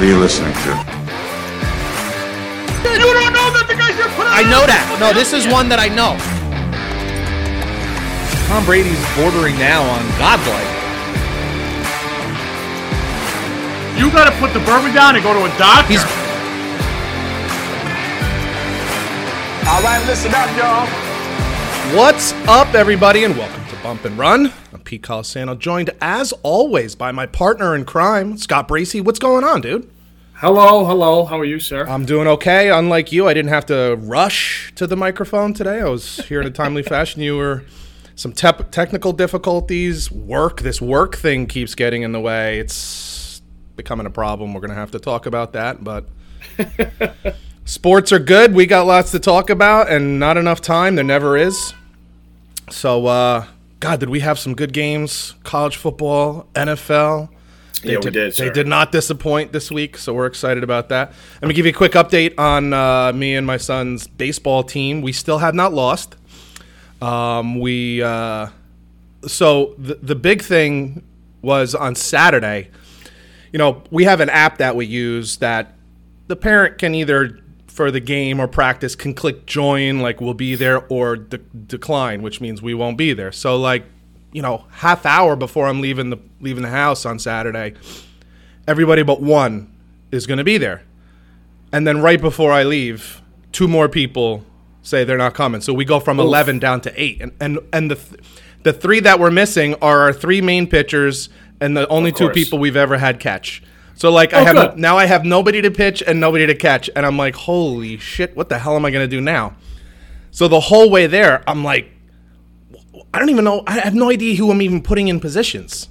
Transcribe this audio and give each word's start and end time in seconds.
What 0.00 0.08
are 0.08 0.12
you 0.12 0.18
listening 0.18 0.54
to? 0.54 0.70
You 2.88 3.12
don't 3.12 3.34
know 3.36 3.52
that 3.52 3.68
the 3.68 3.76
guy 3.76 3.92
should 3.92 4.08
put 4.16 4.24
I 4.32 4.48
know 4.48 4.64
that. 4.64 4.96
No, 4.96 5.12
this 5.12 5.36
is 5.36 5.44
one 5.44 5.68
that 5.68 5.76
I 5.76 5.92
know. 5.92 6.16
Tom 8.48 8.64
Brady's 8.64 8.96
bordering 9.12 9.60
now 9.60 9.84
on 9.84 10.00
godlike. 10.16 10.72
You 14.00 14.08
gotta 14.08 14.32
put 14.40 14.56
the 14.56 14.64
bourbon 14.64 14.96
down 14.96 15.20
and 15.20 15.22
go 15.22 15.36
to 15.36 15.44
a 15.44 15.52
doctor. 15.60 15.92
He's 15.92 16.00
All 19.68 19.84
right, 19.84 20.00
listen 20.08 20.32
up, 20.32 20.48
y'all. 20.56 20.88
What's 21.94 22.32
up, 22.48 22.72
everybody, 22.72 23.24
and 23.24 23.36
welcome 23.36 23.66
to 23.68 23.76
Bump 23.82 24.06
and 24.06 24.16
Run. 24.16 24.50
I'm 24.72 24.80
Pete 24.80 25.02
Colasano, 25.02 25.58
joined 25.58 25.90
as 26.00 26.32
always 26.42 26.94
by 26.94 27.12
my 27.12 27.26
partner 27.26 27.74
in 27.74 27.84
crime, 27.84 28.38
Scott 28.38 28.66
Bracey. 28.68 29.02
What's 29.04 29.18
going 29.18 29.44
on, 29.44 29.60
dude? 29.60 29.90
Hello, 30.40 30.86
hello. 30.86 31.26
How 31.26 31.38
are 31.38 31.44
you, 31.44 31.60
sir? 31.60 31.86
I'm 31.86 32.06
doing 32.06 32.26
okay. 32.26 32.70
Unlike 32.70 33.12
you, 33.12 33.28
I 33.28 33.34
didn't 33.34 33.50
have 33.50 33.66
to 33.66 33.96
rush 34.00 34.72
to 34.76 34.86
the 34.86 34.96
microphone 34.96 35.52
today. 35.52 35.80
I 35.80 35.88
was 35.88 36.16
here 36.26 36.40
in 36.40 36.46
a 36.46 36.50
timely 36.50 36.82
fashion. 36.94 37.20
You 37.20 37.36
were 37.36 37.64
some 38.14 38.32
tep- 38.32 38.70
technical 38.70 39.12
difficulties. 39.12 40.10
Work, 40.10 40.62
this 40.62 40.80
work 40.80 41.16
thing 41.16 41.46
keeps 41.46 41.74
getting 41.74 42.02
in 42.02 42.12
the 42.12 42.20
way. 42.20 42.58
It's 42.58 43.42
becoming 43.76 44.06
a 44.06 44.10
problem. 44.10 44.54
We're 44.54 44.62
going 44.62 44.70
to 44.70 44.76
have 44.76 44.92
to 44.92 44.98
talk 44.98 45.26
about 45.26 45.52
that, 45.52 45.84
but 45.84 46.06
sports 47.66 48.10
are 48.10 48.18
good. 48.18 48.54
We 48.54 48.64
got 48.64 48.86
lots 48.86 49.10
to 49.10 49.18
talk 49.18 49.50
about 49.50 49.90
and 49.90 50.18
not 50.18 50.38
enough 50.38 50.62
time. 50.62 50.94
There 50.94 51.04
never 51.04 51.36
is. 51.36 51.74
So, 52.70 53.06
uh, 53.06 53.46
God, 53.78 54.00
did 54.00 54.08
we 54.08 54.20
have 54.20 54.38
some 54.38 54.54
good 54.54 54.72
games? 54.72 55.34
College 55.44 55.76
football, 55.76 56.46
NFL. 56.54 57.28
They 57.82 57.92
Yeah, 57.92 57.98
we 58.04 58.10
did, 58.10 58.34
They 58.34 58.50
did 58.50 58.66
not 58.66 58.92
disappoint 58.92 59.52
this 59.52 59.70
week, 59.70 59.96
so 59.96 60.12
we're 60.14 60.26
excited 60.26 60.62
about 60.62 60.88
that. 60.90 61.12
Let 61.40 61.48
me 61.48 61.54
give 61.54 61.66
you 61.66 61.70
a 61.70 61.74
quick 61.74 61.92
update 61.92 62.38
on 62.38 62.72
uh, 62.72 63.12
me 63.12 63.34
and 63.34 63.46
my 63.46 63.56
son's 63.56 64.06
baseball 64.06 64.62
team. 64.62 65.02
We 65.02 65.12
still 65.12 65.38
have 65.38 65.54
not 65.54 65.72
lost. 65.72 66.16
Um, 67.00 67.58
we 67.60 68.02
uh, 68.02 68.48
so 69.26 69.74
the 69.78 69.94
the 69.96 70.14
big 70.14 70.42
thing 70.42 71.02
was 71.42 71.74
on 71.74 71.94
Saturday. 71.94 72.70
You 73.52 73.58
know, 73.58 73.82
we 73.90 74.04
have 74.04 74.20
an 74.20 74.28
app 74.28 74.58
that 74.58 74.76
we 74.76 74.86
use 74.86 75.38
that 75.38 75.74
the 76.28 76.36
parent 76.36 76.78
can 76.78 76.94
either 76.94 77.40
for 77.66 77.90
the 77.90 78.00
game 78.00 78.40
or 78.40 78.46
practice 78.46 78.94
can 78.94 79.14
click 79.14 79.46
join, 79.46 80.00
like 80.00 80.20
we'll 80.20 80.34
be 80.34 80.54
there, 80.54 80.86
or 80.88 81.16
de- 81.16 81.38
decline, 81.38 82.20
which 82.20 82.40
means 82.40 82.60
we 82.60 82.74
won't 82.74 82.98
be 82.98 83.12
there. 83.12 83.32
So 83.32 83.56
like, 83.56 83.84
you 84.32 84.42
know, 84.42 84.64
half 84.70 85.04
hour 85.06 85.36
before 85.36 85.66
I'm 85.66 85.80
leaving 85.80 86.10
the 86.10 86.18
leaving 86.40 86.62
the 86.62 86.68
house 86.70 87.04
on 87.06 87.18
Saturday, 87.18 87.74
everybody 88.66 89.02
but 89.02 89.20
one 89.20 89.72
is 90.10 90.26
going 90.26 90.38
to 90.38 90.44
be 90.44 90.58
there, 90.58 90.82
and 91.72 91.86
then 91.86 92.00
right 92.00 92.20
before 92.20 92.52
I 92.52 92.64
leave, 92.64 93.22
two 93.52 93.68
more 93.68 93.88
people 93.88 94.44
say 94.82 95.04
they're 95.04 95.18
not 95.18 95.34
coming. 95.34 95.60
So 95.60 95.72
we 95.72 95.84
go 95.84 96.00
from 96.00 96.18
eleven 96.20 96.58
down 96.58 96.80
to 96.82 96.92
eight, 97.02 97.20
and 97.20 97.32
and 97.40 97.58
and 97.72 97.90
the 97.90 97.96
th- 97.96 98.20
the 98.62 98.72
three 98.72 99.00
that 99.00 99.18
we're 99.18 99.30
missing 99.30 99.74
are 99.76 100.00
our 100.00 100.12
three 100.12 100.40
main 100.42 100.66
pitchers 100.66 101.28
and 101.62 101.76
the 101.76 101.88
only 101.88 102.12
two 102.12 102.28
people 102.30 102.58
we've 102.58 102.76
ever 102.76 102.98
had 102.98 103.18
catch. 103.20 103.62
So 103.94 104.10
like 104.10 104.32
I 104.32 104.40
Oh, 104.40 104.44
have 104.44 104.54
good. 104.56 104.78
now 104.78 104.96
I 104.96 105.04
have 105.06 105.24
nobody 105.24 105.60
to 105.62 105.70
pitch 105.70 106.02
and 106.06 106.20
nobody 106.20 106.46
to 106.46 106.54
catch, 106.54 106.88
and 106.94 107.04
I'm 107.04 107.16
like, 107.18 107.34
holy 107.34 107.98
shit, 107.98 108.34
what 108.36 108.48
the 108.48 108.58
hell 108.58 108.76
am 108.76 108.84
I 108.84 108.90
gonna 108.90 109.06
do 109.06 109.20
now? 109.20 109.54
So 110.30 110.46
the 110.48 110.60
whole 110.60 110.90
way 110.90 111.06
there, 111.06 111.42
I'm 111.46 111.64
like, 111.64 111.90
I 113.12 113.18
don't 113.18 113.30
even 113.30 113.44
know. 113.44 113.62
I 113.66 113.80
have 113.80 113.94
no 113.94 114.10
idea 114.10 114.36
who 114.36 114.50
I'm 114.50 114.62
even 114.62 114.82
putting 114.82 115.08
in 115.08 115.20
positions. 115.20 115.88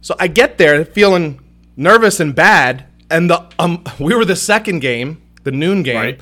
So 0.00 0.14
I 0.18 0.28
get 0.28 0.58
there 0.58 0.84
feeling 0.84 1.40
nervous 1.76 2.20
and 2.20 2.34
bad, 2.34 2.84
and 3.10 3.30
the 3.30 3.46
um 3.58 3.84
we 4.00 4.14
were 4.14 4.24
the 4.24 4.36
second 4.36 4.80
game, 4.80 5.22
the 5.44 5.52
noon 5.52 5.82
game. 5.82 5.96
Right. 5.96 6.20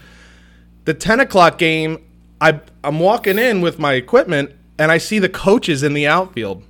The 0.85 0.95
ten 0.95 1.21
o'clock 1.21 1.59
game, 1.59 1.99
I 2.41 2.61
I'm 2.84 2.99
walking 3.00 3.39
in 3.39 3.61
with 3.61 3.79
my 3.79 3.95
equipment, 3.95 4.53
and 4.79 4.91
I 4.93 4.99
see 4.99 5.19
the 5.19 5.29
coaches 5.29 5.83
in 5.83 5.93
the 5.95 6.06
outfield. 6.06 6.62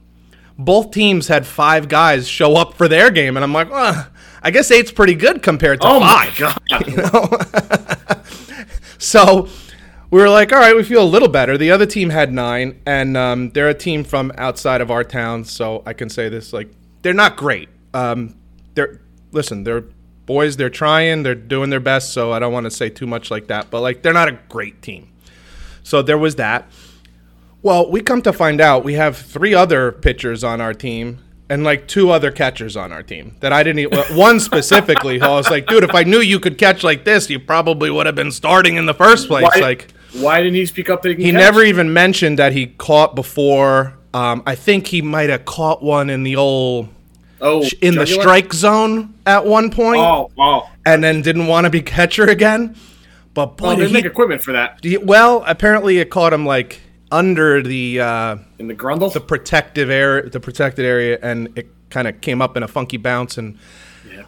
Both 0.59 0.91
teams 0.91 1.29
had 1.29 1.47
five 1.47 1.89
guys 1.89 2.29
show 2.29 2.57
up 2.57 2.75
for 2.75 2.87
their 2.87 3.11
game, 3.11 3.37
and 3.37 3.45
I'm 3.45 3.53
like, 3.53 3.69
uh, 3.73 4.05
I 4.43 4.51
guess 4.51 4.71
eight's 4.71 4.93
pretty 4.93 5.15
good 5.15 5.43
compared 5.43 5.81
to 5.81 5.87
oh 5.87 6.01
five. 6.01 6.39
my 6.39 6.59
god. 7.11 8.17
So 8.99 9.49
we 10.11 10.21
were 10.21 10.29
like, 10.29 10.53
all 10.53 10.59
right, 10.59 10.75
we 10.75 10.83
feel 10.83 11.03
a 11.03 11.07
little 11.07 11.29
better. 11.29 11.57
The 11.57 11.71
other 11.71 11.87
team 11.87 12.11
had 12.11 12.33
nine, 12.33 12.81
and 12.85 13.17
um, 13.17 13.51
they're 13.51 13.69
a 13.69 13.75
team 13.75 14.05
from 14.05 14.33
outside 14.37 14.81
of 14.81 14.91
our 14.91 15.05
town, 15.05 15.45
so 15.45 15.83
I 15.87 15.93
can 15.93 16.09
say 16.09 16.29
this: 16.29 16.53
like, 16.53 16.71
they're 17.03 17.15
not 17.15 17.37
great. 17.37 17.69
Um, 17.95 18.37
they're 18.75 19.01
listen, 19.33 19.65
they're 19.65 19.85
boys. 20.27 20.57
They're 20.57 20.71
trying. 20.71 21.23
They're 21.23 21.35
doing 21.35 21.71
their 21.71 21.81
best. 21.81 22.13
So 22.13 22.33
I 22.33 22.39
don't 22.39 22.53
want 22.53 22.65
to 22.65 22.71
say 22.71 22.89
too 22.89 23.07
much 23.07 23.31
like 23.31 23.49
that, 23.49 23.71
but 23.71 23.81
like, 23.81 24.03
they're 24.03 24.13
not 24.13 24.29
a 24.29 24.39
great 24.49 24.83
team. 24.83 25.13
So 25.83 26.03
there 26.03 26.19
was 26.19 26.37
that. 26.37 26.71
Well, 27.63 27.91
we 27.91 28.01
come 28.01 28.23
to 28.23 28.33
find 28.33 28.61
out 28.61 28.85
we 28.85 28.95
have 28.95 29.17
three 29.17 29.55
other 29.55 29.93
pitchers 29.93 30.43
on 30.43 30.61
our 30.61 30.73
team 30.73 31.19
and 31.51 31.65
like 31.65 31.89
two 31.89 32.11
other 32.11 32.31
catchers 32.31 32.77
on 32.77 32.93
our 32.93 33.03
team 33.03 33.37
that 33.41 33.53
I 33.53 33.63
didn't. 33.63 33.81
Even, 33.81 34.17
one 34.17 34.41
specifically, 34.41 35.19
who 35.19 35.27
I 35.27 35.35
was 35.35 35.51
like, 35.51 35.67
dude, 35.67 35.85
if 35.85 35.95
I 35.95 36.05
knew 36.05 36.21
you 36.21 36.41
could 36.41 36.57
catch 36.57 36.83
like 36.85 37.05
this, 37.05 37.29
you 37.29 37.39
probably 37.39 37.91
would 37.91 38.07
have 38.07 38.15
been 38.15 38.33
starting 38.33 38.77
in 38.77 38.87
the 38.87 38.95
first 38.95 39.29
place. 39.29 39.49
Why, 39.53 39.61
Like 39.61 39.93
why 40.15 40.39
didn't 40.43 40.55
he 40.55 40.67
speak 40.67 40.91
up 40.91 41.03
that 41.03 41.19
he 41.19 41.25
he 41.27 41.33
never 41.33 41.63
even 41.63 41.93
mentioned 41.93 42.39
that 42.39 42.53
he 42.53 42.67
caught 42.67 43.15
before. 43.15 43.95
Um, 44.13 44.43
I 44.45 44.57
think 44.57 44.89
he 44.89 45.03
might 45.03 45.31
have 45.31 45.45
caught 45.45 45.83
one 45.83 46.11
in 46.11 46.25
the 46.25 46.35
old 46.37 46.89
oh, 47.41 47.65
in 47.81 47.95
the 47.95 48.07
strike 48.07 48.53
zone 48.53 49.15
at 49.25 49.47
one 49.47 49.71
point, 49.71 50.01
Oh, 50.01 50.31
oh. 50.37 50.69
and 50.85 51.03
then 51.05 51.23
didn't 51.23 51.47
want 51.47 51.65
to 51.67 51.71
be 51.71 51.81
catcher 51.97 52.25
again. 52.25 52.75
But 53.35 53.57
boy, 53.57 53.69
Well, 53.69 53.77
they 53.77 53.93
make 53.93 54.05
equipment 54.05 54.43
for 54.43 54.53
that 54.53 54.81
he- 54.83 54.97
well, 54.97 55.45
apparently 55.47 55.99
it 55.99 56.11
caught 56.11 56.33
him 56.33 56.45
like 56.45 56.81
under 57.13 57.63
the. 57.63 58.01
Uh, 58.01 58.37
in 58.59 58.67
the 58.67 58.75
grundle. 58.75 59.13
the 59.13 59.21
protective 59.21 59.91
area, 59.91 60.29
the 60.29 60.41
protected 60.41 60.85
area, 60.85 61.19
and 61.23 61.57
it 61.57 61.69
kind 61.91 62.09
of 62.09 62.21
came 62.21 62.43
up 62.43 62.57
in 62.57 62.63
a 62.65 62.69
funky 62.69 62.97
bounce. 62.97 63.39
And 63.39 63.59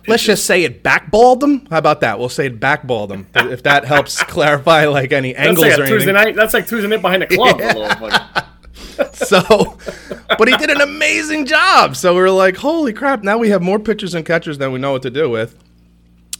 let's 0.07 0.23
just 0.25 0.45
say 0.47 0.65
it 0.65 0.83
backballed 0.83 1.41
them. 1.41 1.67
How 1.71 1.79
about 1.79 2.01
that? 2.01 2.19
We'll 2.19 2.29
say 2.29 2.47
it 2.47 2.61
backballed 2.61 3.09
them 3.09 3.27
if 3.35 3.63
that 3.65 3.85
helps 3.85 4.23
clarify 4.25 4.87
like 4.87 5.13
any 5.13 5.33
that's 5.33 5.49
angles 5.49 5.67
like 5.67 5.73
or 5.75 5.87
Tuesday 5.87 5.95
anything. 6.11 6.15
night. 6.15 6.37
That's 6.37 6.55
like 6.55 6.67
Tuesday 6.67 6.89
night 6.89 7.03
behind 7.03 7.23
the 7.23 7.27
club. 7.29 7.61
a 7.61 7.67
little, 7.67 8.09
like, 8.09 8.45
So, 9.15 9.79
but 10.39 10.49
he 10.49 10.57
did 10.57 10.71
an 10.71 10.81
amazing 10.81 11.47
job. 11.47 11.97
So 11.97 12.15
we 12.15 12.21
were 12.21 12.31
like, 12.31 12.57
holy 12.57 12.93
crap! 12.93 13.23
Now 13.23 13.39
we 13.39 13.49
have 13.51 13.63
more 13.63 13.79
pitchers 13.79 14.15
and 14.15 14.25
catchers 14.25 14.59
than 14.59 14.73
we 14.73 14.79
know 14.79 14.93
what 14.93 15.03
to 15.03 15.11
do 15.11 15.31
with. 15.31 15.59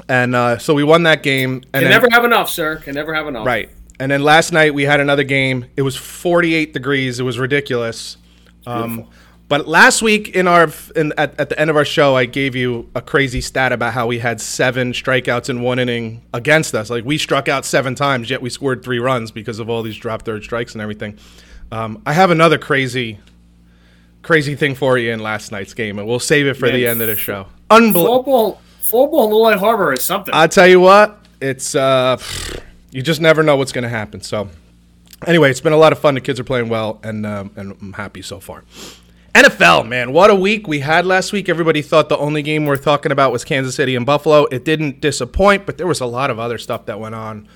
And 0.09 0.35
uh, 0.35 0.59
so 0.59 0.75
we 0.75 0.85
won 0.85 1.05
that 1.05 1.23
game. 1.23 1.55
And 1.55 1.63
can 1.73 1.83
then- 1.85 1.91
never 1.91 2.09
have 2.11 2.25
enough, 2.25 2.51
sir. 2.51 2.77
Can 2.77 2.95
never 2.95 3.15
have 3.15 3.27
enough. 3.27 3.47
Right. 3.47 3.71
And 4.01 4.11
then 4.11 4.23
last 4.25 4.53
night 4.53 4.75
we 4.75 4.83
had 4.83 5.01
another 5.01 5.23
game. 5.23 5.67
It 5.77 5.83
was 5.83 5.95
48 5.97 6.73
degrees. 6.73 7.21
It 7.21 7.23
was 7.23 7.39
ridiculous. 7.39 8.17
Um, 8.67 9.09
but 9.53 9.69
last 9.69 10.01
week 10.01 10.31
in 10.31 10.49
our 10.49 10.71
in, 10.97 11.13
at, 11.19 11.39
at 11.39 11.51
the 11.51 11.61
end 11.61 11.69
of 11.69 11.77
our 11.77 11.85
show, 11.85 12.17
I 12.17 12.25
gave 12.25 12.57
you 12.57 12.89
a 12.95 13.03
crazy 13.03 13.43
stat 13.43 13.71
about 13.71 13.93
how 13.93 14.07
we 14.07 14.19
had 14.19 14.41
seven 14.41 14.95
strikeouts 14.95 15.51
in 15.51 15.61
one 15.61 15.79
inning 15.79 16.23
against 16.33 16.75
us. 16.75 16.89
Like 16.89 17.05
we 17.05 17.19
struck 17.19 17.49
out 17.49 17.67
seven 17.67 17.95
times, 17.95 18.31
yet 18.31 18.41
we 18.41 18.49
scored 18.49 18.83
three 18.83 18.99
runs 18.99 19.31
because 19.31 19.59
of 19.59 19.69
all 19.69 19.83
these 19.83 19.99
drop 19.99 20.23
third 20.23 20.43
strikes 20.43 20.73
and 20.73 20.81
everything. 20.81 21.19
Um, 21.71 22.01
I 22.07 22.15
have 22.15 22.31
another 22.31 22.57
crazy, 22.57 23.19
crazy 24.23 24.55
thing 24.55 24.75
for 24.75 24.97
you 24.97 25.13
in 25.13 25.21
last 25.21 25.53
night's 25.53 25.75
game, 25.75 25.99
and 25.99 26.09
we'll 26.09 26.19
save 26.19 26.47
it 26.47 26.55
for 26.55 26.65
Man, 26.65 26.75
the 26.75 26.87
end 26.87 27.03
of 27.03 27.09
the 27.09 27.17
show. 27.17 27.47
Unbelievable. 27.69 28.15
Football, 28.23 28.63
football 28.81 29.27
in 29.27 29.33
Light 29.35 29.59
Harbor 29.59 29.93
is 29.93 30.03
something. 30.03 30.33
I'll 30.35 30.49
tell 30.49 30.67
you 30.67 30.81
what, 30.81 31.27
it's 31.43 31.75
uh, 31.75 32.17
you 32.91 33.03
just 33.03 33.21
never 33.21 33.43
know 33.43 33.57
what's 33.57 33.73
going 33.73 33.83
to 33.83 33.91
happen. 33.91 34.23
So, 34.23 34.49
anyway, 35.27 35.51
it's 35.51 35.61
been 35.61 35.75
a 35.75 35.77
lot 35.77 35.93
of 35.93 35.99
fun. 35.99 36.15
The 36.15 36.23
kids 36.23 36.41
are 36.41 36.45
playing 36.45 36.71
well, 36.71 37.01
and 37.03 37.27
um, 37.27 37.51
and 37.55 37.77
I'm 37.83 37.93
happy 37.93 38.23
so 38.23 38.41
far. 38.41 38.65
NFL, 39.35 39.89
man, 39.89 40.13
what 40.13 40.29
a 40.29 40.35
week 40.35 40.69
we 40.69 40.81
had 40.81 41.07
last 41.07 41.33
week. 41.33 41.49
Everybody 41.49 41.81
thought 41.81 42.11
the 42.11 42.19
only 42.19 42.43
game 42.43 42.67
we're 42.67 42.77
talking 42.77 43.11
about 43.13 43.33
was 43.33 43.45
Kansas 43.45 43.75
City 43.75 43.97
and 43.97 44.05
Buffalo. 44.05 44.45
It 44.47 44.63
didn't 44.65 45.01
disappoint, 45.01 45.65
but 45.65 45.79
there 45.79 45.87
was 45.87 46.01
a 46.01 46.07
lot 46.07 46.31
of 46.31 46.39
other 46.39 46.59
stuff 46.59 46.85
that 46.87 47.01
went 47.01 47.15
on 47.15 47.49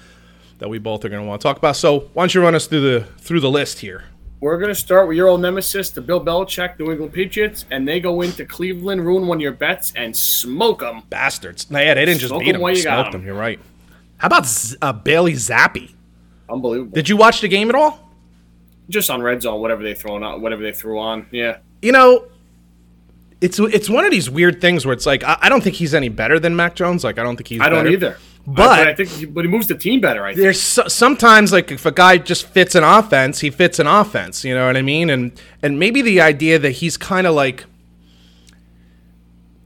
that 0.59 0.71
we 0.71 0.79
both 0.79 1.05
are 1.05 1.11
going 1.11 1.21
to 1.21 1.29
want 1.29 1.43
to 1.43 1.47
talk 1.47 1.59
about. 1.59 1.77
So, 1.77 2.09
why 2.15 2.23
don't 2.23 2.35
you 2.35 2.41
run 2.41 2.55
us 2.55 2.67
through 2.67 2.81
the 2.81 3.05
through 3.19 3.41
the 3.41 3.51
list 3.51 3.81
here? 3.81 4.05
We're 4.41 4.57
going 4.57 4.71
to 4.71 4.75
start 4.75 5.07
with 5.07 5.19
your 5.19 5.29
old 5.29 5.43
nemesis, 5.43 5.91
the 5.91 6.01
Bill 6.01 6.23
Belichick, 6.25 6.79
New 6.79 6.91
England 6.93 7.13
Patriots, 7.13 7.67
and 7.71 7.87
they 7.87 8.01
go 8.01 8.23
into 8.23 8.47
Cleveland, 8.47 9.05
ruin 9.05 9.27
one 9.27 9.39
of 9.39 9.43
your 9.43 9.53
bets, 9.53 9.93
and 9.97 10.17
smoke 10.17 10.81
them. 10.81 11.03
Bastards. 11.11 11.71
No, 11.71 11.79
yeah, 11.79 11.93
they 11.93 12.07
didn't 12.07 12.21
just 12.21 12.31
Smoke 12.31 12.41
beat 12.41 12.55
'em 12.55 12.61
them. 12.61 12.71
They 12.71 12.77
you 12.77 12.83
smoked 12.83 13.07
'em. 13.09 13.13
them. 13.21 13.27
You're 13.27 13.35
right. 13.35 13.61
How 14.17 14.29
about 14.29 14.47
uh, 14.81 14.93
Bailey 14.95 15.35
Zappe? 15.35 15.93
Unbelievable. 16.49 16.93
Did 16.95 17.09
you 17.11 17.19
watch 17.19 17.43
the 17.43 17.49
game 17.49 17.69
at 17.69 17.75
all? 17.75 18.03
Just 18.89 19.11
on 19.11 19.21
red 19.21 19.43
zone, 19.43 19.61
whatever 19.61 19.83
they 19.83 19.95
throw 19.95 20.23
on, 20.23 20.41
whatever 20.41 20.63
they 20.63 20.73
threw 20.73 20.99
on. 20.99 21.27
Yeah. 21.33 21.59
You 21.83 21.93
know, 21.93 22.25
it's 23.41 23.59
it's 23.59 23.89
one 23.91 24.05
of 24.05 24.11
these 24.11 24.29
weird 24.31 24.61
things 24.61 24.85
where 24.87 24.93
it's 24.93 25.07
like 25.07 25.23
I, 25.25 25.37
I 25.43 25.49
don't 25.49 25.63
think 25.63 25.77
he's 25.77 25.95
any 25.95 26.09
better 26.09 26.39
than 26.39 26.57
Mac 26.57 26.75
Jones. 26.75 27.05
Like 27.05 27.19
I 27.19 27.23
don't 27.23 27.37
think 27.37 27.49
he's. 27.49 27.61
I 27.61 27.69
don't 27.69 27.81
better. 27.85 27.89
either. 27.91 28.19
But- 28.49 28.87
I, 28.87 28.91
I 28.91 28.95
think, 28.95 29.09
he, 29.11 29.25
but 29.27 29.45
he 29.45 29.51
moves 29.51 29.67
the 29.67 29.75
team 29.75 30.01
better. 30.01 30.25
I 30.25 30.29
think. 30.31 30.39
There's 30.41 30.61
so, 30.61 30.87
sometimes 30.87 31.53
like 31.53 31.73
if 31.73 31.85
a 31.85 31.91
guy 31.91 32.17
just 32.19 32.47
fits 32.47 32.77
an 32.77 32.85
offense, 32.85 33.41
he 33.41 33.51
fits 33.51 33.81
an 33.81 33.89
offense. 33.89 34.45
You 34.45 34.55
know 34.55 34.67
what 34.67 34.77
I 34.77 34.83
mean? 34.83 35.11
And 35.11 35.33
and 35.63 35.79
maybe 35.81 36.01
the 36.01 36.21
idea 36.21 36.59
that 36.61 36.71
he's 36.71 36.97
kind 36.97 37.27
of 37.27 37.35
like 37.35 37.65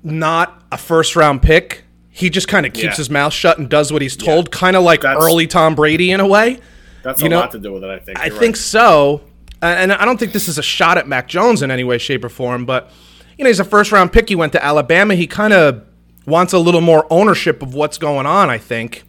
not 0.03 0.63
a 0.73 0.79
first 0.79 1.17
round 1.17 1.43
pick. 1.43 1.85
he 2.13 2.29
just 2.29 2.49
kind 2.49 2.67
of 2.67 2.73
keeps 2.73 2.85
Yeah. 2.85 2.97
his 2.97 3.09
mouth 3.11 3.33
shut 3.33 3.59
and 3.59 3.69
does 3.69 3.93
what 3.93 4.03
he's 4.03 4.17
told, 4.17 4.51
kind 4.51 4.77
of 4.77 4.83
like 4.83 5.03
That's- 5.03 5.23
early 5.25 5.47
Tom 5.47 5.75
Brady 5.75 6.11
in 6.11 6.21
a 6.21 6.27
way. 6.27 6.59
That's 7.03 7.21
You 7.21 7.27
a 7.29 7.31
know, 7.31 7.39
lot 7.41 7.53
to 7.53 7.59
do 7.59 7.73
with 7.73 7.85
it. 7.85 7.89
I 7.91 7.99
think. 7.99 8.19
I 8.19 8.27
You're 8.27 8.39
think 8.39 8.57
right. 8.57 8.61
so. 8.63 9.21
Uh, 9.63 9.67
And 9.67 9.93
I 9.93 10.05
don't 10.05 10.19
think 10.19 10.33
this 10.33 10.49
is 10.49 10.59
a 10.59 10.63
shot 10.63 10.99
at 10.99 11.07
Mac 11.09 11.29
Jones 11.29 11.63
in 11.63 11.71
any 11.71 11.85
way, 11.85 11.99
shape, 11.99 12.25
or 12.25 12.29
form, 12.29 12.65
but 12.65 12.91
you 13.39 13.45
know, 13.45 13.49
he's 13.49 13.61
a 13.61 13.65
first 13.65 13.91
round 13.93 14.13
pick. 14.13 14.29
He 14.29 14.35
went 14.35 14.53
to 14.53 14.65
Alabama. 14.65 15.15
He 15.15 15.27
kind 15.27 15.53
of 15.53 15.83
wants 16.27 16.53
a 16.53 16.59
little 16.59 16.81
more 16.83 17.07
ownership 17.11 17.63
of 17.63 17.75
what's 17.75 17.97
going 17.99 18.27
on, 18.27 18.51
I 18.51 18.59
think. 18.59 19.05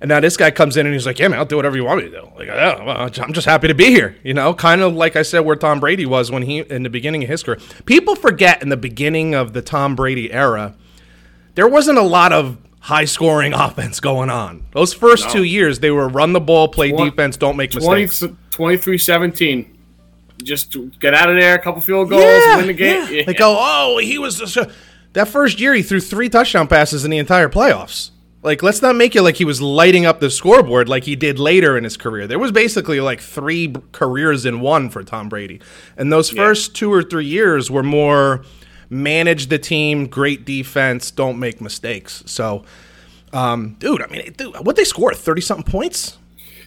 And 0.00 0.10
now 0.10 0.20
this 0.20 0.36
guy 0.36 0.50
comes 0.50 0.76
in 0.76 0.84
and 0.84 0.92
he's 0.94 1.06
like, 1.06 1.18
"Yeah, 1.18 1.28
man, 1.28 1.38
I'll 1.38 1.46
do 1.46 1.56
whatever 1.56 1.74
you 1.76 1.84
want 1.84 2.04
me 2.04 2.10
to 2.10 2.20
do. 2.20 2.28
Like, 2.36 2.48
yeah, 2.48 2.84
well, 2.84 3.10
I'm 3.22 3.32
just 3.32 3.46
happy 3.46 3.68
to 3.68 3.74
be 3.74 3.86
here." 3.86 4.16
You 4.22 4.34
know, 4.34 4.52
kind 4.52 4.82
of 4.82 4.92
like 4.94 5.16
I 5.16 5.22
said, 5.22 5.40
where 5.40 5.56
Tom 5.56 5.80
Brady 5.80 6.04
was 6.04 6.30
when 6.30 6.42
he 6.42 6.58
in 6.58 6.82
the 6.82 6.90
beginning 6.90 7.22
of 7.22 7.30
his 7.30 7.42
career. 7.42 7.58
People 7.86 8.14
forget 8.14 8.62
in 8.62 8.68
the 8.68 8.76
beginning 8.76 9.34
of 9.34 9.54
the 9.54 9.62
Tom 9.62 9.96
Brady 9.96 10.30
era, 10.30 10.74
there 11.54 11.66
wasn't 11.68 11.96
a 11.96 12.02
lot 12.02 12.32
of 12.34 12.58
high 12.80 13.06
scoring 13.06 13.54
offense 13.66 13.98
going 13.98 14.28
on. 14.28 14.64
Those 14.72 14.92
first 14.92 15.30
two 15.30 15.44
years, 15.44 15.78
they 15.78 15.90
were 15.90 16.06
run 16.08 16.34
the 16.34 16.40
ball, 16.40 16.68
play 16.68 16.90
Twen- 16.90 17.08
defense, 17.08 17.38
don't 17.38 17.56
make 17.56 17.70
20, 17.70 18.02
mistakes. 18.02 18.34
23-17. 18.50 19.68
Just 20.42 20.76
get 21.00 21.14
out 21.14 21.30
of 21.30 21.38
there, 21.38 21.54
a 21.54 21.58
couple 21.58 21.80
field 21.80 22.10
goals, 22.10 22.42
win 22.56 22.66
the 22.66 22.72
game. 22.72 23.06
Yeah. 23.12 23.24
They 23.24 23.34
go, 23.34 23.56
oh, 23.58 23.98
he 23.98 24.18
was 24.18 24.38
just 24.38 24.58
that 25.12 25.28
first 25.28 25.60
year. 25.60 25.74
He 25.74 25.82
threw 25.82 26.00
three 26.00 26.28
touchdown 26.28 26.66
passes 26.66 27.04
in 27.04 27.10
the 27.10 27.18
entire 27.18 27.48
playoffs. 27.48 28.10
Like, 28.42 28.62
let's 28.62 28.82
not 28.82 28.94
make 28.94 29.16
it 29.16 29.22
like 29.22 29.36
he 29.36 29.46
was 29.46 29.62
lighting 29.62 30.04
up 30.04 30.20
the 30.20 30.28
scoreboard 30.28 30.86
like 30.86 31.04
he 31.04 31.16
did 31.16 31.38
later 31.38 31.78
in 31.78 31.84
his 31.84 31.96
career. 31.96 32.26
There 32.26 32.38
was 32.38 32.52
basically 32.52 33.00
like 33.00 33.20
three 33.20 33.74
careers 33.92 34.44
in 34.44 34.60
one 34.60 34.90
for 34.90 35.02
Tom 35.02 35.30
Brady, 35.30 35.62
and 35.96 36.12
those 36.12 36.28
first 36.28 36.74
two 36.76 36.92
or 36.92 37.02
three 37.02 37.24
years 37.24 37.70
were 37.70 37.82
more 37.82 38.44
manage 38.90 39.46
the 39.46 39.58
team, 39.58 40.06
great 40.08 40.44
defense, 40.44 41.10
don't 41.10 41.38
make 41.38 41.62
mistakes. 41.62 42.22
So, 42.26 42.64
um, 43.32 43.76
dude, 43.78 44.02
I 44.02 44.08
mean, 44.08 44.34
dude, 44.36 44.54
what 44.66 44.76
they 44.76 44.84
score 44.84 45.14
thirty 45.14 45.40
something 45.40 45.70
points. 45.70 46.18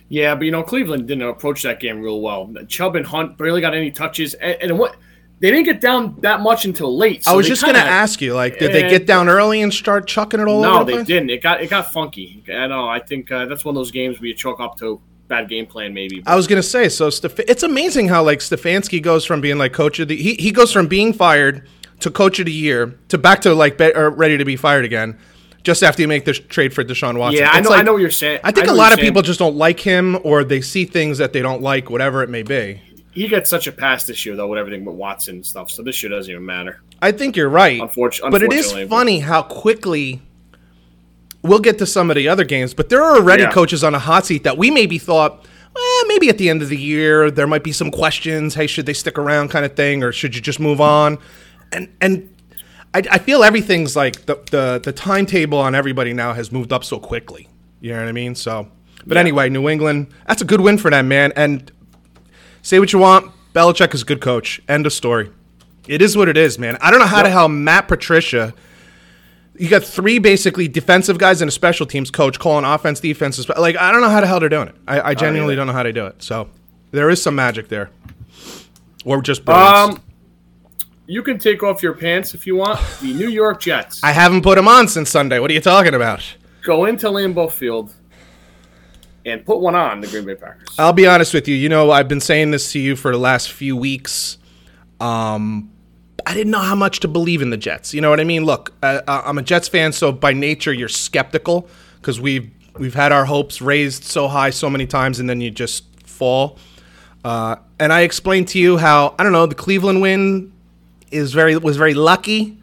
Yeah, 0.09 0.36
but 0.36 0.45
you 0.45 0.51
know 0.51 0.63
Cleveland 0.63 1.07
didn't 1.07 1.27
approach 1.27 1.63
that 1.63 1.80
game 1.80 2.01
real 2.01 2.21
well. 2.21 2.51
Chubb 2.68 2.95
and 2.95 3.06
Hunt 3.06 3.38
barely 3.38 3.62
got 3.62 3.74
any 3.74 3.92
touches, 3.92 4.33
and, 4.36 4.57
and 4.62 4.80
what 4.80 4.95
they 5.39 5.51
didn't 5.51 5.65
get 5.65 5.81
down 5.81 6.15
that 6.21 6.42
much 6.42 6.65
until 6.65 6.95
late. 6.98 7.27
I 7.27 7.31
so 7.31 7.38
was 7.38 7.45
they 7.45 7.50
just 7.50 7.63
gonna 7.63 7.77
ask 7.80 8.21
you, 8.21 8.33
like, 8.33 8.57
did 8.57 8.71
they 8.74 8.89
get 8.89 9.06
down 9.06 9.27
early 9.30 9.62
and 9.62 9.74
start 9.74 10.07
chucking 10.07 10.39
it 10.39 10.48
all 10.48 10.62
No, 10.62 10.75
over 10.75 10.80
the 10.80 10.86
they 10.86 10.94
place? 11.00 11.07
didn't. 11.07 11.30
It 11.30 11.44
got 11.44 11.62
it 11.62 11.69
got 11.69 11.92
funky. 11.92 12.44
I 12.51 12.68
know. 12.68 12.88
I 12.88 13.00
think 13.00 13.31
uh, 13.31 13.45
that's 13.45 13.63
one 13.65 13.75
of 13.75 13.80
those 13.80 13.92
games 13.92 14.19
where 14.19 14.27
you 14.27 14.33
chalk 14.33 14.59
up 14.59 14.77
to 14.80 15.01
bad 15.27 15.50
game 15.50 15.65
plan, 15.65 15.94
maybe. 15.94 16.24
I 16.25 16.36
was 16.36 16.48
gonna 16.48 16.63
say, 16.63 16.89
so 16.89 17.09
Stef- 17.09 17.44
it's 17.48 17.63
amazing 17.63 18.07
how 18.07 18.24
like 18.24 18.39
Stefanski 18.39 19.01
goes 19.01 19.25
from 19.25 19.42
being 19.42 19.57
like 19.57 19.74
coach 19.74 20.00
of 20.00 20.07
the 20.07 20.15
he, 20.15 20.36
he 20.36 20.51
goes 20.51 20.71
from 20.71 20.88
being 20.88 21.12
fired 21.13 21.68
to 22.00 22.09
coach 22.09 22.39
of 22.39 22.45
the 22.45 22.51
year 22.51 22.98
to 23.09 23.18
back 23.18 23.42
to 23.42 23.54
like 23.54 23.77
be, 23.77 23.92
ready 23.94 24.38
to 24.38 24.45
be 24.45 24.56
fired 24.56 24.86
again, 24.86 25.18
just 25.67 25.83
after 25.83 26.01
you 26.01 26.07
make 26.07 26.23
this 26.23 26.39
trade 26.39 26.73
for 26.73 26.81
Deshaun 26.81 27.17
Watson. 27.19 27.41
yeah, 27.41 27.51
I 27.51 27.59
know. 27.59 27.69
like- 27.71 27.79
I 27.79 27.83
know 27.83 27.91
what 27.91 28.01
you're 28.01 28.09
saying. 28.09 28.39
I 28.41 28.51
think 28.51 28.67
know 28.67 28.73
a 28.73 28.75
lot 28.75 28.93
of 28.93 28.99
saying. 28.99 29.05
people 29.09 29.21
just 29.21 29.37
don't 29.37 29.57
like 29.57 29.81
him 29.81 30.17
or 30.23 30.45
they 30.45 30.61
see 30.61 30.85
things 30.85 31.17
that 31.17 31.33
they 31.33 31.41
don't 31.41 31.61
like, 31.61 31.89
whatever 31.89 32.23
it 32.23 32.29
may 32.29 32.41
be. 32.41 32.81
he 33.11 33.27
gets 33.27 33.49
such 33.49 33.67
a 33.67 33.71
pass 33.73 34.05
this 34.05 34.25
year 34.25 34.35
though 34.37 34.47
with 34.47 34.59
everything 34.59 34.85
with 34.85 34.95
Watson 34.95 35.35
and 35.35 35.45
stuff. 35.45 35.69
So 35.69 35.83
this 35.83 36.01
year 36.01 36.09
doesn't 36.09 36.31
even 36.31 36.45
matter. 36.45 36.79
I 37.01 37.11
think 37.11 37.35
you're 37.35 37.49
right. 37.49 37.81
Unfortu- 37.81 38.31
but 38.31 38.41
it 38.43 38.53
is 38.53 38.71
but- 38.71 38.87
funny 38.89 39.19
how 39.19 39.41
quickly 39.41 40.21
we'll 41.43 41.59
get 41.59 41.77
to 41.79 41.85
some 41.85 42.09
of 42.09 42.15
the 42.15 42.27
other 42.29 42.43
games, 42.45 42.73
but 42.73 42.87
there 42.89 43.03
are 43.03 43.15
already 43.17 43.43
Yeah. 43.43 43.51
coaches 43.51 43.83
on 43.83 43.93
a 43.93 43.99
hot 43.99 44.25
seat 44.25 44.43
that 44.43 44.57
we 44.57 44.71
maybe 44.71 44.97
thought, 44.97 45.45
well, 45.75 46.05
maybe 46.07 46.29
at 46.29 46.37
the 46.37 46.49
end 46.49 46.61
of 46.61 46.69
the 46.69 46.77
year 46.77 47.29
there 47.29 47.47
might 47.47 47.63
be 47.63 47.71
some 47.71 47.91
questions. 47.91 48.55
Hey, 48.55 48.67
should 48.67 48.85
they 48.85 48.93
stick 48.93 49.17
around, 49.19 49.49
kind 49.49 49.65
of 49.65 49.75
thing, 49.75 50.01
or 50.03 50.11
should 50.11 50.33
you 50.35 50.41
just 50.41 50.59
move 50.59 50.79
on? 50.81 51.17
And 51.73 51.89
and 52.01 52.29
I, 52.93 53.03
I 53.11 53.17
feel 53.19 53.43
everything's 53.43 53.95
like 53.95 54.25
the, 54.25 54.35
the 54.51 54.81
the 54.83 54.91
timetable 54.91 55.57
on 55.59 55.75
everybody 55.75 56.13
now 56.13 56.33
has 56.33 56.51
moved 56.51 56.71
up 56.73 56.83
so 56.83 56.99
quickly. 56.99 57.47
You 57.81 57.91
know 57.93 57.99
what 57.99 58.07
I 58.07 58.11
mean? 58.11 58.33
So, 58.35 58.67
but 59.05 59.15
Yeah. 59.15 59.21
anyway, 59.21 59.49
New 59.49 59.69
England, 59.69 60.07
that's 60.27 60.41
a 60.41 60.45
good 60.45 60.61
win 60.61 60.77
for 60.77 60.89
them, 60.89 61.07
man. 61.07 61.31
And 61.35 61.71
say 62.61 62.79
what 62.79 62.91
you 62.93 62.99
want, 62.99 63.31
Belichick 63.53 63.93
is 63.93 64.01
a 64.01 64.05
good 64.05 64.21
coach. 64.21 64.61
End 64.67 64.85
of 64.85 64.93
story. 64.93 65.29
It 65.87 66.01
is 66.01 66.17
what 66.17 66.27
it 66.27 66.37
is, 66.37 66.57
man. 66.59 66.77
I 66.81 66.91
don't 66.91 66.99
know 66.99 67.05
how 67.05 67.23
the 67.23 67.29
hell 67.29 67.47
Matt 67.49 67.87
Patricia. 67.87 68.53
You 69.57 69.69
got 69.69 69.83
three 69.83 70.19
basically 70.19 70.67
defensive 70.67 71.17
guys 71.17 71.41
and 71.41 71.49
a 71.49 71.51
special 71.51 71.85
teams 71.85 72.11
coach 72.11 72.37
calling 72.39 72.63
offense, 72.65 72.99
defense. 72.99 73.47
Like 73.49 73.75
I 73.77 73.91
don't 73.91 74.01
know 74.01 74.09
how 74.09 74.21
the 74.21 74.27
hell 74.27 74.39
they're 74.39 74.49
doing 74.49 74.67
it. 74.69 74.75
I, 74.87 75.01
I 75.11 75.13
genuinely 75.15 75.55
don't 75.55 75.67
know 75.67 75.73
how 75.73 75.83
they 75.83 75.91
do 75.91 76.05
it. 76.07 76.21
So 76.21 76.49
there 76.91 77.09
is 77.09 77.21
some 77.21 77.35
magic 77.35 77.67
there, 77.69 77.89
or 79.05 79.21
just 79.21 79.45
brilliance. 79.45 79.97
Um, 79.97 80.03
you 81.07 81.24
can 81.24 81.39
take 81.39 81.63
off 81.63 81.81
your 81.81 81.94
pants 81.94 82.33
if 82.33 82.45
you 82.45 82.56
want. 82.56 82.80
The 83.01 83.13
New 83.13 83.30
York 83.30 83.62
Jets 83.62 84.04
I 84.04 84.12
haven't 84.12 84.44
put 84.44 84.56
them 84.56 84.68
on 84.68 84.88
since 84.88 85.09
Sunday. 85.09 85.39
What 85.39 85.50
are 85.50 85.54
you 85.54 85.62
talking 85.62 85.94
about? 85.94 86.24
go 86.68 86.83
into 86.83 87.07
Lambeau 87.07 87.50
Field 87.50 87.94
and 89.25 89.45
put 89.45 89.59
one 89.59 89.74
on 89.74 90.01
the 90.01 90.07
Green 90.07 90.25
Bay 90.25 90.36
Packers. 90.36 90.68
I'll 90.77 90.94
be 90.94 91.07
honest 91.07 91.33
with 91.33 91.48
you. 91.48 91.56
You 91.56 91.69
know, 91.69 91.92
I've 91.92 92.09
been 92.09 92.19
saying 92.19 92.51
this 92.51 92.74
to 92.74 92.80
you 92.80 92.98
for 92.98 93.12
the 93.12 93.18
last 93.18 93.51
few 93.51 93.75
weeks. 93.77 94.38
Um, 95.00 95.71
I 96.25 96.33
didn't 96.33 96.51
know 96.51 96.59
how 96.59 96.75
much 96.75 97.00
to 97.01 97.07
believe 97.07 97.42
in 97.42 97.51
the 97.51 97.57
Jets. 97.57 97.94
You 97.94 98.01
know 98.01 98.09
what 98.09 98.19
I 98.19 98.25
mean? 98.25 98.44
Look, 98.44 98.74
uh, 98.83 99.00
I'm 99.07 99.38
a 99.38 99.42
Jets 99.42 99.69
fan, 99.69 99.94
so 99.94 100.12
by 100.12 100.33
nature 100.33 100.74
you're 100.74 100.89
skeptical 100.89 101.69
because 102.01 102.19
we've 102.19 102.51
we've 102.77 102.94
had 102.94 103.13
our 103.13 103.24
hopes 103.25 103.62
raised 103.62 104.04
so 104.04 104.27
high 104.27 104.50
so 104.50 104.69
many 104.69 104.86
times, 104.86 105.19
and 105.19 105.30
then 105.30 105.39
you 105.39 105.50
just 105.51 105.86
fall. 106.06 106.57
Uh, 107.24 107.56
and 107.80 107.94
I 107.94 108.01
explained 108.01 108.50
to 108.50 108.59
you 108.59 108.77
how 108.77 109.15
I 109.18 109.24
don't 109.24 109.31
know 109.31 109.45
the 109.45 109.56
Cleveland 109.56 110.01
win 110.01 110.51
is 111.12 111.33
very 111.33 111.57
was 111.57 111.77
very 111.77 111.94
lucky. 111.94 112.57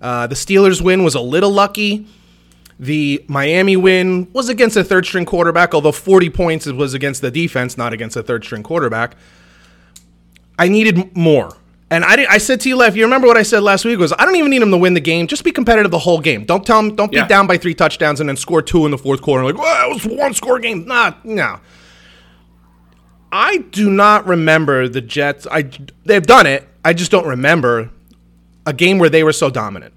Uh, 0.00 0.26
the 0.26 0.34
Steelers 0.34 0.80
win 0.80 1.02
was 1.04 1.14
a 1.14 1.20
little 1.20 1.50
lucky. 1.50 2.06
The 2.78 3.24
Miami 3.26 3.76
win 3.76 4.30
was 4.32 4.48
against 4.48 4.76
a 4.76 4.84
third 4.84 5.06
string 5.06 5.24
quarterback, 5.24 5.74
although 5.74 5.92
40 5.92 6.28
points 6.30 6.66
was 6.66 6.92
against 6.92 7.22
the 7.22 7.30
defense, 7.30 7.78
not 7.78 7.94
against 7.94 8.16
a 8.16 8.22
third 8.22 8.44
string 8.44 8.62
quarterback. 8.62 9.16
I 10.58 10.68
needed 10.68 11.16
more. 11.16 11.56
And 11.88 12.04
I, 12.04 12.16
did, 12.16 12.26
I 12.26 12.38
said 12.38 12.60
to 12.62 12.68
you, 12.68 12.76
Lev, 12.76 12.96
you 12.96 13.04
remember 13.04 13.28
what 13.28 13.36
I 13.36 13.44
said 13.44 13.60
last 13.60 13.84
week 13.84 13.98
was 13.98 14.12
I 14.18 14.24
don't 14.24 14.34
even 14.34 14.50
need 14.50 14.60
him 14.60 14.72
to 14.72 14.76
win 14.76 14.94
the 14.94 15.00
game. 15.00 15.28
Just 15.28 15.44
be 15.44 15.52
competitive 15.52 15.90
the 15.92 15.98
whole 16.00 16.20
game. 16.20 16.44
Don't 16.44 16.66
tell 16.66 16.80
him, 16.80 16.96
don't 16.96 17.12
be 17.12 17.24
down 17.26 17.46
by 17.46 17.56
three 17.56 17.74
touchdowns 17.74 18.18
and 18.18 18.28
then 18.28 18.36
score 18.36 18.60
two 18.60 18.84
in 18.84 18.90
the 18.90 18.98
fourth 18.98 19.22
quarter. 19.22 19.44
Like, 19.44 19.56
well, 19.56 19.90
it 19.90 19.94
was 19.94 20.04
one 20.18 20.34
score 20.34 20.58
game. 20.58 20.84
Nah, 20.84 21.14
no. 21.22 21.60
I 23.36 23.58
do 23.58 23.90
not 23.90 24.26
remember 24.26 24.88
the 24.88 25.02
Jets. 25.02 25.46
I 25.50 25.68
they've 26.06 26.26
done 26.26 26.46
it. 26.46 26.66
I 26.82 26.94
just 26.94 27.10
don't 27.10 27.26
remember 27.26 27.90
a 28.64 28.72
game 28.72 28.98
where 28.98 29.10
they 29.10 29.22
were 29.22 29.34
so 29.34 29.50
dominant. 29.50 29.92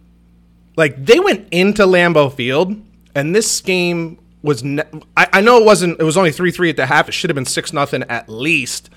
Like 0.76 1.06
they 1.06 1.20
went 1.22 1.48
into 1.52 1.84
Lambeau 1.84 2.34
Field, 2.34 2.76
and 3.16 3.34
this 3.34 3.62
game 3.62 4.20
was. 4.42 4.62
Ne- 4.64 4.84
I, 5.16 5.28
I 5.34 5.42
know 5.42 5.58
it 5.58 5.64
wasn't. 5.64 6.02
It 6.02 6.04
was 6.04 6.18
only 6.18 6.32
three 6.32 6.52
three 6.52 6.70
at 6.70 6.76
the 6.76 6.86
half. 6.86 7.08
It 7.08 7.14
should 7.14 7.30
have 7.30 7.36
been 7.36 7.46
six 7.46 7.72
nothing 7.72 8.04
at 8.10 8.28
least. 8.28 8.90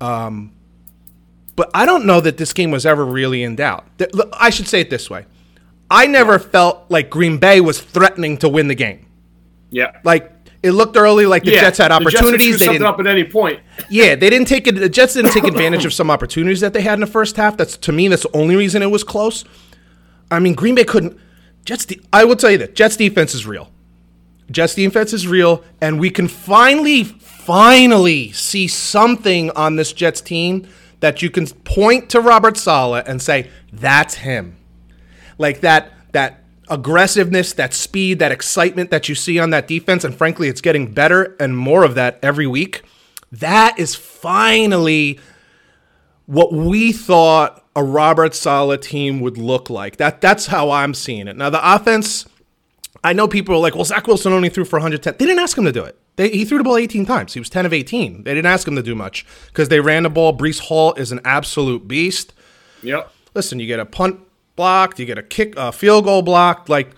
Um, 0.00 0.52
but 1.54 1.70
I 1.74 1.84
don't 1.84 2.06
know 2.06 2.22
that 2.22 2.38
this 2.38 2.54
game 2.54 2.70
was 2.70 2.86
ever 2.86 3.04
really 3.04 3.42
in 3.42 3.56
doubt. 3.56 3.84
I 4.32 4.48
should 4.48 4.68
say 4.68 4.80
it 4.80 4.88
this 4.88 5.10
way: 5.10 5.26
I 5.90 6.06
never 6.06 6.38
felt 6.38 6.86
like 6.88 7.10
Green 7.10 7.36
Bay 7.36 7.60
was 7.60 7.78
threatening 7.78 8.38
to 8.38 8.48
win 8.48 8.68
the 8.68 8.74
game. 8.74 9.06
yeah. 9.70 10.00
Like 10.02 10.39
it 10.62 10.72
looked 10.72 10.96
early, 10.96 11.24
like 11.26 11.42
the 11.42 11.52
yeah. 11.52 11.60
Jets 11.62 11.78
had 11.78 11.90
The 11.90 12.00
Jets 12.00 12.16
opportunities. 12.16 12.58
they 12.58 12.66
didn't. 12.66 12.86
up 12.86 13.00
at 13.00 13.06
any 13.06 13.24
point. 13.24 13.60
Yeah, 13.88 14.14
they 14.14 14.28
didn't 14.28 14.46
take 14.48 14.66
it. 14.66 14.72
The 14.74 14.88
Jets 14.88 15.14
didn't 15.14 15.32
take 15.32 15.44
advantage 15.44 15.84
of 15.86 15.92
some 15.92 16.10
opportunities 16.10 16.60
that 16.60 16.72
they 16.74 16.82
had 16.82 16.94
in 16.94 17.00
the 17.00 17.06
first 17.06 17.36
half. 17.36 17.56
That's 17.56 17.76
to 17.78 17.92
me, 17.92 18.08
that's 18.08 18.24
the 18.24 18.36
only 18.36 18.56
reason 18.56 18.82
it 18.82 18.90
was 18.90 19.02
close. 19.02 19.44
I 20.30 20.38
mean, 20.38 20.54
Green 20.54 20.74
Bay 20.74 20.84
couldn't. 20.84 21.18
Jets. 21.64 21.86
De- 21.86 22.00
I 22.12 22.24
will 22.24 22.36
tell 22.36 22.50
you 22.50 22.58
that 22.58 22.74
Jets 22.74 22.96
defense 22.96 23.34
is 23.34 23.46
real. 23.46 23.70
Jets 24.50 24.74
defense 24.74 25.12
is 25.12 25.26
real, 25.26 25.64
and 25.80 26.00
we 26.00 26.10
can 26.10 26.26
finally, 26.28 27.04
finally 27.04 28.32
see 28.32 28.66
something 28.68 29.50
on 29.52 29.76
this 29.76 29.92
Jets 29.92 30.20
team 30.20 30.66
that 31.00 31.22
you 31.22 31.30
can 31.30 31.46
point 31.46 32.10
to 32.10 32.20
Robert 32.20 32.56
Saleh 32.56 33.04
and 33.06 33.22
say 33.22 33.48
that's 33.72 34.14
him. 34.16 34.56
Like 35.38 35.60
that 35.60 35.92
that 36.12 36.39
aggressiveness, 36.70 37.52
that 37.54 37.74
speed, 37.74 38.18
that 38.20 38.32
excitement 38.32 38.90
that 38.90 39.08
you 39.08 39.14
see 39.14 39.38
on 39.38 39.50
that 39.50 39.66
defense, 39.66 40.04
and 40.04 40.14
frankly, 40.14 40.48
it's 40.48 40.60
getting 40.60 40.92
better 40.92 41.36
and 41.40 41.56
more 41.56 41.82
of 41.84 41.94
that 41.96 42.18
every 42.22 42.46
week. 42.46 42.82
That 43.32 43.78
is 43.78 43.94
finally 43.94 45.18
what 46.26 46.52
we 46.52 46.92
thought 46.92 47.64
a 47.76 47.82
Robert 47.84 48.34
Saleh 48.34 48.80
team 48.80 49.20
would 49.20 49.36
look 49.36 49.68
like. 49.68 49.96
That 49.96 50.20
that's 50.20 50.46
how 50.46 50.70
I'm 50.70 50.94
seeing 50.94 51.28
it. 51.28 51.36
Now 51.36 51.50
the 51.50 51.74
offense, 51.74 52.26
I 53.04 53.12
know 53.12 53.28
people 53.28 53.54
are 53.54 53.58
like, 53.58 53.74
well, 53.74 53.84
Zach 53.84 54.06
Wilson 54.06 54.32
only 54.32 54.48
threw 54.48 54.64
for 54.64 54.76
110. 54.78 55.14
They 55.18 55.26
didn't 55.26 55.40
ask 55.42 55.56
him 55.58 55.64
to 55.64 55.72
do 55.72 55.84
it. 55.84 55.96
They, 56.16 56.28
he 56.30 56.44
threw 56.44 56.58
the 56.58 56.64
ball 56.64 56.76
18 56.76 57.06
times. 57.06 57.34
He 57.34 57.40
was 57.40 57.48
10 57.48 57.66
of 57.66 57.72
18. 57.72 58.24
They 58.24 58.34
didn't 58.34 58.46
ask 58.50 58.66
him 58.66 58.76
to 58.76 58.82
do 58.82 58.94
much 58.94 59.24
because 59.46 59.68
they 59.68 59.80
ran 59.80 60.02
the 60.02 60.10
ball. 60.10 60.36
Breece 60.36 60.60
Hall 60.60 60.92
is 60.94 61.12
an 61.12 61.20
absolute 61.24 61.86
beast 61.88 62.32
Yep. 62.82 63.12
listen, 63.34 63.60
you 63.60 63.66
get 63.66 63.78
a 63.80 63.86
punt 63.86 64.20
blocked, 64.60 64.98
you 64.98 65.06
get 65.06 65.16
a 65.16 65.22
kick, 65.22 65.54
a 65.56 65.72
field 65.72 66.04
goal 66.04 66.20
blocked. 66.20 66.68
Like, 66.68 66.90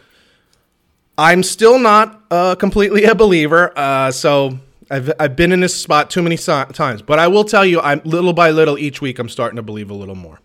I'm 1.17 1.45
still 1.45 1.79
not 1.79 2.21
uh, 2.29 2.57
completely 2.57 3.05
a 3.05 3.15
believer. 3.15 3.73
Uh, 3.77 4.11
so 4.11 4.59
I've, 4.91 5.13
I've 5.21 5.37
been 5.37 5.53
in 5.53 5.61
this 5.61 5.81
spot 5.81 6.11
too 6.11 6.23
many 6.23 6.37
si- 6.37 6.65
times. 6.73 7.03
But 7.03 7.21
I 7.21 7.29
will 7.29 7.45
tell 7.45 7.65
you, 7.65 7.81
I'm 7.81 8.01
little 8.05 8.33
by 8.33 8.51
little 8.51 8.77
each 8.79 9.01
week, 9.01 9.21
I'm 9.21 9.29
starting 9.29 9.57
to 9.59 9.63
believe 9.63 9.91
a 9.91 9.95
little 9.95 10.17
more. 10.17 10.41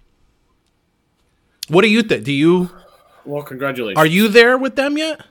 What 1.70 1.82
do 1.82 1.90
you 1.90 2.04
think? 2.04 2.24
Do 2.24 2.32
you 2.32 2.70
Well, 3.26 3.42
congratulations. 3.42 3.98
are 3.98 4.06
you 4.06 4.28
there 4.28 4.56
with 4.56 4.76
them 4.76 4.96
yet? 4.98 5.22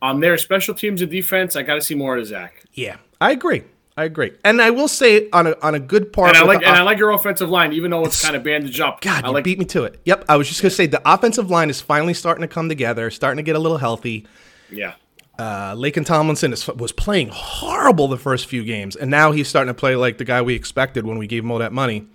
on 0.00 0.20
their 0.20 0.36
special 0.36 0.74
teams 0.74 1.00
and 1.00 1.10
defense, 1.10 1.56
I 1.56 1.62
got 1.62 1.76
to 1.76 1.80
see 1.80 1.94
more 1.94 2.16
of 2.18 2.26
Zach. 2.26 2.64
Yeah, 2.74 2.96
I 3.22 3.30
agree. 3.32 3.62
I 3.96 4.04
agree, 4.04 4.32
and 4.44 4.60
I 4.60 4.70
will 4.70 4.88
say 4.88 5.30
on 5.30 5.46
a 5.46 5.56
on 5.62 5.74
a 5.76 5.78
good 5.78 6.12
part. 6.12 6.30
And 6.30 6.36
I 6.36 6.42
like 6.42 6.60
the 6.60 6.66
and 6.66 6.76
I 6.76 6.82
like 6.82 6.98
your 6.98 7.10
offensive 7.10 7.48
line, 7.48 7.72
even 7.72 7.92
though 7.92 8.04
it's 8.04 8.20
kind 8.22 8.34
of 8.34 8.42
bandaged 8.42 8.80
up. 8.80 9.00
God, 9.00 9.24
I 9.24 9.28
you 9.28 9.34
like 9.34 9.44
beat 9.44 9.58
me 9.58 9.64
to 9.66 9.84
it. 9.84 10.00
Yep, 10.04 10.24
I 10.28 10.36
was 10.36 10.48
just 10.48 10.62
gonna 10.62 10.70
say 10.70 10.86
the 10.86 11.02
offensive 11.04 11.48
line 11.48 11.70
is 11.70 11.80
finally 11.80 12.14
starting 12.14 12.42
to 12.42 12.48
come 12.48 12.68
together, 12.68 13.10
starting 13.10 13.36
to 13.36 13.44
get 13.44 13.54
a 13.54 13.60
little 13.60 13.78
healthy. 13.78 14.26
yeah. 14.70 14.94
Uh, 15.38 15.74
and 15.96 16.06
Tomlinson 16.06 16.52
is, 16.52 16.68
was 16.68 16.92
playing 16.92 17.28
horrible 17.32 18.06
the 18.06 18.16
first 18.16 18.46
few 18.46 18.62
games, 18.64 18.94
and 18.94 19.10
now 19.10 19.32
he's 19.32 19.48
starting 19.48 19.72
to 19.72 19.78
play 19.78 19.96
like 19.96 20.18
the 20.18 20.24
guy 20.24 20.42
we 20.42 20.54
expected 20.54 21.04
when 21.04 21.18
we 21.18 21.26
gave 21.26 21.42
him 21.42 21.50
all 21.50 21.58
that 21.58 21.72
money. 21.72 22.06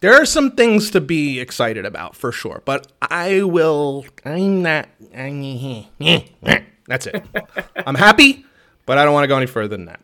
There 0.00 0.14
are 0.14 0.24
some 0.24 0.52
things 0.52 0.90
to 0.92 1.00
be 1.00 1.40
excited 1.40 1.84
about 1.84 2.16
for 2.16 2.32
sure, 2.32 2.62
but 2.64 2.90
I 3.02 3.42
will. 3.42 4.06
I'm 4.24 4.62
not. 4.62 4.88
That's 6.86 7.06
it. 7.06 7.24
I'm 7.86 7.94
happy, 7.94 8.44
but 8.86 8.98
I 8.98 9.04
don't 9.04 9.12
want 9.12 9.24
to 9.24 9.28
go 9.28 9.36
any 9.36 9.46
further 9.46 9.68
than 9.68 9.86
that. 9.86 10.00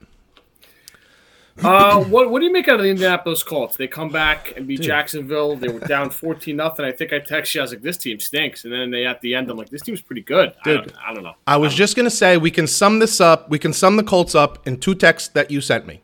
Uh, 1.64 2.04
what 2.04 2.30
what 2.30 2.40
do 2.40 2.44
you 2.46 2.52
make 2.52 2.68
out 2.68 2.76
of 2.76 2.82
the 2.82 2.90
Indianapolis 2.90 3.42
Colts? 3.42 3.76
They 3.76 3.86
come 3.86 4.10
back 4.10 4.52
and 4.56 4.66
beat 4.66 4.82
Jacksonville. 4.82 5.56
They 5.56 5.68
were 5.68 5.80
down 5.80 6.10
fourteen 6.10 6.56
nothing. 6.56 6.84
I 6.84 6.92
think 6.92 7.12
I 7.14 7.20
texted 7.20 7.54
you. 7.54 7.60
I 7.60 7.64
was 7.64 7.72
like, 7.72 7.82
"This 7.82 7.96
team 7.96 8.20
stinks," 8.20 8.64
and 8.64 8.72
then 8.72 8.90
they 8.90 9.06
at 9.06 9.22
the 9.22 9.34
end, 9.34 9.50
I'm 9.50 9.56
like, 9.56 9.70
"This 9.70 9.80
team's 9.82 10.02
pretty 10.02 10.20
good." 10.20 10.52
I 10.60 10.64
Dude. 10.64 10.76
don't, 10.88 10.96
I 11.02 11.14
don't 11.14 11.22
know. 11.22 11.34
I 11.46 11.56
was 11.56 11.74
just 11.74 11.96
gonna 11.96 12.10
say 12.10 12.36
we 12.36 12.50
can 12.50 12.66
sum 12.66 12.98
this 12.98 13.20
up. 13.22 13.48
We 13.48 13.58
can 13.58 13.72
sum 13.72 13.96
the 13.96 14.02
Colts 14.02 14.34
up 14.34 14.66
in 14.68 14.78
two 14.78 14.94
texts 14.94 15.30
that 15.30 15.50
you 15.50 15.62
sent 15.62 15.86
me. 15.86 16.02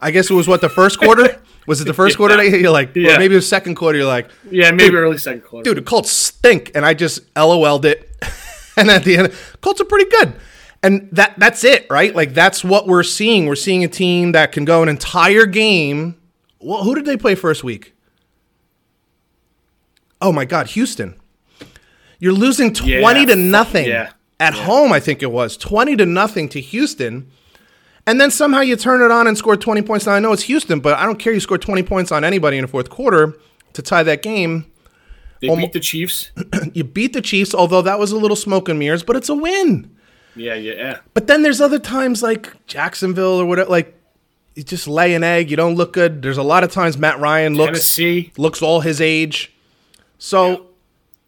I 0.00 0.10
guess 0.10 0.30
it 0.30 0.34
was 0.34 0.48
what 0.48 0.60
the 0.62 0.68
first 0.70 0.98
quarter 0.98 1.40
was. 1.66 1.80
It 1.82 1.84
the 1.84 1.94
first 1.94 2.16
quarter 2.16 2.36
that 2.36 2.48
you're 2.58 2.70
like, 2.70 2.96
or 2.96 3.00
Yeah. 3.00 3.18
maybe 3.18 3.34
the 3.34 3.42
second 3.42 3.74
quarter. 3.74 3.98
You're 3.98 4.06
like, 4.06 4.30
Yeah, 4.50 4.70
maybe 4.70 4.96
early 4.96 5.18
second 5.18 5.42
quarter. 5.42 5.64
dude, 5.68 5.76
the 5.78 5.82
Colts 5.82 6.10
stink, 6.12 6.70
and 6.74 6.86
I 6.86 6.94
just 6.94 7.20
LOL'd 7.36 7.84
it. 7.84 8.10
and 8.78 8.90
at 8.90 9.04
the 9.04 9.16
end, 9.18 9.32
Colts 9.60 9.80
are 9.80 9.84
pretty 9.84 10.10
good, 10.10 10.34
and 10.86 11.08
that 11.10 11.34
that's 11.36 11.64
it, 11.64 11.86
right? 11.90 12.14
Like 12.14 12.32
that's 12.32 12.62
what 12.62 12.86
we're 12.86 13.02
seeing. 13.02 13.46
We're 13.46 13.56
seeing 13.56 13.82
a 13.82 13.88
team 13.88 14.32
that 14.32 14.52
can 14.52 14.64
go 14.64 14.82
an 14.82 14.88
entire 14.88 15.44
game. 15.44 16.16
Well, 16.60 16.84
who 16.84 16.94
did 16.94 17.04
they 17.04 17.16
play 17.16 17.34
first 17.34 17.64
week? 17.64 17.94
Oh 20.20 20.32
my 20.32 20.44
God, 20.44 20.68
Houston. 20.68 21.20
You're 22.18 22.32
losing 22.32 22.74
Yeah, 22.84 23.00
twenty 23.00 23.26
to 23.26 23.36
nothing 23.36 23.86
yeah, 23.86 24.12
at 24.40 24.54
home. 24.54 24.92
I 24.92 25.00
think 25.00 25.22
it 25.22 25.30
was 25.30 25.56
twenty 25.56 25.96
to 25.96 26.06
nothing 26.06 26.48
to 26.50 26.60
Houston. 26.60 27.30
And 28.08 28.20
then 28.20 28.30
somehow 28.30 28.60
you 28.60 28.76
turn 28.76 29.02
it 29.02 29.10
on 29.10 29.26
and 29.26 29.36
score 29.36 29.56
20 29.56 29.82
points. 29.82 30.06
Now 30.06 30.12
I 30.12 30.20
know 30.20 30.32
it's 30.32 30.44
Houston, 30.44 30.78
but 30.78 30.96
I 30.96 31.04
don't 31.04 31.18
care. 31.18 31.32
You 31.32 31.40
score 31.40 31.58
20 31.58 31.82
points 31.82 32.12
on 32.12 32.22
anybody 32.22 32.56
in 32.56 32.62
the 32.62 32.68
fourth 32.68 32.88
quarter 32.88 33.36
to 33.72 33.82
tie 33.82 34.04
that 34.04 34.22
game. 34.22 34.66
they 35.40 35.48
beat 35.56 35.72
the 35.72 35.80
Chiefs. 35.80 36.30
You 36.72 36.84
beat 36.84 37.14
the 37.14 37.20
Chiefs, 37.20 37.52
although 37.52 37.82
that 37.82 37.98
was 37.98 38.12
a 38.12 38.16
little 38.16 38.36
smoke 38.36 38.68
and 38.68 38.78
mirrors, 38.78 39.02
but 39.02 39.16
it's 39.16 39.28
a 39.28 39.34
win. 39.34 39.90
Yeah, 40.36 40.54
yeah, 40.54 40.72
yeah. 40.74 40.98
But 41.14 41.26
then 41.26 41.42
there's 41.42 41.60
other 41.60 41.78
times 41.78 42.22
like 42.22 42.66
Jacksonville 42.66 43.40
or 43.40 43.46
whatever, 43.46 43.70
like 43.70 43.94
you 44.54 44.62
just 44.62 44.86
lay 44.86 45.14
an 45.14 45.24
egg, 45.24 45.50
you 45.50 45.56
don't 45.56 45.74
look 45.74 45.92
good. 45.92 46.22
There's 46.22 46.38
a 46.38 46.42
lot 46.42 46.64
of 46.64 46.70
times 46.70 46.96
Matt 46.96 47.18
Ryan 47.18 47.54
looks 47.54 47.68
Tennessee. 47.96 48.32
looks 48.36 48.62
all 48.62 48.80
his 48.80 49.00
age. 49.00 49.52
So, 50.18 50.66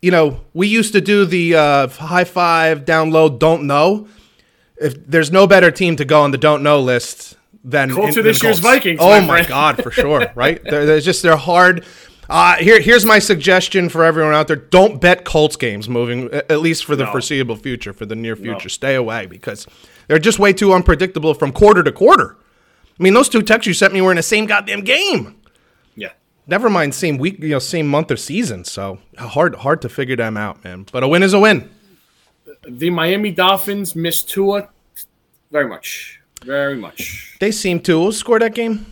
you 0.00 0.10
know, 0.10 0.40
we 0.54 0.66
used 0.68 0.92
to 0.92 1.00
do 1.00 1.24
the 1.24 1.54
uh, 1.54 1.88
high 1.88 2.24
five, 2.24 2.84
down 2.84 3.10
low, 3.10 3.28
don't 3.28 3.66
know. 3.66 4.08
If 4.80 4.94
there's 5.06 5.32
no 5.32 5.46
better 5.46 5.70
team 5.70 5.96
to 5.96 6.04
go 6.04 6.22
on 6.22 6.30
the 6.30 6.38
don't 6.38 6.62
know 6.62 6.80
list 6.80 7.36
than 7.64 7.90
Colts 7.90 8.16
in- 8.16 8.22
this 8.24 8.38
than 8.40 8.46
year's 8.48 8.60
Vikings, 8.60 8.98
Oh 9.02 9.20
my 9.20 9.26
my 9.26 9.44
god, 9.44 9.82
for 9.82 9.90
sure, 9.90 10.30
right? 10.34 10.62
They're, 10.64 10.86
they're 10.86 11.00
just 11.00 11.22
they're 11.22 11.36
hard. 11.36 11.84
Uh, 12.28 12.56
here, 12.56 12.78
here's 12.80 13.06
my 13.06 13.18
suggestion 13.18 13.88
for 13.88 14.04
everyone 14.04 14.34
out 14.34 14.48
there: 14.48 14.56
don't 14.56 15.00
bet 15.00 15.24
Colts 15.24 15.56
games 15.56 15.88
moving, 15.88 16.28
at 16.32 16.60
least 16.60 16.84
for 16.84 16.94
the 16.94 17.04
No. 17.04 17.10
foreseeable 17.12 17.56
future, 17.56 17.92
for 17.94 18.04
the 18.04 18.14
near 18.16 18.36
future. 18.36 18.68
Stay 18.68 18.94
away 18.94 19.24
because 19.26 19.66
they're 20.08 20.18
just 20.18 20.38
way 20.38 20.52
too 20.52 20.72
unpredictable 20.74 21.32
from 21.32 21.52
quarter 21.52 21.82
to 21.82 21.90
quarter. 21.92 22.36
I 22.98 23.02
mean, 23.02 23.14
those 23.14 23.28
two 23.30 23.40
texts 23.42 23.66
you 23.66 23.72
sent 23.74 23.94
me 23.94 24.00
were 24.02 24.10
in 24.10 24.16
the 24.16 24.22
same 24.22 24.44
goddamn 24.46 24.80
game 24.82 25.36
Yeah. 25.94 26.10
never 26.46 26.68
mind 26.68 26.94
same 26.94 27.16
week, 27.16 27.38
you 27.40 27.50
know, 27.50 27.58
same 27.60 27.86
month 27.88 28.10
or 28.10 28.16
season. 28.16 28.64
So 28.64 28.98
hard, 29.16 29.54
hard 29.54 29.80
to 29.82 29.88
figure 29.88 30.16
them 30.16 30.36
out, 30.36 30.62
man. 30.64 30.84
But 30.92 31.04
a 31.04 31.08
win 31.08 31.22
is 31.22 31.32
a 31.32 31.38
win. 31.38 31.70
The 32.68 32.90
Miami 32.90 33.30
Dolphins 33.30 33.94
missed 33.96 34.28
Tua 34.28 34.68
very 35.52 35.68
much. 35.68 36.20
Very 36.44 36.76
much. 36.76 37.36
They 37.40 37.52
seem 37.52 37.80
to 37.80 38.10
score 38.12 38.38
that 38.40 38.54
game. 38.54 38.84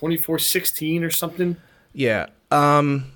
24-16 0.00 1.02
or 1.04 1.10
something. 1.10 1.56
Yeah. 1.92 2.26
Um, 2.50 3.12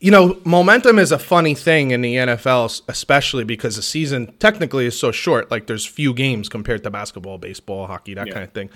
you 0.00 0.10
know, 0.10 0.38
momentum 0.44 0.98
is 0.98 1.12
a 1.12 1.18
funny 1.18 1.54
thing 1.54 1.90
in 1.90 2.02
the 2.02 2.16
NFL, 2.16 2.82
especially 2.88 3.44
because 3.44 3.76
the 3.76 3.82
season 3.82 4.34
technically 4.38 4.86
is 4.86 4.98
so 4.98 5.10
short. 5.12 5.50
Like 5.50 5.66
there's 5.66 5.86
few 5.86 6.12
games 6.12 6.48
compared 6.48 6.82
to 6.84 6.90
basketball, 6.90 7.38
baseball, 7.38 7.86
hockey, 7.86 8.14
that 8.14 8.26
Yeah. 8.26 8.32
kind 8.34 8.44
of 8.44 8.52
thing. 8.52 8.70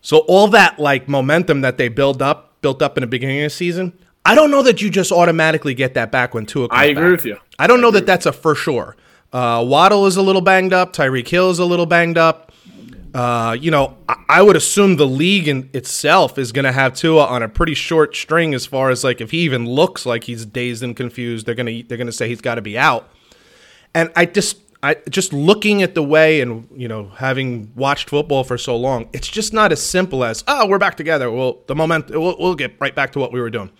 So 0.00 0.18
all 0.18 0.48
that 0.48 0.78
like 0.78 1.08
momentum 1.08 1.62
that 1.62 1.76
they 1.78 1.88
build 1.88 2.22
up, 2.22 2.60
built 2.60 2.82
up 2.82 2.96
in 2.96 3.00
the 3.00 3.06
beginning 3.08 3.40
of 3.40 3.46
the 3.46 3.50
season, 3.50 3.94
I 4.24 4.34
don't 4.34 4.50
know 4.50 4.62
that 4.62 4.80
you 4.80 4.90
just 4.90 5.10
automatically 5.12 5.74
get 5.74 5.94
that 5.94 6.12
back 6.12 6.34
when 6.34 6.46
Tua 6.46 6.68
comes 6.68 6.80
I 6.80 6.84
agree 6.86 7.02
back. 7.04 7.10
with 7.12 7.24
you. 7.26 7.36
I 7.58 7.66
don't 7.66 7.80
know 7.80 7.90
that 7.90 8.06
that's 8.06 8.26
a 8.26 8.32
for 8.32 8.54
sure. 8.54 8.96
Uh, 9.32 9.64
Waddle 9.66 10.06
is 10.06 10.16
a 10.16 10.22
little 10.22 10.40
banged 10.40 10.72
up. 10.72 10.92
Tyreek 10.92 11.26
Hill 11.28 11.50
is 11.50 11.58
a 11.58 11.64
little 11.64 11.86
banged 11.86 12.16
up. 12.16 12.52
Uh, 13.14 13.56
you 13.58 13.70
know, 13.70 13.96
I, 14.28 14.42
would 14.42 14.56
assume 14.56 14.96
the 14.96 15.06
league 15.06 15.46
in 15.46 15.70
itself 15.72 16.36
is 16.36 16.50
going 16.50 16.64
to 16.64 16.72
have 16.72 16.94
Tua 16.94 17.24
on 17.26 17.44
a 17.44 17.48
pretty 17.48 17.74
short 17.74 18.16
string 18.16 18.54
as 18.54 18.66
far 18.66 18.90
as 18.90 19.04
like 19.04 19.20
if 19.20 19.30
he 19.30 19.38
even 19.38 19.66
looks 19.66 20.04
like 20.04 20.24
he's 20.24 20.44
dazed 20.44 20.82
and 20.82 20.96
confused, 20.96 21.46
they're 21.46 21.54
gonna 21.54 21.84
they're 21.84 21.96
gonna 21.96 22.10
say 22.10 22.26
he's 22.28 22.40
got 22.40 22.56
to 22.56 22.62
be 22.62 22.76
out. 22.76 23.08
And 23.94 24.10
I 24.16 24.26
just 24.26 24.58
I 24.82 24.96
just 25.08 25.32
looking 25.32 25.80
at 25.80 25.94
the 25.94 26.02
way 26.02 26.40
and 26.40 26.68
you 26.74 26.88
know 26.88 27.08
having 27.10 27.72
watched 27.76 28.10
football 28.10 28.42
for 28.42 28.58
so 28.58 28.76
long, 28.76 29.08
it's 29.12 29.28
just 29.28 29.52
not 29.52 29.70
as 29.70 29.80
simple 29.80 30.24
as 30.24 30.42
oh 30.48 30.66
we're 30.66 30.80
back 30.80 30.96
together. 30.96 31.30
Well, 31.30 31.60
the 31.68 31.76
moment 31.76 32.10
we'll, 32.10 32.36
we'll 32.36 32.56
get 32.56 32.74
right 32.80 32.96
back 32.96 33.12
to 33.12 33.20
what 33.20 33.32
we 33.32 33.40
were 33.40 33.50
doing. 33.50 33.70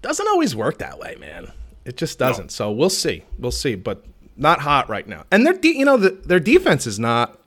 Doesn't 0.00 0.28
always 0.28 0.56
work 0.56 0.78
that 0.78 0.98
way, 0.98 1.16
man. 1.20 1.52
It 1.84 1.98
just 1.98 2.18
doesn't. 2.18 2.52
So 2.52 2.70
we'll 2.70 2.88
see, 2.88 3.22
we'll 3.38 3.50
see, 3.50 3.74
but 3.74 4.06
not 4.34 4.60
hot 4.60 4.88
right 4.88 5.06
now. 5.06 5.24
And 5.30 5.46
their 5.46 5.52
de- 5.52 5.76
you 5.76 5.84
know 5.84 5.98
the, 5.98 6.10
their 6.10 6.40
defense 6.40 6.86
is 6.86 6.98
not 6.98 7.38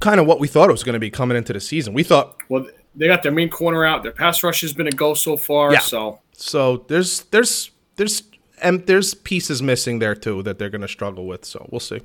kind 0.00 0.20
of 0.20 0.26
what 0.26 0.40
we 0.40 0.48
thought 0.48 0.68
it 0.68 0.72
was 0.72 0.82
going 0.84 0.94
to 0.94 0.98
be 1.00 1.10
coming 1.10 1.36
into 1.36 1.52
the 1.52 1.60
season. 1.60 1.92
We 1.94 2.02
thought 2.02 2.36
Well, 2.48 2.66
they 2.94 3.06
got 3.06 3.22
their 3.22 3.32
main 3.32 3.48
corner 3.50 3.84
out. 3.84 4.02
Their 4.02 4.12
pass 4.12 4.42
rush 4.42 4.60
has 4.62 4.72
been 4.72 4.86
a 4.86 4.90
go 4.92 5.14
so 5.14 5.36
far. 5.36 5.72
Yeah. 5.72 5.78
So 5.80 6.20
so. 6.32 6.78
There's 6.88 7.22
there's 7.24 7.70
there's 7.96 8.22
and 8.62 8.86
there's 8.86 9.14
pieces 9.14 9.62
missing 9.62 9.98
there 10.00 10.14
too 10.14 10.42
that 10.42 10.58
they're 10.58 10.70
going 10.70 10.80
to 10.82 10.88
struggle 10.88 11.26
with. 11.26 11.44
So 11.44 11.66
we'll 11.70 11.80
see. 11.80 12.00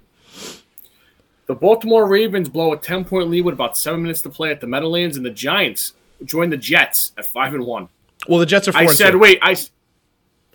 the 1.47 1.55
Baltimore 1.55 2.05
Ravens 2.07 2.49
blow 2.49 2.73
a 2.73 2.77
10 2.77 3.05
point 3.05 3.29
lead 3.29 3.41
with 3.45 3.53
about 3.55 3.77
seven 3.77 4.01
minutes 4.03 4.21
to 4.23 4.29
play 4.29 4.51
at 4.51 4.61
the 4.61 4.67
Meadowlands, 4.67 5.17
and 5.17 5.25
the 5.25 5.29
Giants 5.31 5.93
join 6.23 6.49
the 6.49 6.57
Jets 6.57 7.11
at 7.17 7.25
five 7.25 7.53
and 7.53 7.65
one. 7.65 7.89
Well, 8.27 8.39
the 8.39 8.45
Jets 8.45 8.67
are 8.67 8.71
four 8.73 8.81
I 8.81 8.85
said, 8.87 9.11
two. 9.11 9.19
wait, 9.19 9.39
I. 9.41 9.55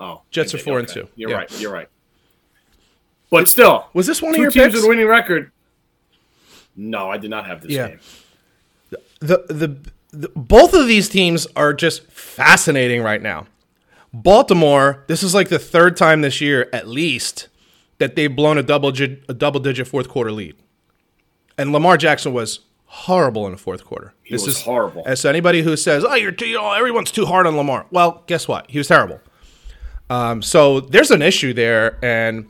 Oh, 0.00 0.22
Jets 0.30 0.54
are 0.54 0.56
okay, 0.56 0.64
four 0.64 0.78
and 0.78 0.88
two. 0.88 1.08
You're 1.16 1.30
Yeah. 1.30 1.36
right. 1.36 1.60
You're 1.60 1.72
right. 1.72 1.88
But 3.30 3.48
still, 3.48 3.86
Was 3.92 4.06
this 4.06 4.20
one 4.22 4.32
of 4.34 4.38
your 4.40 4.50
teams 4.50 4.66
picks? 4.66 4.74
with 4.76 4.84
a 4.84 4.88
winning 4.88 5.06
record. 5.06 5.52
No, 6.76 7.10
I 7.10 7.16
did 7.18 7.30
not 7.30 7.46
have 7.46 7.62
this 7.62 7.72
Yeah. 7.72 7.88
game. 7.88 7.98
the, 9.20 9.44
the 9.48 9.76
the 10.12 10.28
both 10.34 10.74
of 10.74 10.86
these 10.88 11.08
teams 11.08 11.46
are 11.54 11.72
just 11.72 12.10
fascinating 12.10 13.02
right 13.02 13.22
now. 13.22 13.46
Baltimore, 14.12 15.04
this 15.06 15.22
is 15.22 15.34
like 15.34 15.48
the 15.50 15.58
third 15.58 15.96
time 15.96 16.20
this 16.22 16.40
year 16.40 16.68
at 16.72 16.88
least 16.88 17.48
that 17.98 18.16
they've 18.16 18.34
blown 18.34 18.58
a 18.58 18.62
double 18.62 18.90
digit, 18.90 19.22
a 19.28 19.34
double 19.34 19.60
digit 19.60 19.86
fourth 19.86 20.08
quarter 20.08 20.32
lead. 20.32 20.56
And 21.56 21.72
Lamar 21.72 21.96
Jackson 21.96 22.32
was 22.32 22.60
horrible 22.86 23.46
in 23.46 23.52
the 23.52 23.58
fourth 23.58 23.84
quarter. 23.84 24.14
He 24.24 24.34
was 24.34 24.62
horrible. 24.62 25.02
As 25.06 25.24
anybody 25.24 25.62
who 25.62 25.76
says, 25.76 26.04
"Oh, 26.04 26.14
you're 26.14 26.32
too, 26.32 26.46
you 26.46 26.56
know, 26.56 26.72
everyone's 26.72 27.12
too 27.12 27.26
hard 27.26 27.46
on 27.46 27.56
Lamar." 27.56 27.86
Well, 27.92 28.24
guess 28.26 28.48
what? 28.48 28.68
He 28.70 28.78
was 28.78 28.88
terrible. 28.88 29.20
Um, 30.08 30.42
so 30.42 30.80
there's 30.80 31.12
an 31.12 31.22
issue 31.22 31.52
there, 31.52 31.98
and 32.02 32.46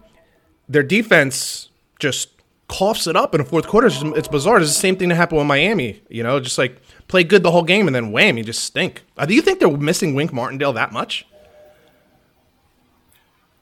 their 0.67 0.83
defense 0.83 1.69
just 1.99 2.31
coughs 2.71 3.07
it 3.07 3.17
up 3.17 3.35
in 3.35 3.41
the 3.41 3.45
fourth 3.47 3.67
quarter. 3.67 3.89
It's, 3.89 4.01
it's 4.03 4.29
bizarre. 4.29 4.59
It's 4.59 4.69
the 4.73 4.75
same 4.81 4.97
thing 4.97 5.09
that 5.11 5.17
happened 5.17 5.39
with 5.39 5.47
Miami. 5.47 6.01
You 6.09 6.23
know, 6.23 6.39
just 6.41 6.57
like 6.57 6.81
play 7.09 7.25
good 7.25 7.43
the 7.43 7.51
whole 7.51 7.65
game 7.65 7.87
and 7.87 7.95
then 7.95 8.13
wham, 8.13 8.39
you 8.39 8.45
just 8.45 8.65
stink. 8.65 9.03
Uh, 9.19 9.27
do 9.27 9.35
you 9.35 9.43
think 9.43 9.59
they're 9.59 9.77
missing 9.77 10.15
Wink 10.15 10.33
Martindale 10.33 10.73
that 10.75 10.93
much? 10.93 11.27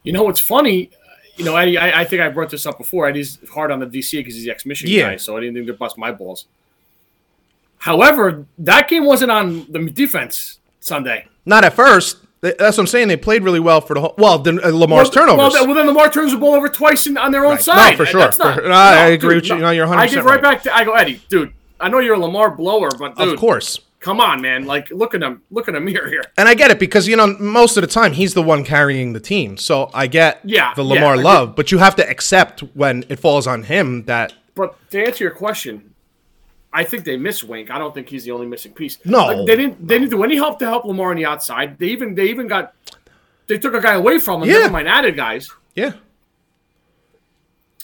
You 0.02 0.12
know 0.12 0.22
what's 0.22 0.40
funny? 0.40 0.90
You 1.36 1.44
know, 1.44 1.56
Eddie, 1.56 1.78
I, 1.78 2.00
I 2.00 2.04
think 2.04 2.20
I 2.22 2.28
brought 2.28 2.50
this 2.50 2.66
up 2.66 2.78
before. 2.78 3.06
Eddie's 3.08 3.38
hard 3.52 3.70
on 3.70 3.78
the 3.78 3.86
DC 3.86 4.12
because 4.12 4.34
he's 4.34 4.44
the 4.44 4.50
ex-Michigan 4.50 4.94
Yeah. 4.94 5.10
guy, 5.10 5.16
so 5.16 5.36
I 5.36 5.40
didn't 5.40 5.54
think 5.54 5.66
they'd 5.66 5.78
bust 5.78 5.96
my 5.98 6.10
balls. 6.12 6.46
However, 7.78 8.46
that 8.58 8.88
game 8.88 9.04
wasn't 9.04 9.30
on 9.30 9.66
the 9.70 9.78
defense 9.90 10.58
Sunday. 10.80 11.26
Not 11.46 11.64
at 11.64 11.74
first. 11.74 12.18
Th- 12.42 12.56
That's 12.58 12.76
what 12.76 12.82
I'm 12.84 12.86
saying. 12.86 13.08
They 13.08 13.16
played 13.16 13.42
really 13.42 13.60
well 13.60 13.80
for 13.80 13.94
the 13.94 14.00
whole. 14.00 14.14
Well, 14.18 14.38
then 14.38 14.60
uh, 14.64 14.68
Lamar's 14.68 15.10
turnovers. 15.10 15.38
Well, 15.38 15.50
then- 15.50 15.66
well, 15.66 15.74
then 15.76 15.86
Lamar 15.86 16.08
turns 16.10 16.32
the 16.32 16.38
ball 16.38 16.54
over 16.54 16.68
twice 16.68 17.06
in, 17.06 17.16
on 17.18 17.32
their 17.32 17.44
own 17.44 17.52
Right. 17.52 17.62
side. 17.62 17.90
No, 17.92 17.96
for 17.96 18.06
sure. 18.06 18.20
that's 18.20 18.38
not- 18.38 18.54
For- 18.56 18.62
no, 18.62 18.70
I 18.70 19.08
agree 19.08 19.34
dude, 19.34 19.42
with 19.42 19.50
you. 19.50 19.58
No, 19.58 19.70
you're 19.70 19.86
100% 19.86 20.10
give 20.10 20.24
right, 20.24 20.34
right. 20.34 20.42
back 20.42 20.62
to. 20.64 20.74
I 20.74 20.84
go, 20.84 20.92
Eddie, 20.92 21.20
dude. 21.28 21.52
I 21.80 21.88
know 21.88 21.98
you're 22.00 22.14
a 22.14 22.18
Lamar 22.18 22.50
blower, 22.50 22.90
but 22.98 23.16
dude, 23.16 23.28
of 23.34 23.38
course. 23.38 23.80
Come 24.00 24.20
on, 24.20 24.40
man. 24.40 24.64
Like, 24.64 24.90
look 24.92 25.12
at 25.14 25.22
him. 25.22 25.42
Look 25.50 25.68
at 25.68 25.74
him 25.74 25.84
mirror 25.84 26.08
here. 26.08 26.22
And 26.36 26.48
I 26.48 26.54
get 26.54 26.70
it 26.70 26.78
because 26.78 27.08
you 27.08 27.16
know 27.16 27.36
most 27.40 27.76
of 27.76 27.80
the 27.80 27.88
time 27.88 28.12
he's 28.12 28.32
the 28.34 28.42
one 28.42 28.62
carrying 28.64 29.12
the 29.12 29.18
team. 29.20 29.56
So 29.56 29.90
I 29.92 30.06
get 30.06 30.40
Yeah, 30.44 30.72
the 30.74 30.84
Lamar 30.84 31.14
I 31.14 31.16
get- 31.16 31.24
love, 31.24 31.56
but 31.56 31.72
you 31.72 31.78
have 31.78 31.96
to 31.96 32.08
accept 32.08 32.60
when 32.74 33.04
it 33.08 33.18
falls 33.18 33.48
on 33.48 33.64
him 33.64 34.04
that 34.04 34.34
But 34.54 34.76
to 34.90 35.04
answer 35.04 35.24
your 35.24 35.32
question, 35.32 35.94
I 36.72 36.84
think 36.84 37.04
they 37.04 37.16
miss 37.16 37.42
Wink. 37.42 37.70
I 37.70 37.78
don't 37.78 37.94
think 37.94 38.08
he's 38.08 38.24
the 38.24 38.30
only 38.30 38.46
missing 38.46 38.72
piece. 38.72 38.98
No. 39.04 39.26
Like, 39.26 39.46
they 39.46 39.56
didn't. 39.56 39.86
They 39.86 39.98
didn't 39.98 40.10
do 40.10 40.22
any 40.22 40.36
help 40.36 40.58
to 40.58 40.66
help 40.66 40.84
Lamar 40.84 41.10
on 41.10 41.16
the 41.16 41.24
outside. 41.26 41.78
They 41.78 41.88
even. 41.88 42.14
They 42.14 42.26
even 42.28 42.46
got. 42.46 42.74
They 43.46 43.58
took 43.58 43.74
a 43.74 43.80
guy 43.80 43.94
away 43.94 44.18
from 44.18 44.42
him. 44.42 44.48
Yeah. 44.48 44.58
Never 44.58 44.72
mind 44.72 44.88
added 44.88 45.16
guys. 45.16 45.48
yeah 45.74 45.92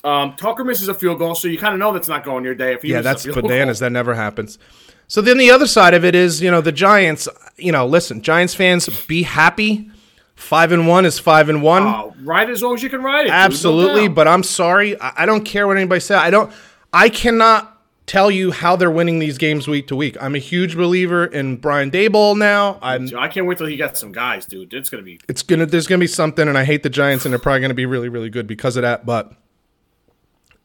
Um, 0.04 0.34
Tucker 0.36 0.62
misses 0.62 0.88
a 0.88 0.94
field 0.94 1.18
goal, 1.18 1.34
so 1.34 1.48
you 1.48 1.56
kind 1.56 1.72
of 1.72 1.80
know 1.80 1.92
that's 1.92 2.08
not 2.08 2.24
going 2.24 2.44
your 2.44 2.54
day. 2.54 2.74
If 2.74 2.82
he 2.82 2.90
yeah 2.90 3.00
that's 3.00 3.24
bananas. 3.24 3.80
goal. 3.80 3.86
That 3.86 3.92
never 3.92 4.14
happens. 4.14 4.58
So 5.06 5.20
then 5.20 5.38
the 5.38 5.50
other 5.50 5.66
side 5.66 5.94
of 5.94 6.04
it 6.04 6.14
is 6.14 6.42
you 6.42 6.50
know 6.50 6.60
the 6.60 6.72
Giants. 6.72 7.28
You 7.56 7.72
know, 7.72 7.86
listen, 7.86 8.20
Giants 8.20 8.54
fans, 8.54 8.88
be 9.06 9.22
happy. 9.22 9.90
Five 10.34 10.72
and 10.72 10.88
one 10.88 11.06
is 11.06 11.18
five 11.18 11.48
and 11.48 11.62
one. 11.62 11.84
Oh, 11.84 12.14
ride 12.22 12.50
as 12.50 12.62
long 12.62 12.74
as 12.74 12.82
you 12.82 12.90
can 12.90 13.02
ride 13.02 13.20
it. 13.20 13.24
dude, 13.24 13.30
no 13.30 13.36
Absolutely, 13.36 14.08
but 14.08 14.26
I'm 14.26 14.42
sorry. 14.42 15.00
I, 15.00 15.22
I 15.22 15.26
don't 15.26 15.44
care 15.44 15.66
what 15.66 15.76
anybody 15.76 16.00
says. 16.00 16.18
I 16.18 16.30
don't. 16.30 16.52
I 16.92 17.08
cannot 17.08 17.73
tell 18.06 18.30
you 18.30 18.50
how 18.52 18.76
they're 18.76 18.90
winning 18.90 19.18
these 19.18 19.38
games 19.38 19.66
week 19.66 19.88
to 19.88 19.96
week. 19.96 20.16
I'm 20.20 20.34
a 20.34 20.38
huge 20.38 20.76
believer 20.76 21.24
in 21.26 21.56
Brian 21.56 21.90
Daboll 21.90 22.36
now. 22.36 22.78
I'm. 22.82 23.08
I 23.16 23.28
can't 23.28 23.46
wait 23.46 23.58
till 23.58 23.66
he 23.66 23.76
gets 23.76 24.00
some 24.00 24.12
guys, 24.12 24.46
dude. 24.46 24.72
It's 24.74 24.90
gonna 24.90 25.02
be. 25.02 25.20
It's 25.28 25.42
gonna. 25.42 25.66
There's 25.66 25.86
gonna 25.86 26.00
be 26.00 26.06
something, 26.06 26.48
and 26.48 26.58
I 26.58 26.64
hate 26.64 26.82
the 26.82 26.90
Giants, 26.90 27.24
and 27.24 27.32
they're 27.32 27.38
probably 27.38 27.60
gonna 27.60 27.74
be 27.74 27.86
really, 27.86 28.08
really 28.08 28.30
good 28.30 28.46
because 28.46 28.76
of 28.76 28.82
that. 28.82 29.06
But 29.06 29.32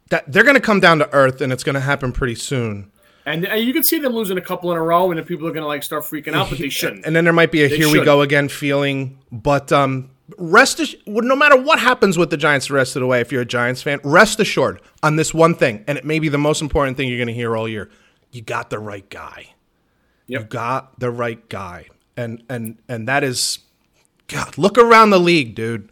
that 0.10 0.32
they're 0.32 0.44
gonna 0.44 0.60
come 0.60 0.80
down 0.80 1.00
to 1.00 1.14
earth, 1.14 1.42
and 1.42 1.54
it's 1.54 1.64
gonna 1.64 1.80
happen 1.80 2.12
pretty 2.12 2.36
soon. 2.36 2.92
And, 3.26 3.46
and 3.46 3.64
you 3.64 3.74
can 3.74 3.84
see 3.84 4.00
them 4.00 4.14
losing 4.14 4.38
a 4.40 4.42
couple 4.42 4.72
in 4.72 4.78
a 4.78 4.82
row, 4.82 5.12
and 5.12 5.20
then 5.20 5.26
people 5.26 5.48
are 5.48 5.52
gonna 5.52 5.68
like 5.68 5.84
start 5.84 6.04
freaking 6.04 6.34
out, 6.34 6.50
but 6.50 6.58
they 6.58 6.70
shouldn't. 6.70 7.06
And 7.06 7.16
then 7.16 7.26
there 7.26 7.34
might 7.34 7.52
be 7.52 7.64
a 7.64 7.68
here 7.68 7.92
we 7.92 8.04
go 8.04 8.22
again 8.22 8.50
feeling. 8.50 9.20
But 9.32 9.72
um, 9.72 10.10
rest 10.40 10.80
ass- 10.80 10.96
no 11.06 11.36
matter 11.36 11.56
what 11.62 11.80
happens 11.80 12.18
with 12.18 12.30
the 12.32 12.38
Giants 12.38 12.68
the 12.68 12.74
rest 12.74 12.96
of 12.96 13.02
the 13.02 13.06
way, 13.06 13.22
if 13.22 13.32
you're 13.32 13.42
a 13.44 13.46
Giants 13.46 13.82
fan, 13.84 14.00
rest 14.04 14.40
assured 14.40 14.82
on 15.04 15.16
this 15.16 15.34
one 15.34 15.54
thing, 15.54 15.84
and 15.88 15.98
it 15.98 16.06
may 16.06 16.18
be 16.20 16.30
the 16.30 16.38
most 16.38 16.62
important 16.62 16.98
thing 16.98 17.08
you're 17.08 17.18
going 17.18 17.28
to 17.28 17.34
hear 17.34 17.56
all 17.56 17.68
year. 17.68 17.90
You 18.32 18.42
got 18.42 18.70
the 18.70 18.80
right 18.80 19.08
guy. 19.10 19.54
You 20.28 20.40
Yep. 20.40 20.50
got 20.50 21.00
the 21.00 21.10
right 21.12 21.48
guy, 21.50 21.88
and 22.16 22.44
and 22.50 22.78
and 22.88 23.08
that 23.08 23.24
is, 23.24 23.60
God. 24.28 24.58
Look 24.58 24.78
around 24.78 25.10
the 25.10 25.20
league, 25.20 25.56
dude. 25.56 25.92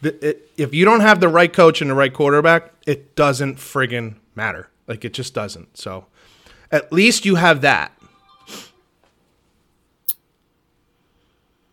The, 0.00 0.28
it, 0.30 0.50
if 0.56 0.74
you 0.74 0.84
don't 0.84 1.00
have 1.00 1.20
the 1.20 1.28
right 1.28 1.52
coach 1.52 1.80
and 1.80 1.90
the 1.90 1.94
right 1.94 2.12
quarterback, 2.12 2.72
it 2.86 3.14
doesn't 3.16 3.56
friggin' 3.56 4.16
matter. 4.34 4.68
Like 4.86 5.04
it 5.04 5.12
just 5.12 5.34
doesn't. 5.34 5.76
So, 5.76 6.06
at 6.70 6.92
least 6.92 7.24
you 7.26 7.34
have 7.36 7.60
that. 7.62 7.92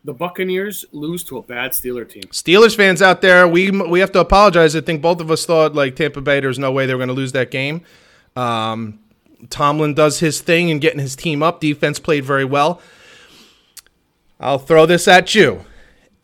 The 0.06 0.12
Buccaneers 0.12 0.84
lose 0.92 1.24
to 1.24 1.38
a 1.38 1.42
bad 1.42 1.70
Steeler 1.70 2.06
team. 2.06 2.24
Steelers 2.24 2.76
fans 2.76 3.00
out 3.00 3.22
there, 3.22 3.48
we 3.48 3.70
we 3.70 4.00
have 4.00 4.12
to 4.12 4.20
apologize. 4.20 4.76
I 4.76 4.82
think 4.82 5.00
both 5.00 5.20
of 5.20 5.30
us 5.30 5.46
thought 5.46 5.74
like 5.74 5.96
Tampa 5.96 6.20
Bay, 6.20 6.40
there's 6.40 6.58
no 6.58 6.70
way 6.70 6.84
they 6.84 6.94
were 6.94 6.98
going 6.98 7.08
to 7.08 7.14
lose 7.14 7.32
that 7.32 7.50
game. 7.50 7.80
Um, 8.36 8.98
Tomlin 9.48 9.94
does 9.94 10.20
his 10.20 10.42
thing 10.42 10.70
and 10.70 10.80
getting 10.80 11.00
his 11.00 11.16
team 11.16 11.42
up. 11.42 11.60
Defense 11.60 11.98
played 11.98 12.24
very 12.24 12.44
well. 12.44 12.82
I'll 14.38 14.58
throw 14.58 14.84
this 14.84 15.08
at 15.08 15.34
you. 15.34 15.64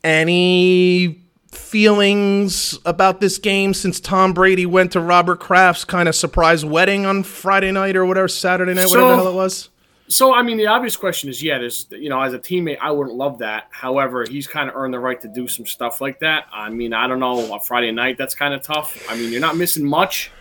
Any 0.04 1.22
feelings 1.50 2.78
about 2.84 3.20
this 3.20 3.38
game 3.38 3.72
since 3.72 3.98
Tom 3.98 4.34
Brady 4.34 4.66
went 4.66 4.92
to 4.92 5.00
Robert 5.00 5.40
Kraft's 5.40 5.84
kind 5.84 6.08
of 6.08 6.14
surprise 6.14 6.64
wedding 6.64 7.06
on 7.06 7.22
Friday 7.22 7.72
night 7.72 7.96
or 7.96 8.04
whatever, 8.04 8.28
Saturday 8.28 8.74
night, 8.74 8.88
whatever 8.88 9.08
the 9.08 9.16
hell 9.16 9.28
it 9.28 9.34
was? 9.34 9.68
So, 10.10 10.34
I 10.34 10.42
mean, 10.42 10.56
the 10.56 10.66
obvious 10.66 10.96
question 10.96 11.30
is, 11.30 11.40
yeah, 11.42 11.58
there's, 11.58 11.86
you 11.90 12.08
know, 12.08 12.20
as 12.20 12.32
a 12.34 12.38
teammate, 12.38 12.78
I 12.82 12.90
wouldn't 12.90 13.16
love 13.16 13.38
that. 13.38 13.68
However, 13.70 14.24
he's 14.28 14.46
kind 14.48 14.68
of 14.68 14.74
earned 14.74 14.92
the 14.92 14.98
right 14.98 15.20
to 15.20 15.28
do 15.28 15.46
some 15.46 15.66
stuff 15.66 16.00
like 16.00 16.18
that. 16.18 16.46
I 16.52 16.68
mean, 16.68 16.92
I 16.92 17.06
don't 17.06 17.20
know, 17.20 17.52
on 17.52 17.60
Friday 17.60 17.92
night, 17.92 18.18
that's 18.18 18.34
kind 18.34 18.52
of 18.52 18.60
tough. 18.62 19.06
I 19.08 19.16
mean, 19.16 19.30
you're 19.30 19.40
not 19.40 19.56
missing 19.56 19.84
much. 19.86 20.32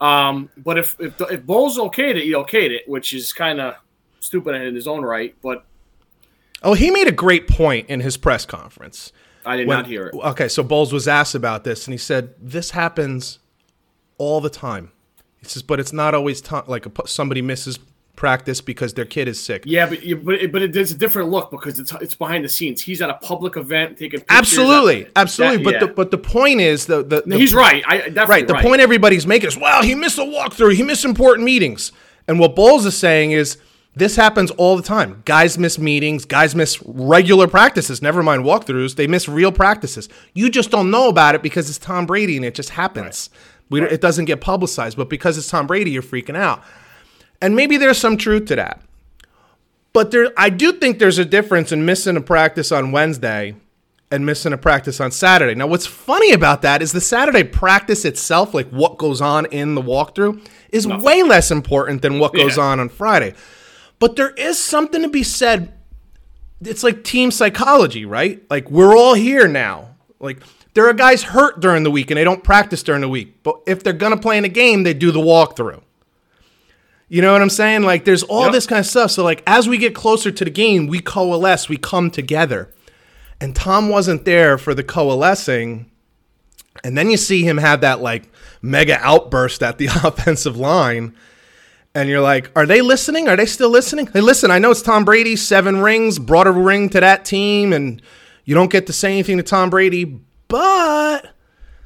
Um, 0.00 0.48
but 0.56 0.78
if 0.78 0.98
if 0.98 1.20
if 1.30 1.44
Bowles 1.44 1.76
okayed 1.76 2.16
it, 2.16 2.22
he 2.24 2.32
okayed 2.32 2.70
it, 2.70 2.88
which 2.88 3.12
is 3.12 3.34
kind 3.34 3.60
of 3.60 3.74
stupid 4.20 4.54
in 4.54 4.74
his 4.74 4.86
own 4.86 5.02
right. 5.02 5.34
But 5.42 5.66
Oh, 6.62 6.72
he 6.72 6.90
made 6.90 7.06
a 7.06 7.12
great 7.12 7.48
point 7.48 7.88
in 7.90 8.00
his 8.00 8.16
press 8.16 8.46
conference. 8.46 9.12
I 9.44 9.56
did 9.56 9.66
When- 9.66 9.76
not 9.78 9.86
hear 9.86 10.06
it. 10.06 10.14
Okay, 10.14 10.48
so 10.48 10.62
Bowles 10.62 10.90
was 10.92 11.06
asked 11.06 11.34
about 11.34 11.64
this, 11.64 11.86
and 11.86 11.92
he 11.92 11.98
said 11.98 12.34
this 12.40 12.70
happens 12.70 13.40
all 14.16 14.40
the 14.40 14.50
time. 14.50 14.92
He 15.38 15.46
says, 15.46 15.62
but 15.62 15.80
it's 15.80 15.92
not 15.92 16.14
always 16.14 16.42
like 16.66 16.86
a, 16.86 17.06
somebody 17.06 17.40
misses 17.42 17.78
practice 18.20 18.60
because 18.60 18.94
their 18.94 19.06
kid 19.06 19.26
is 19.26 19.40
sick. 19.42 19.62
Yeah, 19.64 19.88
but 19.88 20.02
you, 20.04 20.16
but 20.16 20.34
it, 20.34 20.52
but 20.52 20.60
it, 20.62 20.72
there's 20.74 20.92
a 20.92 20.94
different 20.96 21.30
look 21.30 21.50
because 21.50 21.80
it's 21.80 21.90
it's 21.94 22.14
behind 22.14 22.44
the 22.44 22.48
scenes. 22.48 22.82
He's 22.82 23.00
at 23.02 23.08
a 23.10 23.14
public 23.14 23.56
event 23.56 23.96
taking 23.98 24.20
pictures. 24.20 24.36
Absolutely, 24.38 25.02
That- 25.04 25.12
absolutely. 25.16 25.64
that- 25.72 25.80
but 25.80 25.86
the 25.88 25.94
but 25.94 26.10
the 26.12 26.18
point 26.18 26.60
is 26.60 26.86
the 26.86 27.02
the, 27.02 27.22
the 27.26 27.36
he's 27.38 27.54
right. 27.54 27.82
I 27.86 28.08
right. 28.28 28.46
The 28.46 28.54
point 28.56 28.80
everybody's 28.82 29.26
making 29.26 29.48
is, 29.48 29.56
well, 29.58 29.82
he 29.82 29.94
missed 29.94 30.18
a 30.18 30.22
walkthrough. 30.22 30.74
He 30.74 30.82
missed 30.82 31.04
important 31.04 31.44
meetings. 31.44 31.90
And 32.28 32.38
what 32.38 32.54
Bowles 32.54 32.84
is 32.86 32.96
saying 32.96 33.32
is, 33.32 33.56
this 33.96 34.14
happens 34.14 34.50
all 34.52 34.76
the 34.76 34.82
time. 34.82 35.22
Guys 35.24 35.58
miss 35.58 35.78
meetings. 35.78 36.24
Guys 36.26 36.54
miss 36.54 36.80
regular 36.84 37.48
practices. 37.48 38.00
Never 38.02 38.22
mind 38.22 38.44
walkthroughs. 38.44 38.94
They 38.94 39.08
miss 39.08 39.28
real 39.28 39.50
practices. 39.50 40.08
You 40.34 40.48
just 40.50 40.70
don't 40.70 40.90
know 40.92 41.08
about 41.08 41.34
it 41.34 41.42
because 41.42 41.68
it's 41.68 41.78
Tom 41.78 42.06
Brady 42.06 42.36
and 42.36 42.44
it 42.44 42.54
just 42.54 42.70
happens. 42.70 43.30
We, 43.70 43.82
It 43.82 44.00
doesn't 44.00 44.26
get 44.26 44.40
publicized. 44.40 44.96
But 44.96 45.08
because 45.08 45.38
it's 45.38 45.48
Tom 45.48 45.66
Brady, 45.66 45.90
you're 45.90 46.02
freaking 46.02 46.36
out. 46.36 46.62
And 47.42 47.56
maybe 47.56 47.76
there's 47.76 47.98
some 47.98 48.16
truth 48.16 48.46
to 48.46 48.56
that. 48.56 48.80
But 49.92 50.10
there, 50.10 50.28
I 50.36 50.50
do 50.50 50.72
think 50.72 50.98
there's 50.98 51.18
a 51.18 51.24
difference 51.24 51.72
in 51.72 51.84
missing 51.84 52.16
a 52.16 52.20
practice 52.20 52.70
on 52.70 52.92
Wednesday 52.92 53.56
and 54.12 54.26
missing 54.26 54.52
a 54.52 54.58
practice 54.58 55.00
on 55.00 55.10
Saturday. 55.10 55.54
Now, 55.54 55.66
what's 55.66 55.86
funny 55.86 56.32
about 56.32 56.62
that 56.62 56.82
is 56.82 56.92
the 56.92 57.00
Saturday 57.00 57.44
practice 57.44 58.04
itself, 58.04 58.54
like 58.54 58.68
what 58.70 58.98
goes 58.98 59.20
on 59.20 59.46
in 59.46 59.74
the 59.74 59.82
walkthrough, 59.82 60.46
is 60.70 60.86
way 60.86 61.22
less 61.22 61.50
important 61.50 62.02
than 62.02 62.18
what 62.18 62.34
goes 62.34 62.56
Yeah. 62.56 62.64
on 62.64 62.80
on 62.80 62.88
Friday. 62.88 63.34
But 63.98 64.16
there 64.16 64.30
is 64.30 64.58
something 64.58 65.02
to 65.02 65.08
be 65.08 65.22
said. 65.22 65.72
It's 66.62 66.82
like 66.84 67.04
team 67.04 67.30
psychology, 67.30 68.04
right? 68.04 68.42
Like 68.50 68.70
we're 68.70 68.96
all 68.96 69.14
here 69.14 69.48
now. 69.48 69.96
Like 70.20 70.38
there 70.74 70.86
are 70.88 70.92
guys 70.92 71.22
hurt 71.22 71.60
during 71.60 71.82
the 71.84 71.90
week 71.90 72.10
and 72.10 72.18
they 72.18 72.24
don't 72.24 72.44
practice 72.44 72.82
during 72.82 73.00
the 73.00 73.08
week. 73.08 73.42
But 73.42 73.60
if 73.66 73.82
they're 73.82 73.92
gonna 73.92 74.16
play 74.16 74.38
in 74.38 74.44
a 74.44 74.48
game, 74.48 74.82
they 74.82 74.94
do 74.94 75.10
the 75.10 75.20
walkthrough. 75.20 75.82
You 77.12 77.20
know 77.22 77.32
what 77.32 77.42
I'm 77.42 77.50
saying? 77.50 77.82
Like 77.82 78.04
there's 78.04 78.22
all 78.22 78.44
Yep. 78.44 78.52
this 78.52 78.66
kind 78.66 78.78
of 78.80 78.86
stuff. 78.86 79.10
So 79.10 79.22
like 79.24 79.42
as 79.46 79.68
we 79.68 79.76
get 79.78 79.94
closer 79.94 80.30
to 80.30 80.44
the 80.44 80.50
game, 80.50 80.86
we 80.86 81.00
coalesce, 81.00 81.68
we 81.68 81.76
come 81.76 82.10
together. 82.10 82.70
And 83.40 83.54
Tom 83.54 83.88
wasn't 83.88 84.24
there 84.24 84.56
for 84.56 84.74
the 84.74 84.84
coalescing. 84.84 85.90
And 86.84 86.96
then 86.96 87.10
you 87.10 87.16
see 87.16 87.42
him 87.42 87.58
have 87.58 87.80
that 87.80 88.00
like 88.00 88.30
mega 88.62 88.96
outburst 89.00 89.62
at 89.62 89.76
the 89.78 89.86
offensive 90.04 90.56
line. 90.56 91.14
And 91.96 92.08
you're 92.08 92.20
like, 92.20 92.52
are 92.54 92.64
they 92.66 92.80
listening? 92.80 93.26
Are 93.28 93.36
they 93.36 93.46
still 93.46 93.70
listening? 93.70 94.06
Hey, 94.06 94.20
listen, 94.20 94.52
I 94.52 94.60
know 94.60 94.70
it's 94.70 94.80
Tom 94.80 95.04
Brady, 95.04 95.34
seven 95.34 95.80
rings, 95.80 96.20
brought 96.20 96.46
a 96.46 96.52
ring 96.52 96.88
to 96.90 97.00
that 97.00 97.24
team, 97.24 97.72
and 97.72 98.00
you 98.44 98.54
don't 98.54 98.70
get 98.70 98.86
to 98.86 98.92
say 98.92 99.10
anything 99.10 99.38
to 99.38 99.42
Tom 99.42 99.70
Brady, 99.70 100.20
but 100.46 101.34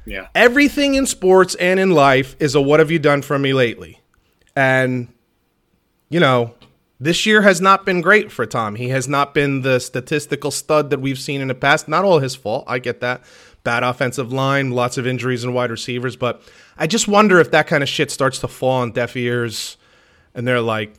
Yeah. 0.05 0.27
everything 0.35 0.93
in 0.93 1.07
sports 1.07 1.55
and 1.55 1.79
in 1.79 1.89
life 1.89 2.35
is 2.39 2.53
a 2.53 2.61
what 2.61 2.79
have 2.79 2.91
you 2.91 2.99
done 2.99 3.23
for 3.23 3.39
me 3.39 3.53
lately? 3.53 3.99
And, 4.55 5.07
you 6.09 6.19
know, 6.19 6.53
this 6.99 7.25
year 7.25 7.41
has 7.41 7.59
not 7.59 7.85
been 7.85 8.01
great 8.01 8.31
for 8.31 8.45
Tom. 8.45 8.75
He 8.75 8.89
has 8.89 9.07
not 9.07 9.33
been 9.33 9.61
the 9.61 9.79
statistical 9.79 10.51
stud 10.51 10.89
that 10.89 11.01
we've 11.01 11.19
seen 11.19 11.41
in 11.41 11.49
the 11.49 11.55
past. 11.55 11.87
Not 11.87 12.05
all 12.05 12.19
his 12.19 12.35
fault. 12.35 12.63
I 12.67 12.79
get 12.79 13.01
that. 13.01 13.23
Bad 13.63 13.83
offensive 13.83 14.31
line, 14.31 14.71
lots 14.71 14.97
of 14.97 15.07
injuries 15.07 15.43
and 15.43 15.53
wide 15.53 15.71
receivers. 15.71 16.15
But 16.15 16.41
I 16.77 16.87
just 16.87 17.07
wonder 17.07 17.39
if 17.39 17.51
that 17.51 17.67
kind 17.67 17.81
of 17.81 17.89
shit 17.89 18.11
starts 18.11 18.39
to 18.39 18.47
fall 18.47 18.81
on 18.81 18.91
deaf 18.91 19.15
ears 19.15 19.77
and 20.35 20.47
they're 20.47 20.61
like, 20.61 20.93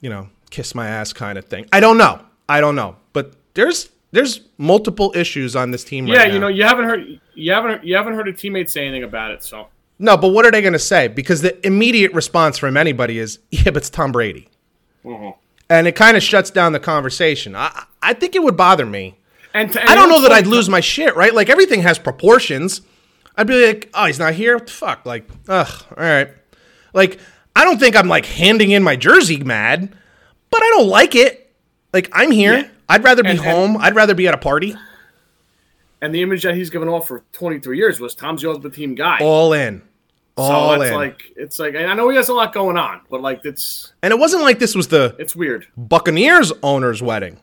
you 0.00 0.10
know, 0.10 0.28
kiss 0.50 0.74
my 0.74 0.86
ass 0.86 1.12
kind 1.12 1.38
of 1.38 1.46
thing. 1.46 1.66
I 1.72 1.80
don't 1.80 1.96
know. 1.96 2.20
I 2.48 2.60
don't 2.60 2.76
know. 2.76 2.96
But 3.12 3.34
there's 3.54 3.88
there's 4.12 4.42
multiple 4.58 5.12
issues 5.16 5.56
on 5.56 5.70
this 5.70 5.82
team 5.82 6.04
right 6.04 6.12
now. 6.12 6.20
Yeah, 6.20 6.28
now. 6.28 6.34
you 6.34 6.40
know, 6.40 6.48
you 6.48 6.64
haven't 6.64 6.84
heard 6.84 7.20
you 7.34 7.52
haven't 7.52 7.84
you 7.84 7.96
haven't 7.96 8.14
heard 8.14 8.28
a 8.28 8.32
teammate 8.32 8.70
say 8.70 8.86
anything 8.86 9.02
about 9.02 9.30
it. 9.30 9.42
So 9.42 9.68
No, 10.04 10.18
but 10.18 10.28
what 10.28 10.44
are 10.44 10.50
they 10.50 10.60
going 10.60 10.74
to 10.74 10.78
say? 10.78 11.08
Because 11.08 11.40
the 11.40 11.66
immediate 11.66 12.12
response 12.12 12.58
from 12.58 12.76
anybody 12.76 13.18
is, 13.18 13.38
"Yeah, 13.50 13.62
but 13.64 13.78
it's 13.78 13.88
Tom 13.88 14.12
Brady," 14.12 14.48
mm-hmm. 15.02 15.30
and 15.70 15.86
it 15.86 15.96
kind 15.96 16.14
of 16.14 16.22
shuts 16.22 16.50
down 16.50 16.72
the 16.72 16.78
conversation. 16.78 17.56
I, 17.56 17.86
I 18.02 18.12
think 18.12 18.34
it 18.34 18.42
would 18.42 18.54
bother 18.54 18.84
me. 18.84 19.16
and, 19.54 19.72
to, 19.72 19.80
and 19.80 19.88
I 19.88 19.94
don't 19.94 20.10
know 20.10 20.20
that 20.20 20.30
I'd 20.30 20.46
lose 20.46 20.68
my 20.68 20.80
shit, 20.80 21.16
right? 21.16 21.32
Like 21.32 21.48
everything 21.48 21.80
has 21.80 21.98
proportions. 21.98 22.82
I'd 23.34 23.46
be 23.46 23.66
like, 23.66 23.88
"Oh, 23.94 24.04
he's 24.04 24.18
not 24.18 24.34
here. 24.34 24.58
Fuck!" 24.58 25.06
Like, 25.06 25.26
ugh. 25.48 25.84
All 25.96 26.04
right. 26.04 26.28
Like, 26.92 27.18
I 27.56 27.64
don't 27.64 27.80
think 27.80 27.96
I'm 27.96 28.06
like 28.06 28.26
handing 28.26 28.72
in 28.72 28.82
my 28.82 28.96
jersey 28.96 29.42
mad, 29.42 29.96
but 30.50 30.62
I 30.62 30.68
don't 30.76 30.88
like 30.88 31.14
it. 31.14 31.50
Like, 31.94 32.10
I'm 32.12 32.30
here. 32.30 32.58
Yeah. 32.58 32.68
I'd 32.90 33.04
rather 33.04 33.22
be 33.22 33.30
and- 33.30 33.40
home. 33.40 33.78
I'd 33.78 33.94
rather 33.94 34.14
be 34.14 34.28
at 34.28 34.34
a 34.34 34.38
party. 34.38 34.76
And 36.02 36.14
the 36.14 36.20
image 36.20 36.42
that 36.42 36.54
he's 36.54 36.68
given 36.68 36.88
off 36.90 37.08
for 37.08 37.24
23 37.32 37.78
years 37.78 37.98
was 37.98 38.14
Tom's 38.14 38.42
the 38.42 38.50
ultimate 38.50 38.74
team 38.74 38.94
guy. 38.94 39.20
All 39.22 39.54
in. 39.54 39.80
All 40.36 40.74
so 40.74 40.80
it's 40.82 40.90
in. 40.90 40.96
like 40.96 41.22
it's 41.36 41.58
like 41.60 41.74
and 41.74 41.86
I 41.86 41.94
know 41.94 42.08
he 42.08 42.16
has 42.16 42.28
a 42.28 42.34
lot 42.34 42.52
going 42.52 42.76
on, 42.76 43.00
but 43.10 43.20
like 43.22 43.44
it's 43.44 43.92
And 44.02 44.12
it 44.12 44.18
wasn't 44.18 44.42
like 44.42 44.58
this 44.58 44.74
was 44.74 44.88
the 44.88 45.14
it's 45.18 45.36
weird. 45.36 45.66
Buccaneers 45.76 46.52
owner's 46.62 47.00
wedding. 47.02 47.38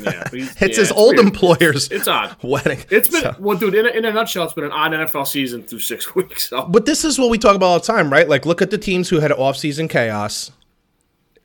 Yeah, 0.00 0.22
It's 0.32 0.60
yeah, 0.60 0.66
his 0.68 0.92
old 0.92 1.16
weird. 1.16 1.26
employer's 1.26 1.88
It's 1.90 2.08
odd. 2.08 2.36
wedding. 2.42 2.78
It's 2.90 3.08
been 3.08 3.22
So- 3.22 3.36
well, 3.38 3.58
dude. 3.58 3.74
In 3.74 3.86
a, 3.86 3.90
in 3.90 4.04
a 4.04 4.12
nutshell, 4.12 4.44
it's 4.44 4.54
been 4.54 4.64
an 4.64 4.72
odd 4.72 4.92
NFL 4.92 5.26
season 5.26 5.64
through 5.64 5.80
six 5.80 6.14
weeks. 6.14 6.48
So 6.48 6.64
But 6.64 6.86
this 6.86 7.04
is 7.04 7.18
what 7.18 7.28
we 7.28 7.36
talk 7.38 7.56
about 7.56 7.66
all 7.66 7.78
the 7.80 7.84
time, 7.86 8.10
right? 8.10 8.28
Like, 8.28 8.46
look 8.46 8.62
at 8.62 8.70
the 8.70 8.78
teams 8.78 9.08
who 9.10 9.18
had 9.20 9.32
off-season 9.32 9.88
chaos, 9.88 10.52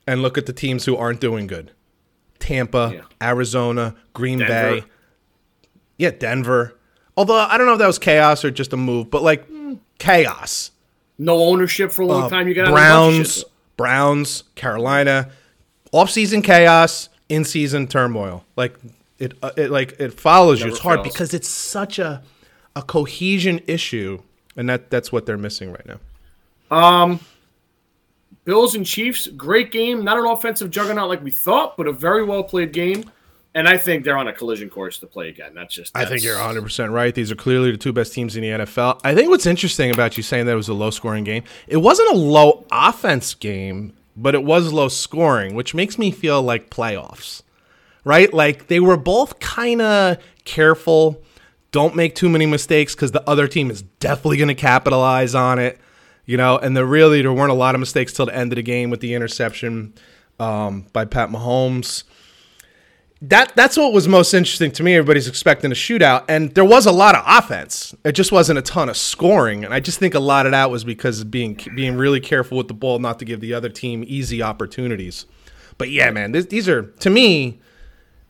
and 0.06 0.22
look 0.22 0.38
at 0.38 0.46
the 0.46 0.52
teams 0.52 0.84
who 0.86 0.96
aren't 0.96 1.20
doing 1.20 1.46
good. 1.46 1.72
Tampa, 2.38 2.92
Yeah. 2.94 3.00
Arizona, 3.20 3.96
Green 4.14 4.38
Denver. 4.38 4.80
Bay, 4.80 4.86
yeah, 5.98 6.10
Denver. 6.10 6.78
Although 7.16 7.34
I 7.36 7.58
don't 7.58 7.66
know 7.66 7.74
if 7.74 7.78
that 7.80 7.86
was 7.86 7.98
chaos 7.98 8.44
or 8.44 8.50
just 8.50 8.72
a 8.72 8.76
move, 8.78 9.10
but 9.10 9.22
like 9.22 9.44
chaos. 10.00 10.72
no 11.18 11.36
ownership 11.44 11.92
for 11.92 12.02
a 12.02 12.06
long 12.06 12.28
time. 12.30 12.48
You 12.48 12.54
got 12.54 12.68
Uh, 12.68 12.72
Browns, 12.72 13.44
Browns, 13.76 14.42
Carolina, 14.56 15.30
off-season 15.92 16.42
chaos, 16.42 17.08
in-season 17.28 17.86
turmoil. 17.86 18.44
Like 18.56 18.74
it, 19.18 19.34
uh, 19.42 19.50
it 19.56 19.70
like 19.70 20.00
it 20.00 20.18
follows 20.18 20.60
you. 20.60 20.66
Never 20.66 20.74
It's 20.76 20.82
hard 20.82 21.02
because 21.02 21.34
it's 21.34 21.48
such 21.48 21.98
a 21.98 22.22
a 22.74 22.82
cohesion 22.82 23.60
issue, 23.66 24.22
and 24.56 24.68
that 24.68 24.90
that's 24.90 25.12
what 25.12 25.26
they're 25.26 25.36
missing 25.38 25.70
right 25.70 25.86
now. 25.86 25.98
Um, 26.76 27.20
Bills 28.44 28.74
and 28.74 28.86
Chiefs, 28.86 29.26
great 29.28 29.70
game. 29.70 30.04
Not 30.04 30.18
an 30.18 30.24
offensive 30.24 30.70
juggernaut 30.70 31.08
like 31.08 31.22
we 31.22 31.30
thought, 31.30 31.76
but 31.76 31.86
a 31.86 31.92
very 31.92 32.24
well 32.24 32.42
played 32.42 32.72
game. 32.72 33.10
And 33.54 33.68
I 33.68 33.78
think 33.78 34.04
they're 34.04 34.16
on 34.16 34.28
a 34.28 34.32
collision 34.32 34.70
course 34.70 34.98
to 34.98 35.06
play 35.06 35.28
again. 35.28 35.54
That's 35.54 35.74
just. 35.74 35.96
I 35.96 36.04
think 36.04 36.22
you're 36.22 36.36
100% 36.36 36.92
right. 36.92 37.12
These 37.12 37.32
are 37.32 37.36
clearly 37.36 37.72
the 37.72 37.76
two 37.76 37.92
best 37.92 38.12
teams 38.12 38.36
in 38.36 38.42
the 38.42 38.48
NFL. 38.48 39.00
I 39.02 39.14
think 39.14 39.28
what's 39.28 39.46
interesting 39.46 39.90
about 39.90 40.16
you 40.16 40.22
saying 40.22 40.46
that 40.46 40.52
it 40.52 40.56
was 40.56 40.68
a 40.68 40.74
low 40.74 40.90
scoring 40.90 41.24
game, 41.24 41.42
it 41.66 41.78
wasn't 41.78 42.10
a 42.10 42.16
low 42.16 42.64
offense 42.70 43.34
game, 43.34 43.92
but 44.16 44.34
it 44.34 44.44
was 44.44 44.72
low 44.72 44.88
scoring, 44.88 45.54
which 45.54 45.74
makes 45.74 45.98
me 45.98 46.12
feel 46.12 46.40
like 46.42 46.70
playoffs, 46.70 47.42
right? 48.04 48.32
Like 48.32 48.68
they 48.68 48.78
were 48.78 48.96
both 48.96 49.40
kind 49.40 49.82
of 49.82 50.18
careful. 50.44 51.20
Don't 51.72 51.96
make 51.96 52.14
too 52.14 52.28
many 52.28 52.46
mistakes 52.46 52.94
because 52.94 53.12
the 53.12 53.28
other 53.28 53.48
team 53.48 53.70
is 53.70 53.82
definitely 53.82 54.36
going 54.36 54.48
to 54.48 54.54
capitalize 54.54 55.34
on 55.34 55.58
it, 55.58 55.80
you 56.24 56.36
know. 56.36 56.56
And 56.56 56.76
there 56.76 56.86
really 56.86 57.22
there 57.22 57.32
weren't 57.32 57.50
a 57.50 57.54
lot 57.54 57.74
of 57.74 57.80
mistakes 57.80 58.12
till 58.12 58.26
the 58.26 58.34
end 58.34 58.52
of 58.52 58.56
the 58.56 58.62
game 58.62 58.90
with 58.90 59.00
the 59.00 59.14
interception 59.14 59.94
um, 60.38 60.86
by 60.92 61.04
Pat 61.04 61.30
Mahomes 61.30 62.04
that 63.22 63.52
that's 63.54 63.76
what 63.76 63.92
was 63.92 64.08
most 64.08 64.32
interesting 64.32 64.70
to 64.72 64.82
me. 64.82 64.94
Everybody's 64.94 65.28
expecting 65.28 65.70
a 65.70 65.74
shootout, 65.74 66.24
and 66.28 66.54
there 66.54 66.64
was 66.64 66.86
a 66.86 66.92
lot 66.92 67.14
of 67.14 67.22
offense. 67.26 67.94
It 68.02 68.12
just 68.12 68.32
wasn't 68.32 68.58
a 68.58 68.62
ton 68.62 68.88
of 68.88 68.96
scoring, 68.96 69.64
and 69.64 69.74
I 69.74 69.80
just 69.80 69.98
think 69.98 70.14
a 70.14 70.20
lot 70.20 70.46
of 70.46 70.52
that 70.52 70.70
was 70.70 70.84
because 70.84 71.20
of 71.20 71.30
being 71.30 71.58
being 71.74 71.96
really 71.96 72.20
careful 72.20 72.56
with 72.56 72.68
the 72.68 72.74
ball, 72.74 72.98
not 72.98 73.18
to 73.18 73.26
give 73.26 73.40
the 73.40 73.52
other 73.52 73.68
team 73.68 74.04
easy 74.06 74.42
opportunities. 74.42 75.26
But 75.76 75.90
yeah, 75.90 76.10
man, 76.10 76.32
this, 76.32 76.46
these 76.46 76.66
are 76.66 76.82
to 76.82 77.10
me, 77.10 77.60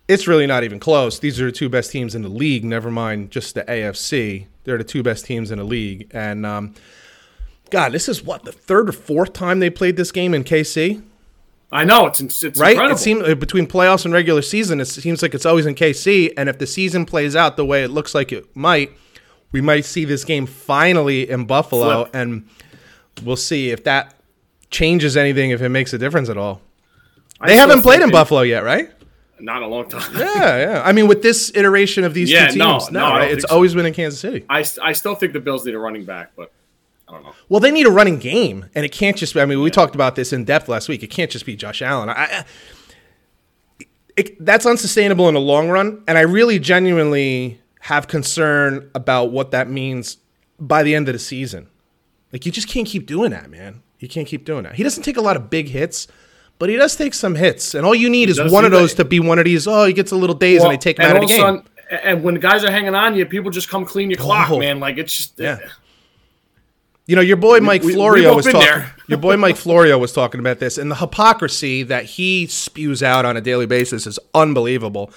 it's 0.08 0.26
really 0.26 0.46
not 0.46 0.64
even 0.64 0.80
close. 0.80 1.20
These 1.20 1.40
are 1.40 1.46
the 1.46 1.52
two 1.52 1.68
best 1.68 1.92
teams 1.92 2.16
in 2.16 2.22
the 2.22 2.28
league. 2.28 2.64
Never 2.64 2.90
mind 2.90 3.30
just 3.30 3.54
the 3.54 3.62
AFC. 3.62 4.46
They're 4.64 4.78
the 4.78 4.84
two 4.84 5.04
best 5.04 5.24
teams 5.24 5.52
in 5.52 5.58
the 5.58 5.64
league, 5.64 6.10
and 6.12 6.44
um, 6.44 6.74
God, 7.70 7.92
this 7.92 8.08
is 8.08 8.24
what 8.24 8.42
the 8.42 8.52
third 8.52 8.88
or 8.88 8.92
fourth 8.92 9.34
time 9.34 9.60
they 9.60 9.70
played 9.70 9.96
this 9.96 10.10
game 10.10 10.34
in 10.34 10.42
KC 10.42 11.04
I 11.72 11.84
know 11.84 12.06
it's 12.06 12.20
it's 12.20 12.58
right? 12.58 12.72
incredible. 12.72 12.96
It 12.96 12.98
seems 13.00 13.22
uh, 13.22 13.34
between 13.34 13.66
playoffs 13.66 14.04
and 14.04 14.12
regular 14.12 14.42
season, 14.42 14.80
it 14.80 14.86
seems 14.86 15.22
like 15.22 15.34
it's 15.34 15.46
always 15.46 15.66
in 15.66 15.74
KC. 15.74 16.32
And 16.36 16.48
if 16.48 16.58
the 16.58 16.66
season 16.66 17.06
plays 17.06 17.36
out 17.36 17.56
the 17.56 17.64
way 17.64 17.84
it 17.84 17.88
looks 17.90 18.14
like 18.14 18.32
it 18.32 18.54
might, 18.56 18.90
we 19.52 19.60
might 19.60 19.84
see 19.84 20.04
this 20.04 20.24
game 20.24 20.46
finally 20.46 21.28
in 21.30 21.44
Buffalo, 21.44 22.04
Flip. 22.04 22.14
and 22.14 22.48
we'll 23.22 23.36
see 23.36 23.70
if 23.70 23.84
that 23.84 24.14
changes 24.70 25.16
anything, 25.16 25.50
if 25.50 25.62
it 25.62 25.68
makes 25.68 25.92
a 25.92 25.98
difference 25.98 26.28
at 26.28 26.36
all. 26.36 26.60
I 27.40 27.46
They 27.48 27.54
still 27.54 27.68
haven't 27.68 27.82
played 27.82 28.02
in 28.02 28.10
Buffalo 28.10 28.42
yet, 28.42 28.64
right? 28.64 28.90
Not 29.38 29.62
a 29.62 29.66
long 29.66 29.88
time. 29.88 30.12
Yeah, 30.16 30.58
yeah. 30.58 30.82
I 30.84 30.92
mean, 30.92 31.08
with 31.08 31.22
this 31.22 31.50
iteration 31.54 32.04
of 32.04 32.12
these 32.14 32.30
Yeah, 32.30 32.48
two 32.48 32.58
teams, 32.58 32.90
no, 32.90 33.00
no, 33.00 33.06
I 33.06 33.08
don't 33.10 33.18
right? 33.20 33.30
it's 33.30 33.48
so. 33.48 33.54
always 33.54 33.74
been 33.74 33.86
in 33.86 33.94
Kansas 33.94 34.20
City. 34.20 34.44
I, 34.50 34.64
I 34.82 34.92
still 34.92 35.14
think 35.14 35.32
the 35.32 35.40
Bills 35.40 35.64
need 35.64 35.74
a 35.74 35.78
running 35.78 36.04
back, 36.04 36.32
but 36.36 36.52
I 37.10 37.14
don't 37.14 37.24
know. 37.24 37.32
Well, 37.48 37.60
they 37.60 37.70
need 37.70 37.86
a 37.86 37.90
running 37.90 38.18
game, 38.18 38.66
and 38.74 38.84
it 38.84 38.92
can't 38.92 39.16
just. 39.16 39.34
be 39.34 39.40
I 39.40 39.44
mean, 39.46 39.60
we 39.60 39.70
talked 39.70 39.94
about 39.94 40.14
this 40.14 40.32
in 40.32 40.44
depth 40.44 40.68
last 40.68 40.88
week. 40.88 41.02
It 41.02 41.08
can't 41.08 41.30
just 41.30 41.44
be 41.44 41.56
Josh 41.56 41.82
Allen. 41.82 42.08
I, 42.08 42.44
it, 44.16 44.44
that's 44.44 44.66
unsustainable 44.66 45.28
in 45.28 45.34
the 45.34 45.40
long 45.40 45.68
run, 45.70 46.02
and 46.06 46.16
I 46.16 46.22
really 46.22 46.58
genuinely 46.58 47.60
have 47.80 48.06
concern 48.06 48.90
about 48.94 49.32
what 49.32 49.50
that 49.50 49.68
means 49.68 50.18
by 50.58 50.82
the 50.82 50.94
end 50.94 51.08
of 51.08 51.14
the 51.14 51.18
season. 51.18 51.68
Like, 52.32 52.46
you 52.46 52.52
just 52.52 52.68
can't 52.68 52.86
keep 52.86 53.06
doing 53.06 53.30
that, 53.32 53.50
man. 53.50 53.82
You 53.98 54.08
can't 54.08 54.26
keep 54.28 54.44
doing 54.44 54.62
that. 54.64 54.74
He 54.74 54.82
doesn't 54.82 55.02
take 55.02 55.16
a 55.16 55.20
lot 55.20 55.36
of 55.36 55.50
big 55.50 55.68
hits, 55.68 56.06
but 56.58 56.68
he 56.68 56.76
does 56.76 56.94
take 56.94 57.14
some 57.14 57.34
hits, 57.34 57.74
and 57.74 57.84
all 57.84 57.94
you 57.94 58.08
need 58.08 58.30
is 58.30 58.40
one 58.40 58.64
of 58.64 58.70
those 58.70 58.94
that. 58.94 59.04
to 59.04 59.08
be 59.08 59.18
one 59.20 59.38
of 59.38 59.46
these. 59.46 59.66
Oh, 59.66 59.84
he 59.84 59.92
gets 59.92 60.12
a 60.12 60.16
little 60.16 60.36
dazed, 60.36 60.62
and 60.62 60.72
they 60.72 60.76
take 60.78 60.98
him 60.98 61.06
out 61.06 61.16
of 61.16 61.22
the 61.22 61.26
game. 61.28 61.40
sudden- 61.40 61.66
and 61.90 62.22
when 62.22 62.34
the 62.34 62.40
guys 62.40 62.64
are 62.64 62.70
hanging 62.70 62.94
on 62.94 63.16
you, 63.16 63.26
people 63.26 63.50
just 63.50 63.68
come 63.68 63.84
clean 63.84 64.10
your 64.10 64.20
oh. 64.20 64.24
clock, 64.24 64.50
Oh. 64.50 64.58
man. 64.58 64.80
Like 64.80 64.96
it's 64.98 65.16
just 65.16 65.38
Yeah. 65.38 65.58
Eh. 65.62 65.68
You 67.10 67.16
know, 67.16 67.22
your 67.22 67.38
boy 67.38 67.58
Mike 67.58 67.82
we- 67.82 67.94
Florio 67.94 68.36
was 68.36 68.46
talking. 68.46 68.84
your 69.08 69.18
boy 69.18 69.36
Mike 69.36 69.56
Florio 69.56 69.98
was 69.98 70.12
talking 70.12 70.38
about 70.38 70.60
this, 70.60 70.78
and 70.78 70.88
the 70.88 70.94
hypocrisy 70.94 71.82
that 71.82 72.04
he 72.04 72.46
spews 72.46 73.02
out 73.02 73.24
on 73.24 73.36
a 73.36 73.40
daily 73.40 73.66
basis 73.66 74.06
is 74.06 74.20
unbelievable. 74.32 75.10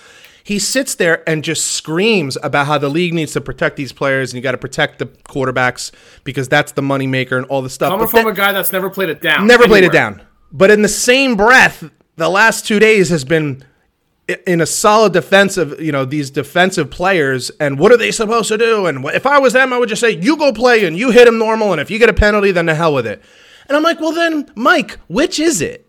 He 0.43 0.57
sits 0.57 0.95
there 0.95 1.21
and 1.29 1.43
just 1.43 1.67
screams 1.67 2.35
about 2.41 2.65
how 2.65 2.79
the 2.79 2.89
league 2.89 3.13
needs 3.13 3.33
to 3.33 3.41
protect 3.41 3.75
these 3.75 3.91
players, 3.91 4.31
and 4.33 4.37
you 4.37 4.41
got 4.41 4.53
to 4.53 4.57
protect 4.57 4.97
the 4.97 5.05
quarterbacks 5.05 5.91
because 6.23 6.49
that's 6.49 6.71
the 6.71 6.81
moneymaker 6.81 7.37
and 7.37 7.45
all 7.45 7.61
the 7.61 7.69
stuff. 7.69 7.91
coming 7.91 8.07
from 8.07 8.23
that- 8.23 8.29
a 8.31 8.33
guy 8.33 8.51
that's 8.51 8.71
never 8.73 8.89
played 8.89 9.09
it 9.09 9.21
down. 9.21 9.45
never 9.45 9.67
played 9.67 9.83
it 9.83 9.91
down. 9.91 10.19
But 10.51 10.71
in 10.71 10.81
the 10.81 10.89
same 10.89 11.35
breath, 11.35 11.91
the 12.17 12.27
last 12.27 12.65
two 12.65 12.79
days 12.79 13.09
has 13.09 13.23
been 13.23 13.63
in 14.47 14.61
a 14.61 14.65
solid 14.65 15.11
defensive, 15.13 15.81
you 15.81 15.91
know, 15.91 16.05
these 16.05 16.29
defensive 16.31 16.89
players 16.89 17.49
and 17.59 17.77
what 17.77 17.91
are 17.91 17.97
they 17.97 18.11
supposed 18.11 18.47
to 18.49 18.57
do? 18.57 18.85
And 18.85 19.03
if 19.07 19.25
I 19.25 19.39
was 19.39 19.53
them, 19.53 19.73
I 19.73 19.77
would 19.77 19.89
just 19.89 19.99
say, 20.01 20.11
you 20.11 20.37
go 20.37 20.53
play 20.53 20.85
and 20.85 20.97
you 20.97 21.11
hit 21.11 21.27
him 21.27 21.37
normal. 21.37 21.71
And 21.73 21.81
if 21.81 21.91
you 21.91 21.99
get 21.99 22.09
a 22.09 22.13
penalty, 22.13 22.51
then 22.51 22.65
the 22.65 22.75
hell 22.75 22.93
with 22.93 23.05
it. 23.05 23.21
And 23.67 23.75
I'm 23.75 23.83
like, 23.83 23.99
well, 23.99 24.11
then, 24.13 24.49
Mike, 24.55 24.97
which 25.07 25.39
is 25.39 25.61
it? 25.61 25.85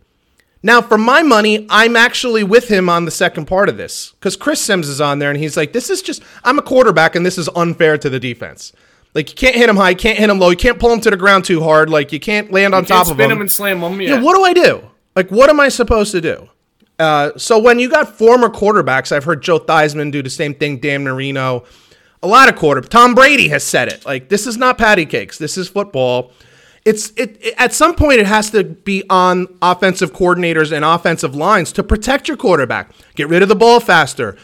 Now, 0.62 0.80
for 0.80 0.96
my 0.96 1.22
money, 1.22 1.66
I'm 1.68 1.94
actually 1.94 2.42
with 2.42 2.68
him 2.68 2.88
on 2.88 3.04
the 3.04 3.10
second 3.10 3.46
part 3.46 3.68
of 3.68 3.76
this 3.76 4.12
because 4.12 4.34
Chris 4.34 4.60
Sims 4.60 4.88
is 4.88 5.00
on 5.00 5.18
there 5.18 5.30
and 5.30 5.38
he's 5.38 5.56
like, 5.56 5.72
this 5.72 5.90
is 5.90 6.00
just, 6.02 6.22
I'm 6.42 6.58
a 6.58 6.62
quarterback 6.62 7.14
and 7.14 7.24
this 7.24 7.36
is 7.38 7.48
unfair 7.54 7.98
to 7.98 8.08
the 8.08 8.18
defense. 8.18 8.72
Like, 9.12 9.28
you 9.30 9.36
can't 9.36 9.54
hit 9.54 9.68
him 9.68 9.76
high, 9.76 9.90
you 9.90 9.96
can't 9.96 10.18
hit 10.18 10.28
him 10.30 10.40
low, 10.40 10.50
you 10.50 10.56
can't 10.56 10.80
pull 10.80 10.92
him 10.92 11.00
to 11.02 11.10
the 11.10 11.16
ground 11.16 11.44
too 11.44 11.62
hard. 11.62 11.88
Like, 11.90 12.12
you 12.12 12.18
can't 12.18 12.50
land 12.50 12.74
on 12.74 12.80
Can't 12.84 12.88
top 12.88 13.06
of 13.08 13.12
spin 13.14 13.26
him. 13.30 13.36
him 13.36 13.40
and 13.42 13.50
slam 13.50 13.80
him. 13.80 14.00
Yeah, 14.00 14.14
Yeah. 14.16 14.22
what 14.22 14.34
do 14.34 14.42
I 14.42 14.52
do? 14.54 14.90
Like, 15.14 15.30
what 15.30 15.50
am 15.50 15.60
I 15.60 15.68
supposed 15.68 16.10
to 16.12 16.20
do? 16.20 16.48
Uh, 16.98 17.32
so 17.36 17.58
when 17.58 17.78
you 17.78 17.88
got 17.88 18.16
former 18.16 18.48
quarterbacks, 18.48 19.10
I've 19.10 19.24
heard 19.24 19.42
Joe 19.42 19.58
Theismann 19.58 20.12
do 20.12 20.22
the 20.22 20.30
same 20.30 20.54
thing, 20.54 20.78
Dan 20.78 21.04
Marino, 21.04 21.64
a 22.22 22.28
lot 22.28 22.48
of 22.48 22.56
quarter. 22.56 22.80
Tom 22.80 23.14
Brady 23.14 23.48
has 23.48 23.64
said 23.64 23.88
it. 23.88 24.06
Like, 24.06 24.28
this 24.28 24.46
is 24.46 24.56
not 24.56 24.78
patty 24.78 25.04
cakes. 25.04 25.36
This 25.38 25.58
is 25.58 25.68
football. 25.68 26.32
It's 26.84 27.10
it, 27.16 27.38
it 27.40 27.54
at 27.56 27.72
some 27.72 27.94
point 27.94 28.20
it 28.20 28.26
has 28.26 28.50
to 28.50 28.62
be 28.62 29.04
on 29.08 29.48
offensive 29.62 30.12
coordinators 30.12 30.70
and 30.70 30.84
offensive 30.84 31.34
lines 31.34 31.72
to 31.72 31.82
protect 31.82 32.28
your 32.28 32.36
quarterback. 32.36 32.92
Get 33.14 33.28
rid 33.28 33.42
of 33.42 33.48
the 33.48 33.56
ball 33.56 33.80
faster. 33.80 34.36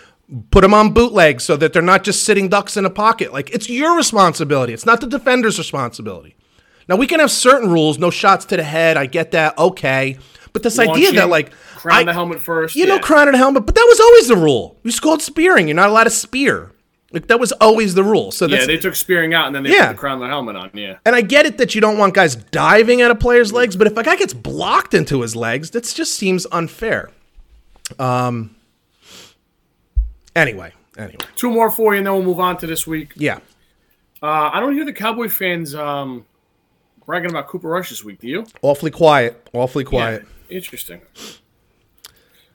Put 0.50 0.62
them 0.62 0.72
on 0.72 0.92
bootlegs 0.92 1.44
so 1.44 1.56
that 1.56 1.72
they're 1.72 1.82
not 1.82 2.02
just 2.02 2.24
sitting 2.24 2.48
ducks 2.48 2.76
in 2.78 2.86
a 2.86 2.90
pocket. 2.90 3.32
Like 3.32 3.50
it's 3.50 3.68
your 3.68 3.94
responsibility. 3.94 4.72
It's 4.72 4.86
not 4.86 5.02
the 5.02 5.06
defender's 5.06 5.58
responsibility. 5.58 6.34
Now 6.88 6.96
we 6.96 7.06
can 7.06 7.20
have 7.20 7.30
certain 7.30 7.70
rules, 7.70 7.98
no 7.98 8.10
shots 8.10 8.46
to 8.46 8.56
the 8.56 8.62
head. 8.62 8.96
I 8.96 9.04
get 9.04 9.32
that. 9.32 9.58
Okay. 9.58 10.18
But 10.52 10.62
this 10.62 10.78
idea 10.78 11.12
that 11.12 11.28
like 11.28 11.52
crown 11.52 11.98
I- 12.00 12.04
the 12.04 12.12
helmet 12.12 12.40
first. 12.40 12.74
you 12.76 12.86
know, 12.86 12.96
yeah. 12.96 13.00
crown 13.00 13.28
and 13.28 13.36
helmet, 13.36 13.66
but 13.66 13.74
that 13.74 13.86
was 13.88 14.00
always 14.00 14.28
the 14.28 14.36
rule. 14.36 14.76
You 14.82 14.92
called 14.92 15.22
spearing. 15.22 15.68
You're 15.68 15.76
not 15.76 15.88
allowed 15.90 16.04
to 16.04 16.10
spear. 16.10 16.72
Like 17.12 17.26
that 17.26 17.40
was 17.40 17.50
always 17.52 17.94
the 17.94 18.04
rule. 18.04 18.30
So 18.30 18.46
Yeah, 18.46 18.66
they 18.66 18.76
took 18.76 18.94
spearing 18.94 19.34
out 19.34 19.46
and 19.46 19.54
then 19.54 19.64
they 19.64 19.70
Yeah. 19.70 19.86
put 19.88 19.92
the 19.96 19.98
crown 19.98 20.20
the 20.20 20.28
helmet 20.28 20.54
on. 20.56 20.70
Yeah. 20.74 20.98
and 21.04 21.16
I 21.16 21.22
get 21.22 21.44
it 21.46 21.58
that 21.58 21.74
you 21.74 21.80
don't 21.80 21.98
want 21.98 22.14
guys 22.14 22.36
diving 22.36 23.00
at 23.02 23.10
a 23.10 23.16
player's 23.16 23.52
legs, 23.52 23.74
but 23.76 23.86
if 23.88 23.96
a 23.96 24.02
guy 24.04 24.14
gets 24.16 24.32
blocked 24.34 24.94
into 24.94 25.22
his 25.22 25.34
legs, 25.34 25.70
that 25.70 25.82
just 25.84 26.14
seems 26.14 26.46
unfair. 26.52 27.10
Um. 27.98 28.54
Anyway, 30.36 30.72
anyway, 30.96 31.16
Two 31.36 31.50
more 31.50 31.70
for 31.70 31.92
you, 31.94 31.98
and 31.98 32.06
then 32.06 32.14
we'll 32.14 32.22
move 32.22 32.38
on 32.40 32.56
to 32.58 32.66
this 32.66 32.86
week. 32.86 33.12
yeah. 33.16 33.38
Uh, 34.22 34.50
I 34.52 34.60
don't 34.60 34.74
hear 34.74 34.84
the 34.84 34.92
Cowboy 34.92 35.28
fans 35.28 35.74
um, 35.74 36.24
bragging 37.06 37.30
about 37.30 37.48
Cooper 37.48 37.68
Rush 37.68 37.88
this 37.88 38.04
week. 38.04 38.20
Do 38.20 38.28
you? 38.28 38.46
Awfully 38.62 38.90
quiet. 38.90 39.48
Awfully 39.54 39.82
quiet. 39.82 40.22
Yeah, 40.22 40.28
interesting. 40.50 41.00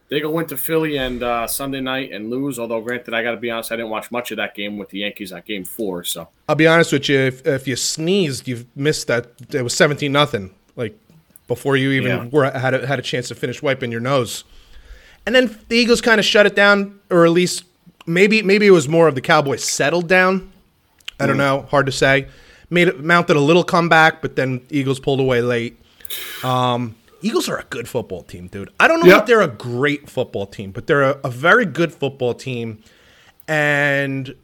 They 0.07 0.19
go 0.19 0.37
into 0.37 0.55
Philly 0.55 0.97
and 0.97 1.23
uh, 1.23 1.47
Sunday 1.47 1.81
night 1.81 2.11
and 2.11 2.29
lose. 2.29 2.59
Although, 2.59 2.81
granted, 2.81 3.13
I 3.15 3.23
got 3.23 3.31
to 3.31 3.37
be 3.37 3.49
honest, 3.49 3.71
I 3.71 3.75
didn't 3.75 3.89
watch 3.89 4.11
much 4.11 4.29
of 4.29 4.37
that 4.37 4.53
game 4.53 4.77
with 4.77 4.89
the 4.89 4.99
Yankees 4.99 5.31
on 5.33 5.41
Game 5.45 5.65
Four. 5.65 6.03
So 6.03 6.27
I'll 6.47 6.55
be 6.55 6.67
honest 6.67 6.91
with 6.91 7.09
you. 7.09 7.17
If, 7.19 7.45
if 7.47 7.67
you 7.67 7.75
sneezed, 7.75 8.47
you've 8.47 8.65
missed 8.77 9.07
that. 9.07 9.27
It 9.51 9.63
was 9.63 9.73
seventeen 9.73 10.11
nothing. 10.11 10.53
Like 10.75 10.95
before 11.47 11.75
you 11.75 11.91
even 11.91 12.11
Yeah. 12.11 12.27
were 12.31 12.51
had 12.51 12.73
a, 12.75 12.85
had 12.85 12.99
a 12.99 13.01
chance 13.01 13.29
to 13.29 13.35
finish 13.35 13.63
wiping 13.63 13.91
your 13.91 13.99
nose, 14.01 14.43
and 15.25 15.33
then 15.33 15.57
the 15.69 15.75
Eagles 15.75 16.01
kind 16.01 16.19
of 16.19 16.25
shut 16.25 16.45
it 16.45 16.55
down, 16.55 16.99
or 17.09 17.25
at 17.25 17.31
least 17.31 17.63
maybe 18.05 18.43
maybe 18.43 18.67
it 18.67 18.71
was 18.71 18.87
more 18.87 19.07
of 19.07 19.15
the 19.15 19.21
Cowboys 19.21 19.63
settled 19.63 20.07
down. 20.07 20.51
I 21.19 21.25
don't 21.25 21.37
know. 21.37 21.63
Hard 21.71 21.87
to 21.87 21.91
say. 21.91 22.27
made 22.69 22.87
it 22.89 22.99
mounted 23.03 23.37
a 23.37 23.39
little 23.39 23.63
comeback, 23.63 24.21
but 24.21 24.35
then 24.35 24.61
Eagles 24.69 24.99
pulled 24.99 25.19
away 25.19 25.41
late. 25.41 25.79
Um, 26.43 26.95
Eagles 27.25 27.49
are 27.49 27.57
a 27.57 27.63
good 27.71 27.87
football 27.89 28.21
team, 28.21 28.45
dude. 28.47 28.69
I 28.79 28.87
don't 28.87 28.99
know 28.99 29.07
Yep. 29.07 29.21
if 29.21 29.25
they're 29.25 29.41
a 29.41 29.47
great 29.47 30.07
football 30.07 30.45
team, 30.45 30.69
but 30.69 30.85
they're 30.85 31.01
a, 31.01 31.19
a 31.23 31.29
very 31.31 31.65
good 31.65 31.91
football 31.91 32.35
team. 32.35 32.83
And 33.47 34.35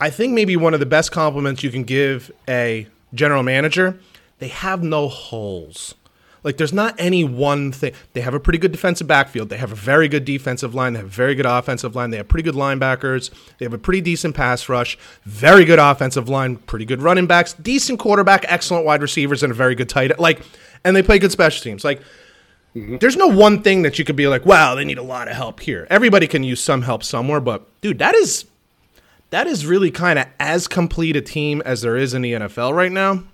I 0.00 0.08
think 0.10 0.32
maybe 0.32 0.56
one 0.56 0.74
of 0.74 0.80
the 0.80 0.86
best 0.86 1.10
compliments 1.10 1.64
you 1.64 1.70
can 1.72 1.82
give 1.82 2.30
a 2.48 2.86
general 3.14 3.42
manager, 3.42 3.98
they 4.38 4.46
have 4.46 4.80
no 4.80 5.08
holes. 5.08 5.96
Like 6.44 6.56
there's 6.56 6.72
not 6.72 6.94
any 6.98 7.24
one 7.24 7.72
thing. 7.72 7.92
They 8.12 8.20
have 8.20 8.34
a 8.34 8.40
pretty 8.40 8.58
good 8.58 8.72
defensive 8.72 9.06
backfield. 9.06 9.48
They 9.48 9.56
have 9.56 9.72
a 9.72 9.76
very 9.76 10.08
good 10.08 10.24
defensive 10.24 10.74
line. 10.74 10.92
They 10.92 11.00
have 11.00 11.08
a 11.08 11.10
very 11.10 11.34
good 11.34 11.46
offensive 11.46 11.96
line. 11.96 12.10
They 12.10 12.16
have 12.18 12.28
pretty 12.28 12.44
good 12.44 12.54
linebackers. 12.54 13.30
They 13.58 13.64
have 13.64 13.74
a 13.74 13.78
pretty 13.78 14.00
decent 14.00 14.34
pass 14.34 14.68
rush. 14.68 14.98
Very 15.24 15.64
good 15.64 15.78
offensive 15.78 16.28
line. 16.28 16.56
Pretty 16.56 16.84
good 16.84 17.02
running 17.02 17.26
backs. 17.26 17.54
Decent 17.54 17.98
quarterback. 17.98 18.44
Excellent 18.48 18.84
wide 18.84 19.02
receivers 19.02 19.42
and 19.42 19.50
a 19.50 19.54
very 19.54 19.74
good 19.74 19.88
tight. 19.88 20.10
End. 20.10 20.20
Like, 20.20 20.42
and 20.84 20.94
they 20.94 21.02
play 21.02 21.18
good 21.18 21.32
special 21.32 21.62
teams. 21.62 21.84
Like, 21.84 22.00
mm-hmm. 22.74 22.98
there's 22.98 23.16
no 23.16 23.26
one 23.26 23.62
thing 23.62 23.82
that 23.82 23.98
you 23.98 24.04
could 24.04 24.16
be 24.16 24.28
like, 24.28 24.46
wow, 24.46 24.74
they 24.74 24.84
need 24.84 24.98
a 24.98 25.02
lot 25.02 25.28
of 25.28 25.34
help 25.34 25.60
here. 25.60 25.86
Everybody 25.90 26.26
can 26.26 26.44
use 26.44 26.60
some 26.60 26.82
help 26.82 27.02
somewhere, 27.02 27.40
but 27.40 27.68
dude, 27.80 27.98
that 27.98 28.14
is 28.14 28.46
that 29.30 29.46
is 29.46 29.66
really 29.66 29.90
kind 29.90 30.18
of 30.18 30.26
as 30.40 30.66
complete 30.66 31.16
a 31.16 31.20
team 31.20 31.60
as 31.64 31.82
there 31.82 31.96
is 31.96 32.14
in 32.14 32.22
the 32.22 32.32
NFL 32.32 32.74
right 32.74 32.92
now. 32.92 33.24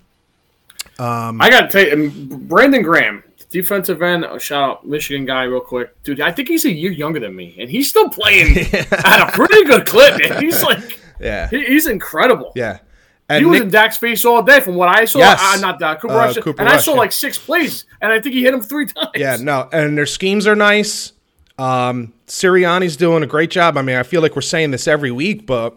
I 0.99 1.49
got 1.49 1.69
to 1.71 1.85
tell 1.85 1.97
you, 1.99 2.09
Brandon 2.37 2.81
Graham, 2.81 3.23
defensive 3.49 4.01
end, 4.01 4.25
oh, 4.25 4.37
shout 4.37 4.69
out 4.69 4.87
Michigan 4.87 5.25
guy, 5.25 5.43
real 5.43 5.59
quick, 5.61 6.01
dude. 6.03 6.21
I 6.21 6.31
think 6.31 6.47
he's 6.47 6.65
a 6.65 6.71
year 6.71 6.91
younger 6.91 7.19
than 7.19 7.35
me, 7.35 7.55
and 7.59 7.69
he's 7.69 7.89
still 7.89 8.09
playing 8.09 8.57
at 8.73 9.29
a 9.29 9.31
pretty 9.33 9.63
good 9.65 9.85
clip. 9.85 10.17
Man. 10.19 10.41
He's 10.43 10.63
like, 10.63 10.99
Yeah. 11.19 11.47
he- 11.49 11.65
he's 11.65 11.87
incredible. 11.87 12.51
Yeah. 12.55 12.79
He 13.27 13.37
And 13.37 13.47
was 13.49 13.61
in 13.61 13.69
Dak's 13.69 13.97
face 13.97 14.23
all 14.23 14.43
day, 14.43 14.59
from 14.59 14.75
what 14.75 14.87
I 14.87 15.05
saw. 15.05 15.17
Yes. 15.19 15.39
Uh, 15.41 15.59
not 15.59 15.79
Dak, 15.79 15.99
Cooper 15.99 16.13
Uh, 16.13 16.17
Rush, 16.17 16.37
Cooper 16.37 16.61
and 16.61 16.69
I 16.69 16.77
saw 16.77 16.91
yeah. 16.93 16.99
like 16.99 17.11
six 17.11 17.37
plays, 17.39 17.85
and 18.01 18.11
I 18.11 18.21
think 18.21 18.35
he 18.35 18.43
hit 18.43 18.53
him 18.53 18.61
three 18.61 18.85
times. 18.87 19.09
yeah, 19.15 19.37
no, 19.39 19.67
and 19.71 19.97
their 19.97 20.05
schemes 20.05 20.45
are 20.45 20.55
nice. 20.55 21.11
Um, 21.57 22.13
Sirianni's 22.27 22.95
doing 22.97 23.23
a 23.23 23.27
great 23.27 23.49
job. 23.49 23.77
I 23.77 23.81
mean, 23.81 23.95
I 23.95 24.03
feel 24.03 24.21
like 24.21 24.35
we're 24.35 24.41
saying 24.41 24.71
this 24.71 24.87
every 24.87 25.11
week, 25.11 25.45
but 25.47 25.75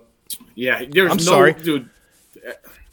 yeah. 0.54 0.82
There's 0.90 1.10
I'm 1.10 1.16
no 1.18 1.22
sorry. 1.22 1.52
dude. 1.54 1.88
uh, 2.36 2.50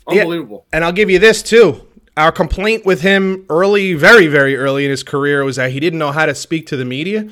Yeah, 0.09 0.21
Unbelievable. 0.21 0.65
And 0.71 0.85
I'll 0.85 0.91
give 0.93 1.09
you 1.09 1.19
this 1.19 1.41
too. 1.43 1.85
Our 2.17 2.32
complaint 2.32 2.86
with 2.86 3.01
him 3.01 3.45
early, 3.49 3.93
very, 3.93 4.28
very 4.28 4.56
early 4.56 4.86
in 4.86 4.91
his 4.91 5.04
career 5.04 5.43
was 5.43 5.58
that 5.58 5.71
he 5.71 5.80
didn't 5.80 5.99
know 5.99 6.12
how 6.12 6.25
to 6.25 6.34
speak 6.34 6.67
to 6.67 6.78
the 6.78 6.86
media. 6.86 7.30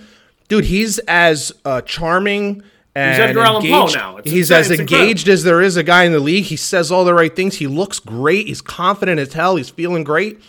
Dude, 0.50 0.66
he's 0.66 1.00
as 1.00 1.54
uh, 1.64 1.82
charming 1.82 2.64
and 2.96 3.22
Edgar 3.22 3.40
Allan 3.42 3.64
Poe 3.64 3.82
engaged. 3.82 3.96
now. 3.96 4.18
It's 4.18 4.30
he's 4.30 4.52
as 4.52 4.70
engaged 4.72 5.28
as 5.30 5.44
there 5.44 5.62
is 5.62 5.78
a 5.78 5.84
guy 5.84 6.04
in 6.04 6.12
the 6.12 6.20
league. 6.20 6.44
He 6.46 6.58
says 6.58 6.92
all 6.92 7.06
the 7.06 7.14
right 7.14 7.34
things. 7.36 7.56
He 7.56 7.66
looks 7.68 8.00
great. 8.00 8.48
He's 8.48 8.62
confident 8.62 9.20
as 9.20 9.34
hell. 9.34 9.56
He's 9.56 9.70
feeling 9.70 10.04
great. 10.04 10.40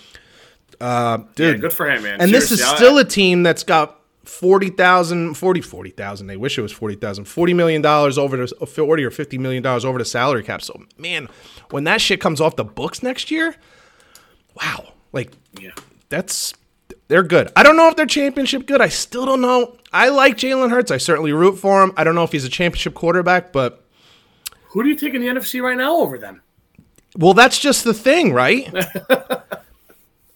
Uh, 0.81 1.19
dude, 1.37 1.55
Yeah, 1.57 1.61
good 1.61 1.73
for 1.73 1.89
him, 1.89 2.03
man. 2.03 2.21
and 2.21 2.35
this 2.35 2.51
is 2.51 2.63
still 2.63 2.99
a 2.99 3.05
team 3.05 3.45
that's 3.45 3.63
got 3.63 4.01
40,000, 4.25 5.35
40, 5.35 5.61
40,000. 5.61 6.27
They 6.27 6.37
wish 6.37 6.59
it 6.59 6.63
was 6.63 6.73
40,000. 6.73 7.25
40 7.25 7.55
million 7.55 7.81
dollars 7.83 8.19
over 8.19 8.37
the 8.37 8.47
40 8.67 9.05
or 9.05 9.11
50 9.11 9.39
million 9.39 9.63
dollars 9.63 9.85
over 9.85 9.99
the 9.99 10.05
salary 10.05 10.43
cap. 10.43 10.61
So, 10.61 10.83
man, 10.99 11.29
when 11.71 11.85
that 11.85 12.01
shit 12.01 12.21
comes 12.21 12.41
off 12.41 12.57
the 12.57 12.65
books 12.65 13.03
next 13.03 13.31
year, 13.31 13.55
wow. 14.57 14.93
Like 15.13 15.33
yeah. 15.61 15.71
that's 16.09 16.55
they're 17.09 17.23
good. 17.23 17.51
I 17.57 17.63
don't 17.63 17.77
know 17.77 17.89
if 17.89 17.97
they're 17.97 18.07
championship 18.07 18.67
good. 18.67 18.81
I 18.81 18.89
still 18.89 19.27
don't 19.27 19.41
know. 19.41 19.77
I 19.93 20.09
like 20.09 20.37
Jalen 20.37 20.71
Hurts. 20.71 20.91
I 20.91 20.97
certainly 20.97 21.33
root 21.33 21.59
for 21.59 21.83
him. 21.83 21.93
I 21.97 22.05
don't 22.05 22.15
know 22.15 22.25
if 22.25 22.33
he's 22.33 22.45
a 22.45 22.49
championship 22.49 22.95
quarterback, 22.95 23.53
but 23.53 23.85
Who 24.71 24.83
do 24.83 24.89
you 24.89 24.97
take 24.97 25.15
in 25.15 25.21
the 25.21 25.29
NFC 25.29 25.63
right 25.63 25.77
now 25.77 25.97
over 25.97 26.19
them? 26.19 26.43
Well, 27.17 27.35
that's 27.35 27.59
just 27.59 27.85
the 27.85 27.95
thing, 27.95 28.33
right? 28.33 28.69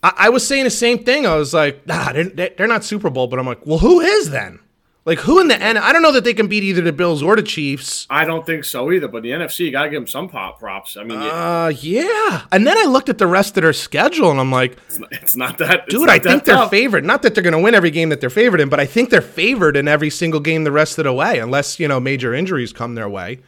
I, 0.03 0.13
I 0.17 0.29
was 0.29 0.47
saying 0.47 0.65
the 0.65 0.71
same 0.71 1.03
thing. 1.03 1.27
I 1.27 1.35
was 1.35 1.53
like, 1.53 1.85
nah, 1.87 2.13
they're, 2.13 2.51
they're 2.51 2.69
not 2.69 2.85
Super 2.85 3.11
Bowl, 3.11 3.27
but 3.27 3.39
I'm 3.41 3.47
like, 3.47 3.67
well, 3.67 3.79
who 3.79 4.01
is 4.01 4.31
then? 4.31 4.61
Like, 5.09 5.21
who 5.21 5.41
in 5.41 5.49
the 5.49 5.59
end? 5.59 5.79
I 5.79 5.95
don't 5.95 6.03
know 6.03 6.13
that 6.13 6.25
they 6.25 6.35
can 6.35 6.49
beat 6.49 6.63
either 6.63 6.83
the 6.83 6.93
Bills 6.93 7.23
or 7.23 7.35
the 7.35 7.43
Chiefs. 7.43 8.07
I 8.11 8.27
don't 8.27 8.45
think 8.45 8.63
so 8.67 8.93
either. 8.93 9.09
But 9.09 9.23
the 9.23 9.31
NFC, 9.31 9.61
you 9.61 9.71
got 9.73 9.85
to 9.85 9.89
give 9.89 10.03
them 10.03 10.07
some 10.07 10.29
pop 10.29 10.59
props. 10.59 10.99
I 10.99 11.05
mean, 11.05 11.17
Uh, 11.17 11.73
yeah. 11.81 12.43
And 12.53 12.67
then 12.67 12.77
I 12.77 12.85
looked 12.85 13.09
at 13.09 13.17
the 13.17 13.27
rest 13.27 13.57
of 13.57 13.63
their 13.63 13.73
schedule 13.73 14.31
and 14.31 14.39
I'm 14.39 14.53
like, 14.53 14.77
it's, 14.87 14.99
not, 14.99 15.13
it's 15.13 15.35
not 15.35 15.59
that. 15.59 15.89
dude, 15.89 16.01
not 16.03 16.11
I 16.11 16.19
that 16.19 16.29
think 16.29 16.45
they're 16.45 16.69
favored. 16.69 17.07
Not 17.07 17.23
that 17.23 17.35
they're 17.35 17.43
going 17.43 17.55
to 17.55 17.59
win 17.59 17.75
every 17.75 17.91
game 17.91 18.11
that 18.11 18.21
they're 18.21 18.29
favored 18.29 18.61
in, 18.61 18.69
but 18.69 18.81
I 18.81 18.85
think 18.85 19.09
they're 19.09 19.23
favored 19.23 19.79
in 19.79 19.89
every 19.89 20.11
single 20.11 20.41
game 20.41 20.65
the 20.65 20.73
rest 20.73 20.99
of 20.99 21.05
the 21.05 21.13
way, 21.15 21.39
unless, 21.39 21.81
you 21.81 21.89
know, 21.89 21.99
major 22.01 22.35
injuries 22.35 22.75
come 22.75 22.95
their 22.95 23.09
way. 23.09 23.39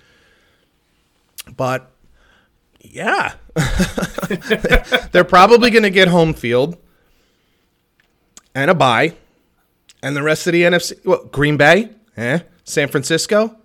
But 1.54 1.90
yeah, 2.80 3.34
they're 5.12 5.24
probably 5.24 5.68
going 5.68 5.82
to 5.82 5.90
get 5.90 6.08
home 6.08 6.32
field 6.32 6.78
and 8.54 8.70
a 8.70 8.74
bye. 8.74 9.12
And 10.02 10.16
the 10.16 10.22
rest 10.22 10.46
of 10.46 10.52
the 10.52 10.62
NFC, 10.62 11.04
well, 11.04 11.24
Green 11.26 11.56
Bay, 11.56 11.90
eh? 12.16 12.40
San 12.64 12.88
Francisco. 12.88 13.56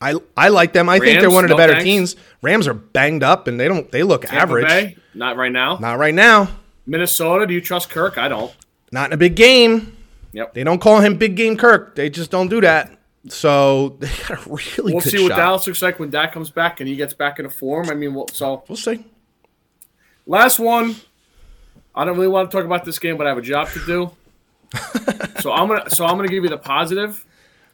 I 0.00 0.14
I 0.36 0.48
like 0.48 0.72
them. 0.72 0.88
I 0.88 0.98
think 0.98 1.20
they're 1.20 1.30
one 1.30 1.44
of 1.44 1.48
the 1.48 1.54
no 1.54 1.58
better 1.58 1.72
thanks. 1.72 1.84
teams. 1.84 2.16
Rams 2.42 2.68
are 2.68 2.74
banged 2.74 3.22
up 3.22 3.48
and 3.48 3.58
they 3.58 3.66
don't 3.66 3.90
they 3.90 4.02
look 4.02 4.22
Tampa 4.22 4.36
average. 4.36 4.66
Bay, 4.66 4.96
not 5.14 5.36
right 5.36 5.50
now. 5.50 5.78
Not 5.78 5.98
right 5.98 6.14
now. 6.14 6.48
Minnesota, 6.86 7.46
do 7.46 7.54
you 7.54 7.60
trust 7.60 7.88
Kirk? 7.90 8.18
I 8.18 8.28
don't. 8.28 8.54
Not 8.92 9.08
in 9.08 9.12
a 9.14 9.16
big 9.16 9.34
game. 9.36 9.96
Yep. 10.32 10.52
They 10.54 10.64
don't 10.64 10.80
call 10.80 11.00
him 11.00 11.16
Big 11.16 11.34
Game 11.34 11.56
Kirk. 11.56 11.96
They 11.96 12.10
just 12.10 12.30
don't 12.30 12.48
do 12.48 12.60
that. 12.60 12.92
So 13.28 13.88
they 14.00 14.08
got 14.28 14.46
a 14.46 14.50
really 14.50 14.92
We'll 14.92 15.00
see 15.00 15.22
what 15.22 15.30
shot. 15.30 15.36
Dallas 15.36 15.66
looks 15.66 15.80
like 15.82 15.98
when 15.98 16.10
Dak 16.10 16.32
comes 16.32 16.50
back 16.50 16.80
and 16.80 16.88
he 16.88 16.94
gets 16.94 17.14
back 17.14 17.38
into 17.38 17.50
form. 17.50 17.88
I 17.88 17.94
mean, 17.94 18.14
we'll, 18.14 18.28
so 18.28 18.62
We'll 18.68 18.76
see. 18.76 19.04
last 20.26 20.58
one. 20.58 20.96
I 21.94 22.04
don't 22.04 22.16
really 22.16 22.28
want 22.28 22.50
to 22.50 22.56
talk 22.56 22.66
about 22.66 22.84
this 22.84 22.98
game, 22.98 23.16
but 23.16 23.26
I 23.26 23.30
have 23.30 23.38
a 23.38 23.42
job 23.42 23.68
to 23.70 23.84
do. 23.86 24.10
so 25.40 25.52
I'm 25.52 25.68
gonna 25.68 25.88
so 25.90 26.04
I'm 26.04 26.16
gonna 26.16 26.28
give 26.28 26.44
you 26.44 26.50
the 26.50 26.58
positive. 26.58 27.24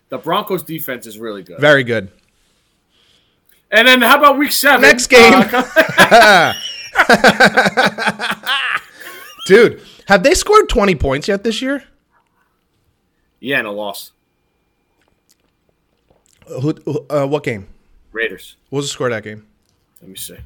The 0.09 0.19
Broncos 0.19 0.63
defense 0.63 1.07
is 1.07 1.19
really 1.19 1.43
good. 1.43 1.59
Very 1.59 1.85
good. 1.85 2.11
And 3.71 3.89
then 3.89 4.03
how 4.03 4.19
about 4.19 4.39
week 4.39 4.53
seven? 4.53 4.83
Next 4.83 5.07
game. 5.07 5.33
Uh, 5.35 6.53
Dude, 9.47 9.81
have 10.07 10.23
they 10.23 10.35
scored 10.35 10.69
20 10.69 10.95
points 10.97 11.29
yet 11.29 11.43
this 11.43 11.63
year? 11.63 11.85
yeah, 13.41 13.59
and 13.59 13.67
a 13.67 13.71
loss. 13.71 14.13
Who, 16.47 16.75
uh, 17.11 17.27
what 17.27 17.43
game? 17.43 17.67
Raiders. 18.13 18.57
What 18.69 18.79
was 18.79 18.87
the 18.87 18.91
score 18.91 19.09
that 19.11 19.25
game? 19.25 19.47
Let 20.01 20.11
me 20.11 20.17
see. 20.17 20.37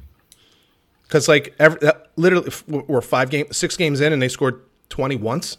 Because 1.03 1.27
like 1.27 1.53
every, 1.59 1.79
that, 1.81 2.07
literally 2.15 2.51
we're 2.67 3.01
five 3.01 3.29
game, 3.29 3.47
six 3.51 3.77
games 3.77 4.01
in, 4.01 4.13
and 4.13 4.21
they 4.21 4.29
scored 4.29 4.61
20 4.89 5.15
once. 5.17 5.57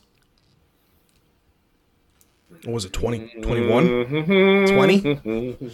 What 2.64 2.74
was 2.74 2.84
it? 2.84 2.92
20, 2.92 3.40
21? 3.42 3.88
Mm-hmm. 3.88 4.74
20? 4.74 5.72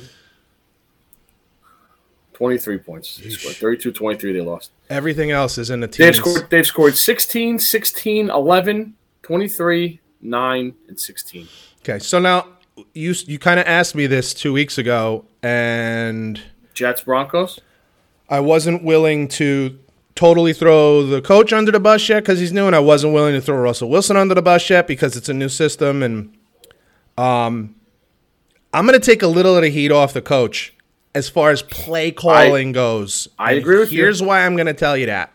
23 2.34 2.78
points. 2.78 3.16
They 3.18 3.30
scored 3.30 3.56
32 3.56 3.92
23 3.92 4.32
they 4.32 4.40
lost. 4.40 4.72
Everything 4.90 5.30
else 5.30 5.56
is 5.56 5.70
in 5.70 5.80
the 5.80 5.88
team. 5.88 6.06
They've 6.06 6.16
scored 6.16 6.50
they've 6.50 6.66
scored 6.66 6.96
16, 6.96 7.60
16, 7.60 8.30
11, 8.30 8.94
23, 9.22 10.00
9 10.20 10.74
and 10.88 11.00
16. 11.00 11.48
Okay, 11.80 11.98
so 11.98 12.18
now 12.18 12.48
you 12.92 13.14
you 13.26 13.38
kind 13.38 13.60
of 13.60 13.66
asked 13.66 13.94
me 13.94 14.06
this 14.06 14.34
two 14.34 14.52
weeks 14.52 14.78
ago, 14.78 15.24
and 15.42 16.40
Jets 16.74 17.02
Broncos? 17.02 17.60
I 18.28 18.40
wasn't 18.40 18.82
willing 18.82 19.28
to 19.28 19.78
totally 20.14 20.52
throw 20.52 21.04
the 21.06 21.20
coach 21.20 21.52
under 21.52 21.70
the 21.70 21.80
bus 21.80 22.08
yet 22.08 22.20
because 22.20 22.40
he's 22.40 22.52
new, 22.52 22.66
and 22.66 22.74
I 22.74 22.80
wasn't 22.80 23.14
willing 23.14 23.34
to 23.34 23.40
throw 23.40 23.56
Russell 23.56 23.90
Wilson 23.90 24.16
under 24.16 24.34
the 24.34 24.42
bus 24.42 24.68
yet 24.70 24.86
because 24.86 25.16
it's 25.16 25.28
a 25.28 25.34
new 25.34 25.48
system, 25.48 26.02
and 26.02 26.36
um, 27.18 27.74
I'm 28.72 28.86
gonna 28.86 28.98
take 28.98 29.22
a 29.22 29.26
little 29.26 29.56
of 29.56 29.62
the 29.62 29.68
heat 29.70 29.92
off 29.92 30.12
the 30.12 30.22
coach 30.22 30.72
as 31.14 31.28
far 31.28 31.50
as 31.50 31.62
play 31.62 32.10
calling 32.10 32.72
goes. 32.72 33.28
I 33.38 33.52
And 33.52 33.60
agree 33.60 33.78
with 33.78 33.92
you. 33.92 33.98
Here's 34.02 34.22
why 34.22 34.44
I'm 34.44 34.56
gonna 34.56 34.74
tell 34.74 34.96
you 34.96 35.06
that. 35.06 35.32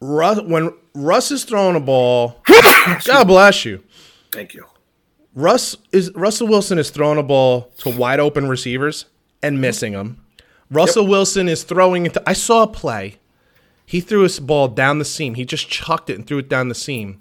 Russ, 0.00 0.40
when 0.42 0.72
Russ 0.94 1.30
is 1.30 1.44
throwing 1.44 1.76
a 1.76 1.80
ball, 1.80 2.42
God 3.04 3.24
bless 3.24 3.64
you. 3.64 3.82
Thank 4.32 4.54
you. 4.54 4.66
Russ 5.34 5.76
is 5.92 6.10
Russell 6.14 6.48
Wilson 6.48 6.78
is 6.78 6.90
throwing 6.90 7.18
a 7.18 7.22
ball 7.22 7.70
to 7.78 7.90
wide 7.90 8.18
open 8.18 8.48
receivers 8.48 9.06
and 9.42 9.60
missing 9.60 9.92
them. 9.92 10.24
Russell 10.70 11.06
Wilson 11.06 11.48
is 11.48 11.62
throwing 11.64 12.06
it. 12.06 12.16
I 12.26 12.32
saw 12.32 12.62
a 12.62 12.66
play. 12.66 13.18
He 13.84 14.00
threw 14.00 14.22
his 14.22 14.38
ball 14.38 14.68
down 14.68 14.98
the 14.98 15.04
seam. 15.04 15.34
He 15.34 15.44
just 15.44 15.68
chucked 15.68 16.10
it 16.10 16.14
and 16.16 16.26
threw 16.26 16.38
it 16.38 16.48
down 16.48 16.68
the 16.68 16.74
seam. 16.76 17.20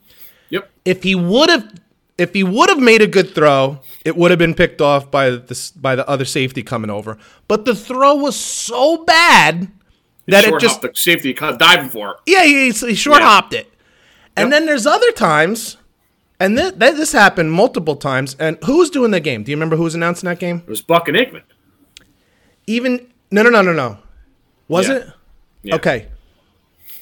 Yep. 0.50 0.70
If 0.86 1.04
he 1.04 1.16
would 1.16 1.50
have, 1.50 1.74
if 2.20 2.34
he 2.34 2.44
would 2.44 2.70
have 2.70 2.80
made 2.80 3.02
a 3.02 3.08
good 3.08 3.34
throw, 3.34 3.80
it 4.06 4.16
would 4.18 4.32
have 4.32 4.38
been 4.40 4.54
picked 4.54 4.82
off 4.82 5.10
by 5.10 5.30
the 5.32 5.72
by 5.76 5.96
the 5.96 6.08
other 6.08 6.26
safety 6.26 6.62
coming 6.64 6.90
over. 6.90 7.18
But 7.48 7.66
the 7.66 7.74
throw 7.76 8.16
was 8.16 8.36
so 8.36 9.04
bad 9.06 9.72
that 10.28 10.44
it 10.46 10.60
just 10.60 10.82
the 10.82 10.92
safety 10.94 11.34
cut 11.34 11.58
diving 11.60 11.90
for 11.90 12.12
it. 12.12 12.18
yeah, 12.28 12.44
he, 12.44 12.72
he 12.72 12.94
short 12.96 13.20
Yeah. 13.22 13.28
hopped 13.28 13.54
it. 13.54 13.72
And 14.38 14.54
then 14.54 14.66
there's 14.66 14.86
other 14.86 15.12
times, 15.12 15.78
and 16.40 16.56
th- 16.58 16.78
th- 16.80 16.96
this 16.96 17.12
happened 17.12 17.52
multiple 17.52 17.96
times. 17.96 18.36
And 18.40 18.58
who 18.64 18.78
was 18.78 18.90
doing 18.90 19.12
the 19.12 19.20
game? 19.20 19.44
Do 19.44 19.52
you 19.52 19.58
remember 19.58 19.76
who 19.76 19.84
was 19.84 19.96
announcing 19.96 20.28
that 20.30 20.40
game? 20.40 20.58
It 20.66 20.70
was 20.70 20.82
Buck 20.82 21.08
and 21.10 21.18
Aikman. 21.18 21.42
Even 22.68 23.08
no, 23.32 23.42
no, 23.44 23.50
no, 23.50 23.62
no, 23.62 23.74
no. 23.74 23.98
Was 24.68 24.88
Yeah. 24.88 24.96
it? 24.96 25.08
Yeah. 25.64 25.76
Okay. 25.76 26.08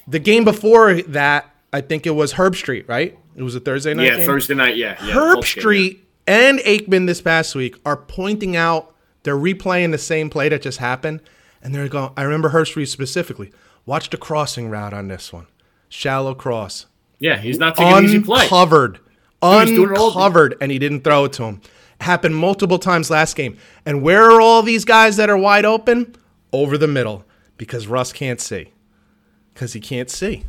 The 0.07 0.19
game 0.19 0.43
before 0.45 0.93
that, 1.01 1.53
I 1.73 1.81
think 1.81 2.07
it 2.07 2.11
was 2.11 2.33
Herbstreit, 2.33 2.87
right? 2.87 3.17
It 3.37 3.43
was 3.43 3.55
a 3.55 3.59
Thursday 3.61 3.93
night 3.93 4.07
Yeah, 4.07 4.17
game. 4.17 4.25
Thursday 4.25 4.53
night. 4.55 4.75
Yeah, 4.75 4.97
yeah 5.05 5.13
Herb 5.13 5.33
Colts 5.35 5.53
game, 5.53 5.61
Street 5.61 6.03
and 6.25 6.59
Aikman 6.59 7.05
this 7.07 7.21
past 7.21 7.55
week 7.55 7.77
are 7.85 7.95
pointing 7.95 8.55
out 8.57 8.93
they're 9.23 9.37
replaying 9.37 9.91
the 9.91 9.97
same 9.97 10.29
play 10.29 10.49
that 10.49 10.61
just 10.61 10.79
happened, 10.79 11.21
and 11.61 11.73
they're 11.73 11.87
going. 11.87 12.11
I 12.17 12.23
remember 12.23 12.49
Herbstreit 12.49 12.87
specifically. 12.87 13.51
Watch 13.85 14.09
the 14.09 14.17
crossing 14.17 14.69
route 14.69 14.93
on 14.93 15.07
this 15.07 15.31
one, 15.31 15.47
shallow 15.87 16.33
cross, 16.33 16.87
Yeah, 17.19 17.35
yeah 17.35 17.37
he's 17.39 17.57
not 17.59 17.75
taking 17.77 17.97
an 17.97 18.03
easy 18.05 18.19
play. 18.19 18.43
uncovered, 18.43 18.99
he's 19.41 19.65
doing 19.69 19.91
it 19.91 19.97
all- 19.97 20.07
uncovered, 20.07 20.55
and 20.59 20.71
he 20.71 20.79
didn't 20.79 21.03
throw 21.05 21.25
it 21.25 21.33
to 21.33 21.43
him. 21.43 21.61
Happened 22.01 22.35
multiple 22.35 22.79
times 22.79 23.09
last 23.09 23.35
game. 23.35 23.57
And 23.85 24.01
where 24.01 24.29
are 24.29 24.41
all 24.41 24.61
these 24.61 24.83
guys 24.85 25.15
that 25.17 25.29
are 25.29 25.37
wide 25.37 25.63
open? 25.65 26.15
Over 26.53 26.77
the 26.77 26.87
middle, 26.87 27.23
because 27.57 27.87
Russ 27.87 28.11
can't 28.13 28.39
see, 28.41 28.71
because 29.53 29.73
he 29.73 29.79
can't 29.79 30.09
see. 30.09 30.43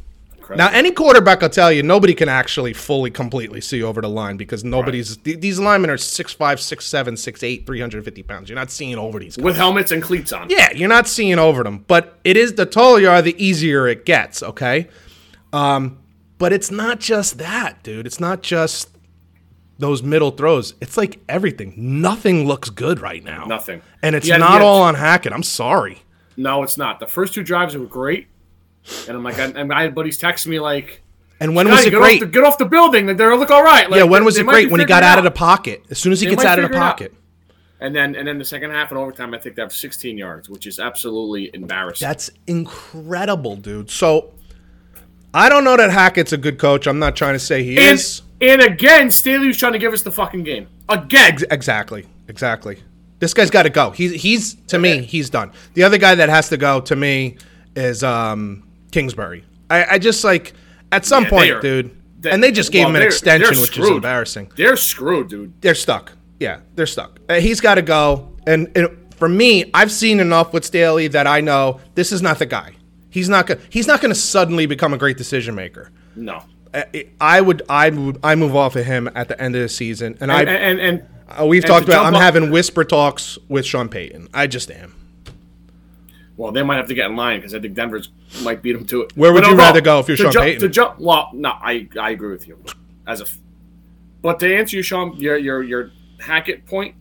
Now, 0.56 0.68
any 0.70 0.90
quarterback 0.90 1.42
will 1.42 1.48
tell 1.48 1.70
you 1.72 1.82
nobody 1.82 2.14
can 2.14 2.28
actually 2.28 2.72
fully, 2.72 3.10
completely 3.10 3.60
see 3.60 3.82
over 3.82 4.00
the 4.00 4.08
line 4.08 4.36
because 4.36 4.64
nobody's. 4.64 5.16
th- 5.18 5.40
These 5.40 5.58
linemen 5.58 5.90
are 5.90 5.96
6'5, 5.96 6.36
6'7, 6.36 7.12
6'8, 7.12 7.66
350 7.66 8.22
pounds. 8.22 8.48
You're 8.48 8.56
not 8.58 8.70
seeing 8.70 8.96
over 8.96 9.18
these 9.18 9.36
guys. 9.36 9.44
with 9.44 9.56
helmets 9.56 9.90
and 9.92 10.02
cleats 10.02 10.32
on. 10.32 10.48
Yeah, 10.50 10.70
you're 10.74 10.88
not 10.88 11.06
seeing 11.08 11.38
over 11.38 11.62
them. 11.62 11.84
But 11.86 12.18
it 12.24 12.36
is 12.36 12.54
the 12.54 12.66
taller 12.66 13.00
you 13.00 13.08
are, 13.10 13.20
the 13.20 13.36
easier 13.44 13.86
it 13.88 14.04
gets, 14.04 14.42
okay? 14.42 14.88
Um, 15.52 15.98
but 16.38 16.52
it's 16.52 16.70
not 16.70 17.00
just 17.00 17.38
that, 17.38 17.82
dude. 17.82 18.06
It's 18.06 18.20
not 18.20 18.42
just 18.42 18.90
those 19.78 20.02
middle 20.02 20.30
throws. 20.30 20.74
It's 20.80 20.96
like 20.96 21.20
everything. 21.28 21.74
Nothing 21.76 22.46
looks 22.46 22.68
good 22.70 23.00
right 23.00 23.22
now. 23.22 23.44
Nothing. 23.44 23.80
And 24.02 24.14
it's 24.16 24.26
Yeah, 24.26 24.36
not 24.38 24.60
yeah. 24.60 24.66
all 24.66 24.82
on 24.82 24.94
Hackett. 24.96 25.32
I'm 25.32 25.42
sorry. 25.42 26.02
No, 26.36 26.62
it's 26.62 26.76
not. 26.78 27.00
The 27.00 27.06
first 27.06 27.34
two 27.34 27.42
drives 27.42 27.76
were 27.76 27.86
great, 27.86 28.28
and 29.08 29.16
I'm 29.16 29.22
like, 29.22 29.38
I, 29.38 29.44
and 29.46 29.72
I 29.72 29.82
had 29.82 29.94
buddies 29.94 30.18
texting 30.18 30.48
me 30.48 30.60
like, 30.60 31.02
And 31.40 31.54
when 31.54 31.66
"Guys, 31.66 31.78
was 31.78 31.86
it 31.86 31.90
get 31.90 31.98
great? 31.98 32.14
Off 32.14 32.20
the, 32.20 32.26
get 32.26 32.44
off 32.44 32.58
the 32.58 32.64
building. 32.66 33.06
Like, 33.06 33.16
they 33.16 33.26
look 33.36 33.50
all 33.50 33.62
right. 33.62 33.88
Like, 33.90 33.98
yeah, 33.98 34.04
when 34.04 34.24
was 34.24 34.38
it 34.38 34.46
great? 34.46 34.70
When 34.70 34.80
he 34.80 34.86
got 34.86 35.02
out 35.02 35.18
of 35.18 35.24
the 35.24 35.30
pocket. 35.30 35.84
As 35.90 35.98
soon 35.98 36.12
as 36.12 36.20
he 36.20 36.26
They 36.26 36.34
gets 36.34 36.44
out 36.44 36.58
of 36.58 36.62
the 36.62 36.68
figure 36.68 36.80
it 36.80 36.84
out. 36.84 36.90
pocket. 36.92 37.14
And 37.80 37.94
then 37.94 38.16
and 38.16 38.26
then 38.26 38.38
the 38.38 38.44
second 38.44 38.72
half 38.72 38.90
and 38.90 38.98
overtime, 38.98 39.32
I 39.34 39.38
think 39.38 39.54
they 39.54 39.62
have 39.62 39.72
16 39.72 40.18
yards, 40.18 40.48
which 40.48 40.66
is 40.66 40.80
absolutely 40.80 41.50
embarrassing. 41.54 42.06
That's 42.08 42.28
incredible, 42.48 43.54
dude. 43.56 43.88
So 43.90 44.32
I 45.32 45.48
don't 45.48 45.62
know 45.62 45.76
that 45.76 45.90
Hackett's 45.90 46.32
a 46.32 46.36
good 46.38 46.58
coach. 46.58 46.86
I'm 46.88 46.98
not 46.98 47.14
trying 47.14 47.34
to 47.34 47.38
say 47.38 47.62
he 47.62 47.76
and, 47.78 47.94
is. 47.94 48.22
and 48.40 48.60
again, 48.62 49.10
Staley 49.12 49.46
was 49.46 49.56
trying 49.58 49.74
to 49.74 49.78
give 49.78 49.92
us 49.92 50.02
the 50.02 50.10
fucking 50.10 50.42
game 50.42 50.66
again. 50.88 51.32
Ex- 51.34 51.44
exactly. 51.50 52.06
Exactly. 52.26 52.82
This 53.20 53.32
guy's 53.32 53.50
got 53.50 53.62
to 53.62 53.70
go. 53.70 53.90
He's 53.90 54.12
he's 54.22 54.54
to 54.68 54.78
me, 54.78 55.02
he's 55.02 55.30
done. 55.30 55.52
The 55.74 55.84
other 55.84 55.98
guy 55.98 56.14
that 56.16 56.28
has 56.28 56.48
to 56.48 56.56
go 56.56 56.80
to 56.80 56.96
me 56.96 57.36
is 57.76 58.02
um 58.02 58.64
Kingsbury. 58.90 59.44
I, 59.70 59.84
I 59.92 59.98
just 59.98 60.24
like 60.24 60.54
at 60.92 61.04
some 61.04 61.24
Yeah, 61.24 61.30
point, 61.30 61.50
are- 61.52 61.60
dude. 61.60 61.90
they- 62.20 62.30
and 62.30 62.42
they 62.42 62.50
just 62.52 62.72
gave 62.72 62.80
well, 62.82 62.90
him 62.90 62.96
an 62.96 63.02
extension, 63.02 63.60
which 63.60 63.78
is 63.78 63.88
embarrassing. 63.88 64.50
They're 64.56 64.76
screwed, 64.76 65.28
dude. 65.28 65.52
They're 65.60 65.74
stuck. 65.74 66.12
Yeah, 66.40 66.60
they're 66.74 66.86
stuck. 66.86 67.18
Uh, 67.28 67.34
he's 67.34 67.60
got 67.60 67.74
to 67.76 67.82
go. 67.82 68.32
And, 68.46 68.70
and 68.76 68.88
for 69.16 69.28
me, 69.28 69.70
I've 69.74 69.90
seen 69.92 70.20
enough 70.20 70.52
with 70.52 70.64
Staley 70.64 71.08
that 71.08 71.26
I 71.26 71.40
know 71.40 71.80
this 71.94 72.12
is 72.12 72.22
not 72.22 72.38
the 72.38 72.46
guy. 72.46 72.72
He's 73.10 73.28
not 73.28 73.46
gonna. 73.46 73.60
He's 73.70 73.86
not 73.86 74.00
gonna 74.00 74.14
suddenly 74.14 74.66
become 74.66 74.92
a 74.94 74.98
great 74.98 75.16
decision 75.16 75.54
maker. 75.54 75.90
No. 76.14 76.42
I- 76.74 77.06
I 77.20 77.40
would. 77.40 77.62
I 77.68 77.88
would. 77.90 78.18
I 78.22 78.34
move 78.34 78.54
off 78.54 78.76
of 78.76 78.84
him 78.84 79.10
at 79.14 79.28
the 79.28 79.40
end 79.40 79.56
of 79.56 79.62
the 79.62 79.68
season, 79.68 80.16
and 80.20 80.30
I. 80.30 80.40
And 80.42 80.48
and, 80.50 80.80
and 80.80 81.02
Uh, 81.40 81.46
we've 81.46 81.64
and 81.64 81.70
talked 81.70 81.88
about. 81.88 82.04
I'm 82.06 82.14
up- 82.14 82.20
having 82.22 82.50
whisper 82.50 82.84
talks 82.84 83.38
with 83.48 83.64
Sean 83.66 83.88
Payton. 83.88 84.28
I 84.34 84.46
just 84.46 84.70
am. 84.70 84.94
Well, 86.38 86.52
they 86.52 86.62
might 86.62 86.76
have 86.76 86.86
to 86.86 86.94
get 86.94 87.10
in 87.10 87.16
line 87.16 87.40
because 87.40 87.52
I 87.52 87.58
think 87.60 87.74
Denver's 87.74 88.10
might 88.42 88.62
beat 88.62 88.72
them 88.72 88.86
to 88.86 89.02
it. 89.02 89.14
Where 89.16 89.32
would 89.32 89.42
But 89.42 89.50
you 89.50 89.56
no, 89.56 89.62
rather 89.62 89.80
go 89.82 89.98
if 89.98 90.08
you're 90.08 90.16
Sean 90.16 90.32
jump, 90.32 90.44
Payton? 90.44 90.60
To 90.60 90.68
jump, 90.68 90.98
well, 91.00 91.30
no, 91.34 91.50
I 91.50 91.88
I 92.00 92.10
agree 92.10 92.30
with 92.30 92.46
you. 92.48 92.56
As 93.06 93.20
a, 93.20 93.26
but 94.22 94.38
to 94.40 94.56
answer 94.56 94.76
you, 94.76 94.82
Sean, 94.82 95.14
your 95.16 95.36
your 95.36 95.62
your 95.62 95.90
Hackett 96.20 96.64
point. 96.64 96.94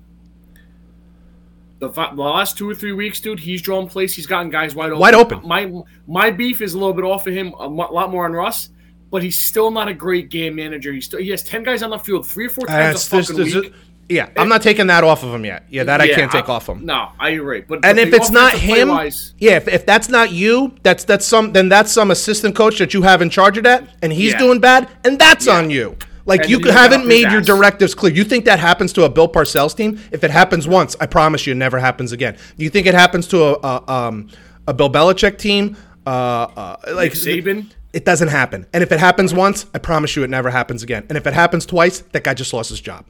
The, 1.79 1.89
the 1.89 2.13
last 2.15 2.57
two 2.57 2.67
or 2.67 2.73
three 2.73 2.93
weeks, 2.93 3.19
dude, 3.21 3.39
he's 3.39 3.61
drawn 3.61 3.87
plays. 3.87 4.15
He's 4.15 4.25
gotten 4.25 4.49
guys 4.49 4.73
wide 4.73 4.87
open. 4.89 4.99
Wide 4.99 5.13
open. 5.13 5.47
My 5.47 5.71
my 6.07 6.31
beef 6.31 6.59
is 6.61 6.73
a 6.73 6.77
little 6.79 6.93
bit 6.93 7.05
off 7.05 7.27
of 7.27 7.33
him, 7.35 7.53
a 7.59 7.67
lot 7.67 8.09
more 8.09 8.25
on 8.25 8.33
Russ, 8.33 8.69
but 9.11 9.21
he's 9.21 9.37
still 9.39 9.69
not 9.69 9.87
a 9.87 9.93
great 9.93 10.29
game 10.29 10.55
manager. 10.55 10.91
He's 10.91 11.05
still 11.05 11.19
he 11.19 11.29
has 11.29 11.43
ten 11.43 11.61
guys 11.61 11.83
on 11.83 11.91
the 11.91 11.99
field, 11.99 12.25
three 12.27 12.47
or 12.47 12.49
four 12.49 12.65
times 12.65 13.05
a 13.05 13.09
That's- 13.09 13.27
fucking 13.29 13.35
there's- 13.35 13.53
week. 13.65 13.73
Yeah, 14.09 14.29
I'm 14.37 14.47
not 14.47 14.61
taking 14.61 14.87
that 14.87 15.03
off 15.03 15.23
of 15.23 15.33
him 15.33 15.43
yet. 15.45 15.65
Yeah, 15.69 15.83
that 15.83 15.99
I 16.01 16.07
can't 16.07 16.31
take 16.31 16.47
off 16.49 16.67
him. 16.67 16.85
No, 16.85 17.09
I 17.19 17.29
agree. 17.31 17.61
But 17.61 17.85
And 17.85 17.97
but 17.97 18.07
if 18.07 18.13
it's 18.13 18.29
not 18.29 18.53
him, 18.53 18.89
yeah, 19.37 19.57
if, 19.57 19.67
if 19.67 19.85
that's 19.85 20.09
not 20.09 20.31
you, 20.31 20.73
that's 20.83 21.03
that's 21.03 21.25
some 21.25 21.51
then 21.53 21.69
that's 21.69 21.91
some 21.91 22.11
assistant 22.11 22.55
coach 22.55 22.79
that 22.79 22.93
you 22.93 23.01
have 23.01 23.21
in 23.21 23.29
charge 23.29 23.57
of 23.57 23.63
that, 23.65 23.87
and 24.01 24.13
he's 24.13 24.31
Yeah. 24.33 24.39
doing 24.39 24.59
bad, 24.59 24.87
and 25.03 25.19
that's 25.19 25.47
on 25.47 25.69
you. 25.69 25.97
Like 26.25 26.41
And 26.41 26.49
you 26.49 26.59
you 26.59 26.71
haven't 26.71 27.07
made 27.07 27.31
your 27.31 27.41
directives 27.41 27.95
clear. 27.95 28.13
You 28.13 28.23
think 28.25 28.45
that 28.45 28.59
happens 28.59 28.91
to 28.93 29.03
a 29.03 29.09
Bill 29.09 29.29
Parcells 29.29 29.75
team? 29.75 29.99
If 30.11 30.23
it 30.25 30.31
happens 30.31 30.67
once, 30.67 30.95
I 30.99 31.05
promise 31.05 31.47
you, 31.47 31.51
it 31.53 31.55
never 31.57 31.79
happens 31.79 32.11
again. 32.11 32.35
Do 32.57 32.63
you 32.65 32.69
think 32.69 32.85
it 32.85 32.93
happens 32.93 33.27
to 33.29 33.43
a 33.43 33.53
a, 33.63 33.91
um, 33.91 34.29
a 34.67 34.73
Bill 34.73 34.89
Belichick 34.89 35.37
team? 35.37 35.77
Uh, 36.05 36.09
uh, 36.09 36.75
like 36.93 37.13
Saban? 37.13 37.71
It 37.93 38.05
doesn't 38.05 38.27
happen. 38.27 38.65
And 38.73 38.83
if 38.83 38.91
it 38.91 38.99
happens 38.99 39.33
once, 39.33 39.65
I 39.73 39.79
promise 39.79 40.15
you, 40.15 40.23
it 40.23 40.29
never 40.29 40.49
happens 40.49 40.83
again. 40.83 41.05
And 41.09 41.17
if 41.17 41.25
it 41.25 41.33
happens 41.33 41.65
twice, 41.65 41.99
that 42.11 42.23
guy 42.23 42.33
just 42.33 42.53
lost 42.53 42.69
his 42.69 42.79
job. 42.81 43.05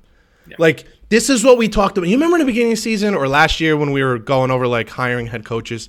Like 0.57 0.85
this 1.09 1.29
is 1.29 1.43
what 1.43 1.57
we 1.57 1.69
talked 1.69 1.97
about. 1.97 2.07
You 2.07 2.15
remember 2.15 2.37
in 2.37 2.41
the 2.41 2.45
beginning 2.45 2.73
of 2.73 2.77
the 2.77 2.81
season 2.81 3.15
or 3.15 3.27
last 3.27 3.59
year 3.59 3.77
when 3.77 3.91
we 3.91 4.03
were 4.03 4.17
going 4.17 4.51
over 4.51 4.67
like 4.67 4.89
hiring 4.89 5.27
head 5.27 5.45
coaches, 5.45 5.87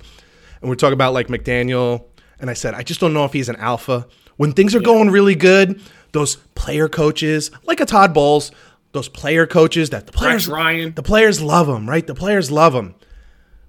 and 0.61 0.69
we 0.69 0.73
are 0.73 0.77
talking 0.77 0.93
about 0.93 1.13
like 1.13 1.27
McDaniel, 1.27 2.05
and 2.39 2.49
I 2.49 2.53
said 2.53 2.73
I 2.73 2.83
just 2.83 2.99
don't 2.99 3.13
know 3.13 3.25
if 3.25 3.33
he's 3.33 3.49
an 3.49 3.57
alpha. 3.57 4.07
When 4.37 4.53
things 4.53 4.73
are 4.73 4.79
going 4.79 5.09
really 5.09 5.35
good, 5.35 5.81
those 6.13 6.37
player 6.55 6.87
coaches 6.87 7.51
like 7.65 7.79
a 7.79 7.85
Todd 7.85 8.13
Bowles, 8.13 8.51
those 8.91 9.09
player 9.09 9.45
coaches 9.45 9.89
that 9.91 10.05
the 10.05 10.11
players 10.11 10.47
Ryan. 10.47 10.93
the 10.93 11.03
players 11.03 11.41
love 11.41 11.67
them, 11.67 11.87
right? 11.87 12.05
The 12.05 12.15
players 12.15 12.49
love 12.49 12.73
him. 12.73 12.95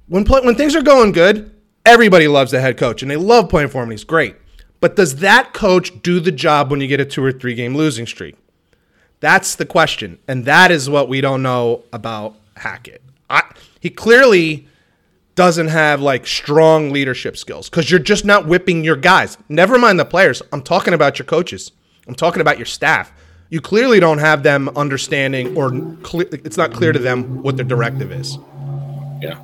When 0.09 0.24
play, 0.24 0.40
when 0.40 0.55
things 0.55 0.74
are 0.74 0.83
going 0.83 1.12
good, 1.12 1.55
everybody 1.85 2.29
loves 2.29 2.50
the 2.50 2.61
head 2.61 2.76
coach 2.76 3.03
and 3.03 3.11
they 3.11 3.16
love 3.16 3.48
playing 3.48 3.68
for 3.68 3.79
him. 3.79 3.85
And 3.85 3.92
he's 3.92 4.05
great. 4.05 4.37
But 4.81 4.96
does 4.96 5.16
that 5.16 5.53
coach 5.53 6.03
do 6.03 6.20
the 6.20 6.33
job 6.33 6.70
when 6.70 6.81
you 6.81 6.87
get 6.87 7.00
a 7.00 7.05
two 7.05 7.22
or 7.22 7.33
three 7.33 7.55
game 7.55 7.76
losing 7.76 8.07
streak? 8.07 8.37
That's 9.20 9.54
the 9.54 9.66
question, 9.66 10.18
and 10.26 10.44
that 10.46 10.70
is 10.70 10.88
what 10.88 11.09
we 11.09 11.20
don't 11.20 11.42
know 11.42 11.85
about 11.92 12.37
Hackett. 12.56 13.02
I, 13.28 13.42
he 13.78 13.90
clearly 13.90 14.66
doesn't 15.35 15.68
have 15.68 16.00
like 16.00 16.26
strong 16.26 16.90
leadership 16.90 17.37
skills 17.37 17.68
because 17.70 17.90
you're 17.90 18.00
just 18.00 18.24
not 18.24 18.46
whipping 18.46 18.83
your 18.85 18.96
guys. 18.96 19.38
Never 19.48 19.78
mind 19.78 19.98
the 20.00 20.04
players. 20.04 20.42
I'm 20.52 20.62
talking 20.62 20.94
about 20.94 21.18
your 21.18 21.26
coaches. 21.26 21.72
I'm 22.09 22.14
talking 22.14 22.40
about 22.40 22.59
your 22.59 22.66
staff. 22.66 23.12
You 23.50 23.61
clearly 23.61 24.00
don't 24.00 24.18
have 24.18 24.42
them 24.42 24.68
understanding, 24.70 25.56
or 25.56 25.70
cle 26.02 26.20
it's 26.20 26.56
not 26.56 26.72
clear 26.72 26.92
to 26.92 26.98
them 26.98 27.42
what 27.42 27.56
their 27.56 27.64
directive 27.64 28.12
is. 28.12 28.38
Yeah. 29.20 29.38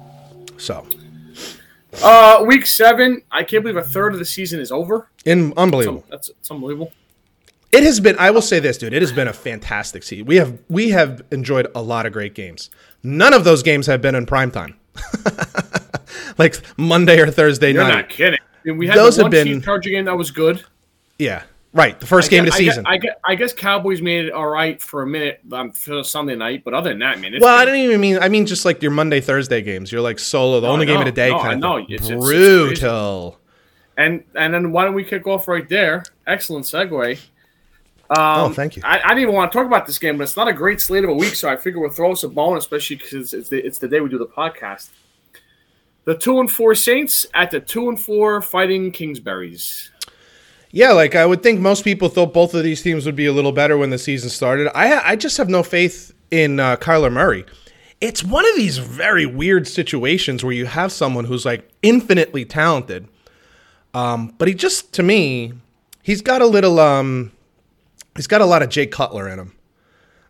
So, 0.58 0.86
Uh, 2.02 2.44
week 2.46 2.66
seven. 2.66 3.22
I 3.30 3.42
can't 3.42 3.62
believe 3.62 3.76
a 3.76 3.82
third 3.82 4.12
of 4.12 4.18
the 4.18 4.24
season 4.24 4.60
is 4.60 4.70
over. 4.72 5.08
in 5.24 5.52
unbelievable. 5.56 6.04
That's 6.10 6.28
it's 6.30 6.50
unbelievable. 6.50 6.92
It 7.72 7.83
has 7.83 8.00
been. 8.00 8.16
I 8.18 8.31
will 8.31 8.42
say 8.42 8.59
this, 8.61 8.79
dude. 8.79 8.92
It 8.92 9.02
has 9.02 9.12
been 9.12 9.29
a 9.29 9.33
fantastic 9.33 10.02
season. 10.02 10.26
We 10.26 10.37
have 10.37 10.59
we 10.68 10.90
have 10.90 11.22
enjoyed 11.31 11.66
a 11.74 11.83
lot 11.83 12.07
of 12.07 12.12
great 12.12 12.35
games. 12.35 12.70
None 13.02 13.35
of 13.35 13.44
those 13.44 13.62
games 13.62 13.87
have 13.87 14.00
been 14.00 14.14
in 14.14 14.24
prime 14.26 14.50
time, 14.50 14.76
like 16.38 16.57
Monday 16.76 17.20
or 17.20 17.31
Thursday 17.31 17.72
You're 17.72 17.83
night. 17.85 17.94
not 17.94 18.09
kidding. 18.09 18.38
I 18.40 18.68
mean, 18.68 18.79
we 18.79 18.87
had 18.87 18.96
Those 18.96 19.16
the 19.16 19.24
have 19.24 19.31
been- 19.31 19.61
Charger 19.62 19.90
game 19.90 20.05
that 20.07 20.16
was 20.16 20.31
good. 20.31 20.64
Yeah, 21.18 21.44
right. 21.72 21.98
The 22.00 22.07
first 22.07 22.31
game 22.31 22.44
of 22.44 22.50
the 22.50 22.57
season. 22.57 22.85
I 22.87 22.98
guess, 22.98 23.14
I 23.24 23.35
guess 23.37 23.52
Cowboys 23.52 24.02
made 24.02 24.26
it 24.26 24.33
all 24.33 24.48
right 24.48 24.81
for 24.83 25.02
a 25.02 25.07
minute 25.07 25.40
um, 25.52 25.72
on 25.90 26.05
Sunday 26.05 26.35
night, 26.35 26.62
but 26.64 26.74
other 26.74 26.90
than 26.90 26.98
that, 27.00 27.20
man, 27.20 27.35
it's 27.35 27.42
well, 27.42 27.55
I 27.57 27.64
been- 27.64 27.74
didn't 27.74 27.88
even 27.88 28.00
mean. 28.00 28.18
I 28.18 28.29
mean 28.29 28.46
just 28.46 28.64
like 28.64 28.83
your 28.83 28.90
Monday 28.92 29.20
Thursday 29.20 29.62
games. 29.62 29.92
You're 29.92 30.00
like 30.00 30.18
solo, 30.18 30.61
the 30.61 30.66
No, 30.66 30.72
only 30.72 30.85
I 30.85 30.88
game 30.88 30.98
of 31.00 31.07
the 31.07 31.12
day 31.12 31.31
No, 31.31 31.38
kind 31.40 31.64
I 31.64 31.79
of. 31.81 31.85
It's- 31.90 32.09
it's- 32.09 32.11
it's 32.11 32.24
Brutal. 32.24 33.38
And 33.98 34.24
and 34.35 34.52
then 34.52 34.72
why 34.72 34.85
don't 34.85 34.94
we 34.94 35.05
kick 35.05 35.26
off 35.26 35.48
right 35.48 35.66
there? 35.68 36.02
Excellent 36.26 36.66
segue. 36.66 37.18
Um, 38.11 38.19
oh, 38.19 38.49
thank 38.51 38.77
you. 38.77 38.83
I, 38.85 39.01
I 39.05 39.09
didn't 39.09 39.23
even 39.23 39.35
want 39.35 39.50
to 39.50 39.59
talk 39.59 39.67
about 39.67 39.87
this 39.87 39.98
game, 39.98 40.17
but 40.17 40.25
it's 40.25 40.37
not 40.37 40.48
a 40.48 40.52
great 40.52 40.81
slate 40.81 41.04
of 41.04 41.11
a 41.11 41.15
week, 41.15 41.35
so 41.35 41.48
I 41.48 41.57
figure 41.57 41.81
we'll 41.81 41.90
throw 41.90 42.13
us 42.13 42.23
a 42.23 42.29
bone, 42.29 42.57
especially 42.57 42.96
because 42.96 43.35
it's 43.35 43.48
the, 43.48 43.59
it's 43.59 43.79
the 43.79 43.88
day 43.88 44.00
we 44.00 44.09
do 44.09 44.19
the 44.19 44.27
podcast. 44.27 44.90
The 46.04 46.17
two 46.17 46.38
and 46.38 46.50
four 46.50 46.75
Saints 46.77 47.27
at 47.35 47.50
the 47.50 47.59
two 47.59 47.88
and 47.88 48.00
four 48.00 48.40
Fighting 48.40 48.92
Kingsberries. 48.92 49.90
Yeah, 50.71 50.92
like 50.92 51.15
I 51.15 51.27
would 51.27 51.42
think 51.42 51.61
most 51.61 51.85
people 51.85 52.09
thought 52.09 52.33
both 52.33 52.54
of 52.54 52.63
these 52.63 52.83
teams 52.83 53.07
would 53.07 53.17
be 53.17 53.27
a 53.27 53.33
little 53.33 53.52
better 53.52 53.77
when 53.77 53.90
the 53.90 53.98
season 53.98 54.31
started. 54.31 54.69
I 54.77 55.13
I 55.13 55.17
just 55.17 55.37
have 55.38 55.48
no 55.48 55.63
faith 55.63 56.13
in 56.31 56.61
uh, 56.61 56.77
Kyler 56.77 57.13
Murray. 57.13 57.44
It's 58.00 58.23
one 58.23 58.46
of 58.46 58.54
these 58.57 58.79
very 58.79 59.27
weird 59.27 59.67
situations 59.67 60.44
where 60.44 60.52
you 60.52 60.67
have 60.67 60.92
someone 60.92 61.25
who's 61.25 61.46
like 61.46 61.69
infinitely 61.83 62.44
talented, 62.44 63.09
um, 63.94 64.35
but 64.38 64.48
he 64.48 64.54
just 64.54 64.92
to 64.94 65.02
me, 65.02 65.54
he's 66.02 66.21
got 66.21 66.42
a 66.42 66.46
little 66.46 66.79
um, 66.79 67.33
he's 68.17 68.27
got 68.27 68.40
a 68.40 68.46
lot 68.46 68.62
of 68.62 68.69
Jay 68.69 68.87
Cutler 68.87 69.29
in 69.29 69.38
him. 69.38 69.52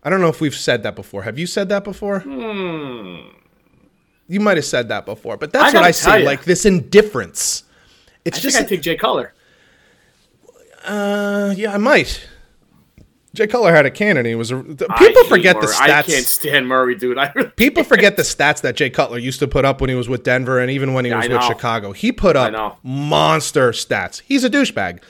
I 0.03 0.11
don't 0.11 0.21
know 0.21 0.29
if 0.29 0.41
we've 0.41 0.55
said 0.55 0.83
that 0.85 0.95
before. 0.95 1.23
Have 1.23 1.39
you 1.39 1.47
said 1.47 1.69
that 1.71 1.83
before? 1.85 2.23
You 4.29 4.41
might 4.41 4.57
have 4.57 4.65
said 4.65 4.89
that 4.89 5.07
before, 5.07 5.37
but 5.37 5.53
that's 5.53 5.73
Hmm. 5.73 5.79
I 5.79 5.81
what 5.81 5.87
I 5.89 5.91
see. 5.93 6.25
Like 6.25 6.45
this 6.45 6.65
indifference 6.67 7.65
It's 8.25 8.39
I 8.39 8.41
just 8.41 8.57
I 8.61 8.65
take 8.65 8.83
Jay 8.83 8.97
Cutler. 8.97 9.33
uh, 10.85 11.55
yeah, 11.57 11.73
I 11.75 11.79
might. 11.79 12.27
Jay 13.35 13.47
Cutler 13.47 13.71
had 13.75 13.85
a 13.85 13.91
cannon. 13.91 14.25
He 14.25 14.35
was 14.35 14.51
a, 14.51 14.57
people 14.63 15.25
forget 15.25 15.57
the 15.61 15.67
Murray. 15.67 15.75
I 15.79 15.89
can't 16.03 16.07
stats. 16.07 16.25
stand 16.27 16.67
Murray, 16.69 16.95
dude. 16.95 17.19
I 17.19 17.31
really 17.35 17.51
People 17.51 17.85
forget 17.85 18.17
the 18.17 18.23
stats 18.23 18.63
that 18.63 18.77
Jay 18.77 18.89
Cutler 18.89 19.19
used 19.19 19.41
to 19.41 19.49
put 19.49 19.65
up 19.67 19.81
when 19.83 19.91
he 19.91 19.97
was 19.97 20.09
with 20.09 20.23
Denver 20.23 20.59
and 20.59 20.71
even 20.71 20.95
when 20.95 21.05
he 21.05 21.11
Yeah, 21.11 21.19
was 21.19 21.29
with. 21.29 21.43
Chicago. 21.43 21.93
He 21.93 22.13
put 22.13 22.35
up 22.35 22.79
monster 22.83 23.73
stats. 23.73 24.23
He's 24.25 24.43
a 24.43 24.49
douchebag. 24.51 25.03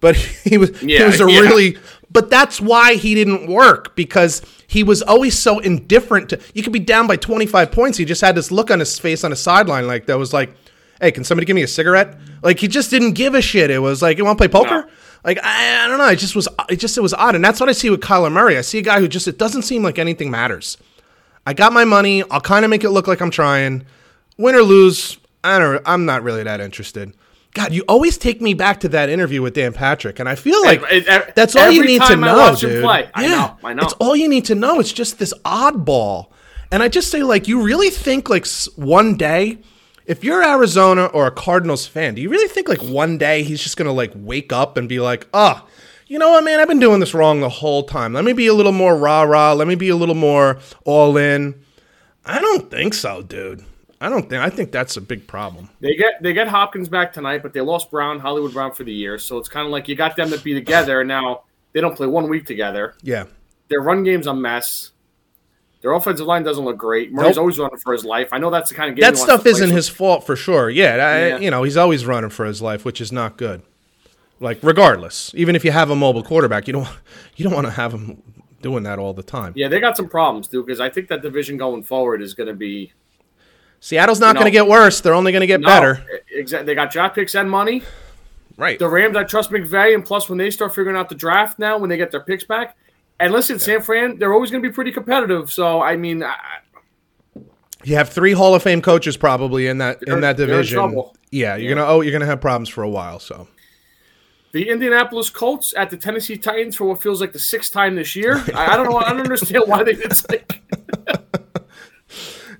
But 0.00 0.16
he 0.44 0.58
was 0.58 0.82
yeah, 0.82 0.98
he 0.98 1.04
was 1.04 1.20
a 1.20 1.30
yeah. 1.30 1.40
really 1.40 1.78
but 2.12 2.30
that's 2.30 2.60
why 2.60 2.94
he 2.94 3.14
didn't 3.14 3.46
work 3.46 3.96
because 3.96 4.42
he 4.66 4.82
was 4.82 5.02
always 5.02 5.38
so 5.38 5.58
indifferent 5.58 6.28
to 6.30 6.40
you 6.54 6.62
could 6.62 6.72
be 6.72 6.78
down 6.78 7.06
by 7.06 7.16
25 7.16 7.72
points. 7.72 7.98
He 7.98 8.04
just 8.04 8.20
had 8.20 8.34
this 8.34 8.50
look 8.50 8.70
on 8.70 8.80
his 8.80 8.98
face 8.98 9.24
on 9.24 9.30
the 9.30 9.36
sideline 9.36 9.86
like 9.86 10.06
that 10.06 10.18
was 10.18 10.32
like, 10.32 10.54
"Hey, 11.00 11.12
can 11.12 11.24
somebody 11.24 11.46
give 11.46 11.56
me 11.56 11.62
a 11.62 11.68
cigarette?" 11.68 12.18
Like 12.42 12.58
he 12.58 12.68
just 12.68 12.90
didn't 12.90 13.12
give 13.12 13.34
a 13.34 13.42
shit. 13.42 13.70
It 13.70 13.78
was 13.78 14.02
like, 14.02 14.18
"You 14.18 14.24
want 14.24 14.38
to 14.38 14.48
play 14.48 14.48
poker?" 14.48 14.86
No. 14.86 14.90
Like 15.24 15.38
I, 15.42 15.84
I 15.84 15.88
don't 15.88 15.98
know. 15.98 16.08
It 16.08 16.16
just 16.16 16.34
was. 16.34 16.48
It 16.68 16.76
just 16.76 16.98
it 16.98 17.00
was 17.00 17.14
odd, 17.14 17.34
and 17.34 17.44
that's 17.44 17.60
what 17.60 17.68
I 17.68 17.72
see 17.72 17.90
with 17.90 18.00
Kyler 18.00 18.32
Murray. 18.32 18.58
I 18.58 18.62
see 18.62 18.78
a 18.78 18.82
guy 18.82 19.00
who 19.00 19.08
just 19.08 19.28
it 19.28 19.38
doesn't 19.38 19.62
seem 19.62 19.82
like 19.82 19.98
anything 19.98 20.30
matters. 20.30 20.76
I 21.46 21.54
got 21.54 21.72
my 21.72 21.84
money. 21.84 22.24
I'll 22.30 22.40
kind 22.40 22.64
of 22.64 22.70
make 22.70 22.84
it 22.84 22.90
look 22.90 23.06
like 23.06 23.20
I'm 23.20 23.30
trying. 23.30 23.84
Win 24.38 24.54
or 24.54 24.62
lose, 24.62 25.18
I 25.44 25.58
don't. 25.58 25.82
I'm 25.86 26.06
not 26.06 26.22
really 26.22 26.42
that 26.42 26.60
interested. 26.60 27.14
God, 27.54 27.72
you 27.72 27.82
always 27.86 28.16
take 28.16 28.40
me 28.40 28.54
back 28.54 28.80
to 28.80 28.88
that 28.90 29.10
interview 29.10 29.42
with 29.42 29.52
Dan 29.54 29.72
Patrick, 29.74 30.18
and 30.18 30.28
I 30.28 30.34
feel 30.36 30.62
like 30.64 30.82
It- 30.90 31.06
it- 31.06 31.34
that's 31.34 31.54
all 31.54 31.70
you 31.70 31.84
need 31.84 32.00
to 32.02 32.16
know, 32.16 32.54
dude. 32.58 32.82
play. 32.82 33.08
I 33.14 33.28
know, 33.28 33.56
I 33.62 33.74
know. 33.74 33.82
It's 33.82 33.92
all 33.94 34.16
you 34.16 34.28
need 34.28 34.46
to 34.46 34.54
know. 34.54 34.80
It's 34.80 34.92
just 34.92 35.18
this 35.18 35.34
oddball, 35.44 36.26
and 36.70 36.82
I 36.82 36.88
just 36.88 37.10
say, 37.10 37.22
like, 37.22 37.46
you 37.48 37.60
really 37.60 37.90
think 37.90 38.30
like 38.30 38.46
one 38.76 39.16
day, 39.16 39.58
if 40.06 40.24
you're 40.24 40.42
Arizona 40.42 41.06
or 41.06 41.26
a 41.26 41.30
Cardinals 41.30 41.86
fan, 41.86 42.14
do 42.14 42.22
you 42.22 42.30
really 42.30 42.48
think 42.48 42.68
like 42.70 42.82
one 42.82 43.18
day 43.18 43.42
he's 43.42 43.62
just 43.62 43.76
gonna 43.76 43.92
like 43.92 44.12
wake 44.14 44.50
up 44.52 44.78
and 44.78 44.88
be 44.88 44.98
like, 44.98 45.26
oh, 45.34 45.62
you 46.06 46.18
know 46.18 46.30
what, 46.30 46.44
man, 46.44 46.58
I've 46.58 46.68
been 46.68 46.80
doing 46.80 47.00
this 47.00 47.12
wrong 47.14 47.40
the 47.40 47.48
whole 47.48 47.82
time. 47.84 48.12
Let 48.14 48.24
me 48.24 48.32
be 48.32 48.46
a 48.46 48.54
little 48.54 48.72
more 48.72 48.96
rah 48.96 49.22
rah. 49.22 49.52
Let 49.52 49.68
me 49.68 49.74
be 49.74 49.90
a 49.90 49.96
little 49.96 50.14
more 50.14 50.58
all 50.84 51.16
in. 51.18 51.54
I 52.24 52.38
don't 52.40 52.70
think 52.70 52.94
so, 52.94 53.22
dude. 53.22 53.62
I 54.02 54.08
don't 54.08 54.28
think. 54.28 54.42
I 54.42 54.50
think 54.50 54.72
that's 54.72 54.96
a 54.96 55.00
big 55.00 55.26
problem. 55.26 55.70
They 55.80 55.94
get 55.94 56.22
they 56.22 56.32
get 56.32 56.48
Hopkins 56.48 56.88
back 56.88 57.12
tonight, 57.12 57.42
but 57.42 57.52
they 57.52 57.60
lost 57.60 57.90
Brown, 57.90 58.18
Hollywood 58.18 58.52
Brown 58.52 58.72
for 58.72 58.84
the 58.84 58.92
year. 58.92 59.18
So 59.18 59.38
it's 59.38 59.48
kind 59.48 59.64
of 59.66 59.70
like 59.72 59.86
you 59.88 59.94
got 59.94 60.16
them 60.16 60.30
to 60.30 60.38
be 60.38 60.54
together. 60.54 61.00
and 61.00 61.08
Now 61.08 61.42
they 61.72 61.80
don't 61.80 61.96
play 61.96 62.06
one 62.08 62.28
week 62.28 62.44
together. 62.44 62.94
Yeah. 63.02 63.24
Their 63.68 63.80
run 63.80 64.02
game's 64.02 64.26
a 64.26 64.34
mess. 64.34 64.90
Their 65.80 65.92
offensive 65.92 66.26
line 66.26 66.42
doesn't 66.42 66.64
look 66.64 66.76
great. 66.78 67.12
Murray's 67.12 67.36
Nope. 67.36 67.42
always 67.42 67.58
running 67.58 67.78
for 67.78 67.92
his 67.92 68.04
life. 68.04 68.28
I 68.32 68.38
know 68.38 68.50
that's 68.50 68.68
the 68.70 68.76
kind 68.76 68.90
of 68.90 68.96
game 68.96 69.02
that 69.02 69.16
stuff 69.16 69.46
isn't 69.46 69.70
his 69.70 69.88
fault 69.88 70.24
for 70.26 70.36
sure. 70.36 70.68
Yeah, 70.70 70.94
I, 70.94 71.26
Yeah. 71.28 71.38
you 71.38 71.50
know, 71.50 71.62
he's 71.64 71.76
always 71.76 72.04
running 72.06 72.30
for 72.30 72.44
his 72.44 72.60
life, 72.62 72.84
which 72.84 73.00
is 73.00 73.10
not 73.12 73.36
good. 73.36 73.62
Like 74.40 74.58
regardless, 74.62 75.32
even 75.34 75.54
if 75.56 75.64
you 75.64 75.70
have 75.72 75.90
a 75.90 75.96
mobile 75.96 76.22
quarterback, 76.22 76.66
you 76.66 76.72
don't 76.72 76.88
you 77.36 77.44
don't 77.44 77.54
want 77.54 77.66
to 77.66 77.72
have 77.72 77.92
him 77.94 78.22
doing 78.60 78.82
that 78.84 78.98
all 78.98 79.12
the 79.12 79.22
time. 79.22 79.52
Yeah, 79.56 79.68
they 79.68 79.80
got 79.80 79.96
some 79.96 80.08
problems, 80.08 80.48
dude. 80.48 80.66
Because 80.66 80.80
I 80.80 80.88
think 80.90 81.08
that 81.08 81.22
division 81.22 81.56
going 81.56 81.82
forward 81.82 82.20
is 82.22 82.34
going 82.34 82.48
to 82.48 82.54
be 82.54 82.92
Seattle's 83.84 84.20
not 84.20 84.34
No. 84.34 84.40
going 84.40 84.44
to 84.52 84.56
get 84.56 84.68
worse; 84.68 85.00
they're 85.00 85.12
only 85.12 85.32
going 85.32 85.40
to 85.40 85.46
get 85.48 85.60
better. 85.60 86.04
Exactly. 86.30 86.66
They 86.66 86.74
got 86.76 86.92
draft 86.92 87.16
picks 87.16 87.34
and 87.34 87.50
money. 87.50 87.82
Right. 88.56 88.78
The 88.78 88.88
Rams, 88.88 89.16
I 89.16 89.24
trust 89.24 89.50
McVay, 89.50 89.92
and 89.94 90.04
plus 90.04 90.28
when 90.28 90.38
they 90.38 90.50
start 90.50 90.72
figuring 90.72 90.96
out 90.96 91.08
the 91.08 91.16
draft 91.16 91.58
now, 91.58 91.78
when 91.78 91.90
they 91.90 91.96
get 91.96 92.12
their 92.12 92.20
picks 92.20 92.44
back, 92.44 92.76
and 93.18 93.32
listen, 93.32 93.58
San 93.58 93.82
Fran, 93.82 94.18
they're 94.18 94.32
always 94.32 94.52
going 94.52 94.62
to 94.62 94.68
be 94.68 94.72
pretty 94.72 94.92
competitive. 94.92 95.50
So 95.52 95.82
I 95.82 95.96
mean, 95.96 96.22
I, 96.22 96.34
You 97.82 97.96
have 97.96 98.10
three 98.10 98.32
Hall 98.32 98.54
of 98.54 98.62
Fame 98.62 98.82
coaches 98.82 99.16
probably 99.16 99.66
in 99.66 99.78
that 99.78 100.00
in 100.06 100.20
that 100.20 100.36
they're 100.36 100.46
in 100.46 100.52
division. 100.52 101.02
Yeah, 101.32 101.56
you're 101.56 101.74
gonna 101.74 101.86
oh 101.88 102.02
you're 102.02 102.12
gonna 102.12 102.26
have 102.26 102.40
problems 102.40 102.68
for 102.68 102.84
a 102.84 102.88
while. 102.88 103.18
So 103.18 103.48
the 104.52 104.68
Indianapolis 104.68 105.28
Colts 105.28 105.74
at 105.76 105.90
the 105.90 105.96
Tennessee 105.96 106.36
Titans 106.36 106.76
for 106.76 106.84
what 106.84 107.02
feels 107.02 107.20
like 107.20 107.32
the 107.32 107.40
sixth 107.40 107.72
time 107.72 107.96
this 107.96 108.14
year. 108.14 108.36
I, 108.54 108.74
I 108.74 108.76
don't 108.76 108.88
know. 108.88 108.98
I 108.98 109.08
don't 109.10 109.22
understand 109.22 109.64
why 109.66 109.82
they. 109.82 109.94
did. 109.94 110.12
like 110.30 110.62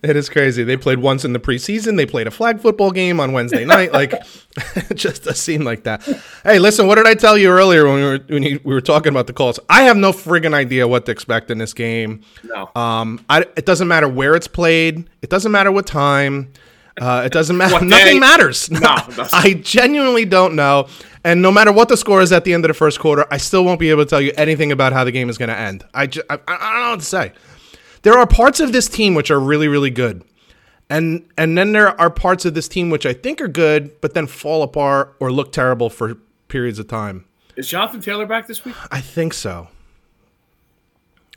it 0.02 0.16
is 0.16 0.28
crazy. 0.28 0.64
They 0.64 0.76
played 0.76 0.98
once 0.98 1.24
in 1.24 1.32
the 1.32 1.38
preseason. 1.38 1.96
They 1.96 2.06
played 2.06 2.26
a 2.26 2.30
flag 2.30 2.60
football 2.60 2.90
game 2.90 3.20
on 3.20 3.32
Wednesday 3.32 3.64
night. 3.64 3.92
Like 3.92 4.14
just 4.94 5.26
a 5.26 5.34
scene 5.34 5.64
like 5.64 5.84
that. 5.84 6.02
Hey, 6.44 6.58
listen, 6.58 6.86
what 6.86 6.96
did 6.96 7.06
I 7.06 7.14
tell 7.14 7.36
you 7.38 7.50
earlier 7.50 7.84
when 7.86 7.94
we 7.96 8.02
were 8.02 8.18
when 8.28 8.42
you, 8.42 8.60
we 8.64 8.74
were 8.74 8.80
talking 8.80 9.10
about 9.10 9.26
the 9.26 9.32
Colts? 9.32 9.58
I 9.68 9.82
have 9.84 9.96
no 9.96 10.12
friggin' 10.12 10.54
idea 10.54 10.86
what 10.88 11.06
to 11.06 11.12
expect 11.12 11.50
in 11.50 11.58
this 11.58 11.72
game. 11.72 12.22
no. 12.44 12.70
Um, 12.74 13.24
I, 13.30 13.42
it 13.56 13.64
doesn't 13.66 13.88
matter 13.88 14.08
where 14.08 14.34
it's 14.34 14.48
played. 14.48 15.08
It 15.22 15.30
doesn't 15.30 15.52
matter 15.52 15.70
what 15.72 15.86
time. 15.86 16.52
Uh, 17.00 17.22
it 17.24 17.32
doesn't 17.32 17.56
matter. 17.62 17.82
Nothing 17.84 18.20
matters. 18.20 18.70
No. 18.70 18.80
I 19.32 19.60
genuinely 19.62 20.24
don't 20.26 20.54
know. 20.54 20.88
And 21.24 21.40
no 21.40 21.52
matter 21.52 21.72
what 21.72 21.88
the 21.88 21.96
score 21.96 22.20
is 22.20 22.32
at 22.32 22.44
the 22.44 22.52
end 22.52 22.64
of 22.64 22.68
the 22.68 22.74
first 22.74 22.98
quarter, 22.98 23.26
I 23.30 23.36
still 23.38 23.64
won't 23.64 23.78
be 23.80 23.90
able 23.90 24.04
to 24.04 24.10
tell 24.10 24.20
you 24.20 24.32
anything 24.36 24.72
about 24.72 24.92
how 24.92 25.04
the 25.04 25.12
game 25.12 25.30
is 25.30 25.38
going 25.38 25.48
to 25.50 25.56
end. 25.56 25.84
I, 25.94 26.06
ju- 26.08 26.22
I, 26.28 26.38
I 26.48 26.72
don't 26.72 26.82
know 26.82 26.90
what 26.90 27.00
to 27.00 27.06
say. 27.06 27.32
There 28.02 28.14
are 28.14 28.26
parts 28.26 28.60
of 28.60 28.72
this 28.72 28.88
team 28.88 29.14
which 29.14 29.30
are 29.30 29.40
really, 29.40 29.68
really 29.68 29.90
good. 29.90 30.24
And 30.90 31.26
and 31.38 31.56
then 31.56 31.72
there 31.72 31.98
are 32.00 32.10
parts 32.10 32.44
of 32.44 32.54
this 32.54 32.68
team 32.68 32.90
which 32.90 33.06
I 33.06 33.12
think 33.12 33.40
are 33.40 33.48
good, 33.48 34.00
but 34.00 34.14
then 34.14 34.26
fall 34.26 34.62
apart 34.62 35.16
or 35.20 35.32
look 35.32 35.52
terrible 35.52 35.88
for 35.88 36.16
periods 36.48 36.78
of 36.78 36.88
time. 36.88 37.24
Is 37.56 37.68
Jonathan 37.68 38.00
Taylor 38.00 38.26
back 38.26 38.46
this 38.46 38.64
week? 38.64 38.74
I 38.90 39.00
think 39.00 39.32
so. 39.32 39.68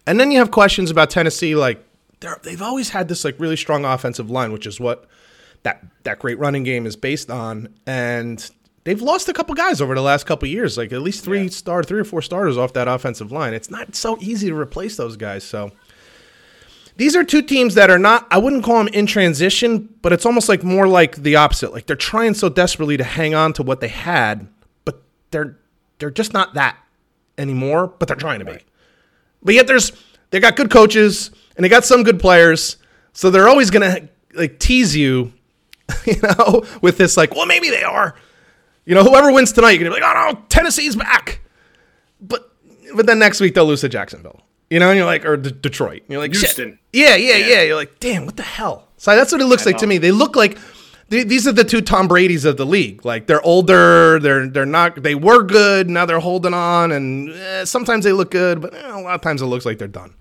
And 0.07 0.20
then 0.20 0.32
you 0.32 0.39
have 0.39 0.51
questions 0.51 0.91
about 0.91 1.09
Tennessee, 1.09 1.55
like 1.55 1.84
they're, 2.20 2.39
they've 2.43 2.61
always 2.61 2.89
had 2.89 3.07
this 3.07 3.24
like 3.24 3.39
really 3.39 3.55
strong 3.55 3.86
offensive 3.86 4.30
line, 4.30 4.51
which 4.51 4.68
is 4.68 4.80
what 4.80 5.07
that 5.63 5.84
that 6.03 6.20
great 6.20 6.39
running 6.39 6.63
game 6.63 6.86
is 6.86 6.95
based 6.95 7.30
on. 7.32 7.70
And 7.86 8.49
they've 8.84 9.01
lost 9.01 9.30
a 9.30 9.34
couple 9.34 9.55
guys 9.55 9.82
over 9.82 9.95
the 9.95 10.01
last 10.01 10.26
couple 10.26 10.47
years, 10.47 10.78
like 10.78 10.91
at 10.91 11.01
least 11.01 11.24
three 11.24 11.49
star, 11.49 11.84
three 11.84 11.99
or 11.99 12.05
four 12.05 12.22
starters 12.22 12.57
off 12.57 12.74
that 12.74 12.88
offensive 12.88 13.32
line. 13.32 13.53
It's 13.53 13.70
not 13.70 13.95
so 13.95 14.18
easy 14.20 14.49
to 14.49 14.55
replace 14.55 14.97
those 14.97 15.18
guys. 15.18 15.43
So 15.43 15.72
these 16.97 17.15
are 17.15 17.23
two 17.23 17.41
teams 17.41 17.75
that 17.75 17.89
are 17.89 17.99
not. 17.99 18.25
I 18.31 18.37
wouldn't 18.37 18.63
call 18.63 18.77
them 18.77 18.87
in 18.89 19.05
transition, 19.05 19.89
but 20.01 20.13
it's 20.13 20.25
almost 20.25 20.47
like 20.47 20.63
more 20.63 20.87
like 20.87 21.17
the 21.17 21.35
opposite. 21.35 21.73
Like 21.73 21.87
they're 21.87 21.95
trying 21.95 22.33
so 22.33 22.47
desperately 22.47 22.97
to 22.97 23.03
hang 23.03 23.33
on 23.35 23.53
to 23.53 23.63
what 23.63 23.81
they 23.81 23.89
had, 23.89 24.47
but 24.85 25.01
they're 25.31 25.57
they're 25.99 26.11
just 26.11 26.33
not 26.33 26.53
that 26.53 26.77
anymore. 27.37 27.87
But 27.87 28.07
they're 28.07 28.17
trying 28.17 28.39
to 28.39 28.45
be. 28.45 28.57
But 29.43 29.55
yet 29.55 29.67
there's 29.67 29.91
they 30.29 30.39
got 30.39 30.55
good 30.55 30.71
coaches 30.71 31.31
and 31.55 31.63
they 31.63 31.69
got 31.69 31.83
some 31.83 32.03
good 32.03 32.19
players, 32.19 32.77
so 33.13 33.29
they're 33.29 33.49
always 33.49 33.69
gonna 33.69 34.07
like 34.33 34.59
tease 34.59 34.95
you, 34.95 35.33
you 36.05 36.19
know, 36.21 36.63
with 36.81 36.97
this 36.97 37.17
like, 37.17 37.35
well, 37.35 37.45
maybe 37.45 37.69
they 37.69 37.83
are. 37.83 38.15
You 38.85 38.95
know, 38.95 39.03
whoever 39.03 39.33
wins 39.33 39.51
tonight, 39.51 39.71
you're 39.71 39.83
gonna 39.83 39.95
be 39.95 40.01
like, 40.01 40.15
oh 40.15 40.31
no, 40.31 40.45
Tennessee's 40.47 40.95
back. 40.95 41.41
But 42.21 42.49
but 42.95 43.05
then 43.05 43.19
next 43.19 43.41
week 43.41 43.53
they'll 43.53 43.65
lose 43.65 43.81
to 43.81 43.89
Jacksonville. 43.89 44.44
You 44.70 44.80
know, 44.80 44.89
and 44.89 44.97
you're 44.97 45.05
like, 45.05 45.26
or 45.26 45.38
D- 45.38 45.51
Detroit. 45.51 46.03
You're 46.07 46.20
like. 46.20 46.32
Houston. 46.32 46.80
Yeah, 46.91 47.16
yeah, 47.16 47.38
yeah, 47.38 47.61
You're 47.61 47.76
like, 47.76 47.99
damn, 47.99 48.26
what 48.26 48.36
the 48.36 48.43
hell? 48.43 48.88
So 48.97 49.16
that's 49.16 49.32
what 49.32 49.41
it 49.41 49.45
looks 49.45 49.66
like 49.66 49.78
to 49.78 49.88
me. 49.88 49.97
They 49.97 50.11
look 50.11 50.36
like 50.36 50.57
th- 51.09 51.28
these 51.28 51.47
are 51.47 51.51
the 51.51 51.63
two 51.63 51.82
Tom 51.82 52.07
Brady's 52.07 52.45
of 52.45 52.57
the 52.57 52.66
league. 52.66 53.05
Like 53.05 53.28
they're 53.28 53.41
older, 53.41 54.20
they're 54.20 54.47
they're 54.47 54.66
not 54.66 55.01
they 55.03 55.16
were 55.16 55.43
good, 55.43 55.89
now 55.89 56.05
they're 56.05 56.20
holding 56.20 56.53
on, 56.53 56.91
and 56.91 57.30
eh, 57.30 57.66
sometimes 57.66 58.03
they 58.05 58.11
look 58.11 58.32
good, 58.32 58.61
but 58.61 58.74
eh, 58.74 58.91
a 58.91 58.99
lot 58.99 59.16
of 59.16 59.22
times 59.22 59.41
it 59.41 59.45
looks 59.45 59.66
like 59.66 59.78
they're 59.78 59.88
done, 59.88 60.16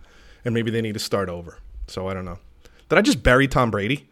and 0.44 0.54
maybe 0.54 0.70
they 0.70 0.82
need 0.82 0.94
to 0.94 0.98
start 0.98 1.28
over. 1.28 1.58
So 1.86 2.08
I 2.08 2.14
don't 2.14 2.24
know. 2.24 2.38
Did 2.88 2.98
I 2.98 3.02
just 3.02 3.22
bury 3.22 3.48
Tom 3.48 3.70
Brady? 3.70 4.08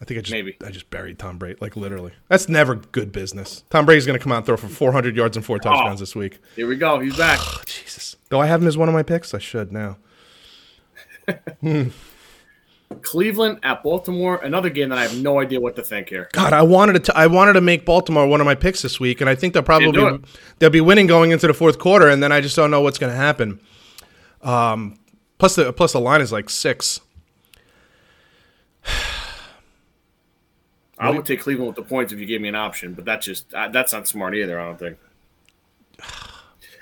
I 0.00 0.04
think 0.06 0.18
I 0.18 0.22
just 0.22 0.32
Maybe. 0.32 0.56
I 0.64 0.70
just 0.70 0.88
buried 0.90 1.18
Tom 1.18 1.36
Brady, 1.36 1.58
like 1.60 1.76
literally. 1.76 2.12
That's 2.28 2.48
never 2.48 2.76
good 2.76 3.12
business. 3.12 3.64
Tom 3.68 3.84
Brady's 3.84 4.06
gonna 4.06 4.18
come 4.18 4.32
out 4.32 4.38
and 4.38 4.46
throw 4.46 4.56
for 4.56 4.68
400 4.68 5.14
yards 5.14 5.36
and 5.36 5.44
four 5.44 5.58
touchdowns 5.58 6.00
this 6.00 6.16
week. 6.16 6.38
Here 6.56 6.66
we 6.66 6.76
go. 6.76 7.00
He's 7.00 7.16
back. 7.16 7.38
Oh, 7.42 7.60
Jesus. 7.66 8.16
Do 8.30 8.38
I 8.38 8.46
have 8.46 8.62
him 8.62 8.68
as 8.68 8.78
one 8.78 8.88
of 8.88 8.94
my 8.94 9.02
picks? 9.02 9.34
I 9.34 9.38
should 9.38 9.72
now. 9.72 9.98
Cleveland 13.02 13.60
at 13.62 13.82
Baltimore. 13.82 14.36
Another 14.42 14.68
game 14.68 14.88
that 14.88 14.98
I 14.98 15.02
have 15.02 15.16
no 15.20 15.38
idea 15.40 15.60
what 15.60 15.76
to 15.76 15.82
think 15.82 16.08
here. 16.08 16.28
God, 16.32 16.52
I 16.52 16.62
wanted 16.62 17.04
to. 17.04 17.16
I 17.16 17.26
wanted 17.28 17.52
to 17.52 17.60
make 17.60 17.84
Baltimore 17.84 18.26
one 18.26 18.40
of 18.40 18.46
my 18.46 18.54
picks 18.54 18.82
this 18.82 18.98
week, 18.98 19.20
and 19.20 19.30
I 19.30 19.34
think 19.34 19.54
they'll 19.54 19.62
probably 19.62 19.92
be, 19.92 20.24
they'll 20.58 20.70
be 20.70 20.80
winning 20.80 21.06
going 21.06 21.30
into 21.30 21.46
the 21.46 21.54
fourth 21.54 21.78
quarter, 21.78 22.08
and 22.08 22.22
then 22.22 22.32
I 22.32 22.40
just 22.40 22.56
don't 22.56 22.70
know 22.70 22.80
what's 22.80 22.98
going 22.98 23.12
to 23.12 23.16
happen. 23.16 23.60
Um, 24.42 24.98
plus 25.38 25.54
the 25.54 25.72
plus 25.72 25.92
the 25.92 26.00
line 26.00 26.20
is 26.20 26.32
like 26.32 26.50
six. 26.50 27.00
I 31.00 31.10
would 31.10 31.24
take 31.24 31.40
Cleveland 31.40 31.68
with 31.68 31.76
the 31.76 31.82
points 31.82 32.12
if 32.12 32.20
you 32.20 32.26
gave 32.26 32.40
me 32.40 32.48
an 32.48 32.54
option, 32.54 32.94
but 32.94 33.04
that's 33.04 33.24
just 33.24 33.52
uh, 33.54 33.68
that's 33.68 33.92
not 33.92 34.06
smart 34.06 34.34
either. 34.34 34.60
I 34.60 34.66
don't 34.66 34.78
think. 34.78 34.98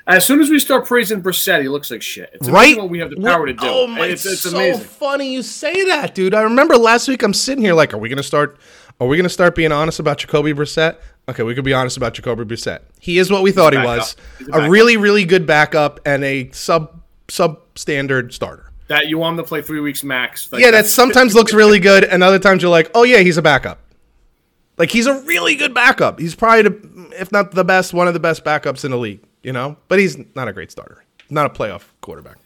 As 0.08 0.24
soon 0.24 0.40
as 0.40 0.48
we 0.48 0.58
start 0.58 0.86
praising 0.86 1.22
Brissett, 1.22 1.60
he 1.60 1.68
looks 1.68 1.90
like 1.90 2.00
shit. 2.00 2.30
It's 2.32 2.48
right? 2.48 2.76
what 2.78 2.88
we 2.88 2.98
have 2.98 3.10
the 3.10 3.20
power 3.20 3.46
to 3.46 3.52
do. 3.52 3.58
Oh 3.62 3.86
my! 3.86 4.06
it's, 4.06 4.24
it's 4.24 4.40
so 4.40 4.56
amazing. 4.56 4.84
funny 4.84 5.32
you 5.32 5.42
say 5.42 5.84
that, 5.84 6.14
dude. 6.14 6.34
I 6.34 6.40
remember 6.42 6.76
last 6.78 7.08
week 7.08 7.22
I'm 7.22 7.34
sitting 7.34 7.62
here 7.62 7.74
like, 7.74 7.92
are 7.92 7.98
we 7.98 8.08
gonna 8.08 8.22
start? 8.22 8.58
Are 9.00 9.06
we 9.06 9.16
gonna 9.16 9.28
start 9.28 9.54
being 9.54 9.70
honest 9.70 10.00
about 10.00 10.18
Jacoby 10.18 10.54
Brissett? 10.54 10.96
Okay, 11.28 11.42
we 11.42 11.54
could 11.54 11.64
be 11.64 11.74
honest 11.74 11.98
about 11.98 12.14
Jacoby 12.14 12.44
Brissett. 12.44 12.80
He 12.98 13.18
is 13.18 13.30
what 13.30 13.42
we 13.42 13.52
thought 13.52 13.74
he 13.74 13.78
was. 13.78 14.16
A 14.52 14.60
A 14.60 14.70
really, 14.70 14.96
really 14.96 15.26
good 15.26 15.46
backup 15.46 16.00
and 16.06 16.24
a 16.24 16.50
sub 16.52 17.02
substandard 17.28 18.32
starter. 18.32 18.72
That 18.88 19.08
you 19.08 19.18
want 19.18 19.38
him 19.38 19.44
to 19.44 19.48
play 19.48 19.60
three 19.60 19.80
weeks 19.80 20.02
max. 20.02 20.50
Like, 20.50 20.62
Yeah, 20.62 20.70
that 20.70 20.86
sometimes 20.86 21.34
looks 21.36 21.52
really 21.52 21.78
good, 21.78 22.04
and 22.04 22.22
other 22.22 22.38
times 22.38 22.62
you're 22.62 22.70
like, 22.70 22.90
oh 22.94 23.02
yeah, 23.02 23.18
he's 23.18 23.36
a 23.36 23.42
backup. 23.42 23.78
Like 24.78 24.90
he's 24.90 25.06
a 25.06 25.20
really 25.22 25.56
good 25.56 25.74
backup. 25.74 26.20
He's 26.20 26.34
probably, 26.34 26.62
the, 26.62 27.10
if 27.20 27.32
not 27.32 27.50
the 27.52 27.64
best, 27.64 27.92
one 27.92 28.06
of 28.08 28.14
the 28.14 28.20
best 28.20 28.44
backups 28.44 28.84
in 28.84 28.90
the 28.90 28.98
league. 28.98 29.20
You 29.42 29.52
know, 29.52 29.76
but 29.88 29.98
he's 29.98 30.18
not 30.34 30.48
a 30.48 30.52
great 30.52 30.70
starter. 30.70 31.04
Not 31.30 31.46
a 31.46 31.50
playoff 31.50 31.82
quarterback. 32.00 32.38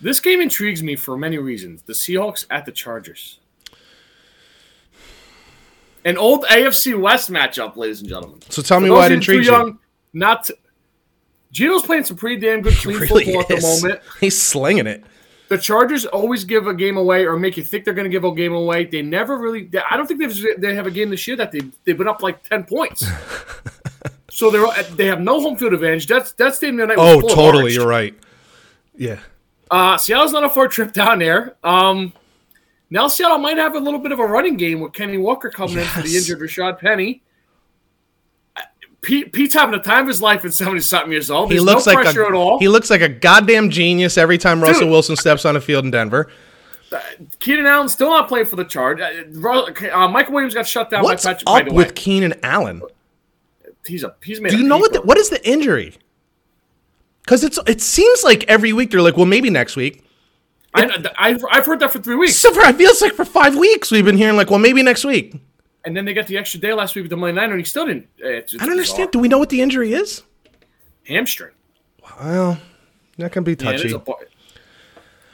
This 0.00 0.20
game 0.20 0.40
intrigues 0.40 0.82
me 0.82 0.96
for 0.96 1.16
many 1.16 1.38
reasons. 1.38 1.82
The 1.82 1.92
Seahawks 1.94 2.46
at 2.50 2.66
the 2.66 2.72
Chargers. 2.72 3.38
An 6.04 6.18
old 6.18 6.44
AFC 6.44 6.98
West 7.00 7.30
matchup, 7.30 7.76
ladies 7.76 8.00
and 8.00 8.08
gentlemen. 8.08 8.42
So 8.50 8.60
tell 8.60 8.80
me 8.80 8.90
why 8.90 9.06
it 9.06 9.08
you 9.08 9.08
too 9.08 9.14
intrigues 9.14 9.46
you. 9.46 9.52
young, 9.52 9.78
Not 10.12 10.44
to, 10.44 10.58
Geno's 11.50 11.82
playing 11.82 12.04
some 12.04 12.18
pretty 12.18 12.36
damn 12.36 12.60
good 12.60 12.74
clean 12.74 12.98
Really 12.98 13.24
football 13.24 13.40
at 13.40 13.48
the 13.48 13.60
moment. 13.60 14.00
He's 14.20 14.40
slinging 14.40 14.86
it. 14.86 15.04
The 15.54 15.60
Chargers 15.60 16.04
always 16.04 16.42
give 16.42 16.66
a 16.66 16.74
game 16.74 16.96
away 16.96 17.24
or 17.26 17.38
make 17.38 17.56
you 17.56 17.62
think 17.62 17.84
they're 17.84 17.94
going 17.94 18.06
to 18.06 18.10
give 18.10 18.24
a 18.24 18.34
game 18.34 18.52
away. 18.52 18.86
They 18.86 19.02
never 19.02 19.38
really. 19.38 19.66
they- 19.66 19.78
I 19.88 19.96
don't 19.96 20.04
think 20.08 20.18
they've, 20.18 20.60
they 20.60 20.74
have 20.74 20.88
a 20.88 20.90
game 20.90 21.10
this 21.10 21.28
year 21.28 21.36
that 21.36 21.52
they 21.52 21.60
they've 21.84 21.96
been 21.96 22.08
up 22.08 22.22
like 22.22 22.42
ten 22.42 22.64
points. 22.64 23.06
so 24.30 24.50
they're 24.50 24.66
they 24.96 25.06
have 25.06 25.20
no 25.20 25.40
home 25.40 25.56
field 25.56 25.72
advantage. 25.72 26.08
That's 26.08 26.32
that's 26.32 26.58
the 26.58 26.72
night. 26.72 26.96
Oh, 26.98 27.20
totally. 27.20 27.72
You're 27.72 27.86
right. 27.86 28.18
Yeah. 28.96 29.20
Uh, 29.70 29.96
Seattle's 29.96 30.32
not 30.32 30.42
a 30.42 30.50
far 30.50 30.66
trip 30.66 30.92
down 30.92 31.20
there. 31.20 31.54
Um, 31.62 32.12
now 32.90 33.06
Seattle 33.06 33.38
might 33.38 33.56
have 33.56 33.76
a 33.76 33.78
little 33.78 34.00
bit 34.00 34.10
of 34.10 34.18
a 34.18 34.26
running 34.26 34.56
game 34.56 34.80
with 34.80 34.92
Kenny 34.92 35.18
Walker 35.18 35.50
coming 35.50 35.78
in 35.78 35.84
for 35.84 36.02
the 36.02 36.16
injured 36.16 36.40
Rashaad 36.40 36.80
Penny. 36.80 37.22
Uh, 39.04 39.06
Pete, 39.06 39.32
Pete's 39.32 39.54
having 39.54 39.72
the 39.72 39.82
time 39.82 40.02
of 40.02 40.08
his 40.08 40.22
life 40.22 40.44
at 40.44 40.54
seventy 40.54 40.80
something 40.80 41.12
years 41.12 41.30
old. 41.30 41.52
He 41.52 41.60
looks 41.60 41.86
no 41.86 41.92
like 41.92 42.04
pressure 42.04 42.22
a 42.24 42.28
at 42.28 42.34
all. 42.34 42.58
he 42.58 42.68
looks 42.68 42.90
like 42.90 43.00
a 43.00 43.08
goddamn 43.08 43.70
genius 43.70 44.16
every 44.16 44.38
time 44.38 44.62
Russell 44.62 44.88
Wilson 44.88 45.16
steps 45.16 45.44
on 45.44 45.56
a 45.56 45.60
field 45.60 45.84
in 45.84 45.90
Denver. 45.90 46.30
Keenan 47.40 47.66
Allen 47.66 47.88
still 47.88 48.10
not 48.10 48.28
playing 48.28 48.46
for 48.46 48.56
the 48.56 48.64
charge. 48.64 49.00
Uh, 49.00 49.24
uh, 49.92 50.08
Michael 50.08 50.34
Williams 50.34 50.54
got 50.54 50.66
shut 50.66 50.90
down 50.90 51.02
What's 51.02 51.24
by 51.24 51.34
Patrick. 51.34 51.68
up 51.68 51.74
with 51.74 51.94
Keenan 51.94 52.34
Allen? 52.42 52.82
He's 53.86 54.04
a 54.04 54.14
he's 54.22 54.40
made. 54.40 54.50
Do 54.50 54.58
you 54.58 54.64
know 54.64 54.78
what 54.78 54.92
the, 54.92 55.02
what 55.02 55.18
is 55.18 55.28
the 55.28 55.46
injury? 55.48 55.94
Because 57.22 57.42
it's 57.42 57.58
it 57.66 57.80
seems 57.80 58.22
like 58.22 58.44
every 58.44 58.72
week 58.72 58.90
they're 58.90 59.02
like, 59.02 59.16
well, 59.16 59.26
maybe 59.26 59.50
next 59.50 59.76
week. 59.76 60.04
I, 60.76 61.04
I've, 61.16 61.44
I've 61.50 61.66
heard 61.66 61.78
that 61.80 61.92
for 61.92 62.00
three 62.00 62.16
weeks, 62.16 62.36
So 62.36 62.52
for 62.52 62.60
it 62.62 62.74
feels 62.74 63.00
like 63.00 63.12
for 63.12 63.24
five 63.24 63.54
weeks 63.56 63.92
we've 63.92 64.04
been 64.04 64.16
hearing 64.16 64.36
like, 64.36 64.50
well, 64.50 64.58
maybe 64.58 64.82
next 64.82 65.04
week. 65.04 65.40
And 65.84 65.96
then 65.96 66.04
they 66.04 66.14
got 66.14 66.26
the 66.26 66.38
extra 66.38 66.58
day 66.60 66.72
last 66.72 66.94
week 66.94 67.02
with 67.04 67.10
the 67.10 67.16
Monday 67.16 67.40
Niner, 67.40 67.52
and 67.52 67.60
he 67.60 67.64
still 67.64 67.86
didn't. 67.86 68.06
uh, 68.22 68.28
It's, 68.28 68.54
it's 68.54 68.62
I 68.62 68.66
don't 68.66 68.72
understand. 68.72 69.10
Do 69.12 69.18
we 69.18 69.28
know 69.28 69.38
what 69.38 69.48
the 69.50 69.60
injury 69.60 69.92
is? 69.92 70.22
Hamstring. 71.06 71.52
Well, 72.20 72.58
that 73.18 73.32
can 73.32 73.44
be 73.44 73.52
Yeah, 73.52 73.72
touchy. 73.72 73.96
bar- 73.96 74.16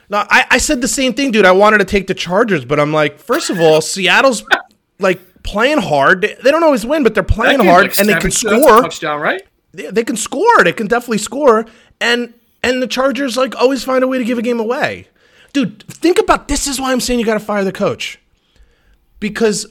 No, 0.09 0.19
I, 0.29 0.47
I 0.51 0.59
said 0.59 0.81
the 0.81 0.89
same 0.89 1.15
thing, 1.15 1.31
dude. 1.31 1.45
I 1.47 1.53
wanted 1.53 1.79
to 1.79 1.85
take 1.85 2.07
the 2.07 2.15
Chargers, 2.15 2.65
but 2.65 2.81
I'm 2.81 2.93
like, 2.93 3.19
first 3.19 3.51
of 3.51 3.61
all, 3.61 3.81
Seattle's 3.81 4.45
like 4.99 5.21
playing 5.43 5.79
hard. 5.79 6.21
They, 6.23 6.35
they 6.43 6.51
don't 6.51 6.65
always 6.65 6.85
win, 6.85 7.03
but 7.03 7.15
they're 7.15 7.23
playing 7.23 7.61
hard 7.61 7.85
like 7.89 7.99
and 7.99 8.09
they 8.09 8.15
can 8.15 8.31
17, 8.31 8.51
that's 8.51 8.65
a 8.65 8.69
score. 8.69 8.83
touchdown, 8.83 9.21
right? 9.21 9.43
They, 9.73 9.87
they 9.91 10.05
can 10.05 10.17
score. 10.17 10.65
They 10.65 10.73
can 10.73 10.87
definitely 10.89 11.19
score. 11.19 11.65
And 12.01 12.35
and 12.63 12.83
the 12.83 12.87
Chargers 12.89 13.37
like 13.37 13.55
always 13.57 13.85
find 13.85 14.03
a 14.05 14.09
way 14.09 14.19
to 14.19 14.25
give 14.25 14.37
a 14.39 14.43
game 14.43 14.59
away. 14.61 15.07
Dude, 15.53 15.83
think 15.85 16.19
about 16.19 16.49
this 16.49 16.67
is 16.67 16.81
why 16.81 16.93
I'm 16.93 17.01
saying 17.01 17.19
you 17.21 17.27
got 17.27 17.35
to 17.35 17.41
fire 17.41 17.65
the 17.65 17.73
coach. 17.73 18.19
Because 19.19 19.67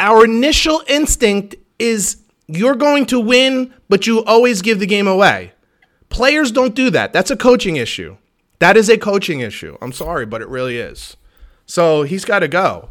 our 0.00 0.24
initial 0.24 0.82
instinct 0.88 1.56
is 1.78 2.18
you're 2.46 2.74
going 2.74 3.06
to 3.06 3.20
win, 3.20 3.72
but 3.88 4.06
you 4.06 4.24
always 4.24 4.62
give 4.62 4.80
the 4.80 4.86
game 4.86 5.06
away. 5.06 5.52
Players 6.08 6.50
don't 6.52 6.74
do 6.74 6.90
that. 6.90 7.12
That's 7.12 7.30
a 7.30 7.36
coaching 7.36 7.76
issue. 7.76 8.16
That 8.60 8.76
is 8.76 8.88
a 8.88 8.98
coaching 8.98 9.40
issue. 9.40 9.76
I'm 9.80 9.92
sorry, 9.92 10.26
but 10.26 10.40
it 10.42 10.48
really 10.48 10.78
is. 10.78 11.16
So 11.66 12.02
he's 12.02 12.24
got 12.24 12.40
to 12.40 12.48
go. 12.48 12.90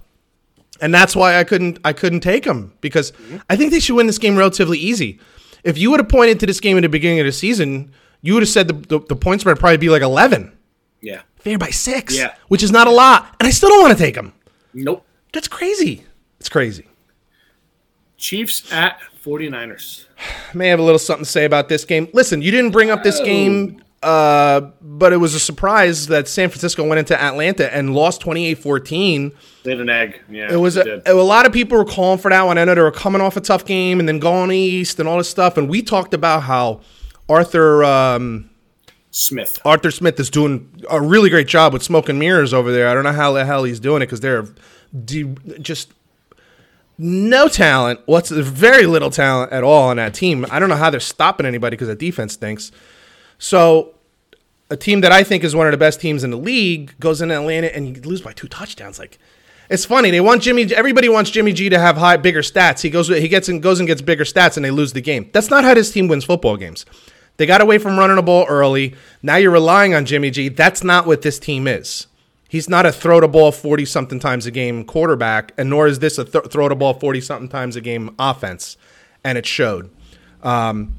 And 0.80 0.94
that's 0.94 1.16
why 1.16 1.38
I 1.40 1.44
couldn't 1.44 1.80
I 1.84 1.92
couldn't 1.94 2.20
take 2.20 2.46
him 2.46 2.74
because 2.82 3.12
I 3.50 3.56
think 3.56 3.72
they 3.72 3.80
should 3.80 3.96
win 3.96 4.06
this 4.06 4.20
game 4.20 4.38
relatively 4.38 4.78
easy. 4.78 5.20
If 5.64 5.78
you 5.78 5.90
would 5.90 6.00
have 6.00 6.08
pointed 6.10 6.40
to 6.42 6.46
this 6.46 6.60
game 6.60 6.78
at 6.78 6.82
the 6.82 6.90
beginning 6.90 7.20
of 7.20 7.26
the 7.26 7.32
season, 7.32 7.92
you 8.22 8.34
would 8.36 8.44
have 8.44 8.50
said 8.50 8.68
the, 8.68 8.74
the, 8.74 9.00
the 9.08 9.16
point 9.16 9.42
spread 9.42 9.56
would 9.56 9.60
probably 9.60 9.78
be 9.78 9.90
like 9.90 10.04
11. 10.04 10.56
Yeah. 11.02 11.22
Favored 11.40 11.60
by 11.60 11.72
six, 11.72 12.16
Yeah. 12.16 12.36
which 12.48 12.62
is 12.62 12.72
not 12.72 12.86
a 12.88 12.92
lot. 12.92 13.36
And 13.40 13.48
I 13.48 13.50
still 13.50 13.70
don't 13.70 13.82
want 13.82 13.98
to 13.98 14.04
take 14.04 14.16
him. 14.16 14.34
Nope. 14.74 15.04
That's 15.34 15.48
crazy. 15.48 16.04
It's 16.40 16.48
crazy. 16.50 16.86
Chiefs 18.18 18.72
at 18.72 19.00
49ers. 19.24 20.06
May 20.54 20.70
have 20.70 20.80
a 20.80 20.84
little 20.84 21.00
something 21.00 21.26
to 21.26 21.30
say 21.30 21.46
about 21.46 21.70
this 21.70 21.86
game. 21.86 22.08
Listen, 22.14 22.42
you 22.42 22.52
didn't 22.52 22.72
bring 22.72 22.90
up 22.90 23.04
this 23.04 23.20
game, 23.20 23.84
uh, 24.02 24.62
but 24.82 25.14
it 25.14 25.18
was 25.18 25.36
a 25.36 25.40
surprise 25.40 26.08
that 26.08 26.28
San 26.28 26.50
Francisco 26.50 26.88
went 26.88 27.00
into 27.00 27.20
Atlanta 27.20 27.74
and 27.74 27.94
lost 27.94 28.22
28 28.22 28.56
14. 28.56 29.32
They 29.64 29.72
had 29.72 29.80
an 29.80 29.90
egg. 29.90 30.22
Yeah. 30.30 30.52
It 30.52 30.58
was 30.58 30.78
a, 30.78 31.02
a 31.06 31.14
lot 31.14 31.46
of 31.46 31.54
people 31.54 31.78
were 31.78 31.86
calling 31.86 32.20
for 32.20 32.30
that 32.30 32.44
one. 32.44 32.58
I 32.58 32.66
know 32.66 32.74
they 32.74 32.82
were 32.82 32.92
coming 32.92 33.22
off 33.22 33.38
a 33.38 33.42
tough 33.42 33.66
game 33.66 34.00
and 34.00 34.08
then 34.08 34.20
going 34.20 34.52
east 34.52 35.00
and 35.00 35.08
all 35.08 35.18
this 35.18 35.30
stuff. 35.30 35.58
And 35.58 35.70
we 35.70 35.82
talked 35.82 36.14
about 36.14 36.44
how 36.44 36.82
Arthur 37.30 37.84
um, 37.84 38.50
Smith. 39.12 39.60
Arthur 39.66 39.92
Smith 39.92 40.20
is 40.20 40.30
doing 40.30 40.84
a 40.90 41.02
really 41.02 41.30
great 41.30 41.48
job 41.48 41.74
with 41.74 41.84
smoke 41.84 42.10
and 42.10 42.18
mirrors 42.18 42.54
over 42.54 42.72
there. 42.72 42.88
I 42.88 42.94
don't 42.94 43.04
know 43.04 43.12
how 43.12 43.34
the 43.34 43.46
hell 43.46 43.64
he's 43.64 43.80
doing 43.80 44.02
it 44.02 44.06
because 44.06 44.22
they're 44.22 44.46
de- 45.06 45.36
just 45.60 45.92
no 46.98 47.48
talent. 47.48 48.00
What's 48.06 48.30
very 48.30 48.86
little 48.86 49.10
talent 49.10 49.52
at 49.52 49.64
all 49.64 49.90
on 49.90 49.98
that 49.98 50.14
team. 50.14 50.46
I 50.50 50.60
don't 50.60 50.70
know 50.70 50.76
how 50.76 50.90
they're 50.90 51.00
stopping 51.00 51.46
anybody 51.46 51.76
because 51.76 51.88
the 51.88 51.96
defense 51.96 52.34
stinks. 52.34 52.72
So 53.38 53.96
a 54.70 54.78
team 54.78 55.02
that 55.02 55.12
I 55.12 55.24
think 55.24 55.44
is 55.44 55.56
one 55.56 55.68
of 55.68 55.72
the 55.72 55.78
best 55.78 56.02
teams 56.02 56.24
in 56.24 56.32
the 56.32 56.38
league 56.38 57.00
goes 57.00 57.22
into 57.22 57.36
Atlanta 57.36 57.74
and 57.76 57.96
you 57.96 58.02
lose 58.02 58.22
by 58.22 58.34
two 58.34 58.48
touchdowns. 58.48 59.00
Like 59.00 59.20
it's 59.70 59.86
funny. 59.86 60.12
They 60.12 60.22
want 60.22 60.42
Jimmy. 60.42 60.64
Everybody 60.74 61.10
wants 61.10 61.30
Jimmy 61.30 61.54
G 61.54 61.70
to 61.70 61.80
have 61.80 61.98
high, 61.98 62.18
bigger 62.18 62.42
stats. 62.42 62.82
He 62.82 62.90
goes, 62.90 63.10
he 63.10 63.28
gets 63.28 63.50
and 63.50 63.62
goes 63.62 63.80
and 63.80 63.88
gets 63.88 64.02
bigger 64.02 64.24
stats, 64.24 64.56
and 64.56 64.66
they 64.66 64.72
lose 64.72 64.94
the 64.94 65.02
game. 65.02 65.30
That's 65.34 65.50
not 65.50 65.64
how 65.64 65.74
this 65.74 65.92
team 65.92 66.08
wins 66.08 66.24
football 66.24 66.58
games. 66.58 66.86
They 67.36 67.46
got 67.46 67.62
away 67.62 67.78
from 67.78 68.00
running 68.00 68.16
the 68.16 68.24
ball 68.24 68.46
early. 68.48 68.96
Now 69.22 69.36
you're 69.36 69.52
relying 69.52 69.94
on 69.94 70.06
Jimmy 70.06 70.32
G. 70.32 70.50
That's 70.50 70.84
not 70.84 71.06
what 71.06 71.22
this 71.22 71.38
team 71.38 71.68
is. 71.68 72.08
He's 72.50 72.70
not 72.70 72.86
a 72.86 72.92
throw 72.92 73.20
the 73.20 73.28
ball 73.28 73.52
40 73.52 73.86
something 73.86 74.20
times 74.20 74.46
a 74.46 74.52
game 74.52 74.86
quarterback, 74.86 75.54
and 75.58 75.70
nor 75.70 75.88
is 75.88 76.00
this 76.00 76.18
a 76.18 76.24
th- 76.24 76.46
throw 76.46 76.70
the 76.70 76.76
ball 76.76 76.94
40 76.94 77.22
something 77.22 77.50
times 77.50 77.76
a 77.76 77.82
game 77.82 78.16
offense. 78.18 78.78
And 79.24 79.38
it 79.38 79.46
showed. 79.46 79.90
Um, 80.44 80.96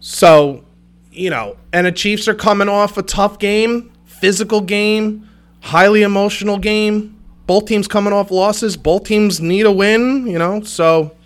so, 0.00 0.64
you 1.10 1.30
know, 1.30 1.56
and 1.72 1.86
the 1.86 1.92
Chiefs 1.92 2.28
are 2.28 2.34
coming 2.34 2.68
off 2.68 2.98
a 2.98 3.02
tough 3.02 3.38
game, 3.38 3.92
physical 4.04 4.60
game, 4.60 5.28
highly 5.60 6.02
emotional 6.02 6.58
game. 6.58 7.16
Both 7.46 7.66
teams 7.66 7.88
coming 7.88 8.12
off 8.12 8.30
losses. 8.30 8.76
Both 8.76 9.04
teams 9.04 9.40
need 9.40 9.66
a 9.66 9.72
win, 9.72 10.26
you 10.26 10.38
know. 10.38 10.62
So 10.62 11.16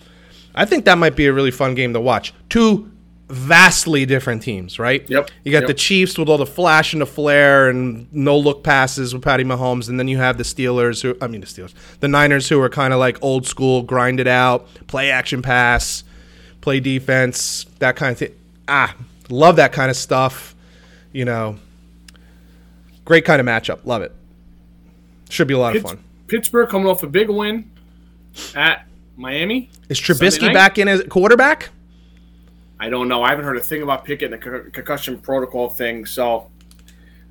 I 0.55 0.65
think 0.65 0.85
that 0.85 0.99
might 0.99 1.17
be 1.17 1.27
a 1.27 1.33
really 1.33 1.51
fun 1.51 1.75
game 1.75 1.93
to 1.93 2.01
watch. 2.01 2.33
Two 2.49 2.91
vastly 3.29 4.05
different 4.07 4.43
teams, 4.43 4.79
right? 4.79 5.09
Yep. 5.09 5.31
You 5.45 5.53
got 5.53 5.61
Yep. 5.63 5.69
the 5.69 5.75
Chiefs 5.75 6.19
with 6.19 6.29
all 6.29 6.37
the 6.39 6.45
flash 6.47 6.93
and 6.93 7.01
the 7.03 7.07
flare 7.07 7.69
and 7.71 8.07
no 8.13 8.37
look 8.39 8.63
passes 8.63 9.15
with 9.15 9.23
Patty 9.23 9.45
Mahomes, 9.45 9.89
and 9.89 9.99
then 9.99 10.09
you 10.09 10.19
have 10.19 10.37
the 10.37 10.45
Steelers 10.45 11.03
who 11.03 11.17
I 11.23 11.27
mean 11.27 11.41
the 11.41 11.47
Steelers, 11.47 11.73
the 12.01 12.09
Niners 12.09 12.49
who 12.49 12.61
are 12.61 12.69
kind 12.69 12.93
of 12.93 12.99
like 12.99 13.19
old 13.23 13.47
school, 13.47 13.83
grind 13.83 14.21
it 14.21 14.27
out, 14.27 14.67
play 14.87 15.11
action 15.11 15.41
pass, 15.43 16.05
play 16.61 16.81
defense, 16.81 17.65
that 17.79 17.97
kind 17.97 18.13
of 18.13 18.19
thing. 18.19 18.35
Ah, 18.69 18.95
love 19.31 19.57
that 19.57 19.73
kind 19.73 19.91
of 19.91 19.97
stuff. 19.97 20.55
You 21.13 21.25
know, 21.25 21.57
great 23.05 23.25
kind 23.25 23.41
of 23.41 23.47
matchup. 23.47 23.81
Love 23.85 24.03
it. 24.03 24.13
Should 25.31 25.49
be 25.49 25.55
a 25.55 25.59
lot 25.59 25.75
of 25.77 25.83
fun. 25.83 25.99
Pittsburgh 26.29 26.69
coming 26.69 26.87
off 26.89 27.03
a 27.03 27.07
big 27.07 27.29
win 27.31 27.71
at 28.55 28.87
Miami. 29.17 29.71
Is 29.89 29.99
Trubisky 30.01 30.53
back 30.53 30.79
in 30.79 30.89
as 30.89 31.03
quarterback? 31.09 31.71
I 32.85 32.91
don't 32.91 33.09
know. 33.09 33.23
I 33.23 33.31
haven't 33.31 33.47
heard 33.47 33.57
a 33.57 33.61
thing 33.61 33.83
about 33.83 34.05
Pickett 34.05 34.31
and 34.31 34.41
the 34.43 34.45
con- 34.45 34.71
concussion 34.73 35.19
protocol 35.19 35.71
thing. 35.71 36.05
So 36.05 36.51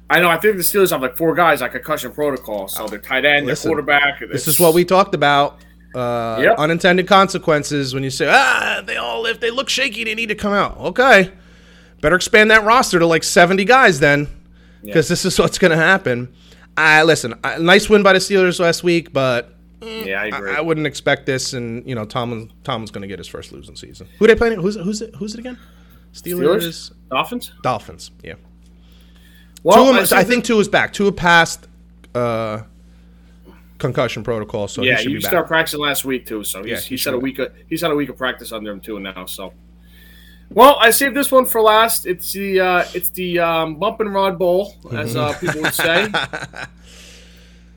I 0.09 0.19
know. 0.19 0.29
I 0.29 0.37
think 0.37 0.57
the 0.57 0.63
Steelers 0.63 0.89
have 0.89 1.01
like 1.01 1.15
four 1.15 1.35
guys 1.35 1.61
on 1.61 1.69
concussion 1.69 2.11
protocol. 2.11 2.67
So 2.67 2.87
they're 2.87 2.97
tight 2.99 3.23
end, 3.23 3.45
Listen, 3.45 3.69
their 3.69 3.75
quarterback. 3.75 4.19
This 4.31 4.47
is 4.47 4.59
what 4.59 4.73
we 4.73 4.83
talked 4.83 5.13
about. 5.13 5.59
Uh, 5.93 6.39
Yep. 6.41 6.57
Unintended 6.57 7.07
consequences 7.07 7.93
when 7.93 8.03
you 8.03 8.09
say, 8.09 8.27
ah, 8.27 8.81
they 8.83 8.97
all, 8.97 9.27
if 9.27 9.39
they 9.39 9.51
look 9.51 9.69
shaky, 9.69 10.03
they 10.03 10.15
need 10.15 10.29
to 10.29 10.35
come 10.35 10.51
out. 10.51 10.75
Okay. 10.77 11.31
Better 12.01 12.15
expand 12.15 12.49
that 12.49 12.63
roster 12.63 12.97
to 12.97 13.05
like 13.05 13.23
70 13.23 13.63
guys 13.65 13.99
then, 13.99 14.27
because 14.83 15.07
this 15.07 15.23
is 15.23 15.37
what's 15.37 15.59
going 15.59 15.69
to 15.71 15.77
happen. 15.77 16.33
I 16.75 17.03
listen, 17.03 17.35
I, 17.43 17.59
nice 17.59 17.87
win 17.89 18.01
by 18.01 18.13
the 18.13 18.19
Steelers 18.19 18.59
last 18.59 18.83
week, 18.83 19.13
but 19.13 19.53
Yeah, 19.83 20.21
I 20.21 20.25
agree. 20.27 20.51
I, 20.51 20.57
I 20.57 20.61
wouldn't 20.61 20.87
expect 20.87 21.25
this. 21.25 21.53
And 21.53 21.87
you 21.87 21.95
know, 21.95 22.05
Tomlin 22.05 22.51
Tomlin's 22.63 22.91
going 22.91 23.01
to 23.01 23.07
get 23.07 23.19
his 23.19 23.27
first 23.27 23.51
losing 23.51 23.75
season. 23.75 24.07
Who 24.19 24.27
they 24.27 24.35
playing? 24.35 24.59
Who's 24.59 24.75
who's 24.75 25.01
it? 25.01 25.15
Who's 25.15 25.33
it 25.33 25.39
again? 25.39 25.57
Steelers, 26.13 26.61
Steelers, 26.61 26.91
Dolphins. 27.09 27.51
Dolphins. 27.63 28.11
Yeah. 28.23 28.35
Well, 29.63 29.89
of 29.89 29.95
them, 29.95 30.05
see 30.05 30.15
I 30.15 30.23
think 30.23 30.43
two 30.43 30.59
is 30.59 30.67
back. 30.67 30.93
Two 30.93 31.05
have 31.05 31.15
passed 31.15 31.67
uh, 32.13 32.63
concussion 33.77 34.23
protocol, 34.23 34.67
so 34.67 34.83
Yeah, 34.83 34.97
he 34.97 35.03
should 35.03 35.11
you 35.11 35.21
back. 35.21 35.29
start 35.29 35.47
practicing 35.47 35.79
last 35.79 36.05
week 36.05 36.25
too. 36.25 36.43
So 36.43 36.61
he's, 36.61 36.69
Yeah, 36.69 36.79
he's 36.81 37.03
he 37.03 37.09
had 37.09 37.15
a 37.15 37.19
week. 37.19 37.39
Of, 37.39 37.53
he's 37.67 37.81
had 37.81 37.91
a 37.91 37.95
week 37.95 38.09
of 38.09 38.17
practice 38.17 38.51
under 38.51 38.71
him 38.71 38.79
too 38.79 38.99
now. 38.99 39.25
So. 39.25 39.53
Well, 40.49 40.77
I 40.79 40.91
saved 40.91 41.15
this 41.15 41.31
one 41.31 41.45
for 41.45 41.61
last. 41.61 42.05
It's 42.05 42.33
the 42.33 42.59
uh, 42.59 42.85
it's 42.93 43.09
the 43.09 43.39
um, 43.39 43.75
bump 43.75 44.01
and 44.01 44.13
rod 44.13 44.37
bowl, 44.37 44.75
as 44.91 45.15
uh, 45.15 45.33
people 45.39 45.61
would 45.61 45.73
say. 45.73 46.07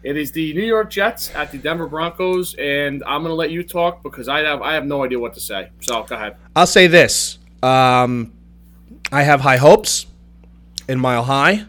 It 0.07 0.17
is 0.17 0.31
the 0.31 0.55
New 0.55 0.63
York 0.63 0.89
Jets 0.89 1.35
at 1.35 1.51
the 1.51 1.59
Denver 1.59 1.89
Broncos, 1.89 2.55
and 2.55 3.03
I'm 3.09 3.23
going 3.23 3.33
to 3.33 3.35
let 3.35 3.51
you 3.51 3.65
talk 3.65 4.05
because 4.05 4.29
I 4.29 4.39
have 4.39 4.63
I 4.63 4.75
have 4.75 4.87
no 4.87 5.03
idea 5.03 5.19
what 5.19 5.35
to 5.35 5.41
say. 5.41 5.71
So 5.81 6.05
go 6.05 6.15
ahead. 6.15 6.37
I'll 6.55 6.69
say 6.69 6.87
this: 6.87 7.41
um, 7.61 8.33
I 9.11 9.25
have 9.25 9.41
high 9.41 9.57
hopes 9.57 10.07
in 10.89 11.01
Mile 11.01 11.25
High. 11.25 11.65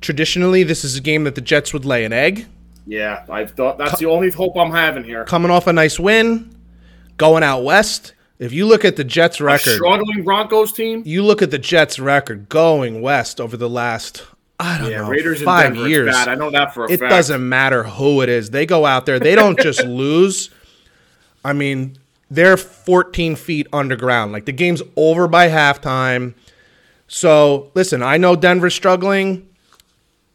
Traditionally, 0.00 0.62
this 0.62 0.82
is 0.82 0.96
a 0.96 1.02
game 1.02 1.24
that 1.24 1.34
the 1.34 1.42
Jets 1.42 1.74
would 1.74 1.84
lay 1.84 2.06
an 2.06 2.14
egg. 2.14 2.46
Yeah, 2.86 3.26
I 3.28 3.44
thought 3.44 3.76
that's 3.76 3.98
the 3.98 4.06
only 4.06 4.30
hope 4.30 4.56
I'm 4.56 4.70
having 4.70 5.04
here. 5.04 5.26
Coming 5.26 5.50
off 5.50 5.66
a 5.66 5.74
nice 5.74 6.00
win, 6.00 6.56
going 7.18 7.42
out 7.42 7.64
west. 7.64 8.14
If 8.38 8.54
you 8.54 8.64
look 8.64 8.82
at 8.82 8.96
the 8.96 9.04
Jets' 9.04 9.40
A 9.40 9.44
record, 9.44 9.74
struggling 9.74 10.24
Broncos 10.24 10.72
team. 10.72 11.02
you 11.04 11.22
look 11.22 11.42
at 11.42 11.50
the 11.50 11.58
Jets' 11.58 11.98
record 11.98 12.48
going 12.48 13.02
west 13.02 13.42
over 13.42 13.58
the 13.58 13.68
last 13.68 14.24
I 14.58 14.78
don't 14.78 14.90
Yeah, 14.90 15.02
know 15.02 15.08
Raiders 15.10 15.40
in 15.40 15.44
five 15.44 15.74
Denver, 15.74 15.88
years. 15.88 16.10
bad. 16.14 16.28
I 16.28 16.34
know 16.34 16.50
that 16.50 16.72
for 16.72 16.86
a 16.86 16.90
it 16.90 17.00
fact. 17.00 17.10
doesn't 17.10 17.46
matter 17.46 17.82
who 17.84 18.22
it 18.22 18.28
is. 18.28 18.50
They 18.50 18.64
go 18.66 18.86
out 18.86 19.04
there. 19.06 19.18
They 19.18 19.34
don't 19.34 19.58
just 19.58 19.84
lose. 19.86 20.50
I 21.44 21.52
mean, 21.52 21.96
they're 22.30 22.56
14 22.56 23.36
feet 23.36 23.66
underground. 23.72 24.32
Like 24.32 24.46
the 24.46 24.52
game's 24.52 24.82
over 24.96 25.28
by 25.28 25.48
halftime. 25.48 26.34
So 27.06 27.70
listen, 27.74 28.02
I 28.02 28.16
know 28.16 28.34
Denver's 28.34 28.74
struggling. 28.74 29.48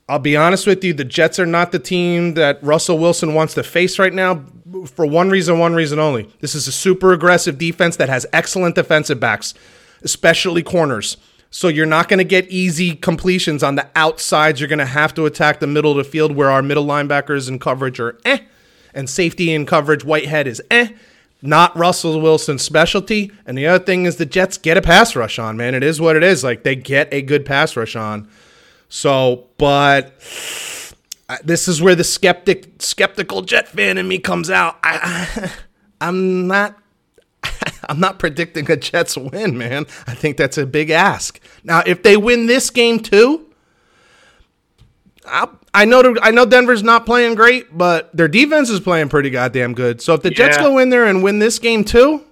I'll 0.07 0.19
be 0.19 0.35
honest 0.35 0.67
with 0.67 0.83
you, 0.83 0.93
the 0.93 1.05
Jets 1.05 1.39
are 1.39 1.45
not 1.45 1.71
the 1.71 1.79
team 1.79 2.33
that 2.33 2.61
Russell 2.61 2.97
Wilson 2.97 3.33
wants 3.33 3.53
to 3.53 3.63
face 3.63 3.97
right 3.97 4.13
now 4.13 4.43
for 4.93 5.05
one 5.05 5.29
reason, 5.29 5.57
one 5.57 5.73
reason 5.73 5.99
only. 5.99 6.29
This 6.41 6.53
is 6.53 6.67
a 6.67 6.71
super 6.71 7.13
aggressive 7.13 7.57
defense 7.57 7.95
that 7.95 8.09
has 8.09 8.25
excellent 8.33 8.75
defensive 8.75 9.19
backs, 9.21 9.53
especially 10.03 10.63
corners. 10.63 11.15
So 11.53 11.67
you're 11.67 11.85
not 11.85 12.07
going 12.07 12.19
to 12.19 12.23
get 12.23 12.47
easy 12.49 12.95
completions 12.95 13.61
on 13.61 13.75
the 13.75 13.87
outsides. 13.93 14.61
You're 14.61 14.69
going 14.69 14.79
to 14.79 14.85
have 14.85 15.13
to 15.15 15.25
attack 15.25 15.59
the 15.59 15.67
middle 15.67 15.91
of 15.91 15.97
the 15.97 16.05
field 16.05 16.33
where 16.33 16.49
our 16.49 16.61
middle 16.61 16.85
linebackers 16.85 17.49
and 17.49 17.59
coverage 17.59 17.99
are 17.99 18.17
eh, 18.23 18.39
and 18.93 19.09
safety 19.09 19.53
and 19.53 19.67
coverage, 19.67 20.03
Whitehead 20.05 20.47
is 20.47 20.61
eh. 20.71 20.93
Not 21.41 21.75
Russell 21.75 22.21
Wilson's 22.21 22.61
specialty. 22.61 23.31
And 23.45 23.57
the 23.57 23.67
other 23.67 23.83
thing 23.83 24.05
is 24.05 24.15
the 24.15 24.25
Jets 24.25 24.57
get 24.57 24.77
a 24.77 24.81
pass 24.81 25.15
rush 25.15 25.39
on, 25.39 25.57
man. 25.57 25.75
It 25.75 25.83
is 25.83 25.99
what 25.99 26.15
it 26.15 26.23
is. 26.23 26.43
Like 26.43 26.63
they 26.63 26.75
get 26.75 27.13
a 27.13 27.21
good 27.21 27.45
pass 27.45 27.75
rush 27.75 27.95
on. 27.95 28.29
So, 28.87 29.47
but 29.57 30.17
this 31.43 31.67
is 31.67 31.81
where 31.81 31.95
the 31.95 32.03
skeptic, 32.03 32.81
skeptical 32.81 33.41
Jet 33.41 33.67
fan 33.67 33.97
in 33.97 34.07
me 34.07 34.19
comes 34.19 34.49
out. 34.49 34.77
I, 34.83 35.27
I, 35.35 35.51
I'm 36.07 36.47
not, 36.47 36.80
I'm 37.89 37.99
not 37.99 38.19
predicting 38.19 38.69
a 38.69 38.77
Jets 38.77 39.17
win, 39.17 39.57
man. 39.57 39.85
I 40.07 40.13
think 40.13 40.37
that's 40.37 40.57
a 40.57 40.65
big 40.65 40.89
ask. 40.89 41.39
Now, 41.63 41.83
if 41.85 42.03
they 42.03 42.17
win 42.17 42.45
this 42.45 42.69
game 42.69 42.99
too, 42.99 43.47
I, 45.25 45.47
I 45.73 45.85
know, 45.85 46.15
I 46.21 46.31
know 46.31 46.45
Denver's 46.45 46.83
not 46.83 47.05
playing 47.05 47.35
great, 47.35 47.77
but 47.77 48.15
their 48.15 48.27
defense 48.27 48.69
is 48.69 48.79
playing 48.79 49.09
pretty 49.09 49.29
goddamn 49.29 49.73
good. 49.73 50.01
So 50.01 50.13
if 50.13 50.21
the 50.21 50.29
Jets 50.31 50.57
go 50.57 50.77
in 50.77 50.89
there 50.89 51.05
and 51.05 51.23
win 51.23 51.39
this 51.39 51.59
game 51.59 51.83
too, 51.83 52.25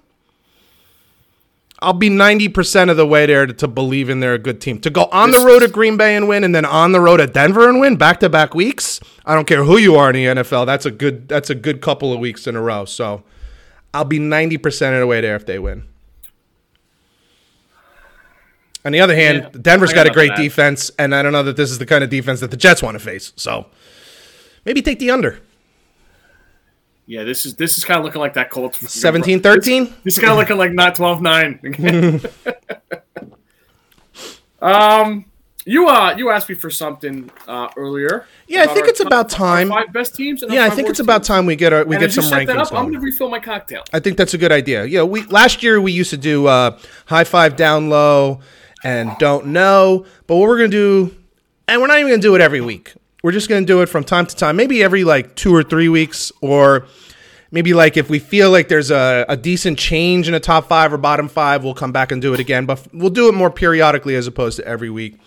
I'll 1.82 1.94
be 1.94 2.10
90% 2.10 2.90
of 2.90 2.98
the 2.98 3.06
way 3.06 3.24
there 3.24 3.46
to, 3.46 3.54
to 3.54 3.68
believe 3.68 4.10
in 4.10 4.20
they're 4.20 4.34
a 4.34 4.38
good 4.38 4.60
team. 4.60 4.80
To 4.80 4.90
go 4.90 5.04
on 5.04 5.30
the 5.30 5.38
road 5.38 5.62
at 5.62 5.72
Green 5.72 5.96
Bay 5.96 6.14
and 6.14 6.28
win 6.28 6.44
and 6.44 6.54
then 6.54 6.66
on 6.66 6.92
the 6.92 7.00
road 7.00 7.20
at 7.20 7.32
Denver 7.32 7.68
and 7.68 7.80
win 7.80 7.96
back 7.96 8.20
to 8.20 8.28
back 8.28 8.54
weeks. 8.54 9.00
I 9.24 9.34
don't 9.34 9.46
care 9.46 9.64
who 9.64 9.78
you 9.78 9.96
are 9.96 10.10
in 10.10 10.16
the 10.16 10.42
NFL. 10.42 10.66
That's 10.66 10.84
a 10.84 10.90
good 10.90 11.28
that's 11.28 11.48
a 11.48 11.54
good 11.54 11.80
couple 11.80 12.12
of 12.12 12.20
weeks 12.20 12.46
in 12.46 12.54
a 12.54 12.60
row. 12.60 12.84
So 12.84 13.22
I'll 13.92 14.04
be 14.04 14.18
90% 14.18 14.94
of 14.94 15.00
the 15.00 15.06
way 15.06 15.20
there 15.20 15.36
if 15.36 15.46
they 15.46 15.58
win. 15.58 15.84
On 18.84 18.92
the 18.92 19.00
other 19.00 19.14
hand, 19.14 19.50
Yeah, 19.52 19.60
Denver's 19.60 19.92
got 19.92 20.06
a 20.06 20.10
great 20.10 20.28
nothing 20.30 20.36
to 20.36 20.42
add. 20.42 20.48
defense, 20.48 20.90
and 20.98 21.14
I 21.14 21.22
don't 21.22 21.32
know 21.32 21.42
that 21.42 21.56
this 21.56 21.70
is 21.70 21.78
the 21.78 21.86
kind 21.86 22.02
of 22.02 22.08
defense 22.08 22.40
that 22.40 22.50
the 22.50 22.56
Jets 22.56 22.82
want 22.82 22.94
to 22.94 22.98
face. 22.98 23.32
So 23.36 23.66
maybe 24.64 24.80
take 24.80 24.98
the 24.98 25.10
under. 25.10 25.40
Yeah, 27.06 27.24
this 27.24 27.44
is 27.44 27.56
this 27.56 27.76
is 27.76 27.84
kind 27.84 27.98
of 27.98 28.04
looking 28.04 28.20
like 28.20 28.34
that 28.34 28.50
Colts 28.50 28.78
17 28.92 29.40
13? 29.40 29.84
This 30.04 30.16
is 30.16 30.20
kind 30.20 30.30
of 30.30 30.38
looking 30.38 30.56
like 30.56 30.72
not 30.72 30.94
12-9. 30.94 32.30
um, 34.62 35.24
you 35.66 35.88
uh, 35.88 36.14
you 36.16 36.30
asked 36.30 36.48
me 36.48 36.54
for 36.54 36.70
something 36.70 37.30
uh 37.46 37.68
earlier. 37.76 38.26
Yeah, 38.46 38.62
I 38.62 38.66
think 38.68 38.88
it's 38.88 39.00
about 39.00 39.28
top- 39.28 39.38
time. 39.38 39.68
Five 39.68 39.92
best 39.92 40.14
teams. 40.14 40.42
Yeah, 40.48 40.64
I 40.64 40.70
think 40.70 40.88
it's 40.88 41.00
about 41.00 41.18
teams. 41.18 41.28
time 41.28 41.46
we 41.46 41.56
get 41.56 41.72
our, 41.72 41.84
we 41.84 41.96
And 41.96 42.02
get 42.02 42.12
some 42.12 42.24
rankings 42.24 42.48
up, 42.56 42.68
I'm 42.72 42.84
going. 42.84 42.90
going 42.90 42.92
to 42.94 43.00
refill 43.00 43.28
my 43.28 43.40
cocktail. 43.40 43.82
I 43.92 44.00
think 44.00 44.16
that's 44.16 44.34
a 44.34 44.38
good 44.38 44.52
idea. 44.52 44.84
Yeah, 44.84 45.02
we 45.02 45.22
last 45.26 45.62
year 45.62 45.80
we 45.80 45.92
used 45.92 46.10
to 46.10 46.16
do 46.16 46.46
uh, 46.46 46.78
high 47.06 47.24
five 47.24 47.56
down 47.56 47.88
low 47.90 48.40
and 48.82 49.10
don't 49.18 49.46
know, 49.48 50.06
but 50.26 50.36
what 50.36 50.48
we're 50.48 50.56
gonna 50.56 50.68
do, 50.68 51.14
and 51.68 51.80
we're 51.80 51.86
not 51.88 51.98
even 51.98 52.10
gonna 52.12 52.22
do 52.22 52.34
it 52.34 52.40
every 52.40 52.62
week. 52.62 52.94
We're 53.22 53.32
just 53.32 53.48
gonna 53.50 53.66
do 53.66 53.82
it 53.82 53.86
from 53.90 54.04
time 54.04 54.24
to 54.26 54.34
time, 54.34 54.56
maybe 54.56 54.82
every 54.82 55.04
like 55.04 55.34
two 55.36 55.54
or 55.54 55.62
three 55.62 55.90
weeks, 55.90 56.32
or 56.40 56.86
maybe 57.50 57.74
like 57.74 57.98
if 57.98 58.08
we 58.08 58.18
feel 58.18 58.50
like 58.50 58.68
there's 58.68 58.90
a, 58.90 59.26
a 59.28 59.36
decent 59.36 59.78
change 59.78 60.26
in 60.28 60.32
a 60.32 60.40
top 60.40 60.66
five 60.68 60.90
or 60.94 60.96
bottom 60.96 61.28
five, 61.28 61.62
we'll 61.62 61.74
come 61.74 61.92
back 61.92 62.10
and 62.12 62.22
do 62.22 62.32
it 62.32 62.40
again. 62.40 62.64
But 62.64 62.86
we'll 62.94 63.10
do 63.10 63.28
it 63.28 63.32
more 63.32 63.50
periodically 63.50 64.14
as 64.14 64.26
opposed 64.26 64.56
to 64.56 64.66
every 64.66 64.88
week. 64.88 65.18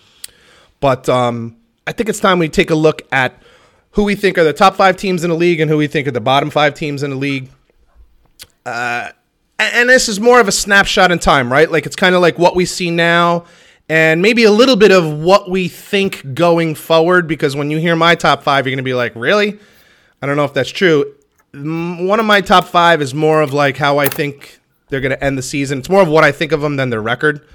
But 0.80 1.08
um, 1.08 1.56
I 1.86 1.92
think 1.92 2.08
it's 2.08 2.20
time 2.20 2.38
we 2.38 2.48
take 2.48 2.70
a 2.70 2.74
look 2.74 3.02
at 3.12 3.40
who 3.92 4.04
we 4.04 4.14
think 4.14 4.38
are 4.38 4.44
the 4.44 4.52
top 4.52 4.76
five 4.76 4.96
teams 4.96 5.22
in 5.24 5.30
the 5.30 5.36
league 5.36 5.60
and 5.60 5.70
who 5.70 5.76
we 5.76 5.86
think 5.86 6.08
are 6.08 6.12
the 6.12 6.20
bottom 6.20 6.50
five 6.50 6.74
teams 6.74 7.02
in 7.02 7.10
the 7.10 7.16
league. 7.16 7.48
Uh, 8.66 9.10
and 9.58 9.88
this 9.88 10.08
is 10.08 10.18
more 10.18 10.40
of 10.40 10.48
a 10.48 10.52
snapshot 10.52 11.12
in 11.12 11.18
time, 11.18 11.50
right? 11.50 11.70
Like 11.70 11.86
it's 11.86 11.96
kind 11.96 12.14
of 12.14 12.20
like 12.20 12.38
what 12.38 12.56
we 12.56 12.64
see 12.64 12.90
now 12.90 13.44
and 13.88 14.20
maybe 14.22 14.44
a 14.44 14.50
little 14.50 14.76
bit 14.76 14.90
of 14.90 15.20
what 15.20 15.48
we 15.48 15.68
think 15.68 16.34
going 16.34 16.74
forward. 16.74 17.28
Because 17.28 17.54
when 17.54 17.70
you 17.70 17.78
hear 17.78 17.94
my 17.94 18.14
top 18.14 18.42
five, 18.42 18.66
you're 18.66 18.72
going 18.72 18.78
to 18.78 18.82
be 18.82 18.94
like, 18.94 19.14
really? 19.14 19.58
I 20.20 20.26
don't 20.26 20.36
know 20.36 20.44
if 20.44 20.54
that's 20.54 20.70
true. 20.70 21.14
One 21.52 22.18
of 22.18 22.26
my 22.26 22.40
top 22.40 22.64
five 22.64 23.00
is 23.00 23.14
more 23.14 23.42
of 23.42 23.52
like 23.52 23.76
how 23.76 23.98
I 23.98 24.08
think 24.08 24.58
they're 24.88 25.00
going 25.00 25.12
to 25.12 25.22
end 25.22 25.38
the 25.38 25.42
season. 25.42 25.78
It's 25.78 25.88
more 25.88 26.02
of 26.02 26.08
what 26.08 26.24
I 26.24 26.32
think 26.32 26.50
of 26.52 26.60
them 26.60 26.76
than 26.76 26.90
their 26.90 27.02
record 27.02 27.46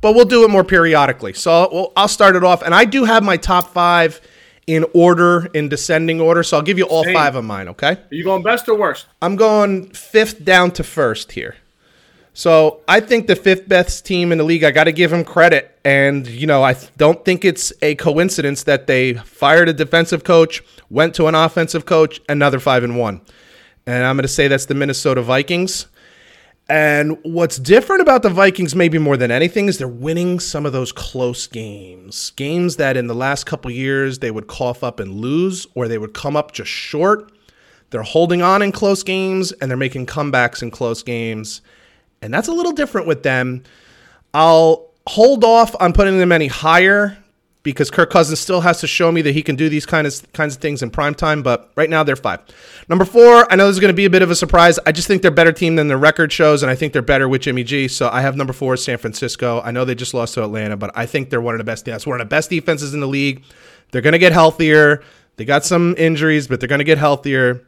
but 0.00 0.14
we'll 0.14 0.24
do 0.24 0.44
it 0.44 0.50
more 0.50 0.64
periodically. 0.64 1.32
So 1.32 1.68
well, 1.72 1.92
I'll 1.96 2.08
start 2.08 2.36
it 2.36 2.44
off, 2.44 2.62
and 2.62 2.74
I 2.74 2.84
do 2.84 3.04
have 3.04 3.22
my 3.22 3.36
top 3.36 3.72
five 3.72 4.20
in 4.66 4.84
order, 4.94 5.46
in 5.54 5.68
descending 5.68 6.20
order. 6.20 6.42
So 6.42 6.56
I'll 6.56 6.62
give 6.62 6.78
you 6.78 6.84
all 6.84 7.04
Same. 7.04 7.14
five 7.14 7.34
of 7.34 7.44
mine. 7.44 7.68
Okay, 7.68 7.92
Are 7.92 8.08
you 8.10 8.24
going 8.24 8.42
best 8.42 8.68
or 8.68 8.76
worst? 8.78 9.06
I'm 9.20 9.36
going 9.36 9.90
fifth 9.90 10.44
down 10.44 10.70
to 10.72 10.84
first 10.84 11.32
here. 11.32 11.56
So 12.32 12.80
I 12.86 13.00
think 13.00 13.26
the 13.26 13.34
fifth 13.36 13.68
best 13.68 14.06
team 14.06 14.30
in 14.32 14.38
the 14.38 14.44
league. 14.44 14.62
I 14.62 14.70
got 14.70 14.84
to 14.84 14.92
give 14.92 15.10
them 15.10 15.24
credit, 15.24 15.76
and 15.84 16.26
you 16.26 16.46
know 16.46 16.62
I 16.62 16.76
don't 16.96 17.24
think 17.24 17.44
it's 17.44 17.72
a 17.82 17.96
coincidence 17.96 18.62
that 18.64 18.86
they 18.86 19.14
fired 19.14 19.68
a 19.68 19.72
defensive 19.72 20.22
coach, 20.24 20.62
went 20.88 21.14
to 21.16 21.26
an 21.26 21.34
offensive 21.34 21.84
coach, 21.86 22.20
another 22.28 22.60
five 22.60 22.84
and 22.84 22.96
one, 22.96 23.20
and 23.86 24.04
I'm 24.04 24.16
going 24.16 24.22
to 24.22 24.28
say 24.28 24.46
that's 24.46 24.66
the 24.66 24.74
Minnesota 24.74 25.22
Vikings. 25.22 25.86
And 26.70 27.18
what's 27.24 27.58
different 27.58 28.00
about 28.00 28.22
the 28.22 28.28
Vikings, 28.28 28.76
maybe 28.76 28.96
more 28.96 29.16
than 29.16 29.32
anything, 29.32 29.66
is 29.66 29.78
they're 29.78 29.88
winning 29.88 30.38
some 30.38 30.64
of 30.64 30.72
those 30.72 30.92
close 30.92 31.48
games. 31.48 32.30
Games 32.36 32.76
that 32.76 32.96
in 32.96 33.08
the 33.08 33.14
last 33.14 33.44
couple 33.44 33.72
years 33.72 34.20
they 34.20 34.30
would 34.30 34.46
cough 34.46 34.84
up 34.84 35.00
and 35.00 35.14
lose, 35.14 35.66
or 35.74 35.88
they 35.88 35.98
would 35.98 36.14
come 36.14 36.36
up 36.36 36.52
just 36.52 36.70
short. 36.70 37.32
They're 37.90 38.04
holding 38.04 38.40
on 38.40 38.62
in 38.62 38.70
close 38.70 39.02
games 39.02 39.50
and 39.50 39.68
they're 39.68 39.76
making 39.76 40.06
comebacks 40.06 40.62
in 40.62 40.70
close 40.70 41.02
games. 41.02 41.60
And 42.22 42.32
that's 42.32 42.46
a 42.46 42.52
little 42.52 42.70
different 42.70 43.08
with 43.08 43.24
them. 43.24 43.64
I'll 44.32 44.92
hold 45.08 45.42
off 45.42 45.74
on 45.80 45.92
putting 45.92 46.18
them 46.18 46.30
any 46.30 46.46
higher 46.46 47.18
because 47.62 47.90
Kirk 47.90 48.10
Cousins 48.10 48.40
still 48.40 48.62
has 48.62 48.80
to 48.80 48.86
show 48.86 49.12
me 49.12 49.20
that 49.22 49.32
he 49.32 49.42
can 49.42 49.54
do 49.54 49.68
these 49.68 49.84
kind 49.84 50.06
of 50.06 50.32
kinds 50.32 50.54
of 50.56 50.62
things 50.62 50.82
in 50.82 50.90
prime 50.90 51.14
time. 51.14 51.42
But 51.42 51.70
right 51.76 51.90
now 51.90 52.02
they're 52.02 52.16
five. 52.16 52.40
Number 52.88 53.04
four, 53.04 53.50
I 53.52 53.56
know 53.56 53.66
this 53.66 53.76
is 53.76 53.80
going 53.80 53.92
to 53.92 53.96
be 53.96 54.06
a 54.06 54.10
bit 54.10 54.22
of 54.22 54.30
a 54.30 54.34
surprise. 54.34 54.78
I 54.86 54.92
just 54.92 55.06
think 55.06 55.22
they're 55.22 55.30
better 55.30 55.52
team 55.52 55.76
than 55.76 55.88
their 55.88 55.98
record 55.98 56.32
shows, 56.32 56.62
and 56.62 56.70
I 56.70 56.74
think 56.74 56.92
they're 56.92 57.02
better 57.02 57.28
with 57.28 57.42
Jimmy 57.42 57.64
G. 57.64 57.88
So 57.88 58.08
I 58.08 58.22
have 58.22 58.36
number 58.36 58.52
four, 58.52 58.76
San 58.76 58.98
Francisco. 58.98 59.60
I 59.62 59.70
know 59.70 59.84
they 59.84 59.94
just 59.94 60.14
lost 60.14 60.34
to 60.34 60.44
Atlanta, 60.44 60.76
but 60.76 60.90
I 60.94 61.06
think 61.06 61.30
they're 61.30 61.40
one 61.40 61.54
of 61.54 61.58
the 61.58 61.64
best. 61.64 61.84
That's 61.84 62.06
one 62.06 62.20
of 62.20 62.26
the 62.26 62.30
best 62.30 62.50
defenses 62.50 62.94
in 62.94 63.00
the 63.00 63.08
league. 63.08 63.44
They're 63.92 64.02
going 64.02 64.12
to 64.12 64.18
get 64.18 64.32
healthier. 64.32 65.02
They 65.36 65.44
got 65.44 65.64
some 65.64 65.94
injuries, 65.98 66.46
but 66.46 66.60
they're 66.60 66.68
going 66.68 66.80
to 66.80 66.84
get 66.84 66.98
healthier. 66.98 67.66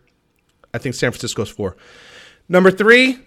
I 0.72 0.78
think 0.78 0.94
San 0.94 1.10
Francisco's 1.10 1.50
four. 1.50 1.76
Number 2.48 2.70
three, 2.70 3.18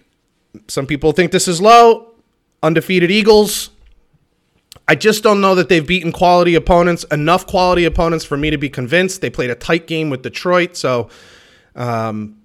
some 0.68 0.86
people 0.86 1.12
think 1.12 1.32
this 1.32 1.48
is 1.48 1.60
low. 1.60 2.14
Undefeated 2.62 3.10
Eagles. 3.10 3.70
I 4.88 4.94
just 4.94 5.22
don't 5.22 5.40
know 5.40 5.54
that 5.56 5.68
they've 5.68 5.86
beaten 5.86 6.12
quality 6.12 6.54
opponents, 6.54 7.04
enough 7.10 7.46
quality 7.46 7.84
opponents 7.84 8.24
for 8.24 8.36
me 8.36 8.50
to 8.50 8.58
be 8.58 8.68
convinced. 8.68 9.20
They 9.20 9.30
played 9.30 9.50
a 9.50 9.54
tight 9.54 9.86
game 9.86 10.10
with 10.10 10.22
Detroit, 10.22 10.76
so. 10.76 11.10
Um, 11.74 12.38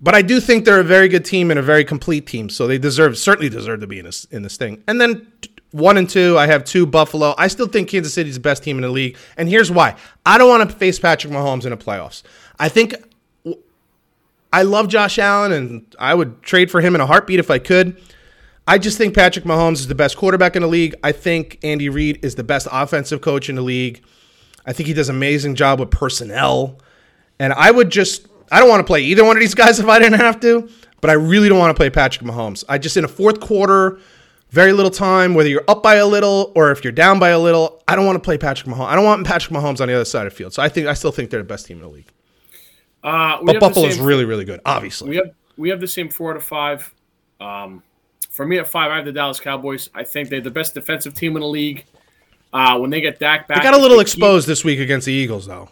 but 0.00 0.14
I 0.14 0.22
do 0.22 0.40
think 0.40 0.64
they're 0.64 0.80
a 0.80 0.84
very 0.84 1.08
good 1.08 1.24
team 1.24 1.50
and 1.50 1.58
a 1.58 1.62
very 1.62 1.84
complete 1.84 2.26
team, 2.26 2.48
so 2.48 2.66
they 2.66 2.78
deserve 2.78 3.18
certainly 3.18 3.48
deserve 3.48 3.80
to 3.80 3.86
be 3.86 3.98
in 3.98 4.04
this 4.04 4.24
in 4.26 4.42
this 4.42 4.56
thing. 4.56 4.82
And 4.86 5.00
then 5.00 5.26
one 5.72 5.96
and 5.96 6.08
two, 6.08 6.38
I 6.38 6.46
have 6.46 6.64
two 6.64 6.86
Buffalo. 6.86 7.34
I 7.36 7.48
still 7.48 7.66
think 7.66 7.88
Kansas 7.88 8.14
City's 8.14 8.34
the 8.34 8.40
best 8.40 8.62
team 8.62 8.76
in 8.76 8.82
the 8.82 8.88
league, 8.90 9.16
and 9.36 9.48
here's 9.48 9.70
why: 9.70 9.96
I 10.24 10.38
don't 10.38 10.48
want 10.48 10.68
to 10.68 10.76
face 10.76 10.98
Patrick 10.98 11.32
Mahomes 11.32 11.64
in 11.64 11.70
the 11.70 11.76
playoffs. 11.76 12.22
I 12.58 12.68
think 12.68 12.94
I 14.52 14.62
love 14.62 14.88
Josh 14.88 15.18
Allen, 15.18 15.52
and 15.52 15.96
I 15.98 16.14
would 16.14 16.42
trade 16.42 16.70
for 16.70 16.80
him 16.80 16.94
in 16.94 17.00
a 17.00 17.06
heartbeat 17.06 17.40
if 17.40 17.50
I 17.50 17.58
could. 17.58 18.00
I 18.68 18.78
just 18.78 18.98
think 18.98 19.14
Patrick 19.14 19.44
Mahomes 19.46 19.74
is 19.76 19.86
the 19.88 19.94
best 19.94 20.16
quarterback 20.16 20.54
in 20.54 20.62
the 20.62 20.68
league. 20.68 20.94
I 21.02 21.10
think 21.12 21.58
Andy 21.62 21.88
Reid 21.88 22.24
is 22.24 22.34
the 22.34 22.44
best 22.44 22.68
offensive 22.70 23.20
coach 23.22 23.48
in 23.48 23.56
the 23.56 23.62
league. 23.62 24.02
I 24.66 24.72
think 24.74 24.86
he 24.86 24.92
does 24.92 25.08
an 25.08 25.16
amazing 25.16 25.54
job 25.54 25.80
with 25.80 25.90
personnel. 25.90 26.78
And 27.38 27.52
I 27.54 27.70
would 27.70 27.88
just, 27.90 28.26
I 28.52 28.60
don't 28.60 28.68
want 28.68 28.80
to 28.80 28.84
play 28.84 29.00
either 29.02 29.24
one 29.24 29.36
of 29.36 29.40
these 29.40 29.54
guys 29.54 29.80
if 29.80 29.86
I 29.88 29.98
didn't 29.98 30.18
have 30.20 30.38
to, 30.40 30.68
but 31.00 31.08
I 31.08 31.14
really 31.14 31.48
don't 31.48 31.58
want 31.58 31.70
to 31.74 31.78
play 31.80 31.88
Patrick 31.88 32.26
Mahomes. 32.28 32.62
I 32.68 32.76
just, 32.78 32.96
in 32.98 33.04
a 33.04 33.08
fourth 33.08 33.40
quarter, 33.40 33.98
very 34.50 34.72
little 34.72 34.90
time, 34.90 35.34
whether 35.34 35.48
you're 35.48 35.64
up 35.68 35.82
by 35.82 35.94
a 35.96 36.06
little 36.06 36.52
or 36.54 36.70
if 36.70 36.84
you're 36.84 36.92
down 36.92 37.18
by 37.18 37.30
a 37.30 37.38
little, 37.38 37.82
I 37.88 37.96
don't 37.96 38.04
want 38.04 38.16
to 38.16 38.24
play 38.24 38.36
Patrick 38.36 38.68
Mahomes. 38.74 38.88
I 38.88 38.94
don't 38.94 39.04
want 39.04 39.26
Patrick 39.26 39.54
Mahomes 39.56 39.80
on 39.80 39.88
the 39.88 39.94
other 39.94 40.04
side 40.04 40.26
of 40.26 40.32
the 40.32 40.36
field. 40.36 40.52
So 40.52 40.62
I 40.62 40.68
think, 40.68 40.86
I 40.88 40.94
still 40.94 41.12
think 41.12 41.30
they're 41.30 41.40
the 41.40 41.48
best 41.48 41.66
team 41.66 41.78
in 41.78 41.84
the 41.84 41.88
league. 41.88 42.08
Uh, 43.02 43.38
But 43.42 43.60
Buffalo's 43.60 43.94
same- 43.96 44.04
really, 44.04 44.24
really 44.26 44.44
good, 44.44 44.60
obviously. 44.66 45.08
We 45.10 45.16
have 45.16 45.30
we 45.56 45.70
have 45.70 45.80
the 45.80 45.88
same 45.88 46.08
four 46.08 46.30
out 46.32 46.36
of 46.36 46.44
five. 46.44 46.92
Um, 47.40 47.82
for 48.38 48.46
me 48.46 48.58
at 48.58 48.68
five, 48.68 48.92
I 48.92 48.96
have 48.96 49.04
the 49.04 49.10
Dallas 49.12 49.40
Cowboys. 49.40 49.90
I 49.96 50.04
think 50.04 50.28
they're 50.28 50.40
the 50.40 50.48
best 50.50 50.72
defensive 50.72 51.12
team 51.12 51.34
in 51.36 51.40
the 51.42 51.48
league. 51.48 51.84
Uh, 52.52 52.78
when 52.78 52.88
they 52.88 53.00
get 53.00 53.18
Dak 53.18 53.48
back, 53.48 53.58
They 53.58 53.64
got 53.64 53.74
a 53.74 53.78
little 53.78 53.96
they 53.98 54.04
keep- 54.04 54.14
exposed 54.14 54.46
this 54.46 54.64
week 54.64 54.78
against 54.78 55.06
the 55.06 55.12
Eagles, 55.12 55.46
though. 55.48 55.68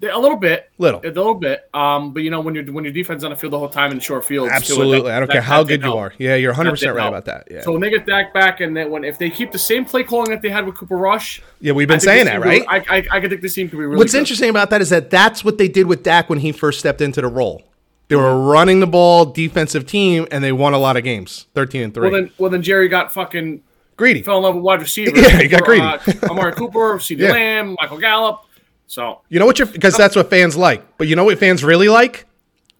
they- 0.00 0.08
a 0.08 0.18
little 0.18 0.36
bit, 0.36 0.68
Little. 0.78 1.00
a 1.02 1.06
little 1.08 1.34
bit. 1.34 1.68
Um, 1.72 2.12
but 2.12 2.22
you 2.24 2.30
know 2.30 2.40
when 2.40 2.54
you're 2.56 2.64
when 2.64 2.82
your 2.84 2.92
defense 2.92 3.22
on 3.24 3.30
the 3.30 3.36
field 3.36 3.52
the 3.52 3.58
whole 3.58 3.68
time 3.68 3.92
in 3.92 4.00
short 4.00 4.24
fields, 4.24 4.50
too, 4.50 4.56
Absolutely. 4.56 5.08
that- 5.08 5.16
I 5.16 5.18
don't 5.20 5.26
that- 5.28 5.32
care 5.32 5.42
how 5.42 5.62
good 5.62 5.82
you 5.82 5.92
are. 5.94 6.12
Yeah, 6.18 6.34
you're 6.34 6.52
100% 6.52 6.94
right 6.94 7.02
help. 7.02 7.12
about 7.14 7.24
that. 7.26 7.48
Yeah. 7.50 7.60
So 7.62 7.70
when 7.72 7.80
they 7.80 7.88
get 7.90 8.04
Dak 8.04 8.34
back, 8.34 8.60
and 8.60 8.76
then 8.76 8.90
when 8.90 9.04
if 9.04 9.16
they 9.16 9.30
keep 9.30 9.52
the 9.52 9.58
same 9.58 9.84
play 9.84 10.02
calling 10.02 10.30
that 10.30 10.42
they 10.42 10.50
had 10.50 10.66
with 10.66 10.74
Cooper 10.74 10.96
Rush, 10.96 11.40
yeah, 11.60 11.72
we've 11.72 11.86
been 11.88 12.00
saying 12.00 12.24
that, 12.26 12.40
right? 12.44 12.66
could- 12.68 12.90
I, 12.90 12.96
I, 12.98 13.18
I 13.18 13.28
think 13.28 13.40
this 13.42 13.54
team 13.54 13.68
could 13.70 13.78
be 13.78 13.84
really. 13.86 13.96
What's 13.96 14.12
good. 14.12 14.18
interesting 14.18 14.50
about 14.50 14.70
that 14.70 14.80
is 14.82 14.90
that 14.90 15.08
that's 15.10 15.44
what 15.44 15.56
they 15.56 15.68
did 15.68 15.86
with 15.86 16.02
Dak 16.02 16.28
when 16.28 16.40
he 16.40 16.50
first 16.52 16.78
stepped 16.80 17.00
into 17.00 17.20
the 17.22 17.28
role. 17.28 17.62
They 18.08 18.16
were 18.16 18.38
running 18.42 18.80
the 18.80 18.86
ball, 18.86 19.26
defensive 19.26 19.86
team, 19.86 20.26
and 20.30 20.42
they 20.42 20.52
won 20.52 20.72
a 20.74 20.78
lot 20.78 20.96
of 20.96 21.04
games, 21.04 21.46
thirteen 21.54 21.82
and 21.82 21.94
three. 21.94 22.10
Well 22.10 22.20
then, 22.22 22.30
well 22.38 22.50
then 22.50 22.62
Jerry 22.62 22.88
got 22.88 23.12
fucking 23.12 23.62
Greedy. 23.96 24.22
fell 24.22 24.38
in 24.38 24.42
love 24.44 24.54
with 24.54 24.64
wide 24.64 24.80
receivers. 24.80 25.12
Yeah, 25.22 25.40
he 25.42 25.48
got 25.48 25.62
greedy. 25.64 25.82
Uh, 25.84 25.98
Amari 26.30 26.52
Cooper, 26.52 26.78
CeeDee 26.98 27.18
Yeah. 27.18 27.32
Lamb, 27.32 27.76
Michael 27.80 27.98
Gallup. 27.98 28.40
So 28.86 29.20
You 29.28 29.38
know 29.38 29.44
what? 29.46 29.58
You're 29.58 29.66
because 29.68 29.96
that's 29.96 30.16
what 30.16 30.30
fans 30.30 30.56
like. 30.56 30.96
But 30.96 31.08
you 31.08 31.16
know 31.16 31.24
what 31.24 31.38
fans 31.38 31.62
really 31.62 31.88
like? 31.88 32.26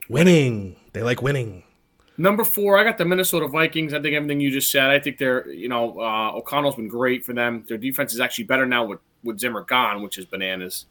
Winning. 0.09 0.77
They 0.93 1.03
like 1.03 1.21
winning. 1.23 1.65
Number 2.17 2.45
four, 2.45 2.79
I 2.79 2.83
got 2.85 2.99
the 2.99 3.05
Minnesota 3.05 3.47
Vikings. 3.47 3.95
I 3.95 4.01
think 4.01 4.15
everything 4.17 4.41
you 4.41 4.51
just 4.51 4.73
said. 4.73 4.91
I 4.91 4.99
think 4.99 5.19
they're, 5.19 5.49
you 5.51 5.69
know, 5.69 6.01
uh, 6.01 6.33
O'Connell's 6.35 6.75
been 6.75 6.89
great 6.89 7.25
for 7.25 7.33
them. 7.33 7.65
Their 7.69 7.79
defense 7.79 8.13
is 8.13 8.19
actually 8.19 8.45
better 8.45 8.67
now 8.67 8.85
with, 8.87 8.99
with 9.23 9.39
Zimmer 9.39 9.61
gone, 9.63 10.03
which 10.03 10.19
is 10.19 10.25
bananas. 10.25 10.87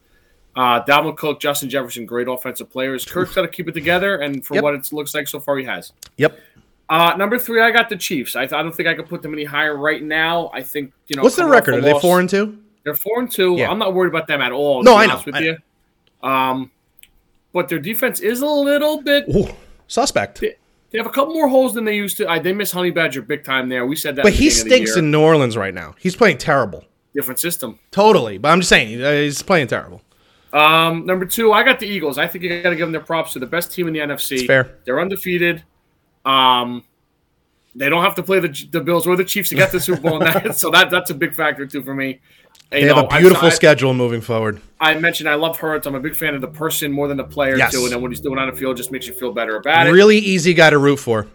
Uh, 0.58 0.84
Dalvin 0.84 1.16
Cook, 1.16 1.38
Justin 1.38 1.70
Jefferson, 1.70 2.04
great 2.04 2.26
offensive 2.26 2.68
players. 2.68 3.04
Kirk's 3.04 3.32
got 3.32 3.42
to 3.42 3.48
keep 3.48 3.68
it 3.68 3.72
together, 3.72 4.16
and 4.16 4.44
for 4.44 4.54
Yep. 4.54 4.64
what 4.64 4.74
it 4.74 4.92
looks 4.92 5.14
like 5.14 5.28
so 5.28 5.38
far, 5.38 5.56
he 5.56 5.64
has. 5.64 5.92
Yep. 6.16 6.36
Uh, 6.88 7.14
number 7.16 7.38
three, 7.38 7.62
I 7.62 7.70
got 7.70 7.88
the 7.88 7.96
Chiefs. 7.96 8.34
I, 8.34 8.42
I 8.42 8.46
don't 8.46 8.74
think 8.74 8.88
I 8.88 8.94
could 8.94 9.08
put 9.08 9.22
them 9.22 9.32
any 9.32 9.44
higher 9.44 9.76
right 9.76 10.02
now. 10.02 10.50
I 10.52 10.62
think 10.62 10.92
you 11.06 11.14
know. 11.16 11.22
What's 11.22 11.36
their 11.36 11.46
record? 11.46 11.74
Are 11.74 11.80
they 11.80 11.96
four 12.00 12.18
and 12.18 12.28
two? 12.28 12.58
They're 12.82 12.96
four 12.96 13.20
and 13.20 13.30
two. 13.30 13.54
Yeah. 13.56 13.70
I'm 13.70 13.78
not 13.78 13.94
worried 13.94 14.08
about 14.08 14.26
them 14.26 14.40
at 14.40 14.50
all. 14.50 14.82
No, 14.82 14.96
I 14.96 15.06
know, 15.06 15.22
With 15.24 15.34
I 15.36 15.40
you. 15.40 15.56
Um, 16.22 16.70
but 17.52 17.68
their 17.68 17.78
defense 17.78 18.18
is 18.18 18.40
a 18.40 18.46
little 18.46 19.00
bit 19.02 19.26
Ooh, 19.28 19.46
suspect. 19.86 20.40
they 20.40 20.56
have 20.98 21.06
a 21.06 21.10
couple 21.10 21.34
more 21.34 21.48
holes 21.48 21.74
than 21.74 21.84
they 21.84 21.94
used 21.96 22.16
to. 22.16 22.28
I, 22.28 22.38
they 22.40 22.52
miss 22.52 22.72
Honey 22.72 22.90
Badger 22.90 23.22
big 23.22 23.44
time 23.44 23.68
there. 23.68 23.86
We 23.86 23.94
said 23.94 24.16
that. 24.16 24.22
But 24.24 24.32
he 24.32 24.48
beginning 24.48 24.58
of 24.62 24.64
the 24.64 24.70
stinks 24.74 24.96
in 24.96 25.10
New 25.12 25.20
Orleans 25.20 25.56
right 25.56 25.74
now. 25.74 25.94
He's 25.98 26.16
playing 26.16 26.38
terrible. 26.38 26.84
different 27.14 27.38
system. 27.38 27.78
Totally. 27.92 28.38
But 28.38 28.48
I'm 28.48 28.60
just 28.60 28.70
saying, 28.70 29.00
uh, 29.02 29.12
he's 29.12 29.42
playing 29.42 29.68
terrible. 29.68 30.02
Um, 30.52 31.04
number 31.04 31.26
two, 31.26 31.52
I 31.52 31.62
got 31.62 31.78
the 31.78 31.86
Eagles. 31.86 32.18
I 32.18 32.26
think 32.26 32.44
you 32.44 32.62
got 32.62 32.70
to 32.70 32.76
give 32.76 32.86
them 32.86 32.92
their 32.92 33.00
props 33.02 33.34
They're 33.34 33.40
the 33.40 33.46
best 33.46 33.72
team 33.72 33.86
in 33.86 33.92
the 33.92 34.00
NFC. 34.00 34.32
It's 34.38 34.46
fair. 34.46 34.78
They're 34.84 35.00
undefeated. 35.00 35.62
Um, 36.24 36.84
they 37.74 37.88
don't 37.88 38.02
have 38.02 38.14
to 38.16 38.22
play 38.22 38.40
the, 38.40 38.48
the 38.72 38.80
Bills 38.80 39.06
or 39.06 39.16
the 39.16 39.24
Chiefs 39.24 39.50
to 39.50 39.54
get 39.54 39.70
the 39.70 39.80
Super 39.80 40.00
Bowl, 40.00 40.18
now, 40.18 40.50
so 40.52 40.70
that 40.70 40.90
that's 40.90 41.10
a 41.10 41.14
big 41.14 41.34
factor 41.34 41.66
too 41.66 41.82
for 41.82 41.94
me. 41.94 42.20
And, 42.70 42.82
They 42.82 42.88
you 42.88 42.94
have 42.94 43.04
a 43.04 43.18
beautiful 43.18 43.46
I, 43.48 43.50
schedule 43.50 43.94
moving 43.94 44.20
forward. 44.20 44.60
I 44.80 44.98
mentioned 44.98 45.28
I 45.28 45.36
love 45.36 45.58
Hurts. 45.58 45.86
I'm 45.86 45.94
a 45.94 46.00
big 46.00 46.14
fan 46.14 46.34
of 46.34 46.40
the 46.40 46.48
person 46.48 46.90
more 46.92 47.08
than 47.08 47.16
the 47.16 47.24
player 47.24 47.56
Yes. 47.56 47.72
too, 47.72 47.84
and 47.84 47.92
then 47.92 48.02
what 48.02 48.10
he's 48.10 48.20
doing 48.20 48.38
on 48.38 48.50
the 48.50 48.56
field 48.56 48.76
just 48.76 48.90
makes 48.90 49.06
you 49.06 49.14
feel 49.14 49.32
better 49.32 49.56
about 49.56 49.86
it. 49.86 49.90
Really 49.90 50.18
easy 50.18 50.54
guy 50.54 50.70
to 50.70 50.78
root 50.78 50.98
for. 50.98 51.28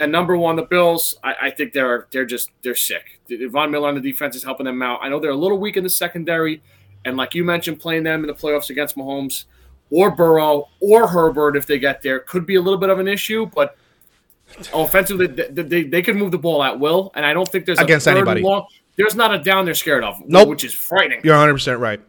And 0.00 0.12
number 0.12 0.36
one, 0.36 0.54
the 0.56 0.62
Bills. 0.62 1.16
I, 1.24 1.34
I 1.42 1.50
think 1.50 1.72
they're 1.72 2.06
they're 2.12 2.24
just 2.24 2.50
they're 2.62 2.76
sick. 2.76 3.20
Von 3.50 3.70
Miller 3.70 3.88
on 3.88 3.94
the 3.94 4.00
defense 4.00 4.36
is 4.36 4.44
helping 4.44 4.64
them 4.64 4.80
out. 4.80 5.00
I 5.02 5.08
know 5.08 5.18
they're 5.18 5.30
a 5.30 5.36
little 5.36 5.58
weak 5.58 5.76
in 5.76 5.82
the 5.82 5.90
secondary, 5.90 6.62
and 7.08 7.16
like 7.16 7.34
you 7.34 7.44
mentioned, 7.44 7.80
playing 7.80 8.04
them 8.04 8.20
in 8.20 8.26
the 8.26 8.34
playoffs 8.34 8.70
against 8.70 8.96
Mahomes 8.96 9.44
or 9.90 10.10
Burrow 10.10 10.68
or 10.80 11.08
Herbert 11.08 11.56
if 11.56 11.66
they 11.66 11.78
get 11.78 12.02
there 12.02 12.20
could 12.20 12.46
be 12.46 12.54
a 12.54 12.60
little 12.60 12.78
bit 12.78 12.90
of 12.90 12.98
an 12.98 13.08
issue. 13.08 13.46
But 13.46 13.76
offensively, 14.72 15.26
they, 15.26 15.48
they, 15.48 15.82
they 15.84 16.02
can 16.02 16.16
move 16.16 16.30
the 16.30 16.38
ball 16.38 16.62
at 16.62 16.78
will, 16.78 17.10
and 17.14 17.26
I 17.26 17.32
don't 17.32 17.48
think 17.48 17.66
there's 17.66 17.78
a 17.80 17.84
Against 17.84 18.06
anybody. 18.06 18.42
Long, 18.42 18.66
there's 18.96 19.14
not 19.14 19.34
a 19.34 19.38
down 19.38 19.64
they're 19.64 19.74
scared 19.74 20.04
of. 20.04 20.20
Nope. 20.26 20.48
which 20.48 20.64
is 20.64 20.74
frightening. 20.74 21.20
You're 21.24 21.36
100% 21.36 21.78
right. 21.78 22.00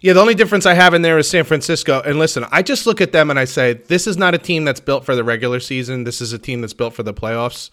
Yeah, 0.00 0.12
the 0.12 0.20
only 0.20 0.34
difference 0.34 0.66
I 0.66 0.74
have 0.74 0.92
in 0.92 1.00
there 1.00 1.16
is 1.16 1.30
San 1.30 1.44
Francisco. 1.44 2.02
And 2.04 2.18
listen, 2.18 2.44
I 2.52 2.60
just 2.60 2.86
look 2.86 3.00
at 3.00 3.12
them 3.12 3.30
and 3.30 3.38
I 3.38 3.46
say, 3.46 3.72
this 3.72 4.06
is 4.06 4.18
not 4.18 4.34
a 4.34 4.38
team 4.38 4.66
that's 4.66 4.80
built 4.80 5.06
for 5.06 5.16
the 5.16 5.24
regular 5.24 5.60
season. 5.60 6.04
This 6.04 6.20
is 6.20 6.34
a 6.34 6.38
team 6.38 6.60
that's 6.60 6.74
built 6.74 6.92
for 6.92 7.02
the 7.02 7.14
playoffs. 7.14 7.70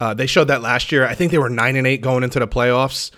Uh, 0.00 0.12
they 0.14 0.26
showed 0.26 0.48
that 0.48 0.62
last 0.62 0.90
year. 0.90 1.06
I 1.06 1.14
think 1.14 1.30
they 1.30 1.38
were 1.38 1.48
9 1.48 1.76
and 1.76 1.86
8 1.86 2.00
going 2.00 2.24
into 2.24 2.40
the 2.40 2.48
playoffs. 2.48 3.12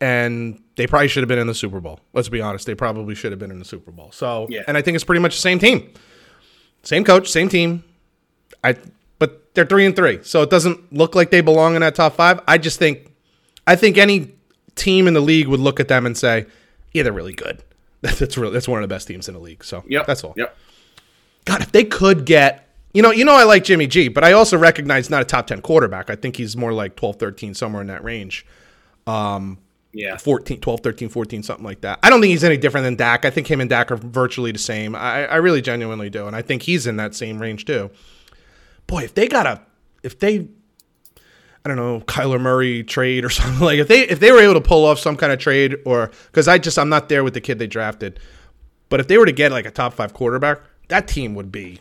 And 0.00 0.62
they 0.76 0.86
probably 0.86 1.08
should 1.08 1.22
have 1.22 1.28
been 1.28 1.38
in 1.38 1.46
the 1.46 1.54
Super 1.54 1.78
Bowl. 1.80 2.00
Let's 2.14 2.28
be 2.30 2.40
honest. 2.40 2.66
They 2.66 2.74
probably 2.74 3.14
should 3.14 3.32
have 3.32 3.38
been 3.38 3.50
in 3.50 3.58
the 3.58 3.64
Super 3.66 3.90
Bowl. 3.90 4.10
So, 4.12 4.46
Yeah. 4.48 4.62
and 4.66 4.76
I 4.76 4.82
think 4.82 4.94
it's 4.94 5.04
pretty 5.04 5.20
much 5.20 5.34
the 5.36 5.42
same 5.42 5.58
team. 5.58 5.92
Same 6.82 7.04
coach, 7.04 7.28
same 7.28 7.48
team. 7.48 7.84
I 8.64 8.76
but 9.18 9.52
they're 9.54 9.66
3 9.66 9.84
and 9.84 9.94
3. 9.94 10.20
So 10.22 10.40
it 10.42 10.48
doesn't 10.48 10.92
look 10.92 11.14
like 11.14 11.30
they 11.30 11.42
belong 11.42 11.74
in 11.74 11.82
that 11.82 11.94
top 11.94 12.14
5. 12.16 12.40
I 12.48 12.56
just 12.56 12.78
think 12.78 13.12
I 13.66 13.76
think 13.76 13.98
any 13.98 14.32
team 14.74 15.06
in 15.06 15.12
the 15.14 15.20
league 15.20 15.46
would 15.48 15.60
look 15.60 15.78
at 15.80 15.88
them 15.88 16.06
and 16.06 16.16
say, 16.16 16.46
"Yeah, 16.92 17.02
they're 17.02 17.12
really 17.12 17.34
good. 17.34 17.62
That's 18.00 18.18
that's 18.18 18.38
really 18.38 18.54
that's 18.54 18.66
one 18.66 18.82
of 18.82 18.88
the 18.88 18.94
best 18.94 19.06
teams 19.08 19.28
in 19.28 19.34
the 19.34 19.40
league." 19.40 19.62
So 19.62 19.84
Yep, 19.86 20.06
that's 20.06 20.24
all. 20.24 20.32
Yep. 20.38 20.56
God, 21.44 21.60
if 21.60 21.70
they 21.72 21.84
could 21.84 22.24
get, 22.24 22.66
you 22.94 23.02
know, 23.02 23.10
you 23.10 23.26
know, 23.26 23.34
I 23.34 23.44
like 23.44 23.64
Jimmy 23.64 23.86
G, 23.86 24.08
but 24.08 24.24
I 24.24 24.32
also 24.32 24.56
recognize 24.56 25.10
not 25.10 25.20
a 25.20 25.24
top 25.26 25.46
ten 25.46 25.60
quarterback. 25.60 26.08
I 26.08 26.16
think 26.16 26.36
he's 26.36 26.56
more 26.56 26.72
like 26.72 26.96
12, 26.96 27.16
13, 27.16 27.52
somewhere 27.52 27.82
in 27.82 27.88
that 27.88 28.02
range. 28.02 28.46
Um, 29.06 29.58
Yeah. 29.92 30.16
14, 30.16 30.60
12, 30.60 30.80
13, 30.80 31.08
14, 31.08 31.42
something 31.42 31.64
like 31.64 31.80
that. 31.80 31.98
I 32.02 32.10
don't 32.10 32.20
think 32.20 32.30
he's 32.30 32.44
any 32.44 32.56
different 32.56 32.84
than 32.84 32.94
Dak. 32.96 33.24
I 33.24 33.30
think 33.30 33.50
him 33.50 33.60
and 33.60 33.68
Dak 33.68 33.90
are 33.90 33.96
virtually 33.96 34.52
the 34.52 34.58
same. 34.58 34.94
I, 34.94 35.26
I 35.26 35.36
really 35.36 35.60
genuinely 35.60 36.10
do. 36.10 36.26
And 36.26 36.36
I 36.36 36.42
think 36.42 36.62
he's 36.62 36.86
in 36.86 36.96
that 36.96 37.14
same 37.14 37.40
range 37.40 37.64
too. 37.64 37.90
Boy, 38.86 39.02
if 39.02 39.14
they 39.14 39.26
got 39.26 39.46
a, 39.46 39.60
if 40.04 40.18
they, 40.20 40.46
I 41.64 41.68
don't 41.68 41.76
know, 41.76 42.00
Kyler 42.02 42.40
Murray 42.40 42.84
trade 42.84 43.24
or 43.24 43.30
something 43.30 43.60
like 43.64 43.78
if 43.80 43.88
they 43.88 44.02
if 44.08 44.20
they 44.20 44.30
were 44.32 44.40
able 44.40 44.54
to 44.54 44.60
pull 44.60 44.84
off 44.86 44.98
some 45.00 45.16
kind 45.16 45.32
of 45.32 45.38
trade 45.40 45.76
or 45.84 46.10
because 46.26 46.46
I 46.48 46.58
just 46.58 46.78
I'm 46.78 46.88
not 46.88 47.08
there 47.08 47.24
with 47.24 47.34
the 47.34 47.40
kid 47.40 47.58
they 47.58 47.66
drafted, 47.66 48.20
but 48.90 49.00
if 49.00 49.08
they 49.08 49.18
were 49.18 49.26
to 49.26 49.32
get 49.32 49.50
like 49.52 49.66
a 49.66 49.70
top 49.72 49.92
five 49.94 50.14
quarterback, 50.14 50.60
that 50.88 51.06
team 51.08 51.34
would 51.34 51.50
be, 51.52 51.80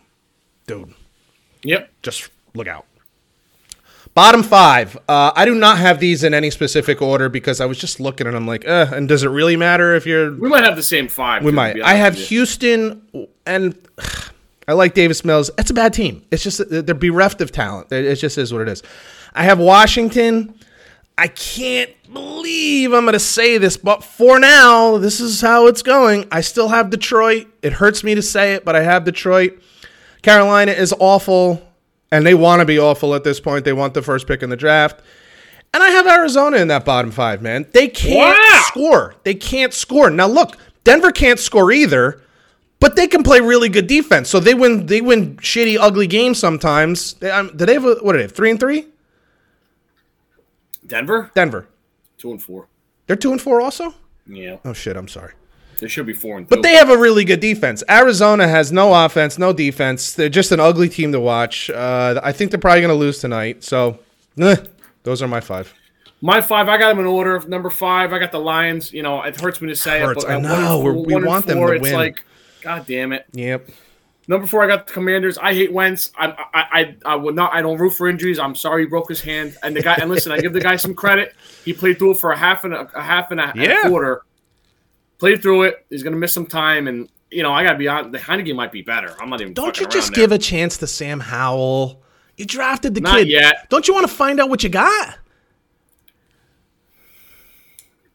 dude, 0.68 0.93
Yep. 1.64 1.91
just 2.01 2.30
look 2.55 2.68
out. 2.68 2.86
Bottom 4.14 4.43
five. 4.43 4.97
Uh, 5.07 5.32
I 5.36 5.45
do 5.45 5.55
not 5.55 5.78
have 5.78 5.99
these 5.99 6.24
in 6.24 6.34
any 6.34 6.49
specific 6.49 7.01
order 7.01 7.30
because 7.30 7.62
I 7.62 7.66
was 7.66 7.78
just 7.78 7.99
looking 7.99 8.28
and 8.28 8.36
I'm 8.36 8.47
like, 8.47 8.68
uh, 8.68 8.88
and 8.91 9.07
does 9.07 9.24
it 9.24 9.30
really 9.30 9.55
matter 9.55 9.95
if 9.95 10.05
you're? 10.05 10.32
We 10.34 10.49
might 10.49 10.64
have 10.64 10.76
the 10.76 10.84
same 10.84 11.07
five. 11.07 11.43
We 11.43 11.51
might. 11.51 11.82
I 11.82 11.93
have. 11.93 12.16
Houston 12.16 13.01
and 13.45 13.78
I 14.68 14.74
like 14.74 14.93
Davis 14.93 15.24
Mills. 15.24 15.49
It's 15.57 15.72
a 15.72 15.74
bad 15.74 15.93
team. 15.93 16.24
It's 16.32 16.43
just 16.43 16.62
they're 16.70 16.95
bereft 16.95 17.41
of 17.41 17.51
talent. 17.51 17.91
It 17.91 18.05
it 18.05 18.16
just 18.18 18.38
is 18.38 18.51
what 18.51 18.62
it 18.62 18.70
is. 18.70 18.84
I 19.34 19.43
have 19.43 19.60
Washington. 19.60 20.53
I 21.18 21.28
can't 21.28 21.91
believe 22.14 22.93
I'm 22.93 23.03
going 23.03 23.12
to 23.14 23.20
say 23.20 23.57
this, 23.57 23.76
but 23.76 24.05
for 24.05 24.39
now, 24.39 24.97
this 24.97 25.20
is 25.20 25.41
how 25.41 25.68
it's 25.68 25.82
going. 25.82 26.26
I 26.32 26.39
still 26.39 26.70
have 26.70 26.89
Detroit. 26.89 27.47
It 27.62 27.74
hurts 27.74 28.05
me 28.05 28.16
to 28.16 28.22
say 28.22 28.53
it, 28.53 28.64
but 28.64 28.76
I 28.76 28.84
have 28.84 29.03
Detroit. 29.03 29.62
Carolina 30.22 30.72
is 30.72 30.93
awful, 30.97 31.62
and 32.12 32.26
they 32.26 32.34
want 32.34 32.60
to 32.62 32.66
be 32.66 32.80
awful 32.80 33.14
at 33.16 33.24
this 33.24 33.39
point. 33.39 33.66
They 33.66 33.74
want 33.74 33.93
the 33.93 34.01
first 34.01 34.28
pick 34.28 34.41
in 34.43 34.49
the 34.49 34.55
draft. 34.57 35.01
And 35.74 35.84
I 35.84 35.89
have 35.89 36.07
Arizona 36.07 36.57
in 36.57 36.68
that 36.70 36.84
bottom 36.86 37.12
five, 37.12 37.41
man. 37.41 37.68
They 37.74 37.88
can't 37.88 38.38
Wow. 38.38 38.62
score. 38.66 39.16
They 39.24 39.36
can't 39.36 39.74
score. 39.74 40.10
Now 40.10 40.28
look, 40.28 40.57
Denver 40.84 41.12
can't 41.12 41.38
score 41.39 41.72
either, 41.72 42.22
but 42.80 42.95
they 42.95 43.05
can 43.07 43.22
play 43.22 43.39
really 43.39 43.70
good 43.70 43.86
defense. 43.86 44.30
So 44.30 44.39
they 44.39 44.55
win. 44.55 44.88
They 44.88 45.01
win 45.01 45.36
shitty, 45.38 45.78
ugly 45.80 46.07
games 46.07 46.39
sometimes. 46.39 47.14
They, 47.16 47.30
um, 47.30 47.51
do 47.55 47.66
they 47.68 47.74
have 47.74 47.86
a, 47.86 47.95
what? 48.01 48.14
Do 48.14 48.18
they 48.18 48.24
have 48.24 48.32
three 48.32 48.49
and 48.49 48.60
three? 48.60 48.88
Denver 50.86 51.30
Denver. 51.36 51.68
two 52.18 52.32
and 52.32 52.41
four. 52.41 52.68
They're 53.05 53.16
two 53.16 53.32
and 53.32 53.41
four 53.41 53.62
also. 53.62 53.93
Yeah, 54.26 54.57
Oh 54.66 54.74
shit! 54.74 54.95
I'm 54.95 55.07
sorry. 55.07 55.34
They 55.80 55.88
should 55.88 56.05
be 56.05 56.13
four 56.13 56.38
and 56.38 56.47
two. 56.47 56.55
But 56.55 56.63
they 56.63 56.73
have 56.75 56.89
a 56.89 56.97
really 56.97 57.23
good 57.25 57.39
defense. 57.39 57.84
Arizona 57.89 58.47
has 58.47 58.71
no 58.71 58.93
offense, 59.05 59.38
no 59.38 59.53
defense. 59.53 60.13
They're 60.13 60.30
just 60.30 60.51
an 60.51 60.59
ugly 60.59 60.89
team 60.89 61.11
to 61.11 61.19
watch. 61.19 61.69
Uh, 61.69 62.19
I 62.23 62.32
think 62.32 62.51
they're 62.51 62.59
probably 62.59 62.82
going 62.82 62.89
to 62.93 62.99
lose 62.99 63.19
tonight. 63.19 63.63
So, 63.63 63.99
eh, 64.39 64.55
those 65.03 65.21
are 65.21 65.27
my 65.27 65.39
five. 65.41 65.73
My 66.21 66.41
five, 66.41 66.67
I 66.67 66.77
got 66.77 66.89
them 66.89 66.99
in 66.99 67.05
order. 67.05 67.39
Number 67.47 67.69
five, 67.69 68.11
I 68.11 68.19
got 68.19 68.32
the 68.34 68.39
Lions. 68.39 68.91
You 68.91 69.03
know, 69.03 69.21
it 69.23 69.39
hurts 69.39 69.61
me 69.61 69.69
to 69.69 69.75
say 69.75 70.01
Hurts. 70.01 70.23
it, 70.23 70.27
but 70.27 70.34
I 70.36 70.39
know. 70.39 70.49
one 70.77 70.84
We're- 70.84 70.95
four- 70.95 71.05
we 71.05 71.13
one 71.13 71.21
and 71.23 71.25
want 71.30 71.45
them 71.45 71.59
to 71.59 71.67
it's 71.73 71.82
win. 71.82 71.93
like, 71.93 72.23
God 72.61 72.86
damn 72.86 73.13
it. 73.13 73.25
Yep. 73.32 73.69
Number 74.27 74.45
four, 74.45 74.61
I 74.63 74.67
got 74.67 74.86
the 74.86 74.93
Commanders. 74.93 75.39
I 75.39 75.55
hate 75.55 75.71
Wentz. 75.71 76.11
I, 76.15 76.27
I, 76.27 76.45
I, 76.53 76.95
I 77.03 77.15
would 77.15 77.34
not. 77.36 77.51
I 77.51 77.63
don't 77.63 77.80
root 77.80 77.91
for 77.93 78.07
injuries. 78.07 78.38
I'm 78.38 78.53
sorry 78.53 78.84
he 78.84 78.88
broke 78.88 79.09
his 79.09 79.21
hand. 79.21 79.57
And 79.63 79.75
the 79.75 79.82
guy. 79.82 79.95
And 79.99 80.07
listen, 80.07 80.32
I 80.32 80.39
give 80.39 80.53
the 80.53 80.59
guy 80.59 80.75
some 80.75 80.93
credit. 80.93 81.34
He 81.65 81.73
played 81.73 81.97
through 81.97 82.11
it 82.11 82.17
for 82.17 82.32
a 82.32 82.38
half 82.38 82.63
and 82.63 82.73
a, 82.75 82.82
a 82.93 83.01
half 83.01 83.32
and 83.32 83.39
a, 83.39 83.49
and 83.51 83.59
a 83.61 83.63
Yeah. 83.63 83.88
quarter. 83.89 84.21
Played 85.20 85.41
through 85.41 85.63
it. 85.63 85.86
He's 85.89 86.01
going 86.03 86.13
to 86.13 86.20
miss 86.20 86.34
some 86.34 86.45
time, 86.45 86.88
and 86.88 87.09
you 87.30 87.43
know 87.43 87.51
I 87.53 87.63
got 87.63 87.74
to 87.74 87.78
be 87.78 87.88
honest. 87.88 88.11
The 88.13 88.17
Heinicke 88.20 88.55
might 88.55 88.72
be 88.72 88.82
better. 88.82 89.15
I'm 89.22 89.30
not 89.30 89.41
even. 89.41 89.53
Don't 89.53 89.80
you 89.80 89.88
just 89.88 90.13
give 90.13 90.30
there. 90.30 90.38
a 90.38 90.39
chance 90.39 90.78
to 90.78 90.88
Sam 90.88 91.20
Howell? 91.20 92.01
You 92.38 92.45
drafted 92.45 92.95
the 92.95 93.01
Not 93.01 93.17
kid. 93.17 93.28
yet. 93.28 93.70
Don't 93.70 93.86
you 93.88 93.93
want 93.93 94.07
to 94.07 94.13
find 94.13 94.39
out 94.39 94.49
what 94.49 94.63
you 94.63 94.70
got? 94.70 95.17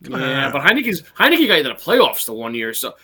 Yeah, 0.01 0.51
but 0.51 0.63
Heinicke's 0.63 1.03
Heinicke 1.19 1.47
got 1.47 1.59
into 1.59 1.71
the 1.71 1.75
playoffs 1.75 2.27
the 2.27 2.33
one 2.35 2.55
year, 2.55 2.75
so 2.75 2.95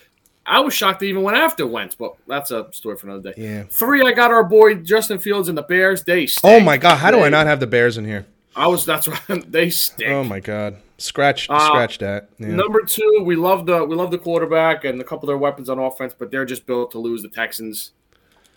I 0.44 0.60
was 0.60 0.74
shocked 0.74 1.00
they 1.00 1.06
even 1.06 1.22
went 1.22 1.36
after 1.36 1.66
Wentz. 1.66 1.94
But 1.94 2.14
that's 2.26 2.50
a 2.50 2.68
story 2.72 2.96
for 2.96 3.06
another 3.06 3.32
day. 3.32 3.42
Yeah. 3.42 3.62
Three, 3.64 4.02
I 4.02 4.12
got 4.12 4.30
our 4.30 4.44
boy 4.44 4.76
Justin 4.76 5.18
Fields 5.18 5.48
and 5.48 5.56
the 5.56 5.62
Bears. 5.62 6.04
They. 6.04 6.26
stay. 6.26 6.56
Oh 6.56 6.60
my 6.60 6.76
god, 6.76 6.96
how 6.96 7.10
do 7.10 7.20
I 7.20 7.28
not 7.28 7.46
have 7.46 7.60
the 7.60 7.66
Bears 7.66 7.96
in 7.98 8.04
here? 8.04 8.26
I 8.56 8.66
was. 8.66 8.84
That's 8.84 9.08
right. 9.08 9.20
They 9.50 9.70
stink. 9.70 10.10
Oh 10.10 10.24
my 10.24 10.40
god. 10.40 10.76
Scratch 10.98 11.48
Uh, 11.48 11.66
scratch 11.68 11.98
that. 11.98 12.28
Yeah. 12.38 12.48
Number 12.48 12.82
two, 12.82 13.22
we 13.24 13.36
love 13.36 13.64
the 13.66 13.84
we 13.84 13.96
love 13.96 14.10
the 14.10 14.18
quarterback 14.18 14.84
and 14.84 15.00
a 15.00 15.04
couple 15.04 15.24
of 15.24 15.28
their 15.28 15.38
weapons 15.38 15.68
on 15.70 15.78
offense, 15.78 16.14
but 16.16 16.30
they're 16.30 16.44
just 16.44 16.66
built 16.66 16.90
to 16.92 16.98
lose 16.98 17.22
the 17.22 17.28
Texans. 17.28 17.92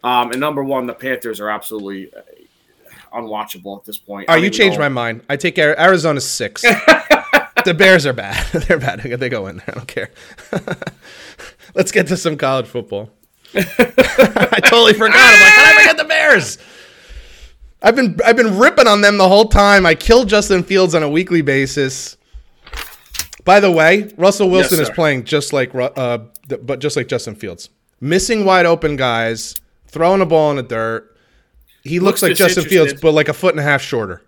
Um, 0.03 0.31
and 0.31 0.39
number 0.41 0.63
one, 0.63 0.85
the 0.85 0.93
Panthers 0.93 1.39
are 1.39 1.49
absolutely 1.49 2.13
uh, 2.13 2.21
unwatchable 3.13 3.77
at 3.79 3.85
this 3.85 3.97
point. 3.97 4.25
Oh, 4.29 4.35
you 4.35 4.49
changed 4.49 4.77
my 4.77 4.89
mind. 4.89 5.21
I 5.29 5.37
take 5.37 5.57
Ari- 5.57 5.77
Arizona 5.79 6.19
six. 6.19 6.61
the 7.65 7.73
Bears 7.77 8.05
are 8.05 8.11
bad. 8.13 8.45
They're 8.67 8.79
bad. 8.79 8.99
They 9.01 9.29
go 9.29 9.47
in 9.47 9.57
there. 9.57 9.65
I 9.69 9.71
don't 9.71 9.87
care. 9.87 10.09
Let's 11.75 11.91
get 11.93 12.07
to 12.07 12.17
some 12.17 12.35
college 12.35 12.65
football. 12.67 13.09
I 13.55 14.59
totally 14.65 14.93
forgot. 14.93 15.15
I'm 15.15 15.41
like, 15.41 15.53
how 15.53 15.65
did 15.65 15.75
I 15.75 15.79
forget 15.79 15.97
the 15.97 16.03
Bears? 16.09 16.57
I've 17.83 17.97
been 17.97 18.17
I've 18.25 18.37
been 18.37 18.57
ripping 18.57 18.87
on 18.87 19.01
them 19.01 19.17
the 19.17 19.27
whole 19.27 19.49
time. 19.49 19.85
I 19.85 19.93
kill 19.93 20.23
Justin 20.23 20.63
Fields 20.63 20.95
on 20.95 21.03
a 21.03 21.09
weekly 21.09 21.41
basis. 21.41 22.15
By 23.43 23.59
the 23.59 23.69
way, 23.69 24.09
Russell 24.17 24.49
Wilson 24.49 24.79
is 24.79 24.89
playing 24.89 25.25
just 25.25 25.51
like 25.51 25.75
uh, 25.75 26.19
but 26.61 26.79
just 26.79 26.95
like 26.95 27.09
Justin 27.09 27.35
Fields, 27.35 27.69
missing 27.99 28.45
wide 28.45 28.65
open 28.65 28.95
guys, 28.95 29.55
throwing 29.87 30.21
a 30.21 30.25
ball 30.25 30.51
in 30.51 30.57
the 30.57 30.63
dirt. 30.63 31.09
He 31.83 31.99
looks, 31.99 32.21
Looks 32.21 32.39
like 32.39 32.47
Justin 32.47 32.63
Fields, 32.63 32.93
but 32.93 33.11
like 33.11 33.27
a 33.27 33.33
foot 33.33 33.53
and 33.53 33.59
a 33.59 33.63
half 33.63 33.81
shorter. 33.81 34.21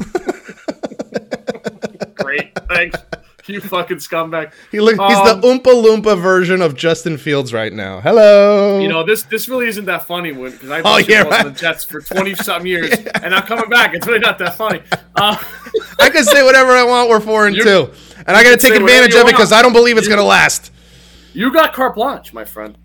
Great, 2.14 2.58
thanks. 2.70 2.98
You 3.46 3.60
fucking 3.60 3.98
scumbag. 3.98 4.52
He 4.72 4.80
look, 4.80 4.92
he's 5.00 5.16
Um, 5.18 5.40
the 5.40 5.46
Oompa 5.46 5.64
Loompa 5.84 6.18
version 6.20 6.62
of 6.62 6.74
Justin 6.74 7.18
Fields 7.18 7.52
right 7.52 7.72
now. 7.72 8.00
Hello. 8.00 8.80
You 8.80 8.88
know 8.88 9.04
this. 9.04 9.22
This 9.24 9.48
really 9.48 9.66
isn't 9.68 9.84
that 9.84 10.06
funny 10.06 10.32
because 10.32 10.70
I've 10.70 10.86
Oh, 10.86 10.96
been 10.98 11.10
yeah, 11.10 11.22
right. 11.24 11.44
the 11.44 11.50
Jets 11.50 11.84
for 11.84 12.00
twenty 12.00 12.34
something 12.36 12.66
years, 12.66 12.90
and 13.22 13.34
I'm 13.34 13.42
coming 13.42 13.68
back. 13.68 13.92
It's 13.94 14.06
really 14.06 14.20
not 14.20 14.38
that 14.38 14.54
funny. 14.56 14.80
Uh, 15.14 15.36
I 16.00 16.08
can 16.10 16.24
say 16.24 16.42
whatever 16.42 16.70
I 16.72 16.84
want. 16.84 17.10
We're 17.10 17.20
four 17.20 17.46
and 17.46 17.54
two, 17.54 17.90
and 18.26 18.36
I 18.36 18.42
got 18.42 18.58
to 18.58 18.66
take 18.66 18.74
advantage 18.80 19.14
of 19.14 19.22
it 19.22 19.32
because. 19.32 19.52
I 19.52 19.60
don't 19.62 19.74
believe 19.74 19.98
it's 19.98 20.08
going 20.08 20.18
to 20.20 20.24
last. 20.24 20.72
you 21.34 21.52
got 21.52 21.72
carte 21.74 21.94
blanche, 21.96 22.32
my 22.32 22.44
friend. 22.44 22.78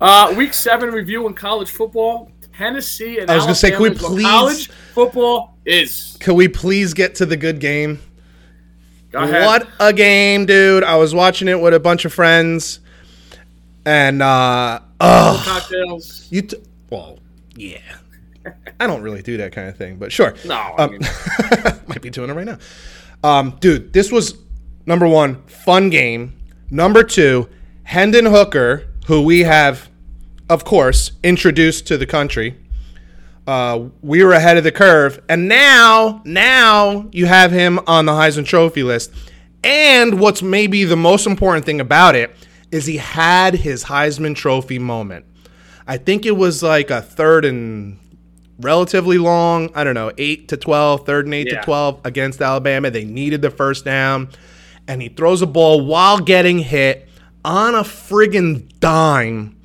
Uh, 0.00 0.34
week 0.36 0.52
seven 0.52 0.90
review 0.90 1.26
in 1.26 1.34
college 1.34 1.70
football. 1.70 2.30
Tennessee 2.56 3.18
and 3.18 3.30
I 3.30 3.36
was 3.36 3.44
gonna 3.44 3.54
say, 3.54 3.70
can 3.70 3.82
we 3.82 3.88
Alabama 3.90 4.00
is 4.00 4.02
what 4.02 4.12
please- 4.12 4.24
college 4.26 4.70
football 4.94 5.58
is. 5.66 6.16
Can 6.20 6.34
we 6.34 6.48
please 6.48 6.94
get 6.94 7.14
to 7.16 7.26
the 7.26 7.36
good 7.36 7.60
game? 7.60 8.00
What 9.12 9.68
a 9.80 9.92
game, 9.92 10.46
dude! 10.46 10.84
I 10.84 10.96
was 10.96 11.14
watching 11.14 11.48
it 11.48 11.60
with 11.60 11.72
a 11.74 11.80
bunch 11.80 12.04
of 12.04 12.12
friends, 12.12 12.80
and 13.84 14.22
uh, 14.22 14.80
oh, 15.00 15.42
cocktails? 15.46 16.26
you. 16.30 16.42
T- 16.42 16.56
well, 16.90 17.18
yeah. 17.54 17.78
I 18.80 18.86
don't 18.86 19.02
really 19.02 19.22
do 19.22 19.36
that 19.38 19.52
kind 19.52 19.68
of 19.68 19.76
thing, 19.76 19.96
but 19.96 20.12
sure. 20.12 20.34
No, 20.44 20.54
I 20.54 20.84
Um, 20.84 20.90
mean, 20.92 21.00
might 21.88 22.02
be 22.02 22.10
doing 22.10 22.30
it 22.30 22.34
right 22.34 22.44
now. 22.46 22.58
Um, 23.24 23.56
dude, 23.60 23.92
this 23.92 24.12
was 24.12 24.36
number 24.84 25.08
one, 25.08 25.42
fun 25.46 25.88
game. 25.90 26.36
Number 26.70 27.02
two, 27.02 27.48
Hendon 27.84 28.26
Hooker, 28.26 28.84
who 29.06 29.22
we 29.22 29.40
have, 29.40 29.88
of 30.50 30.64
course, 30.64 31.12
introduced 31.22 31.86
to 31.88 31.96
the 31.96 32.06
country. 32.06 32.56
Uh, 33.46 33.88
we 34.02 34.24
were 34.24 34.32
ahead 34.32 34.56
of 34.56 34.64
the 34.64 34.72
curve, 34.72 35.20
and 35.28 35.48
now, 35.48 36.20
now 36.24 37.08
you 37.12 37.26
have 37.26 37.52
him 37.52 37.78
on 37.86 38.04
the 38.06 38.12
Heisman 38.12 38.44
Trophy 38.44 38.82
list. 38.82 39.12
And 39.62 40.18
what's 40.20 40.42
maybe 40.42 40.84
the 40.84 40.96
most 40.96 41.26
important 41.26 41.64
thing 41.64 41.80
about 41.80 42.14
it 42.16 42.34
is 42.72 42.86
he 42.86 42.96
had 42.96 43.54
his 43.54 43.84
Heisman 43.84 44.34
Trophy 44.34 44.78
moment. 44.78 45.24
I 45.86 45.96
think 45.96 46.26
it 46.26 46.36
was 46.36 46.62
like 46.62 46.90
a 46.90 47.00
third 47.00 47.44
and 47.44 47.98
relatively 48.60 49.18
long. 49.18 49.70
I 49.74 49.84
don't 49.84 49.94
know, 49.94 50.10
eight 50.18 50.48
to 50.48 50.56
12, 50.56 51.06
third 51.06 51.26
and 51.26 51.34
eight 51.34 51.46
Yeah. 51.50 51.60
to 51.60 51.64
12 51.64 52.00
against 52.04 52.40
Alabama. 52.42 52.90
They 52.90 53.04
needed 53.04 53.42
the 53.42 53.50
first 53.50 53.84
down. 53.84 54.28
And 54.88 55.02
he 55.02 55.08
throws 55.08 55.42
a 55.42 55.46
ball 55.46 55.84
while 55.84 56.18
getting 56.20 56.58
hit 56.60 57.08
on 57.44 57.74
a 57.74 57.82
friggin' 57.82 58.68
dime. 58.80 59.55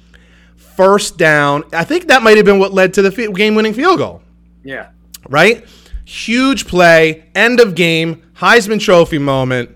First 0.75 1.17
down. 1.17 1.63
I 1.73 1.83
think 1.83 2.07
that 2.07 2.23
might 2.23 2.37
have 2.37 2.45
been 2.45 2.59
what 2.59 2.73
led 2.73 2.93
to 2.95 3.01
the 3.01 3.31
game 3.33 3.55
winning 3.55 3.73
field 3.73 3.97
goal, 3.97 4.21
yeah. 4.63 4.89
right? 5.29 5.65
Huge 6.05 6.67
play, 6.67 7.25
end 7.35 7.59
of 7.59 7.75
game, 7.75 8.23
Heisman 8.35 8.79
Trophy 8.79 9.17
moment. 9.17 9.69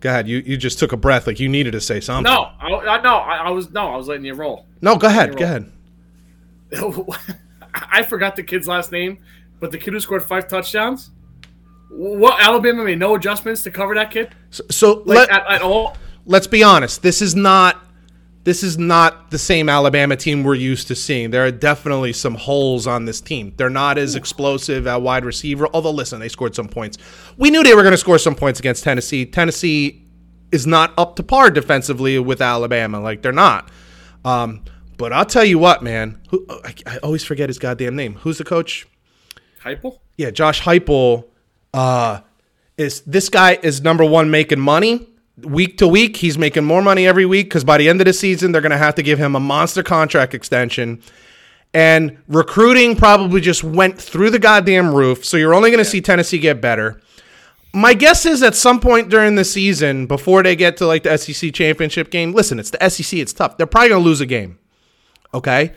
God, 0.00 0.26
you, 0.26 0.38
you 0.38 0.56
just 0.56 0.78
took 0.78 0.92
a 0.92 0.96
breath 0.96 1.26
like 1.26 1.40
you 1.40 1.48
needed 1.48 1.72
to 1.72 1.80
say 1.80 2.00
something. 2.00 2.30
No, 2.30 2.50
I, 2.60 2.66
I 2.66 3.02
no, 3.02 3.16
I, 3.16 3.36
I 3.36 3.50
was 3.50 3.70
no, 3.70 3.88
I 3.88 3.96
was 3.96 4.08
letting 4.08 4.24
you 4.24 4.34
roll. 4.34 4.66
No, 4.82 4.96
go 4.96 5.06
ahead. 5.06 5.36
Go 5.36 5.44
ahead. 5.44 5.72
I 7.74 8.02
forgot 8.02 8.36
the 8.36 8.42
kid's 8.42 8.68
last 8.68 8.92
name, 8.92 9.18
but 9.60 9.70
the 9.70 9.78
kid 9.78 9.92
who 9.94 10.00
scored 10.00 10.22
five 10.22 10.48
touchdowns. 10.48 11.10
What 11.90 12.40
Alabama 12.42 12.84
made 12.84 12.98
no 12.98 13.14
adjustments 13.14 13.62
to 13.62 13.70
cover 13.70 13.94
that 13.94 14.10
kid, 14.10 14.34
So, 14.50 14.64
so 14.70 14.92
like 15.06 15.28
let, 15.28 15.30
at, 15.30 15.46
at 15.46 15.62
all. 15.62 15.96
let's 16.26 16.48
be 16.48 16.62
honest. 16.62 17.02
This 17.02 17.22
is 17.22 17.34
not 17.36 17.83
this 18.44 18.62
is 18.62 18.78
not 18.78 19.30
the 19.30 19.38
same 19.38 19.68
Alabama 19.68 20.16
team 20.16 20.44
we're 20.44 20.54
used 20.54 20.88
to 20.88 20.94
seeing. 20.94 21.30
There 21.30 21.44
are 21.44 21.50
definitely 21.50 22.12
some 22.12 22.34
holes 22.34 22.86
on 22.86 23.06
this 23.06 23.20
team. 23.20 23.54
They're 23.56 23.70
not 23.70 23.96
as 23.96 24.14
explosive 24.14 24.86
at 24.86 25.00
wide 25.00 25.24
receiver. 25.24 25.66
Although, 25.72 25.90
listen, 25.90 26.20
they 26.20 26.28
scored 26.28 26.54
some 26.54 26.68
points. 26.68 26.98
We 27.38 27.50
knew 27.50 27.62
they 27.62 27.74
were 27.74 27.82
going 27.82 27.92
to 27.92 27.98
score 27.98 28.18
some 28.18 28.34
points 28.34 28.60
against 28.60 28.84
Tennessee. 28.84 29.24
Tennessee 29.24 30.06
is 30.52 30.66
not 30.66 30.92
up 30.98 31.16
to 31.16 31.22
par 31.22 31.50
defensively 31.50 32.18
with 32.18 32.42
Alabama. 32.42 33.00
Like 33.00 33.22
they're 33.22 33.32
not. 33.32 33.70
Um, 34.24 34.62
but 34.98 35.12
I'll 35.12 35.24
tell 35.24 35.44
you 35.44 35.58
what, 35.58 35.82
man. 35.82 36.20
Who, 36.30 36.46
I, 36.50 36.74
I 36.86 36.98
always 36.98 37.24
forget 37.24 37.48
his 37.48 37.58
goddamn 37.58 37.96
name. 37.96 38.14
Who's 38.16 38.38
the 38.38 38.44
coach? 38.44 38.86
Heupel? 39.62 39.98
yeah, 40.16 40.30
Josh 40.30 40.62
Heupel 40.62 41.24
uh, 41.72 42.20
is 42.76 43.00
this 43.02 43.28
guy 43.28 43.58
is 43.62 43.82
number 43.82 44.04
one 44.04 44.30
making 44.30 44.60
money 44.60 45.08
week 45.38 45.78
to 45.78 45.88
week. 45.88 46.16
He's 46.16 46.38
making 46.38 46.64
more 46.64 46.82
money 46.82 47.06
every 47.06 47.26
week 47.26 47.46
because 47.46 47.64
by 47.64 47.78
the 47.78 47.88
end 47.88 48.00
of 48.00 48.06
the 48.06 48.12
season, 48.12 48.52
they're 48.52 48.60
going 48.60 48.70
to 48.70 48.78
have 48.78 48.94
to 48.96 49.02
give 49.02 49.18
him 49.18 49.34
a 49.34 49.40
monster 49.40 49.82
contract 49.82 50.34
extension. 50.34 51.02
And 51.72 52.18
recruiting 52.28 52.94
probably 52.94 53.40
just 53.40 53.64
went 53.64 54.00
through 54.00 54.30
the 54.30 54.38
goddamn 54.38 54.94
roof. 54.94 55.24
So 55.24 55.36
you're 55.36 55.54
only 55.54 55.70
going 55.70 55.82
to 55.82 55.90
see 55.90 56.00
Tennessee 56.00 56.38
get 56.38 56.60
better. 56.60 57.00
My 57.72 57.94
guess 57.94 58.24
is 58.24 58.44
at 58.44 58.54
some 58.54 58.78
point 58.78 59.08
during 59.08 59.34
the 59.34 59.44
season, 59.44 60.06
before 60.06 60.44
they 60.44 60.54
get 60.54 60.76
to 60.76 60.86
like 60.86 61.02
the 61.02 61.18
SEC 61.18 61.52
championship 61.52 62.10
game, 62.10 62.32
listen, 62.32 62.60
it's 62.60 62.70
the 62.70 62.88
SEC, 62.88 63.18
it's 63.18 63.32
tough. 63.32 63.56
They're 63.56 63.66
probably 63.66 63.88
going 63.88 64.02
to 64.02 64.08
lose 64.08 64.20
a 64.20 64.26
game. 64.26 64.60
Okay. 65.32 65.72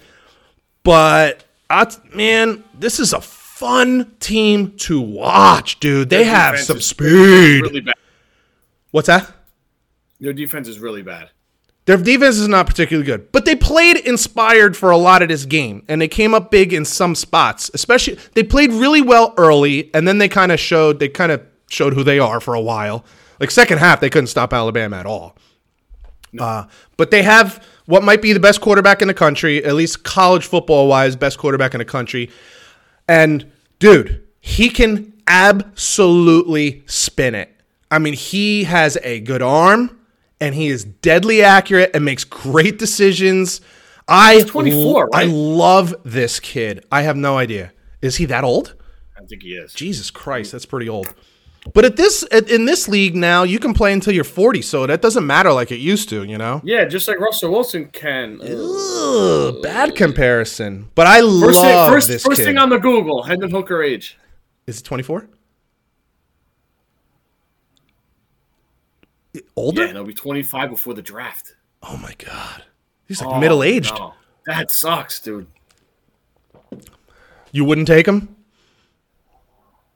But 0.84 1.44
I, 1.72 1.92
man, 2.14 2.64
this 2.78 3.00
is 3.00 3.14
a 3.14 3.22
fun 3.22 4.16
team 4.20 4.78
to 4.78 5.02
watch, 5.02 5.80
dude. 5.80 6.12
They 6.12 6.24
Their 6.24 6.34
have 6.34 6.60
some 6.60 6.80
speed. 6.80 7.64
Really. 7.64 7.88
What's 8.92 9.08
that? 9.08 9.34
Their 10.20 10.34
defense 10.34 10.68
is 10.68 10.80
really 10.80 11.02
bad. 11.02 11.30
Their 11.86 11.98
defense 11.98 12.36
is 12.36 12.50
not 12.50 12.68
particularly 12.68 13.06
good, 13.06 13.32
but 13.32 13.46
they 13.46 13.56
played 13.56 13.96
inspired 13.96 14.76
for 14.76 14.92
a 14.92 14.98
lot 14.98 15.22
of 15.22 15.30
this 15.30 15.46
game, 15.46 15.86
and 15.88 16.02
they 16.02 16.10
came 16.10 16.34
up 16.34 16.52
big 16.52 16.74
in 16.74 16.84
some 16.84 17.16
spots. 17.16 17.72
Especially, 17.74 18.18
they 18.34 18.44
played 18.44 18.72
really 18.74 19.02
well 19.02 19.34
early, 19.38 19.90
and 19.94 20.06
then 20.06 20.18
they 20.18 20.28
kind 20.28 20.52
of 20.52 20.60
showed 20.60 21.00
they 21.00 21.08
kind 21.08 21.32
of 21.32 21.42
showed 21.70 21.94
who 21.94 22.04
they 22.04 22.20
are 22.20 22.42
for 22.42 22.56
a 22.56 22.62
while. 22.62 23.06
Like 23.40 23.52
second 23.52 23.78
half, 23.78 24.02
they 24.02 24.10
couldn't 24.10 24.28
stop 24.28 24.52
Alabama 24.54 24.98
at 24.98 25.06
all. 25.06 25.38
Uh, 26.38 26.66
but 26.98 27.10
they 27.10 27.24
have 27.24 27.66
what 27.86 28.04
might 28.04 28.22
be 28.22 28.34
the 28.34 28.40
best 28.40 28.60
quarterback 28.60 29.02
in 29.02 29.08
the 29.08 29.14
country, 29.14 29.64
at 29.64 29.74
least 29.74 30.04
college 30.04 30.46
football 30.46 30.90
wise, 30.90 31.16
best 31.16 31.38
quarterback 31.38 31.74
in 31.74 31.80
the 31.80 31.86
country. 31.86 32.30
And 33.08 33.50
dude, 33.80 34.28
he 34.42 34.70
can 34.70 35.14
absolutely 35.26 36.84
spin 36.86 37.34
it. 37.34 37.54
I 37.90 38.00
mean, 38.00 38.14
he 38.14 38.66
has 38.66 38.98
a 39.04 39.22
good 39.22 39.42
arm 39.42 39.97
and 40.40 40.56
he 40.56 40.68
is 40.68 40.84
deadly 40.84 41.42
accurate 41.44 41.92
and 41.94 42.06
makes 42.06 42.24
great 42.24 42.78
decisions. 42.80 43.62
I 44.08 44.44
24, 44.44 45.10
I 45.14 45.24
right? 45.24 45.30
love 45.30 45.96
this 46.06 46.40
kid. 46.40 46.86
I 46.92 47.02
have 47.02 47.18
no 47.18 47.38
idea. 47.38 47.74
Is 48.02 48.18
he 48.18 48.26
that 48.26 48.44
old? 48.44 48.76
I 49.18 49.26
think 49.26 49.44
he 49.44 49.54
is. 49.54 49.74
Jesus 49.74 50.12
Christ, 50.12 50.52
that's 50.52 50.66
pretty 50.66 50.88
old. 50.88 51.14
But 51.74 51.84
at 51.84 51.98
this 51.98 52.26
at, 52.32 52.50
in 52.50 52.64
this 52.64 52.88
league 52.88 53.16
now, 53.16 53.44
you 53.44 53.60
can 53.60 53.74
play 53.74 53.92
until 53.92 54.14
you're 54.14 54.24
40, 54.24 54.62
so 54.62 54.86
that 54.88 55.02
doesn't 55.02 55.26
matter 55.28 55.52
like 55.52 55.70
it 55.72 55.80
used 55.80 56.08
to, 56.10 56.24
you 56.24 56.38
know. 56.38 56.62
Yeah, 56.64 56.86
just 56.86 57.10
like 57.10 57.20
Russell 57.20 57.52
Wilson 57.52 57.90
can. 57.90 58.40
Ugh, 58.42 59.62
bad 59.62 59.94
comparison. 59.94 60.90
But 60.96 61.08
I 61.08 61.20
First, 61.20 61.24
love 61.42 61.54
thing, 61.56 61.94
first, 61.94 62.08
this 62.08 62.24
first 62.24 62.38
kid. 62.38 62.46
thing 62.46 62.58
on 62.58 62.70
the 62.70 62.78
Google, 62.78 63.24
Hendon 63.24 63.52
Hooker 63.52 63.84
age. 63.84 64.18
Is 64.66 64.80
it 64.80 64.84
24? 64.84 65.28
Older? 69.56 69.82
Yeah, 69.84 69.88
and 69.90 69.98
he'll 69.98 70.06
be 70.06 70.14
25 70.14 70.70
before 70.70 70.94
the 70.94 71.02
draft. 71.02 71.56
Oh 71.84 71.98
my 71.98 72.14
god. 72.18 72.64
He's 73.08 73.22
like 73.22 73.36
Oh, 73.36 73.40
middle 73.40 73.64
aged. 73.64 73.94
no. 73.96 74.14
That 74.46 74.72
sucks, 74.72 75.20
dude. 75.20 75.48
You 77.52 77.66
wouldn't 77.66 77.88
take 77.88 78.08
him? 78.08 78.36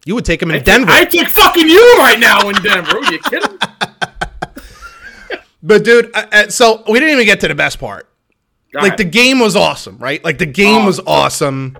You 0.05 0.15
would 0.15 0.25
take 0.25 0.41
him 0.41 0.51
in 0.51 0.63
Denver. 0.63 0.91
I 0.91 1.05
take 1.05 1.27
fucking 1.29 1.67
you 1.67 1.95
right 1.99 2.19
now 2.19 2.49
in 2.49 2.55
Denver. 2.55 2.97
Are 2.97 3.11
you 3.11 3.19
kidding? 3.19 3.57
but 5.63 5.83
dude, 5.83 6.11
uh, 6.15 6.25
uh, 6.31 6.47
so 6.49 6.83
we 6.89 6.99
didn't 6.99 7.13
even 7.15 7.25
get 7.25 7.39
to 7.41 7.47
the 7.47 7.55
best 7.55 7.79
part. 7.79 8.07
Go 8.73 8.79
Like 8.79 8.97
the 8.97 9.03
game 9.03 9.39
was 9.39 9.55
awesome, 9.55 9.97
right? 9.97 10.23
Like 10.23 10.37
the 10.37 10.45
game 10.45 10.83
Oh. 10.83 10.87
was 10.87 10.99
awesome. 11.05 11.77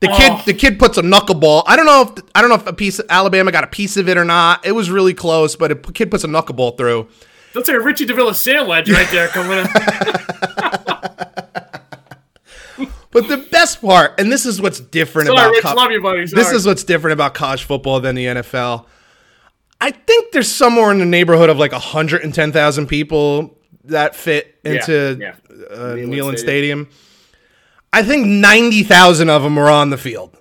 The 0.00 0.10
Oh. 0.10 0.16
kid, 0.16 0.46
the 0.46 0.54
kid 0.54 0.78
puts 0.78 0.96
a 0.96 1.02
knuckleball. 1.02 1.64
I 1.66 1.74
don't 1.74 1.86
know 1.86 2.02
if 2.16 2.24
I 2.34 2.40
don't 2.40 2.50
know 2.50 2.56
if 2.56 2.66
a 2.66 2.72
piece 2.72 2.98
of 3.00 3.06
Alabama 3.08 3.50
got 3.50 3.64
a 3.64 3.68
piece 3.68 3.96
of 3.96 4.08
it 4.08 4.16
or 4.16 4.24
not. 4.24 4.64
It 4.64 4.72
was 4.72 4.90
really 4.90 5.12
close, 5.14 5.56
but 5.56 5.72
a 5.72 5.74
kid 5.74 6.10
puts 6.10 6.22
a 6.24 6.28
knuckleball 6.28 6.76
through. 6.78 7.08
That's 7.54 7.66
like 7.68 7.76
a 7.78 7.80
Richie 7.80 8.06
DeVilla 8.06 8.34
sandwich 8.34 8.88
right 8.90 9.10
there 9.10 9.28
coming 9.28 9.58
in. 9.58 9.66
But 13.10 13.26
the 13.26 13.38
best 13.38 13.80
part, 13.80 14.20
and 14.20 14.30
this 14.30 14.44
is 14.44 14.60
what's 14.60 14.80
different 14.80 15.28
Sorry, 15.28 15.38
about 15.40 15.50
Rich. 15.52 15.62
co- 15.64 15.74
Love 15.74 15.90
you, 15.90 16.02
buddy. 16.02 16.26
this 16.26 16.52
is 16.52 16.66
what's 16.66 16.84
different 16.84 17.14
about 17.14 17.32
college 17.32 17.64
football 17.64 18.00
than 18.00 18.14
the 18.14 18.26
NFL. 18.26 18.84
I 19.80 19.92
think 19.92 20.32
there's 20.32 20.46
somewhere 20.52 20.92
in 20.92 20.98
the 20.98 21.06
neighborhood 21.06 21.48
of 21.48 21.56
like 21.58 21.72
110,000 21.72 22.86
people 22.86 23.58
that 23.84 24.14
fit 24.14 24.56
into 24.62 25.16
yeah. 25.20 25.34
Uh, 25.70 25.94
Neyland 25.94 26.08
Neyland 26.08 26.38
Stadium. 26.38 26.86
Stadium. 26.86 26.88
I 27.92 28.02
think 28.02 28.26
90,000 28.26 29.30
of 29.30 29.42
them 29.42 29.56
were 29.56 29.70
on 29.70 29.90
the 29.90 29.98
field. 29.98 30.36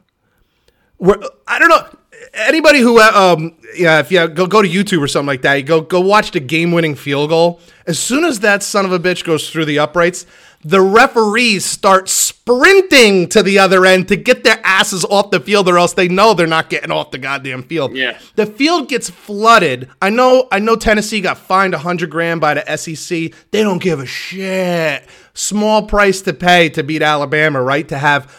We're, 0.99 1.21
I 1.47 1.59
don't 1.59 1.69
know 1.69 1.96
anybody 2.38 2.79
who 2.79 2.99
uh, 2.99 3.11
um 3.35 3.55
yeah 3.75 3.99
if 3.99 4.11
you 4.11 4.27
go 4.27 4.47
go 4.47 4.61
to 4.61 4.69
YouTube 4.69 5.01
or 5.01 5.07
something 5.07 5.27
like 5.27 5.41
that 5.41 5.55
you 5.55 5.63
go 5.63 5.81
go 5.81 5.99
watch 5.99 6.31
the 6.31 6.39
game 6.39 6.71
winning 6.71 6.95
field 6.95 7.29
goal. 7.29 7.59
As 7.85 7.97
soon 7.97 8.25
as 8.25 8.41
that 8.41 8.63
son 8.63 8.85
of 8.85 8.91
a 8.91 8.99
bitch 8.99 9.23
goes 9.23 9.49
through 9.49 9.65
the 9.65 9.79
uprights 9.79 10.25
the 10.63 10.81
referees 10.81 11.63
start 11.63 12.09
sprinting 12.09 13.29
to 13.29 13.43
the 13.43 13.59
other 13.59 13.85
end 13.85 14.07
to 14.07 14.15
get 14.15 14.43
their 14.43 14.59
asses 14.63 15.05
off 15.05 15.29
the 15.29 15.39
field 15.39 15.69
or 15.69 15.77
else 15.77 15.93
they 15.93 16.07
know 16.07 16.33
they're 16.33 16.47
not 16.47 16.69
getting 16.69 16.91
off 16.91 17.11
the 17.11 17.17
goddamn 17.17 17.63
field. 17.63 17.95
Yeah. 17.95 18.17
the 18.35 18.45
field 18.45 18.89
gets 18.89 19.09
flooded. 19.09 19.88
I 20.01 20.09
know 20.09 20.47
I 20.51 20.59
know 20.59 20.75
Tennessee 20.75 21.21
got 21.21 21.38
fined 21.38 21.73
100 21.73 22.09
grand 22.09 22.41
by 22.41 22.55
the 22.55 22.77
SEC 22.77 23.33
they 23.51 23.63
don't 23.63 23.81
give 23.81 23.99
a 23.99 24.05
shit. 24.05 25.05
Small 25.33 25.83
price 25.83 26.21
to 26.23 26.33
pay 26.33 26.69
to 26.69 26.83
beat 26.83 27.01
Alabama 27.01 27.61
right? 27.61 27.88
To 27.89 27.97
have 27.97 28.31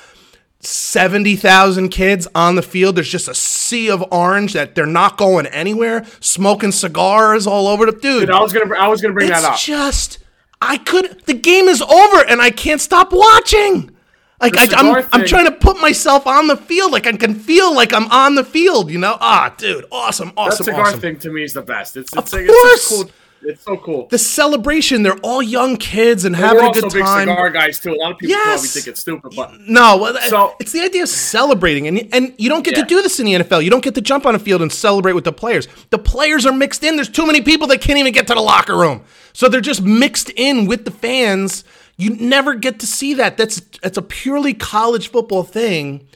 70,000 0.61 1.89
kids 1.91 2.27
on 2.35 2.55
the 2.57 2.63
field. 2.63 2.97
There's 2.97 3.09
just 3.11 3.29
a 3.29 3.35
sea 3.35 3.91
of 3.91 4.05
orange 4.11 4.53
that 4.55 4.75
they're 4.75 4.87
not 4.87 5.17
going 5.17 5.47
anywhere, 5.47 6.05
smoking 6.21 6.73
cigars 6.73 7.47
all 7.47 7.69
over 7.69 7.87
the 7.87 7.93
dude. 7.93 8.23
Dude, 8.23 8.31
I 8.31 8.41
was 8.41 8.53
gonna, 8.53 8.75
I 8.75 8.89
was 8.89 9.01
gonna 9.01 9.15
bring 9.15 9.31
it's 9.31 9.41
that 9.41 9.53
up. 9.53 9.59
just, 9.59 10.19
I 10.61 10.79
could, 10.79 11.23
the 11.27 11.35
game 11.35 11.67
is 11.69 11.81
over 11.83 12.25
and 12.29 12.41
I 12.43 12.51
can't 12.51 12.81
stop 12.81 13.13
watching. 13.13 13.95
Like, 14.41 14.57
I, 14.57 14.67
cigar 14.67 14.99
I'm, 15.01 15.09
I'm 15.13 15.27
trying 15.27 15.47
to 15.47 15.53
put 15.53 15.81
myself 15.81 16.27
on 16.27 16.47
the 16.47 16.57
field. 16.57 16.93
Like, 16.93 17.07
I 17.09 17.13
can 17.17 17.35
feel 17.35 17.75
like 17.75 17.93
I'm 17.93 18.11
on 18.13 18.37
the 18.37 18.45
field, 18.45 18.91
you 18.91 18.99
know? 18.99 19.17
Ah, 19.21 19.53
dude, 19.57 19.85
awesome, 19.91 20.33
awesome, 20.37 20.65
That 20.65 20.65
cigar 20.65 20.81
awesome. 20.87 21.01
thing 21.01 21.19
to 21.21 21.31
me 21.31 21.43
is 21.43 21.55
the 21.55 21.63
best. 21.63 21.97
It's, 21.97 22.13
Of 22.17 22.25
it's, 22.25 22.33
like, 22.33 22.43
it's 22.49 22.53
course. 22.53 22.83
so 22.83 23.03
cool. 23.05 23.13
It's 23.43 23.63
so 23.63 23.77
cool. 23.77 24.09
The 24.11 24.19
celebration, 24.19 25.03
they're 25.05 25.17
all 25.23 25.41
young 25.43 25.77
kids 25.77 26.25
and 26.25 26.35
having 26.35 26.61
a 26.63 26.67
also 26.67 26.81
good 26.83 26.93
big 26.93 27.03
time. 27.05 27.29
cigar 27.29 27.51
guys 27.51 27.79
too. 27.79 27.93
A 27.93 27.95
lot 27.95 28.13
of 28.13 28.19
people 28.19 28.37
probably 28.37 28.67
think 28.67 28.87
it's 28.89 29.01
stupid, 29.01 29.33
but 29.37 29.61
No, 29.61 29.97
well, 29.97 30.17
So- 30.29 30.55
it's 30.61 30.73
the 30.73 30.81
idea 30.81 31.05
of 31.05 31.09
celebrating, 31.09 31.87
and 31.87 32.09
and 32.13 32.35
you 32.37 32.49
don't 32.49 32.65
get 32.65 32.77
Yeah. 32.77 32.83
to 32.83 32.89
do 32.89 33.01
this 33.03 33.21
in 33.21 33.27
the 33.27 33.35
NFL. 33.35 33.63
You 33.63 33.71
don't 33.71 33.83
get 33.85 33.95
to 33.95 34.01
jump 34.01 34.27
on 34.27 34.35
a 34.35 34.39
field 34.39 34.61
and 34.61 34.73
celebrate 34.73 35.13
with 35.13 35.25
the 35.25 35.33
players. 35.33 35.69
The 35.91 35.99
players 35.99 36.45
are 36.47 36.53
mixed 36.53 36.83
in. 36.83 36.97
There's 36.97 37.09
too 37.09 37.27
many 37.27 37.41
people 37.41 37.67
that 37.69 37.81
can't 37.81 37.99
even 37.99 38.13
get 38.13 38.27
to 38.27 38.35
the 38.35 38.41
locker 38.43 38.77
room, 38.77 39.03
so 39.33 39.49
they're 39.49 39.61
just 39.61 39.83
mixed 39.83 40.31
in 40.31 40.67
with 40.67 40.85
the 40.85 40.91
fans. 40.91 41.63
You 41.97 42.11
never 42.11 42.55
get 42.55 42.79
to 42.81 42.87
see 42.87 43.15
that. 43.15 43.37
That's 43.37 43.61
that's 43.83 43.97
a 43.99 44.03
purely 44.03 44.53
college 44.53 45.11
football 45.11 45.45
thing, 45.45 46.07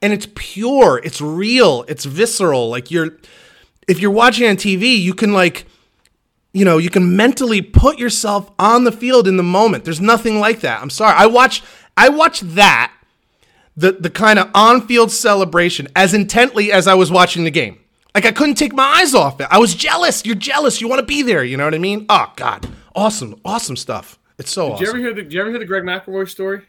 and 0.00 0.12
it's 0.12 0.28
pure. 0.34 1.00
It's 1.04 1.20
real. 1.20 1.84
It's 1.88 2.04
visceral. 2.06 2.70
Like 2.70 2.90
you're, 2.90 3.10
if 3.86 4.00
you're 4.00 4.10
watching 4.10 4.48
on 4.48 4.56
TV, 4.56 4.98
you 4.98 5.12
can 5.14 5.32
like 5.32 5.66
you 6.52 6.64
know, 6.64 6.78
you 6.78 6.90
can 6.90 7.16
mentally 7.16 7.62
put 7.62 7.98
yourself 7.98 8.50
on 8.58 8.84
the 8.84 8.92
field 8.92 9.28
in 9.28 9.36
the 9.36 9.42
moment. 9.42 9.84
There's 9.84 10.00
nothing 10.00 10.40
like 10.40 10.60
that. 10.60 10.80
I'm 10.82 10.90
sorry. 10.90 11.14
I 11.16 11.26
watched 11.26 11.64
I 11.96 12.08
watched 12.08 12.54
that 12.56 12.92
the 13.76 13.92
the 13.92 14.10
kind 14.10 14.38
of 14.38 14.50
on-field 14.54 15.10
celebration 15.12 15.88
as 15.94 16.12
intently 16.14 16.72
as 16.72 16.86
I 16.86 16.94
was 16.94 17.10
watching 17.10 17.44
the 17.44 17.50
game. 17.50 17.78
Like 18.14 18.26
I 18.26 18.32
couldn't 18.32 18.56
take 18.56 18.72
my 18.72 18.98
eyes 19.00 19.14
off 19.14 19.40
it. 19.40 19.46
I 19.50 19.58
was 19.58 19.74
jealous. 19.74 20.24
You're 20.26 20.34
jealous. 20.34 20.80
You 20.80 20.88
want 20.88 20.98
to 21.00 21.06
be 21.06 21.22
there, 21.22 21.44
you 21.44 21.56
know 21.56 21.64
what 21.64 21.74
I 21.74 21.78
mean? 21.78 22.06
Oh 22.08 22.32
god. 22.36 22.68
Awesome. 22.94 23.40
Awesome 23.44 23.76
stuff. 23.76 24.18
It's 24.38 24.50
so 24.50 24.70
did 24.70 24.80
you 24.80 24.88
ever 24.88 24.98
hear 24.98 25.14
the? 25.14 25.22
Did 25.22 25.32
you 25.32 25.40
ever 25.40 25.50
hear 25.50 25.58
the 25.58 25.64
Greg 25.66 25.84
McElroy 25.84 26.28
story 26.28 26.62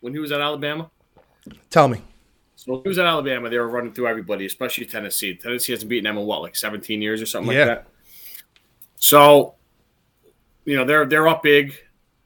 when 0.00 0.12
he 0.12 0.18
was 0.18 0.32
at 0.32 0.40
Alabama? 0.40 0.90
Tell 1.70 1.88
me. 1.88 2.02
So 2.56 2.72
when 2.72 2.82
he 2.82 2.88
was 2.88 2.98
at 2.98 3.06
Alabama, 3.06 3.48
they 3.48 3.58
were 3.58 3.68
running 3.68 3.92
through 3.92 4.08
everybody, 4.08 4.44
especially 4.44 4.86
Tennessee. 4.86 5.34
Tennessee 5.36 5.72
hasn't 5.72 5.88
beaten 5.88 6.04
them 6.04 6.18
in 6.18 6.26
what, 6.26 6.42
like 6.42 6.56
17 6.56 7.00
years 7.00 7.22
or 7.22 7.26
something 7.26 7.52
Yeah. 7.52 7.64
like 7.64 7.68
that. 7.68 7.86
So, 8.96 9.54
you 10.64 10.76
know, 10.76 10.84
they're 10.84 11.06
they're 11.06 11.28
up 11.28 11.42
big, 11.42 11.74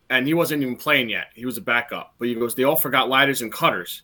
and 0.08 0.26
he 0.26 0.34
wasn't 0.34 0.62
even 0.62 0.76
playing 0.76 1.08
yet. 1.08 1.26
He 1.34 1.46
was 1.46 1.56
a 1.58 1.60
backup. 1.62 2.14
But 2.18 2.28
he 2.28 2.34
goes, 2.34 2.54
they 2.54 2.64
all 2.64 2.76
forgot 2.76 3.08
lighters 3.08 3.42
and 3.42 3.52
cutters. 3.52 4.02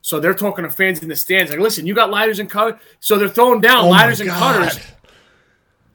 So 0.00 0.20
they're 0.20 0.34
talking 0.34 0.64
to 0.64 0.70
fans 0.70 1.02
in 1.02 1.08
the 1.08 1.16
stands, 1.16 1.50
like, 1.50 1.60
listen, 1.60 1.86
you 1.86 1.94
got 1.94 2.10
lighters 2.10 2.38
and 2.38 2.48
cutters. 2.48 2.80
So 3.00 3.18
they're 3.18 3.28
throwing 3.28 3.60
down 3.60 3.86
Oh 3.86 3.88
lighters 3.88 4.20
and 4.20 4.30
cutters. 4.30 4.78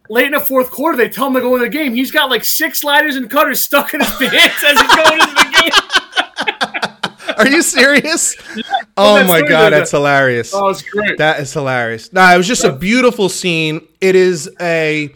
Late 0.10 0.28
in 0.28 0.34
the 0.34 0.40
fourth 0.42 0.70
quarter, 0.70 0.98
they 0.98 1.08
tell 1.08 1.28
him 1.28 1.34
to 1.36 1.42
go 1.42 1.56
in 1.56 1.62
the 1.62 1.70
game. 1.70 1.96
He's 1.96 2.12
got 2.12 2.30
like 2.30 2.44
six 2.44 2.84
lighters 2.84 3.16
and 3.16 3.30
cutters 3.30 3.62
stuck 3.62 3.94
in 3.94 4.02
his 4.02 4.12
pants 4.20 4.64
as 4.64 4.82
he's 4.82 4.96
going 4.96 5.14
into 5.14 5.34
the 5.34 5.62
game. 5.62 7.38
Are 7.38 7.48
you 7.48 7.62
serious? 7.62 8.36
oh 8.98 9.26
my 9.26 9.42
god, 9.42 9.72
that's 9.72 9.92
hilarious. 9.92 10.54
Oh, 10.54 10.68
it's 10.70 10.82
great. 10.82 11.18
That 11.18 11.40
is 11.40 11.54
hilarious. 11.54 12.12
No, 12.12 12.22
it 12.34 12.38
was 12.38 12.48
just 12.48 12.64
a 12.64 12.72
beautiful 12.72 13.30
scene. 13.30 13.88
It 14.02 14.16
is 14.16 14.50
a 14.62 15.16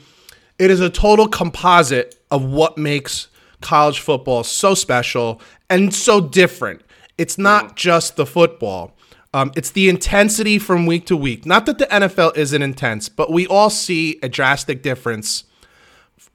it 0.59 0.71
is 0.71 0.79
a 0.79 0.89
total 0.89 1.27
composite 1.27 2.19
of 2.31 2.43
what 2.43 2.77
makes 2.77 3.27
college 3.61 3.99
football 3.99 4.43
so 4.43 4.73
special 4.73 5.41
and 5.69 5.93
so 5.93 6.21
different. 6.21 6.81
It's 7.17 7.37
not 7.37 7.75
just 7.75 8.15
the 8.15 8.25
football. 8.25 8.95
Um, 9.33 9.51
it's 9.55 9.71
the 9.71 9.89
intensity 9.89 10.57
from 10.57 10.85
week 10.85 11.05
to 11.07 11.17
week. 11.17 11.45
Not 11.45 11.65
that 11.65 11.77
the 11.77 11.85
NFL 11.85 12.37
isn't 12.37 12.61
intense, 12.61 13.09
but 13.09 13.31
we 13.31 13.45
all 13.47 13.69
see 13.69 14.19
a 14.23 14.29
drastic 14.29 14.81
difference 14.81 15.43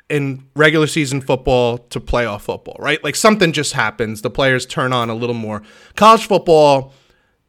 in 0.09 0.47
regular 0.55 0.87
season 0.87 1.21
football 1.21 1.79
to 1.79 1.99
playoff 1.99 2.43
football, 2.43 2.77
right? 2.79 3.03
Like 3.03 3.17
something 3.17 3.53
just 3.53 3.73
happens. 3.73 4.23
The 4.23 4.31
players 4.31 4.67
turn 4.67 4.93
on 4.93 5.09
a 5.09 5.15
little 5.15 5.35
more. 5.35 5.63
College 5.97 6.27
football, 6.27 6.93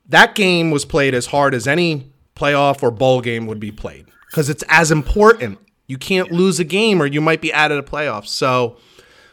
that 0.08 0.34
game 0.34 0.72
was 0.72 0.86
played 0.86 1.14
as 1.14 1.26
hard 1.28 1.54
as 1.54 1.68
any 1.68 2.12
playoff 2.36 2.82
or 2.82 2.90
bowl 2.90 3.22
game 3.22 3.48
would 3.48 3.60
be 3.60 3.72
played 3.72 4.06
because 4.30 4.50
it's 4.50 4.64
as 4.70 4.92
important. 4.92 5.60
You 5.94 6.00
can't 6.00 6.32
lose 6.32 6.60
a 6.60 6.64
game 6.64 7.00
or 7.00 7.06
you 7.06 7.22
might 7.22 7.40
be 7.40 7.54
out 7.54 7.72
of 7.72 7.78
the 7.78 7.88
playoffs. 7.88 8.30
So, 8.30 8.78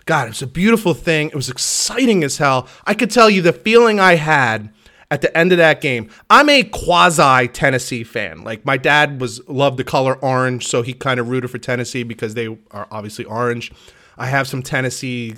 God, 0.04 0.26
it 0.26 0.32
was 0.32 0.42
a 0.42 0.46
beautiful 0.46 0.92
thing. 0.92 1.28
It 1.28 1.34
was 1.34 1.48
exciting 1.48 2.22
as 2.22 2.36
hell. 2.36 2.68
I 2.84 2.92
could 2.92 3.10
tell 3.10 3.30
you 3.30 3.40
the 3.40 3.54
feeling 3.54 3.98
I 3.98 4.16
had 4.16 4.70
at 5.10 5.22
the 5.22 5.34
end 5.34 5.52
of 5.52 5.56
that 5.58 5.80
game. 5.80 6.10
I'm 6.28 6.50
a 6.50 6.62
quasi 6.64 7.48
Tennessee 7.48 8.04
fan. 8.04 8.44
Like 8.44 8.66
my 8.66 8.76
dad 8.76 9.22
was 9.22 9.40
loved 9.48 9.78
the 9.78 9.84
color 9.84 10.16
orange, 10.16 10.66
so 10.66 10.82
he 10.82 10.92
kind 10.92 11.18
of 11.18 11.30
rooted 11.30 11.50
for 11.50 11.56
Tennessee 11.56 12.02
because 12.02 12.34
they 12.34 12.58
are 12.72 12.86
obviously 12.90 13.24
orange. 13.24 13.72
I 14.18 14.26
have 14.26 14.46
some 14.46 14.62
Tennessee 14.62 15.36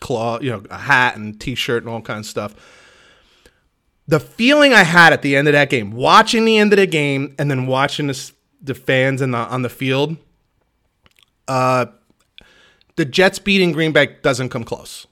claw, 0.00 0.38
you 0.38 0.50
know, 0.50 0.62
a 0.70 0.78
hat 0.78 1.16
and 1.16 1.40
t-shirt 1.40 1.82
and 1.82 1.90
all 1.92 2.00
kinds 2.00 2.28
of 2.28 2.30
stuff. 2.30 2.54
The 4.06 4.20
feeling 4.20 4.72
I 4.72 4.84
had 4.84 5.12
at 5.12 5.22
the 5.22 5.34
end 5.34 5.48
of 5.48 5.52
that 5.52 5.68
game, 5.68 5.90
watching 5.90 6.44
the 6.44 6.58
end 6.58 6.72
of 6.72 6.76
the 6.76 6.86
game 6.86 7.34
and 7.40 7.50
then 7.50 7.66
watching 7.66 8.06
the, 8.06 8.30
the 8.62 8.76
fans 8.76 9.20
in 9.20 9.32
the, 9.32 9.38
on 9.38 9.62
the 9.62 9.68
field, 9.68 10.16
uh, 11.48 11.86
the 12.96 13.04
Jets 13.04 13.38
beating 13.38 13.72
Green 13.72 13.92
Bay 13.92 14.16
doesn't 14.22 14.48
come 14.50 14.64
close. 14.64 15.06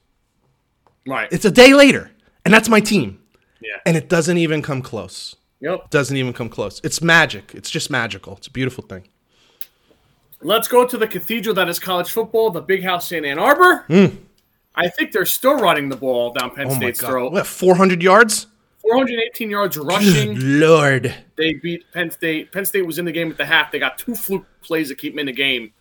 right. 1.06 1.28
It's 1.32 1.44
a 1.44 1.50
day 1.50 1.74
later, 1.74 2.10
and 2.44 2.52
that's 2.54 2.68
my 2.68 2.80
team. 2.80 3.20
yeah. 3.60 3.76
And 3.86 3.96
it 3.96 4.08
doesn't 4.08 4.38
even 4.38 4.62
come 4.62 4.82
close. 4.82 5.36
Yep. 5.60 5.90
Doesn't 5.90 6.16
even 6.16 6.32
come 6.32 6.48
close. 6.48 6.80
It's 6.82 7.00
magic. 7.00 7.52
It's 7.54 7.70
just 7.70 7.88
magical. 7.90 8.36
It's 8.36 8.48
a 8.48 8.50
beautiful 8.50 8.82
thing. 8.84 9.04
Let's 10.40 10.66
go 10.66 10.84
to 10.86 10.98
the 10.98 11.06
cathedral 11.06 11.54
that 11.54 11.68
is 11.68 11.78
college 11.78 12.10
football, 12.10 12.50
the 12.50 12.60
big 12.60 12.82
house 12.82 13.12
in 13.12 13.24
Ann 13.24 13.38
Arbor. 13.38 13.84
I 14.74 14.88
think 14.88 15.12
they're 15.12 15.24
still 15.24 15.54
running 15.56 15.88
the 15.88 15.96
ball 15.96 16.32
down 16.32 16.50
Penn. 16.54 16.66
Oh 16.68 16.74
State's 16.74 17.00
god. 17.00 17.08
throat. 17.10 17.32
What, 17.32 17.46
400 17.46 18.02
yards? 18.02 18.48
418 18.80 19.50
yards 19.50 19.76
rushing. 19.76 20.34
Lord. 20.58 21.14
they 21.36 21.54
beat 21.54 21.84
Penn 21.92 22.10
State. 22.10 22.50
Penn 22.50 22.64
State 22.64 22.84
was 22.84 22.98
in 22.98 23.04
the 23.04 23.12
game 23.12 23.30
at 23.30 23.36
the 23.36 23.44
half. 23.44 23.70
They 23.70 23.78
got 23.78 23.98
two 23.98 24.16
fluke 24.16 24.44
plays 24.62 24.88
to 24.88 24.96
keep 24.96 25.12
them 25.12 25.20
in 25.20 25.26
the 25.26 25.32
game, 25.32 25.72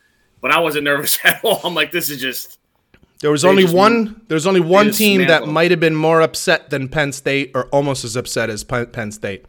but 0.41 0.51
I 0.51 0.59
wasn't 0.59 0.83
nervous 0.85 1.17
at 1.23 1.43
all. 1.43 1.61
I'm 1.63 1.73
like, 1.75 1.91
this 1.91 2.09
is 2.09 2.19
just 2.21 2.57
There 3.21 3.31
was 3.31 3.45
only 3.45 3.63
just- 3.63 3.75
one 3.75 4.21
there's 4.27 4.45
only 4.47 4.59
one 4.61 4.91
team 4.91 5.25
that 5.27 5.47
might 5.47 5.71
have 5.71 5.79
been 5.79 5.95
more 5.95 6.21
upset 6.21 6.69
than 6.69 6.89
Penn 6.89 7.11
State 7.11 7.51
or 7.55 7.65
almost 7.67 8.03
as 8.03 8.15
upset 8.15 8.49
as 8.49 8.63
Penn 8.63 9.11
State. 9.11 9.45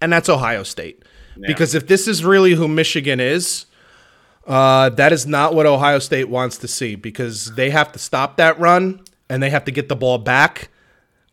And 0.00 0.12
that's 0.12 0.28
Ohio 0.28 0.62
State. 0.62 1.02
Because 1.46 1.74
if 1.74 1.86
this 1.86 2.06
is 2.08 2.22
really 2.24 2.52
who 2.54 2.68
Michigan 2.68 3.20
is, 3.20 3.66
Uh, 4.46 4.88
that 4.90 5.12
is 5.12 5.26
not 5.26 5.54
what 5.54 5.64
Ohio 5.66 5.98
State 6.00 6.28
wants 6.28 6.56
to 6.58 6.66
see 6.68 6.96
because 6.96 7.54
they 7.54 7.70
have 7.70 7.92
to 7.92 7.98
stop 7.98 8.36
that 8.38 8.58
run 8.58 9.00
and 9.28 9.42
they 9.42 9.50
have 9.50 9.64
to 9.66 9.70
get 9.70 9.88
the 9.88 9.94
ball 9.96 10.18
back. 10.18 10.70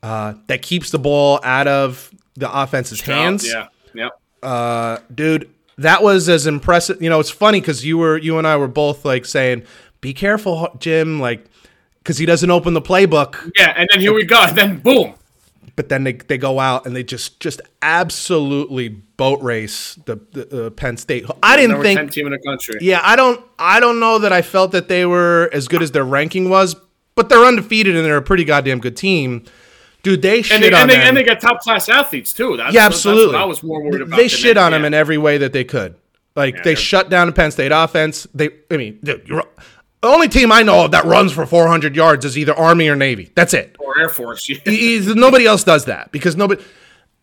Uh, 0.04 0.34
that 0.48 0.62
keeps 0.62 0.92
the 0.92 1.00
ball 1.00 1.40
out 1.44 1.68
of 1.68 2.12
the 2.36 2.48
offense's 2.62 3.02
hands. 3.02 3.48
Yeah. 3.48 3.68
Yep. 3.96 4.12
Uh, 4.44 4.98
dude, 5.16 5.50
that 5.78 6.04
was 6.04 6.28
as 6.30 6.48
impressive. 6.48 7.02
You 7.02 7.10
know, 7.10 7.20
it's 7.20 7.30
funny 7.30 7.60
because 7.62 7.86
you 7.86 7.98
were 7.98 8.18
you 8.18 8.38
and 8.38 8.48
I 8.48 8.58
were 8.58 8.68
both 8.68 9.06
like 9.06 9.26
saying, 9.26 9.64
"Be 10.02 10.14
careful, 10.14 10.70
Jim," 10.80 11.20
like 11.20 11.46
because 12.00 12.18
he 12.18 12.26
doesn't 12.26 12.50
open 12.50 12.74
the 12.74 12.82
playbook. 12.82 13.52
Yeah, 13.58 13.74
and 13.76 13.88
then 13.92 14.00
here 14.00 14.14
we 14.14 14.26
go. 14.26 14.42
And 14.44 14.58
then 14.58 14.80
boom. 14.80 15.14
But 15.76 15.90
then 15.90 16.06
they, 16.06 16.14
they 16.14 16.40
go 16.40 16.60
out 16.60 16.88
and 16.88 16.96
they 16.96 17.04
just 17.04 17.40
just 17.40 17.62
absolutely 17.84 18.90
boat 18.90 19.42
race 19.44 19.96
the, 20.06 20.16
the 20.32 20.68
uh, 20.68 20.70
Penn 20.72 20.98
State. 20.98 21.26
I 21.44 21.56
didn't 21.56 21.82
think 21.84 22.00
10 22.00 22.10
team 22.10 22.26
in 22.26 22.32
the 22.32 22.40
country. 22.40 22.80
Yeah, 22.82 23.02
I 23.04 23.16
don't 23.16 23.44
I 23.60 23.80
don't 23.80 24.00
know 24.00 24.18
that 24.20 24.34
I 24.34 24.42
felt 24.42 24.72
that 24.72 24.88
they 24.88 25.06
were 25.06 25.50
as 25.54 25.68
good 25.68 25.84
as 25.84 25.92
their 25.92 26.06
ranking 26.06 26.50
was, 26.50 26.76
but 27.14 27.30
they're 27.30 27.46
undefeated 27.46 27.96
and 27.96 28.04
they're 28.04 28.18
a 28.18 28.24
pretty 28.24 28.44
goddamn 28.44 28.80
good 28.80 28.98
team. 28.98 29.44
Dude, 30.08 30.22
they 30.22 30.42
shit 30.42 30.56
And 30.56 30.64
they, 30.64 30.72
on 30.72 30.82
and, 30.84 30.90
they, 30.90 30.96
them. 30.96 31.08
and 31.08 31.18
they 31.18 31.24
got 31.24 31.42
top 31.42 31.60
class 31.60 31.90
athletes 31.90 32.32
too. 32.32 32.56
That's, 32.56 32.74
yeah, 32.74 32.86
absolutely. 32.86 33.34
what 33.34 33.42
I 33.42 33.46
was 33.46 33.62
more 33.62 33.82
worried 33.84 34.02
about. 34.02 34.16
They 34.16 34.30
shit 34.30 34.56
on 34.56 34.72
them 34.72 34.82
yeah. 34.82 34.88
in 34.88 34.94
every 34.94 35.18
way 35.18 35.38
that 35.40 35.52
they 35.52 35.66
could. 35.66 35.96
Like 36.34 36.56
they 36.56 36.62
they're- 36.62 36.76
shut 36.78 37.10
down 37.10 37.28
the 37.28 37.34
Penn 37.34 37.52
State 37.52 37.74
offense. 37.74 38.26
They, 38.34 38.52
I 38.72 38.78
mean, 38.78 39.00
dude, 39.04 39.28
you're, 39.28 39.44
the 40.02 40.08
only 40.08 40.30
team 40.30 40.52
I 40.52 40.62
know 40.62 40.86
of 40.86 40.92
that 40.92 41.04
runs 41.04 41.34
for 41.34 41.46
400 41.46 41.96
yards 41.96 42.24
is 42.24 42.38
either 42.38 42.54
Army 42.54 42.88
or 42.88 42.96
Navy. 42.96 43.32
That's 43.36 43.54
it. 43.54 43.76
or 43.80 44.00
Air 44.00 44.08
Force. 44.10 44.48
Yeah. 44.48 45.14
Nobody 45.14 45.46
else 45.46 45.64
does 45.64 45.86
that 45.86 46.12
because 46.12 46.36
nobody. 46.36 46.64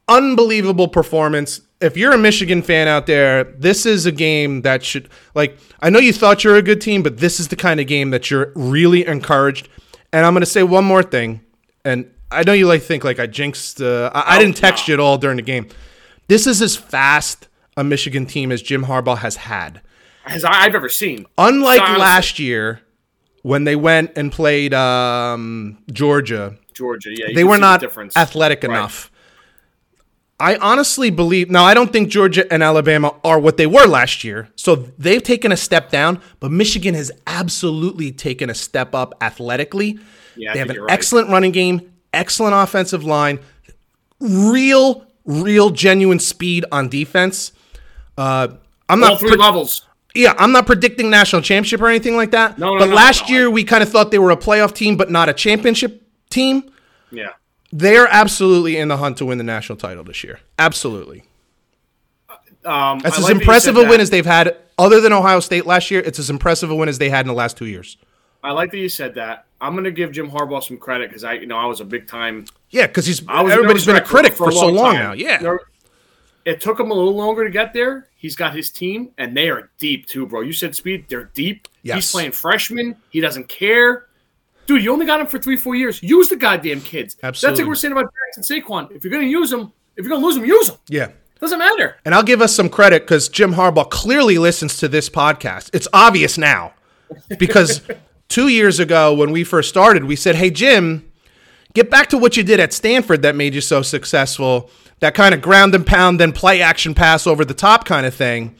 Unbelievable 0.06 0.88
performance. 0.88 1.62
If 1.80 1.96
you're 1.96 2.12
a 2.12 2.18
Michigan 2.18 2.60
fan 2.60 2.88
out 2.88 3.06
there, 3.06 3.44
this 3.44 3.86
is 3.86 4.04
a 4.04 4.12
game 4.12 4.60
that 4.62 4.84
should 4.84 5.08
like. 5.34 5.56
I 5.80 5.88
know 5.88 5.98
you 5.98 6.12
thought 6.12 6.44
you're 6.44 6.56
a 6.56 6.62
good 6.62 6.82
team, 6.82 7.02
but 7.02 7.16
this 7.16 7.40
is 7.40 7.48
the 7.48 7.56
kind 7.56 7.80
of 7.80 7.86
game 7.86 8.10
that 8.10 8.30
you're 8.30 8.52
really 8.54 9.06
encouraged. 9.06 9.70
And 10.12 10.26
I'm 10.26 10.34
going 10.34 10.42
to 10.42 10.46
say 10.46 10.62
one 10.62 10.84
more 10.84 11.02
thing, 11.02 11.40
and 11.84 12.10
I 12.34 12.42
know 12.42 12.52
you 12.52 12.66
like 12.66 12.82
think 12.82 13.04
like 13.04 13.18
I 13.18 13.26
jinxed. 13.26 13.80
Uh, 13.80 14.10
I, 14.14 14.36
I 14.36 14.38
didn't 14.38 14.56
text 14.56 14.88
you 14.88 14.94
at 14.94 15.00
all 15.00 15.18
during 15.18 15.36
the 15.36 15.42
game. 15.42 15.68
This 16.28 16.46
is 16.46 16.60
as 16.62 16.76
fast 16.76 17.48
a 17.76 17.84
Michigan 17.84 18.26
team 18.26 18.50
as 18.52 18.62
Jim 18.62 18.84
Harbaugh 18.84 19.18
has 19.18 19.36
had. 19.36 19.80
As 20.26 20.44
I've 20.44 20.74
ever 20.74 20.88
seen. 20.88 21.26
Unlike 21.36 21.80
Honestly, 21.82 22.00
last 22.00 22.38
year 22.38 22.80
when 23.42 23.64
they 23.64 23.76
went 23.76 24.12
and 24.16 24.32
played 24.32 24.72
um, 24.72 25.78
Georgia, 25.92 26.56
Georgia, 26.72 27.10
yeah, 27.12 27.26
they 27.34 27.44
were 27.44 27.56
the 27.56 27.60
not 27.60 27.80
difference. 27.80 28.16
athletic 28.16 28.62
Right. 28.62 28.70
enough. 28.70 29.10
I 30.40 30.56
honestly 30.56 31.10
believe 31.10 31.48
now 31.50 31.64
I 31.64 31.74
don't 31.74 31.92
think 31.92 32.08
Georgia 32.08 32.50
and 32.52 32.62
Alabama 32.62 33.14
are 33.22 33.38
what 33.38 33.56
they 33.56 33.66
were 33.66 33.86
last 33.86 34.24
year. 34.24 34.48
So 34.56 34.74
they've 34.98 35.22
taken 35.22 35.52
a 35.52 35.56
step 35.56 35.90
down, 35.90 36.20
but 36.40 36.50
Michigan 36.50 36.94
has 36.94 37.12
absolutely 37.26 38.10
taken 38.10 38.50
a 38.50 38.54
step 38.54 38.94
up 38.94 39.14
athletically. 39.20 39.98
Yeah, 40.36 40.52
they 40.52 40.58
have 40.58 40.70
an 40.70 40.80
right. 40.80 40.90
excellent 40.92 41.28
running 41.28 41.52
game, 41.52 41.92
excellent 42.14 42.54
offensive 42.54 43.04
line, 43.04 43.40
real 44.20 45.04
real 45.24 45.70
genuine 45.70 46.18
speed 46.18 46.64
on 46.72 46.88
defense. 46.88 47.52
Uh 48.16 48.48
I'm 48.88 49.02
All 49.02 49.10
not 49.10 49.20
three 49.20 49.30
pre- 49.30 49.38
levels. 49.38 49.86
yeah, 50.14 50.34
I'm 50.38 50.52
not 50.52 50.66
predicting 50.66 51.08
national 51.10 51.42
championship 51.42 51.80
or 51.80 51.88
anything 51.88 52.16
like 52.16 52.30
that. 52.32 52.58
No, 52.58 52.74
no, 52.74 52.78
but 52.80 52.86
no, 52.90 52.94
last 52.94 53.28
no, 53.28 53.34
year 53.34 53.50
we 53.50 53.64
kind 53.64 53.82
of 53.82 53.88
thought 53.88 54.10
they 54.10 54.18
were 54.18 54.30
a 54.30 54.36
playoff 54.36 54.74
team 54.74 54.96
but 54.96 55.10
not 55.10 55.28
a 55.28 55.32
championship 55.32 56.02
team 56.30 56.70
Yeah. 57.10 57.30
they're 57.72 58.06
absolutely 58.08 58.76
in 58.76 58.88
the 58.88 58.98
hunt 58.98 59.16
to 59.18 59.24
win 59.24 59.38
the 59.38 59.44
national 59.44 59.76
title 59.78 60.04
this 60.04 60.22
year. 60.24 60.40
Absolutely. 60.58 61.24
Um, 62.64 62.98
That's 63.00 63.16
I 63.16 63.18
as 63.18 63.24
like 63.24 63.34
impressive 63.36 63.76
a 63.76 63.80
win 63.80 63.90
that. 63.90 64.00
as 64.00 64.10
they've 64.10 64.24
had, 64.24 64.56
other 64.78 65.00
than 65.00 65.12
Ohio 65.12 65.40
State 65.40 65.66
last 65.66 65.90
year. 65.90 66.00
It's 66.00 66.18
as 66.18 66.30
impressive 66.30 66.70
a 66.70 66.74
win 66.74 66.88
as 66.88 66.98
they 66.98 67.10
had 67.10 67.20
in 67.20 67.28
the 67.28 67.34
last 67.34 67.56
two 67.58 67.66
years. 67.66 67.96
I 68.44 68.52
like 68.52 68.70
that 68.72 68.78
you 68.78 68.88
said 68.88 69.14
that. 69.14 69.46
I'm 69.60 69.72
going 69.72 69.84
to 69.84 69.90
give 69.90 70.12
Jim 70.12 70.30
Harbaugh 70.30 70.62
some 70.62 70.76
credit 70.76 71.08
because 71.08 71.24
I, 71.24 71.32
you 71.34 71.46
know, 71.46 71.56
I 71.56 71.64
was 71.64 71.80
a 71.80 71.84
big 71.84 72.06
time. 72.06 72.44
Yeah, 72.70 72.86
because 72.86 73.06
he's 73.06 73.26
I 73.26 73.42
was 73.42 73.52
everybody's 73.52 73.86
been 73.86 73.96
a 73.96 74.00
critic 74.02 74.32
for 74.34 74.44
for, 74.44 74.50
a 74.50 74.52
so 74.52 74.66
long 74.66 74.74
long 74.74 74.94
time. 74.94 75.02
now. 75.02 75.12
Yeah, 75.14 75.56
It 76.44 76.60
took 76.60 76.78
him 76.78 76.90
a 76.90 76.94
little 76.94 77.14
longer 77.14 77.44
to 77.44 77.50
get 77.50 77.72
there. 77.72 78.08
He's 78.16 78.36
got 78.36 78.54
his 78.54 78.70
team, 78.70 79.10
and 79.16 79.34
they 79.34 79.48
are 79.48 79.70
deep 79.78 80.06
too, 80.06 80.26
bro. 80.26 80.42
You 80.42 80.52
said 80.52 80.76
speed; 80.76 81.06
they're 81.08 81.30
deep. 81.34 81.68
Yes. 81.82 81.96
He's 81.96 82.12
playing 82.12 82.32
freshman. 82.32 82.96
He 83.10 83.20
doesn't 83.20 83.48
care. 83.48 84.06
Dude, 84.66 84.82
you 84.84 84.92
only 84.92 85.06
got 85.06 85.20
him 85.20 85.26
for 85.26 85.38
three, 85.38 85.56
four 85.56 85.74
years. 85.74 86.02
Use 86.02 86.28
the 86.28 86.36
goddamn 86.36 86.80
kids. 86.82 87.16
Absolutely. 87.22 87.52
That's 87.52 87.60
like 87.60 87.68
we're 87.68 87.74
saying 87.74 87.92
about 87.92 88.10
Jackson 88.34 88.62
Saquon. 88.62 88.90
If 88.94 89.04
you're 89.04 89.10
going 89.10 89.24
to 89.24 89.30
use 89.30 89.50
them, 89.50 89.72
if 89.96 90.04
you're 90.04 90.10
going 90.10 90.20
to 90.20 90.26
lose 90.26 90.36
them, 90.36 90.44
use 90.44 90.68
them. 90.68 90.78
yeah. 90.88 91.08
Doesn't 91.40 91.58
matter. 91.58 91.96
And 92.06 92.14
I'll 92.14 92.22
give 92.22 92.40
us 92.40 92.54
some 92.54 92.70
credit 92.70 93.02
because 93.02 93.28
Jim 93.28 93.52
Harbaugh 93.54 93.90
clearly 93.90 94.38
listens 94.38 94.78
to 94.78 94.88
this 94.88 95.10
podcast. 95.10 95.68
It's 95.74 95.88
obvious 95.92 96.38
now 96.38 96.72
because 97.38 97.82
two 98.28 98.48
years 98.48 98.78
ago 98.80 99.12
when 99.14 99.30
we 99.32 99.44
first 99.44 99.68
started, 99.68 100.04
we 100.04 100.16
said, 100.16 100.36
"Hey 100.36 100.50
Jim, 100.50 101.08
get 101.74 101.90
back 101.90 102.08
to 102.10 102.18
what 102.18 102.36
you 102.36 102.42
did 102.42 102.60
at 102.60 102.72
Stanford 102.72 103.22
that 103.22 103.36
made 103.36 103.54
you 103.54 103.60
so 103.60 103.82
successful. 103.82 104.70
That 105.00 105.14
kind 105.14 105.34
of 105.34 105.42
ground 105.42 105.74
and 105.74 105.86
pound, 105.86 106.18
then 106.20 106.32
play 106.32 106.62
action 106.62 106.94
pass 106.94 107.26
over 107.26 107.44
the 107.44 107.54
top 107.54 107.84
kind 107.84 108.06
of 108.06 108.14
thing." 108.14 108.54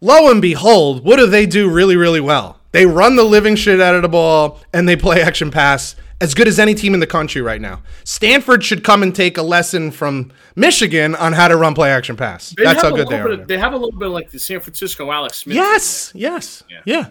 Lo 0.00 0.30
and 0.30 0.40
behold, 0.40 1.04
what 1.04 1.16
do 1.16 1.26
they 1.26 1.44
do 1.44 1.68
really, 1.68 1.96
really 1.96 2.20
well? 2.20 2.60
They 2.70 2.86
run 2.86 3.16
the 3.16 3.24
living 3.24 3.56
shit 3.56 3.80
out 3.80 3.96
of 3.96 4.02
the 4.02 4.08
ball 4.08 4.60
and 4.72 4.88
they 4.88 4.94
play 4.94 5.20
action 5.22 5.50
pass 5.50 5.96
as 6.20 6.34
good 6.34 6.46
as 6.46 6.58
any 6.58 6.74
team 6.74 6.94
in 6.94 7.00
the 7.00 7.06
country 7.06 7.40
right 7.40 7.60
now. 7.60 7.82
Stanford 8.04 8.62
should 8.62 8.84
come 8.84 9.02
and 9.02 9.14
take 9.14 9.38
a 9.38 9.42
lesson 9.42 9.90
from 9.90 10.32
Michigan 10.54 11.14
on 11.16 11.32
how 11.32 11.48
to 11.48 11.56
run 11.56 11.74
play 11.74 11.90
action 11.90 12.16
pass. 12.16 12.54
They 12.56 12.64
That's 12.64 12.82
how 12.82 12.90
good 12.90 13.08
they 13.08 13.18
are. 13.18 13.28
of- 13.28 13.48
they 13.48 13.58
have 13.58 13.72
a 13.72 13.76
little 13.76 13.98
bit 13.98 14.06
of 14.06 14.12
like 14.12 14.30
the 14.30 14.38
San 14.38 14.60
Francisco 14.60 15.10
Alex 15.10 15.38
Smith. 15.38 15.56
Yes, 15.56 16.12
yes, 16.14 16.62
yeah. 16.84 17.06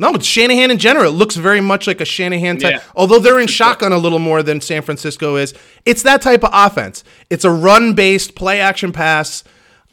No, 0.00 0.14
it's 0.14 0.24
Shanahan 0.24 0.70
in 0.70 0.78
general. 0.78 1.12
It 1.12 1.16
looks 1.16 1.36
very 1.36 1.60
much 1.60 1.86
like 1.86 2.00
a 2.00 2.06
Shanahan 2.06 2.56
type. 2.56 2.76
Yeah. 2.76 2.82
Although 2.96 3.18
they're 3.18 3.38
in 3.38 3.46
shotgun 3.46 3.92
a 3.92 3.98
little 3.98 4.18
more 4.18 4.42
than 4.42 4.62
San 4.62 4.80
Francisco 4.80 5.36
is. 5.36 5.52
It's 5.84 6.04
that 6.04 6.22
type 6.22 6.42
of 6.42 6.48
offense. 6.54 7.04
It's 7.28 7.44
a 7.44 7.50
run-based 7.50 8.34
play 8.34 8.62
action 8.62 8.92
pass 8.92 9.44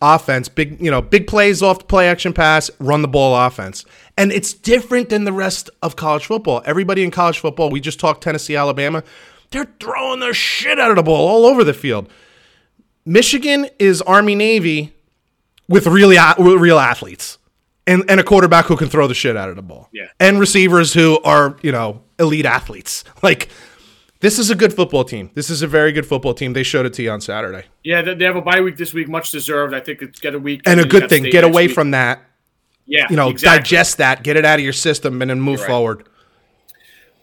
offense. 0.02 0.48
Big, 0.48 0.80
you 0.80 0.90
know, 0.90 1.02
big 1.02 1.28
plays 1.28 1.62
off 1.62 1.80
the 1.80 1.86
play 1.86 2.08
action 2.08 2.32
pass, 2.32 2.72
run 2.80 3.02
the 3.02 3.10
ball 3.10 3.36
offense. 3.36 3.84
And 4.18 4.32
it's 4.32 4.54
different 4.54 5.10
than 5.10 5.26
the 5.26 5.34
rest 5.34 5.70
of 5.82 5.98
college 5.98 6.26
football. 6.26 6.62
Everybody 6.64 7.04
in 7.04 7.12
college 7.12 7.40
football, 7.40 7.70
we 7.70 7.82
just 7.82 8.00
talked 8.00 8.24
Tennessee, 8.24 8.56
Alabama, 8.56 9.04
they're 9.52 9.68
throwing 9.82 10.22
the 10.22 10.34
shit 10.34 10.80
out 10.80 10.90
of 10.90 10.96
the 10.96 11.04
ball 11.04 11.28
all 11.28 11.46
over 11.46 11.66
the 11.66 11.74
field. 11.74 12.08
Michigan 13.06 13.68
is 13.78 14.02
Army 14.04 14.36
Navy 14.36 14.94
with 15.68 15.86
really 15.86 16.18
with 16.38 16.62
real 16.62 16.80
athletes 16.80 17.40
and, 17.88 18.04
and 18.10 18.20
a 18.20 18.24
quarterback 18.24 18.66
who 18.66 18.78
can 18.78 18.90
throw 18.90 19.08
the 19.08 19.14
shit 19.14 19.36
out 19.36 19.50
of 19.50 19.56
the 19.56 19.62
ball. 19.62 19.90
Yeah. 19.92 20.08
And 20.20 20.40
receivers 20.40 20.94
who 20.94 21.20
are, 21.24 21.58
you 21.64 21.72
know, 21.72 22.04
elite 22.20 22.46
athletes. 22.46 23.04
Like 23.24 23.50
this 24.20 24.40
is 24.40 24.50
a 24.50 24.56
good 24.56 24.74
football 24.74 25.04
team. 25.04 25.32
This 25.34 25.50
is 25.50 25.62
a 25.62 25.68
very 25.68 25.92
good 25.92 26.06
football 26.06 26.34
team. 26.34 26.54
They 26.54 26.64
showed 26.64 26.86
it 26.86 26.94
to 26.94 27.04
you 27.04 27.12
on 27.12 27.22
Saturday. 27.22 27.66
Yeah, 27.84 28.02
they, 28.02 28.26
have 28.26 28.36
a 28.36 28.42
bye 28.42 28.62
week 28.62 28.78
this 28.78 28.94
week, 28.94 29.08
much 29.08 29.32
deserved. 29.32 29.74
I 29.74 29.80
think 29.80 30.02
it's 30.02 30.20
get 30.20 30.34
a 30.34 30.40
week 30.40 30.62
And 30.66 30.80
a 30.80 30.86
good 30.86 31.10
thing, 31.10 31.24
get 31.24 31.44
away 31.44 31.68
week. 31.68 31.76
from 31.76 31.92
that, 31.92 32.22
yeah, 32.86 33.08
you 33.10 33.16
know, 33.16 33.30
exactly. 33.30 33.60
digest 33.60 33.98
that, 33.98 34.24
get 34.24 34.38
it 34.38 34.46
out 34.46 34.60
of 34.60 34.64
your 34.64 34.74
system 34.74 35.22
and 35.22 35.30
then 35.30 35.42
move 35.42 35.60
right. 35.60 35.68
forward. 35.68 36.08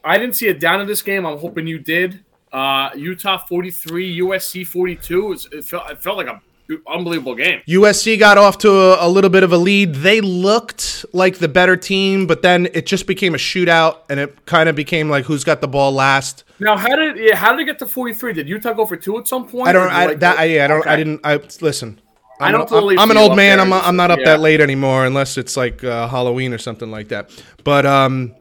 I 0.05 0.19
didn't 0.19 0.37
see 0.37 0.49
it 0.49 0.61
down 0.61 0.81
in 0.81 0.87
this 0.87 1.03
game. 1.03 1.25
I'm 1.25 1.39
hoping 1.39 1.67
you 1.67 1.79
did. 1.79 2.25
Uh, 2.53 2.91
Utah 2.95 3.39
43, 3.39 4.21
USC 4.21 4.67
42. 4.67 5.33
It's- 5.33 5.49
It 5.51 5.65
felt, 5.65 5.91
it 5.91 6.03
felt 6.03 6.17
like 6.19 6.29
a 6.29 6.41
unbelievable 6.89 7.35
game. 7.35 7.61
USC 7.69 8.19
got 8.19 8.39
off 8.39 8.59
to 8.59 8.71
a, 8.71 9.07
a 9.07 9.09
little 9.09 9.31
bit 9.31 9.43
of 9.43 9.53
a 9.53 9.57
lead. 9.59 9.95
They 9.97 10.21
looked 10.21 11.05
like 11.13 11.39
the 11.39 11.49
better 11.49 11.77
team, 11.77 12.27
but 12.27 12.43
then 12.43 12.67
it 12.73 12.87
just 12.87 13.07
became 13.07 13.35
a 13.35 13.39
shootout 13.39 13.99
and 14.09 14.19
it 14.19 14.47
kind 14.47 14.69
of 14.69 14.75
became 14.77 15.11
like 15.11 15.25
who's 15.27 15.45
got 15.45 15.61
the 15.61 15.69
ball 15.69 15.93
last. 15.93 16.45
Now, 16.61 16.77
how 16.77 16.95
did 16.97 17.19
yeah, 17.19 17.37
how 17.37 17.53
did 17.53 17.61
it 17.61 17.65
get 17.67 17.79
to 17.81 17.87
43? 17.87 18.33
Did 18.33 18.49
Utah 18.49 18.73
go 18.73 18.87
for 18.87 18.97
two 18.97 19.19
at 19.19 19.29
some 19.29 19.47
point? 19.47 19.69
I 19.69 19.73
don't. 19.73 19.91
I, 19.91 20.07
like- 20.07 20.21
that, 20.21 20.39
I, 20.39 20.45
yeah, 20.45 20.65
I 20.65 20.69
don't. 20.69 20.87
I 20.87 20.97
didn't. 20.97 21.21
I 21.25 21.37
listen. 21.61 22.01
I 22.41 22.47
I'm, 22.47 22.53
don't 22.53 22.63
an- 22.63 22.67
totally 22.69 22.99
I'm 22.99 23.11
an 23.11 23.17
old 23.17 23.37
man. 23.37 23.59
there. 23.59 23.67
I'm. 23.67 23.73
I'm 23.73 23.97
not 23.97 24.11
up 24.11 24.19
Yeah. 24.19 24.25
that 24.27 24.41
late 24.41 24.61
anymore, 24.61 25.05
unless 25.07 25.37
it's 25.37 25.57
like 25.57 25.85
uh, 25.85 26.09
Halloween 26.09 26.53
or 26.53 26.59
something 26.59 26.91
like 26.91 27.09
that. 27.09 27.31
But 27.63 27.85
um, 27.87 28.35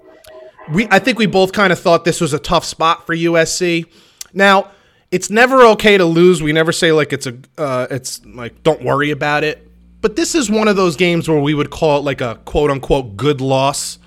we. 0.71 0.87
I 0.89 0.99
think 0.99 1.19
we 1.19 1.25
both 1.25 1.51
kind 1.51 1.73
of 1.73 1.79
thought 1.79 2.05
this 2.05 2.21
was 2.21 2.33
a 2.33 2.39
tough 2.39 2.63
spot 2.65 3.05
for 3.05 3.15
USC. 3.15 3.85
Now, 4.33 4.71
it's 5.13 5.29
never 5.29 5.61
okay 5.67 5.97
to 5.97 6.05
lose. 6.05 6.41
We 6.41 6.51
never 6.51 6.71
say 6.71 6.91
like 6.91 7.13
it's 7.13 7.27
a. 7.27 7.37
Uh, 7.57 7.87
it's 7.89 8.25
like 8.25 8.63
don't 8.63 8.83
worry 8.83 9.11
about 9.11 9.43
it. 9.43 9.67
But 10.01 10.15
this 10.17 10.35
is 10.35 10.49
one 10.49 10.67
of 10.67 10.75
those 10.75 10.97
games 10.97 11.29
where 11.29 11.39
we 11.39 11.53
would 11.53 11.69
call 11.69 11.99
it 11.99 12.01
like 12.01 12.19
a 12.19 12.35
quote 12.45 12.69
unquote 12.71 13.15
good 13.15 13.39
loss. 13.39 13.99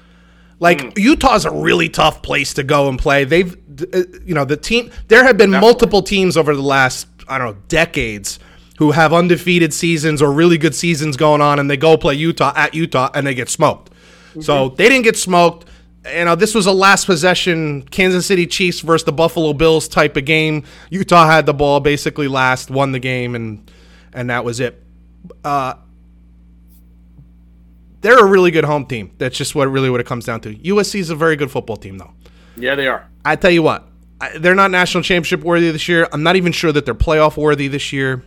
Like 0.59 0.81
Hmm. 0.83 0.89
Utah's 0.97 1.45
a 1.45 1.51
really 1.51 1.89
tough 1.89 2.23
place 2.23 2.53
to 2.55 2.63
go 2.63 2.89
and 2.89 2.99
play. 2.99 3.25
They've, 3.25 3.55
uh, 3.95 4.03
you 4.25 4.35
know, 4.35 4.45
the 4.45 4.57
team. 4.57 4.91
There 5.09 5.25
have 5.25 5.39
been 5.39 5.51
multiple 5.51 6.03
teams 6.03 6.37
over 6.37 6.55
the 6.55 6.63
last, 6.63 7.07
I 7.29 7.39
don't 7.39 7.47
know, 7.55 7.63
decades 7.69 8.39
who 8.79 8.91
have 8.91 9.13
undefeated 9.13 9.73
seasons 9.73 10.21
or 10.21 10.31
really 10.33 10.59
good 10.59 10.75
seasons 10.75 11.17
going 11.17 11.41
on, 11.41 11.59
and 11.59 11.71
they 11.71 11.77
go 11.79 11.97
play 11.97 12.15
Utah 12.15 12.53
at 12.57 12.75
Utah 12.75 13.11
and 13.15 13.27
they 13.27 13.35
get 13.35 13.49
smoked. 13.49 13.91
So 14.41 14.69
they 14.69 14.89
didn't 14.91 15.05
get 15.05 15.17
smoked. 15.17 15.67
You 16.15 16.25
know, 16.25 16.35
this 16.37 16.55
was 16.55 16.67
a 16.67 16.73
last 16.73 17.07
possession 17.07 17.83
Kansas 17.83 18.27
City 18.27 18.47
Chiefs 18.47 18.81
versus 18.81 19.05
the 19.05 19.13
Buffalo 19.13 19.53
Bills 19.53 19.89
type 19.89 20.17
of 20.17 20.25
game. 20.25 20.65
Utah 20.91 21.27
had 21.27 21.47
the 21.47 21.55
ball 21.55 21.81
basically 21.81 22.29
last, 22.29 22.71
won 22.71 22.93
the 22.93 22.99
game, 22.99 23.35
and 23.35 23.71
and 24.13 24.31
that 24.31 24.45
was 24.45 24.61
it. 24.61 24.83
Uh, 25.45 25.75
they're 28.01 28.19
a 28.19 28.25
really 28.25 28.51
good 28.51 28.65
home 28.65 28.87
team. 28.87 29.11
That's 29.19 29.37
just 29.37 29.55
what 29.55 29.67
really 29.67 29.91
what 29.91 30.01
it 30.01 30.07
comes 30.07 30.25
down 30.25 30.41
to. 30.43 30.55
USC 30.55 31.01
is 31.01 31.11
a 31.11 31.17
very 31.17 31.35
good 31.35 31.51
football 31.51 31.77
team, 31.77 31.99
though. 31.99 32.13
Yeah, 32.57 32.75
they 32.75 32.87
are. 32.87 33.09
I 33.25 33.37
tell 33.37 33.51
you 33.51 33.63
what, 33.63 33.89
I, 34.21 34.39
they're 34.39 34.55
not 34.55 34.71
national 34.71 35.03
championship 35.03 35.43
worthy 35.43 35.71
this 35.71 35.89
year. 35.89 36.09
I'm 36.13 36.23
not 36.23 36.37
even 36.37 36.53
sure 36.53 36.73
that 36.73 36.85
they're 36.85 36.95
playoff 36.95 37.37
worthy 37.37 37.69
this 37.69 37.93
year. 37.93 38.23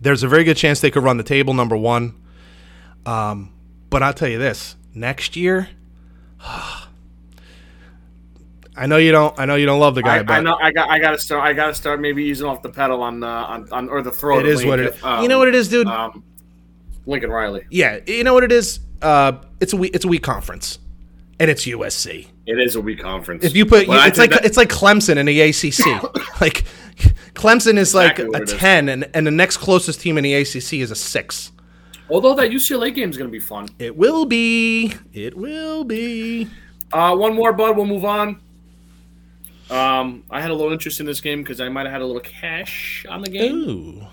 There's 0.00 0.22
a 0.22 0.28
very 0.28 0.44
good 0.44 0.56
chance 0.56 0.80
they 0.80 0.90
could 0.90 1.04
run 1.04 1.16
the 1.16 1.22
table, 1.22 1.54
number 1.54 1.76
one. 1.76 2.20
Um, 3.06 3.52
but 3.90 4.02
I'll 4.02 4.12
tell 4.12 4.28
you 4.28 4.38
this: 4.38 4.76
next 4.94 5.36
year, 5.36 5.68
I 6.40 6.86
know 8.86 8.96
you 8.96 9.10
don't. 9.10 9.38
I 9.38 9.44
know 9.44 9.56
you 9.56 9.66
don't 9.66 9.80
love 9.80 9.94
the 9.96 10.02
guy, 10.02 10.18
I, 10.18 10.22
but 10.22 10.34
I 10.34 10.40
know 10.40 10.56
I 10.60 10.70
got 10.70 10.88
I 10.88 10.98
got 11.00 11.10
to 11.12 11.18
start. 11.18 11.42
I 11.42 11.52
got 11.52 11.66
to 11.68 11.74
start 11.74 12.00
maybe 12.00 12.24
easing 12.24 12.46
off 12.46 12.62
the 12.62 12.68
pedal 12.68 13.02
on 13.02 13.20
the 13.20 13.26
on, 13.26 13.68
on 13.72 13.88
or 13.88 14.02
the 14.02 14.12
throat. 14.12 14.46
It 14.46 14.52
is 14.52 14.64
what 14.64 14.78
it 14.78 14.94
is. 14.94 15.02
um, 15.02 15.22
you 15.22 15.28
know 15.28 15.38
what 15.38 15.48
it 15.48 15.54
is, 15.54 15.68
dude. 15.68 15.88
Um, 15.88 16.22
Lincoln 17.06 17.30
Riley. 17.30 17.66
yeah, 17.70 17.98
you 18.06 18.22
know 18.22 18.34
what 18.34 18.44
it 18.44 18.52
is. 18.52 18.80
Uh, 19.02 19.32
it's 19.60 19.72
a 19.72 19.76
weak, 19.76 19.94
it's 19.94 20.04
a 20.04 20.08
weak 20.08 20.22
conference, 20.22 20.78
and 21.40 21.50
it's 21.50 21.64
USC. 21.64 22.28
It 22.46 22.60
is 22.60 22.76
a 22.76 22.80
weak 22.80 23.00
conference. 23.00 23.44
If 23.44 23.56
you 23.56 23.66
put, 23.66 23.88
I 23.88 24.06
it's 24.06 24.18
like 24.18 24.30
that- 24.30 24.44
it's 24.44 24.56
like 24.56 24.68
Clemson 24.68 25.16
in 25.16 25.26
the 25.26 25.40
ACC. 25.40 26.02
like 26.40 26.64
Clemson 27.34 27.78
is 27.78 27.94
like 27.96 28.12
Exactly 28.18 28.28
what 28.28 28.40
a 28.40 28.44
is. 28.44 28.52
ten, 28.52 28.88
and 28.88 29.10
and 29.12 29.26
the 29.26 29.30
next 29.32 29.56
closest 29.56 30.00
team 30.00 30.18
in 30.18 30.22
the 30.24 30.34
ACC 30.34 30.74
is 30.74 30.92
a 30.92 30.96
six. 30.96 31.50
Although 32.10 32.34
that 32.34 32.50
UCLA 32.50 32.94
game 32.94 33.10
is 33.10 33.16
going 33.16 33.28
to 33.28 33.32
be 33.32 33.40
fun. 33.40 33.68
It 33.78 33.96
will 33.96 34.24
be. 34.24 34.92
It 35.12 35.36
will 35.36 35.84
be. 35.84 36.48
Uh, 36.92 37.14
one 37.16 37.34
more, 37.34 37.52
bud. 37.52 37.76
We'll 37.76 37.86
move 37.86 38.04
on. 38.04 38.40
Um, 39.70 40.24
I 40.30 40.40
had 40.40 40.50
a 40.50 40.54
little 40.54 40.72
interest 40.72 41.00
in 41.00 41.06
this 41.06 41.20
game 41.20 41.42
because 41.42 41.60
I 41.60 41.68
might 41.68 41.84
have 41.84 41.92
had 41.92 42.00
a 42.00 42.06
little 42.06 42.22
cash 42.22 43.04
on 43.08 43.20
the 43.20 43.30
game. 43.30 43.54
Ooh. 43.54 44.06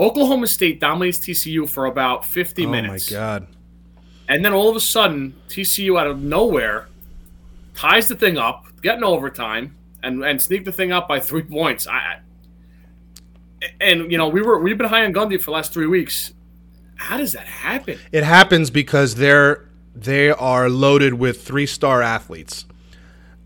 Oklahoma 0.00 0.46
State 0.46 0.80
dominates 0.80 1.18
TCU 1.18 1.68
for 1.68 1.86
about 1.86 2.24
50 2.24 2.64
Oh 2.64 2.70
minutes. 2.70 3.12
Oh, 3.12 3.14
my 3.14 3.20
god. 3.20 3.46
And 4.28 4.44
then 4.44 4.52
all 4.52 4.70
of 4.70 4.76
a 4.76 4.80
sudden, 4.80 5.34
TCU 5.48 5.98
out 6.00 6.06
of 6.06 6.22
nowhere 6.22 6.88
ties 7.74 8.08
the 8.08 8.14
thing 8.14 8.38
up, 8.38 8.66
getting 8.82 9.04
overtime, 9.04 9.76
and, 10.02 10.24
and 10.24 10.40
sneak 10.40 10.64
the 10.64 10.72
thing 10.72 10.92
up 10.92 11.08
by 11.08 11.20
three 11.20 11.42
points. 11.42 11.86
I, 11.86 12.20
and 13.80 14.10
you 14.10 14.18
know 14.18 14.28
we 14.28 14.42
were 14.42 14.58
we've 14.58 14.78
been 14.78 14.88
high 14.88 15.04
on 15.04 15.12
Gundy 15.12 15.38
for 15.38 15.46
the 15.46 15.50
last 15.52 15.72
three 15.72 15.86
weeks. 15.86 16.32
How 16.98 17.16
does 17.16 17.32
that 17.32 17.46
happen? 17.46 17.98
It 18.12 18.24
happens 18.24 18.70
because 18.70 19.14
they're 19.14 19.66
they 19.94 20.30
are 20.30 20.68
loaded 20.68 21.14
with 21.14 21.42
three 21.42 21.66
star 21.66 22.02
athletes. 22.02 22.64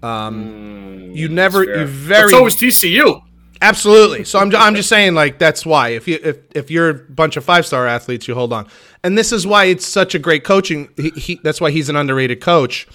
Um, 0.03 1.12
you 1.15 1.29
never, 1.29 1.62
you 1.62 1.85
very 1.87 2.33
But 2.33 2.39
so 2.39 2.47
is 2.47 2.57
TCU. 2.57 3.23
Absolutely. 3.61 4.24
So 4.24 4.41
I'm, 4.41 4.55
I'm 4.57 4.74
just 4.74 4.89
saying 4.89 5.15
like 5.15 5.39
that's 5.39 5.65
why 5.65 5.91
if 5.91 6.09
you 6.09 6.19
if, 6.23 6.39
if 6.53 6.70
you're 6.70 6.89
a 6.89 6.95
bunch 6.95 7.37
of 7.37 7.45
five 7.45 7.65
star 7.65 7.87
athletes, 7.87 8.27
you 8.27 8.35
hold 8.35 8.53
on, 8.53 8.66
and 9.05 9.16
this 9.16 9.31
is 9.31 9.47
why 9.47 9.66
it's 9.66 9.87
such 9.87 10.16
a 10.16 10.19
great 10.19 10.43
coaching. 10.43 10.89
He, 10.97 11.11
he 11.11 11.41
that's 11.45 11.61
why 11.61 11.70
he's 11.70 11.89
an 11.89 11.95
underrated 11.95 12.41
coach 12.41 12.89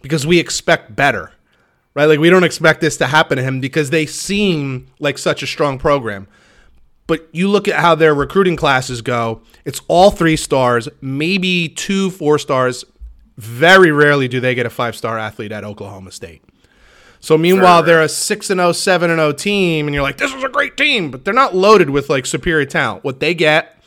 because 0.00 0.26
we 0.26 0.38
expect 0.38 0.96
better, 0.96 1.32
right? 1.94 2.06
Like 2.06 2.18
we 2.18 2.30
don't 2.30 2.44
expect 2.44 2.80
this 2.80 2.96
to 2.96 3.06
happen 3.06 3.36
to 3.36 3.42
him 3.42 3.60
because 3.60 3.90
they 3.90 4.06
seem 4.06 4.86
like 4.98 5.18
such 5.18 5.42
a 5.42 5.46
strong 5.46 5.78
program. 5.78 6.28
But 7.06 7.28
you 7.32 7.48
look 7.48 7.68
at 7.68 7.78
how 7.80 7.94
their 7.94 8.14
recruiting 8.14 8.56
classes 8.56 9.02
go; 9.02 9.42
it's 9.64 9.80
all 9.88 10.10
three 10.10 10.36
stars, 10.36 10.88
maybe 11.00 11.68
two 11.68 12.10
four 12.10 12.38
stars. 12.38 12.84
Very 13.36 13.92
rarely 13.92 14.28
do 14.28 14.40
they 14.40 14.54
get 14.54 14.66
a 14.66 14.70
five 14.70 14.96
star 14.96 15.18
athlete 15.18 15.52
at 15.52 15.62
Oklahoma 15.64 16.10
State. 16.10 16.42
So 17.20 17.36
meanwhile, 17.36 17.82
they're 17.82 18.02
a 18.02 18.08
six 18.08 18.50
and 18.50 18.58
0, 18.58 18.72
7 18.72 19.10
and 19.10 19.18
0 19.18 19.32
team, 19.32 19.86
and 19.86 19.94
you're 19.94 20.02
like, 20.02 20.16
this 20.16 20.32
is 20.32 20.44
a 20.44 20.48
great 20.48 20.76
team, 20.76 21.10
but 21.10 21.24
they're 21.24 21.34
not 21.34 21.54
loaded 21.54 21.90
with 21.90 22.08
like 22.08 22.26
superior 22.26 22.66
talent. 22.66 23.04
What 23.04 23.20
they 23.20 23.34
get 23.34 23.82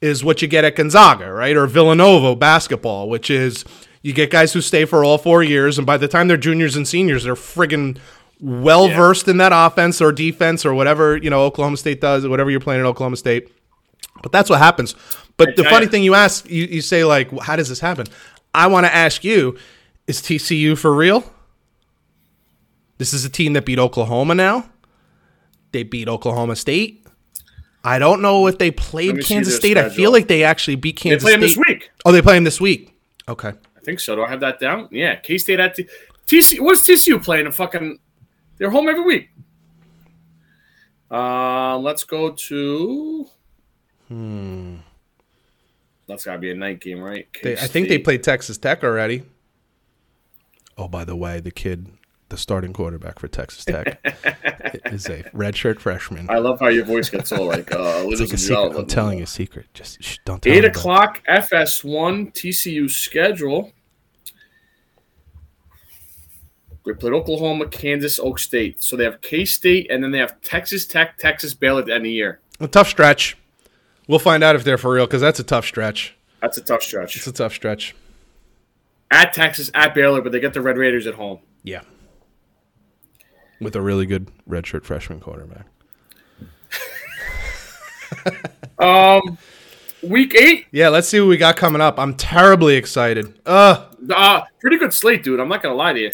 is 0.00 0.24
what 0.24 0.42
you 0.42 0.48
get 0.48 0.64
at 0.64 0.76
Gonzaga, 0.76 1.32
right? 1.32 1.56
Or 1.56 1.66
Villanova 1.66 2.36
basketball, 2.36 3.08
which 3.08 3.30
is 3.30 3.64
you 4.02 4.12
get 4.12 4.30
guys 4.30 4.52
who 4.52 4.60
stay 4.60 4.84
for 4.84 5.04
all 5.04 5.18
four 5.18 5.42
years, 5.42 5.76
and 5.76 5.86
by 5.86 5.96
the 5.96 6.08
time 6.08 6.28
they're 6.28 6.36
juniors 6.36 6.76
and 6.76 6.86
seniors, 6.86 7.24
they're 7.24 7.34
friggin' 7.34 7.98
well 8.40 8.88
versed 8.88 9.28
in 9.28 9.38
that 9.38 9.52
offense 9.54 10.00
or 10.00 10.12
defense 10.12 10.64
or 10.64 10.74
whatever, 10.74 11.16
you 11.16 11.30
know, 11.30 11.42
Oklahoma 11.42 11.76
State 11.76 12.00
does, 12.00 12.26
whatever 12.26 12.50
you're 12.50 12.60
playing 12.60 12.80
at 12.80 12.86
Oklahoma 12.86 13.16
State. 13.16 13.50
But 14.22 14.32
that's 14.32 14.50
what 14.50 14.58
happens. 14.58 14.94
But 15.36 15.56
the 15.56 15.64
funny 15.64 15.86
thing 15.86 16.02
you 16.02 16.14
ask, 16.14 16.48
you, 16.50 16.64
you 16.64 16.80
say, 16.80 17.04
like, 17.04 17.30
how 17.40 17.56
does 17.56 17.68
this 17.68 17.80
happen? 17.80 18.06
I 18.54 18.66
want 18.66 18.86
to 18.86 18.94
ask 18.94 19.22
you, 19.22 19.56
is 20.06 20.20
TCU 20.20 20.76
for 20.76 20.92
real? 20.94 21.22
This 22.98 23.12
is 23.12 23.24
a 23.24 23.28
team 23.30 23.52
that 23.52 23.64
beat 23.64 23.78
Oklahoma 23.78 24.34
now. 24.34 24.68
They 25.70 25.84
beat 25.84 26.08
Oklahoma 26.08 26.56
State. 26.56 27.06
I 27.84 27.98
don't 28.00 28.20
know 28.20 28.48
if 28.48 28.58
they 28.58 28.70
played 28.72 29.24
Kansas 29.24 29.54
State. 29.54 29.78
I 29.78 29.88
feel 29.88 30.10
like 30.10 30.26
they 30.26 30.42
actually 30.42 30.74
beat 30.74 30.96
They 30.96 31.10
Kansas 31.10 31.22
play 31.22 31.32
them 31.32 31.48
State. 31.48 31.48
this 31.48 31.64
week. 31.68 31.90
Oh, 32.04 32.10
they 32.10 32.22
play 32.22 32.34
them 32.34 32.44
this 32.44 32.60
week. 32.60 32.98
Okay. 33.28 33.50
I 33.50 33.80
think 33.84 34.00
so. 34.00 34.16
Do 34.16 34.24
I 34.24 34.28
have 34.30 34.40
that 34.40 34.58
down? 34.58 34.88
Yeah, 34.90 35.14
K 35.16 35.38
State 35.38 35.60
at 35.60 35.76
T- 35.76 35.86
TCU. 36.26 36.60
What's 36.60 36.86
TCU 36.86 37.22
playing? 37.22 37.46
A 37.46 37.52
fucking. 37.52 37.98
They're 38.58 38.70
home 38.70 38.88
every 38.88 39.04
week. 39.04 39.30
Uh, 41.10 41.78
let's 41.78 42.04
go 42.04 42.30
to. 42.30 43.26
Hmm. 44.08 44.76
That's 46.06 46.24
gotta 46.24 46.38
be 46.38 46.50
a 46.50 46.54
night 46.54 46.80
game, 46.80 47.00
right? 47.00 47.28
They, 47.42 47.54
I 47.54 47.66
think 47.66 47.88
they 47.88 47.98
played 47.98 48.22
Texas 48.22 48.58
Tech 48.58 48.82
already. 48.82 49.24
Oh, 50.76 50.88
by 50.88 51.04
the 51.04 51.16
way, 51.16 51.40
the 51.40 51.50
kid, 51.50 51.88
the 52.30 52.38
starting 52.38 52.72
quarterback 52.72 53.18
for 53.18 53.28
Texas 53.28 53.64
Tech, 53.64 54.00
is 54.86 55.06
a 55.06 55.22
redshirt 55.34 55.80
freshman. 55.80 56.30
I 56.30 56.38
love 56.38 56.60
how 56.60 56.68
your 56.68 56.84
voice 56.84 57.10
gets 57.10 57.30
all 57.32 57.46
like, 57.46 57.72
uh, 57.72 58.04
It's 58.06 58.20
like 58.20 58.32
a 58.32 58.38
secret. 58.38 58.76
I'm 58.76 58.86
telling 58.86 59.18
you 59.18 59.24
a 59.24 59.26
secret. 59.26 59.66
Just 59.74 60.02
shh, 60.02 60.18
don't 60.24 60.40
tell 60.40 60.52
Eight 60.52 60.64
o'clock 60.64 61.22
FS1 61.28 62.32
TCU 62.32 62.90
schedule. 62.90 63.72
They 66.88 66.94
played 66.94 67.12
Oklahoma, 67.12 67.68
Kansas, 67.68 68.18
Oak 68.18 68.38
State. 68.38 68.82
So 68.82 68.96
they 68.96 69.04
have 69.04 69.20
K 69.20 69.44
State, 69.44 69.90
and 69.90 70.02
then 70.02 70.10
they 70.10 70.18
have 70.18 70.40
Texas 70.40 70.86
Tech, 70.86 71.18
Texas 71.18 71.52
Baylor 71.54 71.80
at 71.80 71.86
the 71.86 71.92
end 71.92 71.98
of 72.00 72.04
the 72.04 72.12
year. 72.12 72.40
A 72.60 72.66
tough 72.66 72.88
stretch. 72.88 73.36
We'll 74.08 74.18
find 74.18 74.42
out 74.42 74.56
if 74.56 74.64
they're 74.64 74.78
for 74.78 74.92
real 74.92 75.06
because 75.06 75.20
that's 75.20 75.38
a 75.38 75.44
tough 75.44 75.66
stretch. 75.66 76.16
That's 76.40 76.56
a 76.56 76.62
tough 76.62 76.82
stretch. 76.82 77.14
It's 77.16 77.26
a 77.26 77.32
tough 77.32 77.52
stretch. 77.54 77.94
At 79.10 79.34
Texas, 79.34 79.70
at 79.74 79.94
Baylor, 79.94 80.22
but 80.22 80.32
they 80.32 80.40
get 80.40 80.54
the 80.54 80.62
Red 80.62 80.78
Raiders 80.78 81.06
at 81.06 81.14
home. 81.14 81.40
Yeah. 81.62 81.82
With 83.60 83.76
a 83.76 83.82
really 83.82 84.06
good 84.06 84.30
redshirt 84.48 84.84
freshman 84.84 85.20
quarterback. 85.20 85.66
Um, 88.78 89.36
week 90.02 90.34
eight, 90.36 90.66
Yeah, 90.70 90.88
let's 90.88 91.08
see 91.08 91.20
what 91.20 91.28
we 91.28 91.36
got 91.36 91.56
coming 91.56 91.80
up. 91.82 91.98
I'm 91.98 92.14
terribly 92.14 92.76
excited. 92.76 93.34
Uh, 93.44 93.86
uh, 94.14 94.42
pretty 94.60 94.78
good 94.78 94.94
slate, 94.94 95.24
dude. 95.24 95.40
I'm 95.40 95.48
not 95.48 95.62
gonna 95.62 95.74
lie 95.74 95.92
to 95.94 95.98
you. 96.00 96.10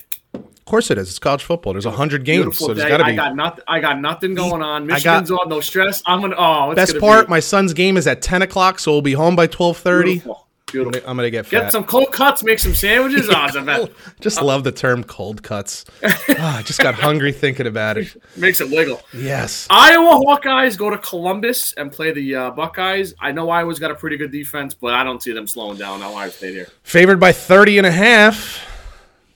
Of 0.64 0.70
course 0.70 0.90
it 0.90 0.96
is. 0.96 1.10
It's 1.10 1.18
college 1.18 1.44
football. 1.44 1.74
There's 1.74 1.84
100 1.84 2.24
games, 2.24 2.56
so 2.58 2.72
there's 2.72 2.88
got 2.88 2.96
to 2.96 3.04
be. 3.04 3.12
I 3.12 3.14
got 3.16 3.36
nothing. 3.36 3.64
I 3.68 3.80
got 3.80 4.00
nothing 4.00 4.34
going 4.34 4.62
on. 4.62 4.84
I 4.90 4.98
got- 4.98 5.26
Michigan's 5.26 5.30
on, 5.30 5.48
no 5.50 5.60
stress. 5.60 6.02
I'm 6.06 6.22
gonna. 6.22 6.36
Oh, 6.38 6.70
it's 6.70 6.76
Best 6.76 6.92
gonna 6.92 7.00
part, 7.00 7.26
Be 7.26 7.30
my 7.32 7.40
son's 7.40 7.74
game 7.74 7.98
is 7.98 8.06
at 8.06 8.22
10 8.22 8.40
o'clock, 8.40 8.78
so 8.78 8.90
we'll 8.92 9.02
be 9.02 9.12
home 9.12 9.36
by 9.36 9.46
12:30. 9.46 10.04
beautiful. 10.04 10.40
Beautiful. 10.72 11.02
I'm 11.08 11.16
gonna 11.18 11.28
get 11.30 11.44
fat. 11.44 11.64
Get 11.64 11.72
some 11.72 11.84
cold 11.84 12.10
cuts. 12.12 12.42
Make 12.42 12.58
some 12.58 12.74
sandwiches. 12.74 13.28
Oh, 13.30 13.44
it's 13.44 13.54
a. 13.56 13.90
Just 14.20 14.40
love 14.40 14.64
the 14.64 14.72
term 14.72 15.04
cold 15.04 15.42
cuts. 15.42 15.84
Ah, 16.02 16.58
I 16.58 16.62
just 16.62 16.80
got 16.80 16.94
hungry 16.94 17.30
thinking 17.30 17.66
about 17.66 17.98
it. 17.98 18.16
Makes 18.36 18.62
it 18.62 18.70
wiggle. 18.70 19.00
Yes. 19.12 19.66
Iowa 19.70 20.18
Hawkeyes 20.26 20.78
go 20.78 20.88
to 20.88 20.96
Columbus 20.98 21.74
and 21.74 21.92
play 21.92 22.10
the 22.12 22.34
uh, 22.34 22.50
Buckeyes. 22.52 23.14
I 23.20 23.32
know 23.32 23.50
Iowa's 23.50 23.78
got 23.78 23.90
a 23.90 23.94
pretty 23.94 24.16
good 24.16 24.32
defense, 24.32 24.72
but 24.74 24.94
I 24.94 25.04
don't 25.04 25.22
see 25.22 25.32
them 25.32 25.46
slowing 25.46 25.76
down. 25.76 26.02
Ohio 26.02 26.30
State 26.30 26.54
here. 26.54 26.68
Favored 26.82 27.20
by 27.20 27.32
30 27.32 27.78
and 27.78 27.86
a 27.86 27.92
half. 27.92 28.73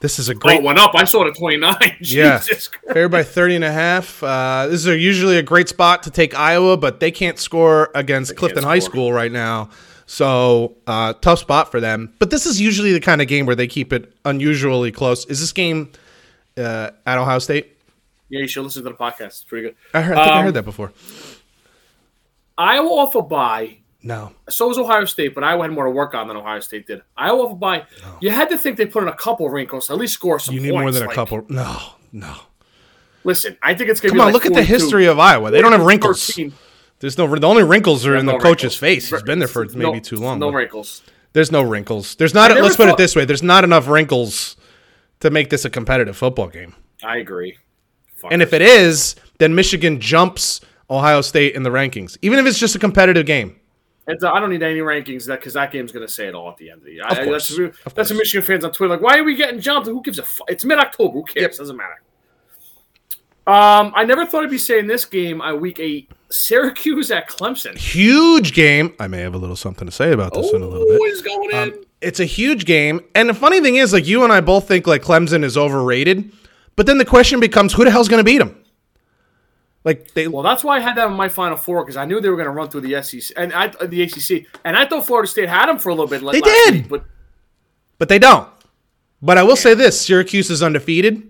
This 0.01 0.19
is 0.21 0.29
a 0.29 0.33
Oh, 0.33 0.39
great 0.39 0.59
it 0.61 0.63
went 0.63 0.79
up. 0.79 0.93
I 0.95 1.05
saw 1.05 1.25
it 1.25 1.29
at 1.29 1.37
29. 1.37 1.75
Yeah. 2.01 2.39
Jesus 2.39 2.69
Favored 2.93 3.09
by 3.11 3.23
30 3.25 3.57
and 3.57 3.65
a 3.65 3.73
half. 3.73 4.23
Uh, 4.23 4.67
this 4.69 4.81
is 4.81 4.87
a, 4.87 4.97
usually 4.97 5.39
a 5.39 5.43
great 5.43 5.69
spot 5.69 6.05
to 6.05 6.11
take 6.11 6.35
Iowa, 6.39 6.77
but 6.77 7.01
they 7.01 7.11
can't 7.11 7.39
score 7.39 7.91
against 7.95 8.37
Clifton 8.37 8.63
High 8.63 8.79
score. 8.79 8.91
School 8.93 9.13
right 9.13 9.33
now. 9.33 9.71
So, 10.07 10.77
uh, 10.87 11.13
tough 11.15 11.41
spot 11.41 11.71
for 11.71 11.81
them. 11.81 12.15
But 12.19 12.31
this 12.31 12.47
is 12.47 12.61
usually 12.61 12.93
the 12.93 13.01
kind 13.01 13.21
of 13.21 13.29
game 13.29 13.45
where 13.45 13.57
they 13.57 13.67
keep 13.67 13.93
it 13.93 14.13
unusually 14.25 14.93
close. 14.93 15.27
Is 15.27 15.41
this 15.41 15.53
game 15.53 15.91
uh, 16.57 16.91
at 17.05 17.19
Ohio 17.19 17.41
State? 17.41 17.77
Yeah, 18.31 18.41
you 18.41 18.47
should 18.47 18.63
listen 18.63 18.85
to 18.85 18.89
the 18.91 18.95
podcast. 18.95 19.27
It's 19.27 19.45
pretty 19.45 19.69
good. 19.69 19.77
I, 19.93 20.01
heard, 20.03 20.17
I 20.17 20.25
think 20.25 20.33
I 20.35 20.39
Um, 20.39 20.45
heard 20.45 20.55
that 20.55 20.65
before. 20.65 20.93
Iowa 22.57 22.89
off 22.89 23.15
a 23.15 23.23
bye. 23.23 23.78
No. 24.03 24.33
So 24.49 24.69
was 24.69 24.79
Ohio 24.79 25.05
State, 25.07 25.35
but 25.35 25.43
Iowa 25.43 25.63
had 25.65 25.73
more 25.73 25.85
to 25.85 25.91
work 25.91 26.15
on 26.15 26.29
than 26.29 26.37
Ohio 26.37 26.61
State 26.61 26.87
did. 26.87 27.03
Iowa 27.17 27.47
a 27.47 27.55
bye. 27.55 27.85
You 28.21 28.31
had 28.31 28.49
to 28.51 28.59
think 28.59 28.77
they 28.77 28.87
put 28.87 29.03
in 29.03 29.09
a 29.09 29.15
couple 29.17 29.49
wrinkles, 29.51 29.91
at 29.91 29.97
least 29.99 30.15
score 30.15 30.39
some 30.39 30.55
You 30.55 30.61
need 30.61 30.71
points. 30.71 30.81
more 30.83 30.91
than 30.93 31.03
a 31.11 31.15
couple. 31.15 31.45
No, 31.49 31.77
no. 32.13 32.35
Listen, 33.25 33.57
I 33.63 33.75
think 33.75 33.91
it's 33.91 34.01
going 34.01 34.13
to 34.13 34.19
Come 34.19 34.19
be 34.19 34.21
on, 34.29 34.33
like 34.33 34.35
look 34.35 34.47
at 34.47 34.55
the 34.55 34.63
history 34.63 35.07
of 35.07 35.19
Iowa. 35.19 35.51
They 35.51 35.61
don't 35.61 35.73
have 35.73 35.85
wrinkles. 35.85 36.25
13. 36.27 36.53
There's 37.01 37.19
no. 37.19 37.27
The 37.35 37.47
only 37.47 37.65
wrinkles 37.65 38.07
are 38.07 38.17
in 38.17 38.27
the 38.27 38.39
coach's 38.39 38.81
wrinkles. 38.81 39.09
face. 39.09 39.11
He's 39.11 39.23
been 39.23 39.39
there 39.41 39.49
for 39.49 39.65
No- 39.67 39.93
maybe 39.93 40.01
too 40.01 40.17
long. 40.17 40.39
No 40.39 40.51
wrinkles. 40.51 41.03
There's 41.33 41.53
no 41.53 41.63
wrinkles. 41.63 42.15
There's 42.15 42.35
not. 42.35 42.51
Let's 42.53 42.77
put 42.77 42.89
it 42.89 42.97
this 42.97 43.15
way. 43.15 43.25
There's 43.25 43.43
not 43.43 43.65
enough 43.65 43.89
wrinkles 43.89 44.57
to 45.21 45.31
make 45.31 45.51
this 45.51 45.65
a 45.65 45.71
competitive 45.71 46.17
football 46.17 46.49
game. 46.49 46.75
I 47.03 47.19
agree. 47.19 47.59
Fuck 48.17 48.33
And 48.33 48.43
if 48.43 48.53
it 48.53 48.63
is, 48.63 49.15
then 49.39 49.55
Michigan 49.55 50.01
jumps 50.01 50.61
Ohio 50.91 51.21
State 51.21 51.55
in 51.55 51.63
the 51.65 51.71
rankings, 51.71 52.17
even 52.23 52.39
if 52.39 52.47
it's 52.47 52.59
just 52.59 52.75
a 52.75 52.79
competitive 52.79 53.27
game. 53.27 53.58
It's, 54.09 54.25
I 54.25 54.41
don't 54.41 54.51
need 54.51 54.63
any 54.63 54.81
rankings 54.81 55.27
that 55.27 55.39
because 55.41 55.53
that 55.53 55.71
game's 55.71 55.93
going 55.93 56.07
to 56.07 56.13
say 56.13 56.27
it 56.27 56.35
all 56.35 56.49
at 56.51 56.57
the 56.57 56.71
end 56.71 56.79
of 56.79 56.85
the 56.87 56.93
year. 56.95 57.05
Of 57.05 57.19
I-. 57.19 57.25
That's, 57.27 57.51
Of 57.51 57.95
that's. 57.95 58.11
Michigan 58.11 58.45
fans 58.45 58.65
on 58.65 58.73
Twitter 58.73 58.95
like, 58.95 59.03
why 59.03 59.19
are 59.19 59.25
we 59.25 59.35
getting 59.37 59.61
jumped? 59.61 59.87
Who 59.87 60.03
gives 60.03 60.19
a? 60.19 60.23
fuck? 60.25 60.51
It's 60.51 60.65
mid 60.65 60.79
October. 60.79 61.13
Who 61.13 61.25
cares? 61.25 61.59
Doesn't 61.59 61.77
matter. 61.77 62.01
Um, 63.47 63.93
I 63.97 64.05
never 64.05 64.27
thought 64.27 64.45
I'd 64.45 64.51
be 64.51 64.59
saying 64.59 64.89
this 64.89 65.05
game 65.07 65.41
on 65.41 65.61
week 65.61 65.81
eight. 65.81 66.11
Syracuse 66.31 67.11
at 67.11 67.29
Clemson. 67.31 67.79
Huge 67.79 68.53
game. 68.53 68.95
I 69.01 69.09
may 69.09 69.21
have 69.21 69.35
a 69.35 69.39
little 69.39 69.57
something 69.57 69.87
to 69.87 69.93
say 69.93 70.13
about 70.13 70.35
this 70.35 70.53
in 70.53 70.61
a 70.61 70.67
little 70.67 70.87
Oh, 70.91 70.99
bit. 70.99 71.25
going 71.25 71.51
in. 71.51 71.57
Um, 71.75 71.85
it's 72.03 72.21
a 72.21 72.27
huge 72.27 72.65
game, 72.67 73.01
and 73.15 73.29
the 73.29 73.35
funny 73.35 73.61
thing 73.61 73.77
is, 73.77 73.93
like 73.95 74.07
you 74.07 74.23
and 74.23 74.33
I 74.33 74.41
both 74.43 74.69
think 74.69 74.87
like 74.87 75.03
Clemson 75.03 75.43
is 75.43 75.57
overrated, 75.57 76.31
but 76.77 76.85
then 76.87 76.99
the 76.99 77.05
question 77.07 77.41
becomes, 77.41 77.73
who 77.73 77.85
the 77.85 77.91
hell's 77.91 78.09
going 78.09 78.21
to 78.21 78.25
beat 78.25 78.39
them? 78.39 78.63
Like 79.85 80.13
they, 80.15 80.29
well, 80.29 80.43
that's 80.43 80.65
why 80.65 80.77
I 80.77 80.81
had 80.81 80.97
that 80.97 81.07
in 81.07 81.13
my 81.15 81.29
Final 81.29 81.57
Four 81.57 81.83
because 81.85 81.97
I 81.97 82.05
knew 82.05 82.21
they 82.21 82.29
were 82.29 82.37
going 82.37 82.47
to 82.47 82.53
run 82.53 82.69
through 82.69 82.83
the 82.83 83.01
SEC 83.03 83.33
and 83.37 83.53
I, 83.53 83.69
the 83.69 84.03
ACC, 84.03 84.47
and 84.65 84.77
I 84.77 84.87
thought 84.87 85.07
Florida 85.07 85.29
State 85.29 85.49
had 85.49 85.67
them 85.69 85.79
for 85.79 85.89
a 85.91 85.95
little 85.95 86.09
bit. 86.09 86.21
They 86.33 86.41
did. 86.41 86.75
week, 86.75 86.89
but 86.89 87.05
but 87.99 88.09
they 88.09 88.19
don't. 88.19 88.49
But 89.23 89.39
I 89.39 89.43
will 89.45 89.57
say 89.57 89.75
this: 89.75 90.01
Syracuse 90.01 90.51
is 90.51 90.63
undefeated, 90.63 91.23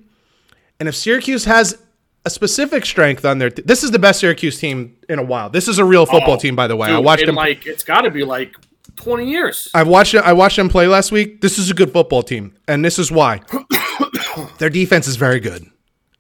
and 0.81 0.89
if 0.89 0.97
Syracuse 0.97 1.45
has 1.45 1.79
a 2.25 2.31
specific 2.31 2.85
strength 2.85 3.25
on 3.25 3.39
their, 3.39 3.49
this 3.51 3.85
is 3.85 3.91
the 3.91 3.99
best 3.99 4.21
Syracuse 4.21 4.59
team 4.59 4.97
in 5.09 5.19
a 5.19 5.23
while. 5.23 5.49
This 5.51 5.69
is 5.69 5.79
a 5.79 5.85
real 5.85 6.05
football 6.05 6.35
Oh, 6.35 6.39
team, 6.39 6.57
by 6.57 6.67
the 6.67 6.77
way. 6.77 6.89
I 6.89 6.99
watched 6.99 7.25
them. 7.27 7.37
like 7.37 7.67
it's 7.67 7.85
got 7.85 8.03
to 8.03 8.11
be 8.11 8.25
like 8.25 8.55
twenty 8.97 9.31
years. 9.31 9.71
I 9.75 9.83
watched 9.85 10.15
I 10.15 10.33
watched 10.33 10.57
them 10.57 10.69
play 10.69 10.87
last 10.89 11.13
week. 11.13 11.43
This 11.43 11.59
is 11.59 11.71
a 11.71 11.75
good 11.75 11.93
football 11.93 12.23
team, 12.23 12.55
and 12.67 12.83
this 12.85 12.99
is 12.99 13.13
why. 13.13 13.41
Their 14.59 14.71
defense 14.71 15.07
is 15.07 15.17
very 15.17 15.39
good. 15.41 15.67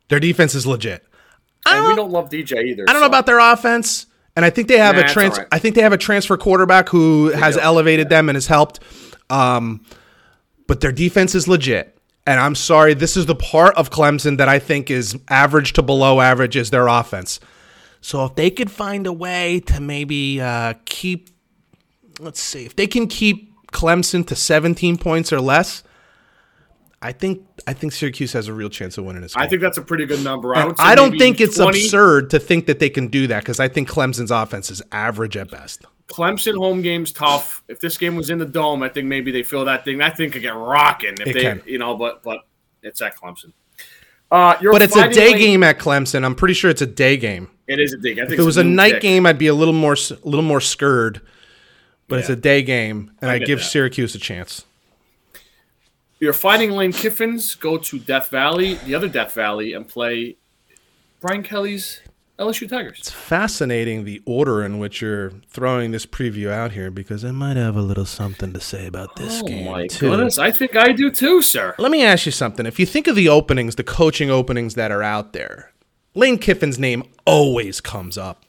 Their 0.09 0.21
defense 0.21 0.55
is 0.55 0.67
legit. 0.67 1.05
And 1.77 1.87
we 1.89 1.95
don't 1.97 2.11
love 2.11 2.31
DJ 2.31 2.65
either. 2.67 2.85
I 2.89 2.93
don't 2.93 3.01
know 3.03 3.07
about 3.09 3.27
their 3.27 3.39
offense, 3.39 4.07
and 4.37 4.45
I 4.45 4.51
think 4.51 4.69
they 4.69 4.79
have 4.79 4.97
Nah, 4.97 5.03
a 5.03 5.09
trans. 5.09 5.39
right. 5.39 5.47
I 5.53 5.59
think 5.59 5.75
they 5.75 5.83
have 5.83 5.93
a 5.93 5.99
transfer 5.99 6.37
quarterback 6.37 6.89
who 6.89 7.29
has 7.29 7.55
do. 7.57 7.61
elevated 7.61 8.09
them 8.09 8.29
and 8.29 8.37
has 8.37 8.47
helped. 8.47 8.81
Um, 9.31 9.85
but 10.67 10.81
their 10.81 10.93
defense 10.93 11.35
is 11.35 11.49
legit, 11.49 11.99
and 12.27 12.39
I'm 12.41 12.55
sorry, 12.55 12.95
this 12.95 13.17
is 13.17 13.27
the 13.27 13.35
part 13.35 13.75
of 13.77 13.91
Clemson 13.91 14.39
that 14.39 14.49
I 14.49 14.59
think 14.59 14.91
is 14.91 15.17
average 15.29 15.73
to 15.75 15.83
below 15.83 16.21
average 16.21 16.57
is 16.57 16.71
their 16.71 16.87
offense. 16.89 17.41
So 18.01 18.25
if 18.27 18.35
they 18.37 18.51
could 18.51 18.71
find 18.71 19.07
a 19.07 19.13
way 19.13 19.61
to 19.67 19.81
maybe 19.81 20.41
uh, 20.41 20.75
keep, 20.85 21.31
let's 22.21 22.41
see, 22.41 22.65
if 22.65 22.77
they 22.77 22.87
can 22.87 23.07
keep 23.09 23.53
Clemson 23.73 24.27
to 24.29 24.37
17 24.37 24.99
points 24.99 25.33
or 25.33 25.41
less, 25.41 25.83
I 27.01 27.13
think 27.13 27.47
I 27.67 27.75
think 27.75 27.93
Syracuse 27.93 28.33
has 28.33 28.49
a 28.49 28.53
real 28.53 28.69
chance 28.69 28.99
of 28.99 29.05
winning 29.05 29.23
this 29.23 29.35
game. 29.35 29.43
I 29.43 29.47
think 29.49 29.63
that's 29.63 29.79
a 29.79 29.83
pretty 29.83 30.05
good 30.05 30.25
number. 30.25 30.55
I, 30.57 30.65
would 30.65 30.77
say 30.77 30.83
I 30.83 30.95
don't 30.97 31.17
think 31.17 31.41
it's 31.41 31.57
20. 31.57 31.79
absurd 31.85 32.31
to 32.31 32.41
think 32.41 32.67
that 32.67 32.81
they 32.81 32.91
can 32.91 33.07
do 33.09 33.29
that 33.29 33.41
because 33.45 33.61
I 33.61 33.69
think 33.69 33.89
Clemson's 33.89 34.31
offense 34.33 34.71
is 34.71 34.83
average 34.91 35.37
at 35.37 35.51
best. 35.51 35.85
Clemson 36.09 36.57
home 36.57 36.83
game's 36.83 37.13
tough. 37.13 37.63
If 37.69 37.79
this 37.81 37.99
game 37.99 38.17
was 38.17 38.31
in 38.31 38.39
the 38.39 38.47
dome, 38.47 38.83
I 38.83 38.89
think 38.89 39.07
maybe 39.07 39.31
they 39.31 39.43
feel 39.43 39.65
that 39.67 39.85
thing. 39.85 39.99
That 39.99 40.17
thing 40.17 40.31
could 40.31 40.43
get 40.43 40.55
rocking 40.55 41.15
if 41.21 41.27
It 41.29 41.35
they, 41.35 41.41
can. 41.43 41.63
you 41.67 41.79
know. 41.79 41.97
But 41.97 42.23
but 42.23 42.41
it's 42.83 43.01
at 43.03 43.17
Clemson. 43.17 43.53
Uh, 44.31 44.57
But 44.61 44.83
it's 44.83 44.97
a 44.97 45.09
day 45.09 45.31
lane- 45.31 45.39
game 45.39 45.63
at 45.63 45.79
Clemson. 45.79 46.25
I'm 46.25 46.35
pretty 46.35 46.55
sure 46.55 46.71
it's 46.71 46.83
a 46.83 46.87
day 46.87 47.17
game. 47.17 47.49
It 47.67 47.79
is 47.79 47.93
a. 47.95 47.99
I 47.99 48.01
think 48.03 48.19
If 48.31 48.39
it 48.39 48.43
was 48.43 48.57
a 48.57 48.65
night 48.65 49.01
game, 49.01 49.25
I'd 49.25 49.39
be 49.39 49.47
a 49.47 49.55
little 49.55 49.75
more 49.75 49.93
a 49.95 50.29
little 50.29 50.43
more 50.45 50.61
scared. 50.61 51.21
But 52.09 52.21
it's 52.21 52.31
a 52.31 52.37
day 52.37 52.63
game, 52.63 53.13
and 53.21 53.31
I, 53.31 53.39
get 53.39 53.47
give 53.47 53.59
that. 53.59 53.65
Syracuse 53.67 54.15
a 54.15 54.19
chance. 54.19 54.65
Your 56.21 56.33
fighting 56.33 56.73
Lane 56.73 56.93
Kiffins 56.93 57.59
go 57.59 57.79
to 57.79 57.99
Death 57.99 58.29
Valley, 58.29 58.75
the 58.75 58.95
other 58.95 59.09
Death 59.09 59.33
Valley, 59.35 59.73
and 59.73 59.87
play 59.87 60.37
Brian 61.21 61.43
Kelly's 61.45 62.01
LSU 62.39 62.69
Tigers. 62.69 62.99
It's 62.99 63.11
fascinating 63.11 64.05
the 64.05 64.21
order 64.25 64.65
in 64.65 64.79
which 64.79 65.01
you're 65.01 65.31
throwing 65.49 65.91
this 65.93 66.07
preview 66.07 66.51
out 66.51 66.73
here 66.73 66.91
because 66.91 67.25
I 67.25 67.31
might 67.31 67.57
have 67.57 67.77
a 67.77 67.83
little 67.83 68.05
something 68.05 68.53
to 68.53 68.61
say 68.61 68.87
about 68.87 69.15
this 69.17 69.41
Oh 69.43 69.47
game 69.47 69.67
my 69.67 69.87
too. 69.87 70.11
goodness, 70.11 70.39
I 70.39 70.51
think 70.51 70.77
I 70.77 70.93
do 70.93 71.11
too, 71.11 71.41
sir. 71.43 71.75
Let 71.79 71.91
me 71.93 72.03
ask 72.05 72.27
you 72.27 72.33
something. 72.33 72.67
If 72.67 72.79
you 72.81 72.87
think 72.87 73.07
of 73.07 73.15
the 73.17 73.29
openings, 73.29 73.77
the 73.77 73.85
coaching 73.85 74.31
openings 74.31 74.75
that 74.75 74.91
are 74.91 75.03
out 75.03 75.33
there, 75.33 75.73
Lane 76.15 76.39
Kiffin's 76.39 76.79
name 76.79 77.05
always 77.27 77.81
comes 77.81 78.17
up. 78.19 78.45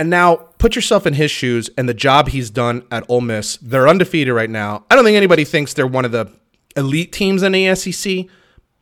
And 0.00 0.08
now 0.08 0.36
put 0.56 0.74
yourself 0.76 1.06
in 1.06 1.12
his 1.12 1.30
shoes 1.30 1.68
and 1.76 1.86
the 1.86 1.92
job 1.92 2.28
he's 2.28 2.48
done 2.48 2.84
at 2.90 3.04
Ole 3.10 3.20
Miss. 3.20 3.58
They're 3.58 3.86
undefeated 3.86 4.32
right 4.32 4.48
now. 4.48 4.86
I 4.90 4.94
don't 4.96 5.04
think 5.04 5.14
anybody 5.18 5.44
thinks 5.44 5.74
they're 5.74 5.86
one 5.86 6.06
of 6.06 6.10
the 6.12 6.32
elite 6.74 7.12
teams 7.12 7.42
in 7.42 7.52
the 7.52 7.74
SEC, 7.74 8.24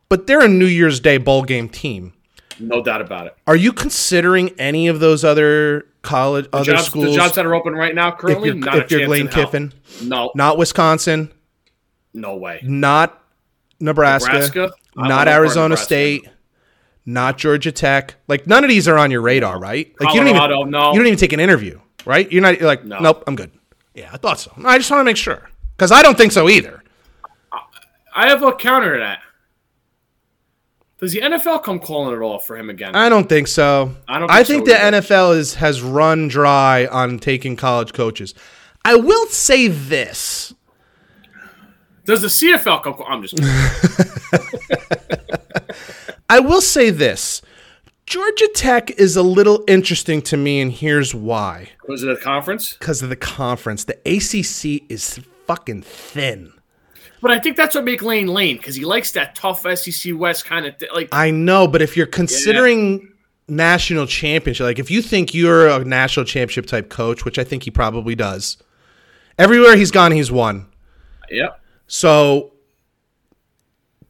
but 0.09 0.29
they're 0.29 0.45
a 0.45 0.49
New 0.49 0.67
Year's 0.67 1.01
Day 1.01 1.19
bowl 1.19 1.43
game 1.43 1.69
team. 1.69 2.13
No 2.61 2.85
doubt 2.85 3.01
about 3.01 3.27
it. 3.27 3.37
Are 3.49 3.57
you 3.57 3.73
considering 3.73 4.51
any 4.61 4.87
of 4.87 5.01
those 5.01 5.25
other 5.25 5.87
college, 6.03 6.47
other 6.53 6.73
Jobs, 6.75 6.85
schools? 6.87 7.07
the 7.07 7.17
jobs 7.17 7.35
that 7.35 7.45
are 7.45 7.55
open 7.57 7.73
right 7.75 7.97
now 7.97 8.13
if 8.13 8.19
currently, 8.19 8.51
you're, 8.51 8.57
not 8.57 8.77
a 8.77 8.85
if 8.85 8.91
you're 8.93 9.01
chance 9.01 9.11
Lane. 9.11 9.27
Kiffin, 9.29 9.73
No, 10.05 10.31
not 10.37 10.57
Wisconsin, 10.57 11.33
no 12.15 12.37
way. 12.37 12.61
not 12.63 13.21
Nebraska, 13.81 14.33
Nebraska? 14.35 14.71
Not 14.95 15.27
Arizona 15.27 15.71
Nebraska. 15.71 15.85
State, 15.85 16.29
not 17.09 17.39
Georgia 17.39 17.73
Tech. 17.73 18.17
Like 18.29 18.47
none 18.47 18.65
of 18.65 18.69
these 18.69 18.87
are 18.87 18.99
on 18.99 19.11
your 19.11 19.23
radar, 19.23 19.59
right? 19.59 19.95
Like 19.99 20.15
you 20.15 20.21
don't 20.21 20.29
even 20.29 20.71
no. 20.71 20.93
you 20.93 20.99
don't 20.99 21.07
even 21.07 21.19
take 21.19 21.33
an 21.33 21.41
interview, 21.41 21.81
right? 22.05 22.31
You're 22.31 22.43
not 22.43 22.59
you're 22.59 22.69
like 22.69 22.85
No. 22.85 22.99
nope, 22.99 23.25
I'm 23.27 23.35
good. 23.35 23.51
Yeah, 23.95 24.11
I 24.13 24.19
thought 24.19 24.39
so. 24.39 24.53
No, 24.59 24.69
I 24.69 24.77
just 24.77 24.91
want 24.91 25.01
to 25.01 25.05
make 25.05 25.17
sure 25.17 25.49
because 25.77 25.91
I 25.91 26.03
don't 26.03 26.19
think 26.19 26.33
so 26.33 26.49
either. 26.51 26.83
I 28.15 28.29
have 28.29 28.43
a 28.43 28.53
counter 28.53 28.95
to 28.95 28.99
that. 29.01 29.21
Does 31.01 31.13
the 31.13 31.21
NFL 31.21 31.63
come 31.63 31.79
calling 31.79 32.15
it 32.15 32.21
all 32.21 32.41
for 32.41 32.59
him 32.59 32.69
again? 32.69 32.95
I 32.95 33.09
don't 33.09 33.29
think 33.29 33.47
so. 33.47 33.95
I 34.07 34.19
don't 34.19 34.31
I 34.31 34.43
think 34.43 34.67
think 34.67 34.69
so 34.69 34.75
the 34.75 34.85
either. 34.85 35.01
NFL 35.01 35.37
is 35.37 35.55
has 35.55 35.81
run 35.81 36.29
dry 36.29 36.87
on 36.87 37.19
taking 37.21 37.57
college 37.57 37.95
coaches. 37.95 38.35
I 38.85 38.97
will 38.97 39.27
say 39.29 39.69
this. 39.69 40.53
Does 42.05 42.21
the 42.21 42.29
CFL 42.29 42.83
come? 42.83 42.97
I'm 43.07 43.23
just. 43.23 43.39
I 46.29 46.41
will 46.41 46.61
say 46.61 46.91
this. 46.91 47.43
Georgia 48.07 48.49
Tech 48.55 48.91
is 48.93 49.17
a 49.17 49.23
little 49.23 49.65
interesting 49.69 50.23
to 50.23 50.37
me, 50.37 50.61
and 50.61 50.73
here's 50.73 51.15
why. 51.15 51.71
Was 51.87 52.03
it 52.03 52.11
a 52.11 52.17
conference? 52.17 52.75
Because 52.75 53.03
of 53.03 53.11
the 53.11 53.17
conference. 53.17 53.85
The 53.85 53.99
ACC 54.07 54.91
is 54.91 55.21
fucking 55.47 55.83
thin. 55.83 56.53
But 57.21 57.33
I 57.33 57.39
think 57.39 57.57
that's 57.57 57.75
what 57.75 57.85
make 57.85 58.03
Lane 58.03 58.29
Lane 58.29 58.57
because 58.57 58.77
he 58.77 58.85
likes 58.85 59.13
that 59.13 59.35
tough 59.35 59.67
SEC 59.79 60.15
West 60.15 60.45
kind 60.45 60.67
of 60.67 60.79
th- 60.79 60.93
like. 60.93 61.09
I 61.13 61.31
know, 61.31 61.67
but 61.67 61.83
if 61.83 61.97
you're 61.97 62.07
considering 62.07 63.13
national 63.49 64.07
championship, 64.07 64.65
like 64.65 64.79
if 64.79 64.91
you 64.91 65.03
think 65.03 65.35
you're 65.35 65.69
a 65.69 65.85
national 65.85 66.27
championship 66.27 66.67
type 66.67 66.89
coach, 66.89 67.25
which 67.25 67.39
I 67.39 67.45
think 67.45 67.65
he 67.65 67.71
probably 67.71 68.15
does, 68.15 68.57
everywhere 69.39 69.77
he's 69.77 69.91
gone, 69.91 70.13
he's 70.13 70.31
won. 70.31 70.67
Yep. 71.31 71.61
So 71.89 72.53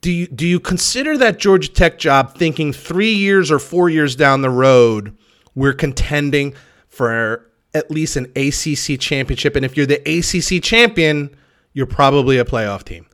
do 0.00 0.10
you 0.12 0.26
do 0.26 0.46
you 0.46 0.60
consider 0.60 1.16
that 1.18 1.38
Georgia 1.38 1.70
Tech 1.70 1.98
job 1.98 2.36
thinking 2.36 2.72
three 2.72 3.12
years 3.12 3.50
or 3.50 3.58
four 3.58 3.90
years 3.90 4.14
down 4.14 4.42
the 4.42 4.50
road 4.50 5.16
we're 5.54 5.72
contending 5.72 6.54
for 6.88 7.50
at 7.74 7.90
least 7.90 8.16
an 8.16 8.26
ACC 8.36 9.00
championship? 9.00 9.56
And 9.56 9.64
if 9.64 9.76
you're 9.76 9.86
the 9.86 10.00
ACC 10.06 10.62
champion, 10.62 11.34
you're 11.72 11.86
probably 11.86 12.38
a 12.38 12.44
playoff 12.44 12.84
team. 12.84 13.06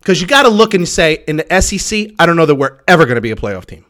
Because 0.00 0.20
you 0.20 0.26
got 0.26 0.42
to 0.42 0.48
look 0.48 0.74
and 0.74 0.88
say 0.88 1.22
in 1.28 1.36
the 1.36 1.60
SEC, 1.60 2.10
I 2.18 2.26
don't 2.26 2.34
know 2.34 2.46
that 2.46 2.56
we're 2.56 2.80
ever 2.88 3.04
going 3.04 3.14
to 3.14 3.20
be 3.20 3.30
a 3.30 3.36
playoff 3.36 3.66
team. 3.66 3.84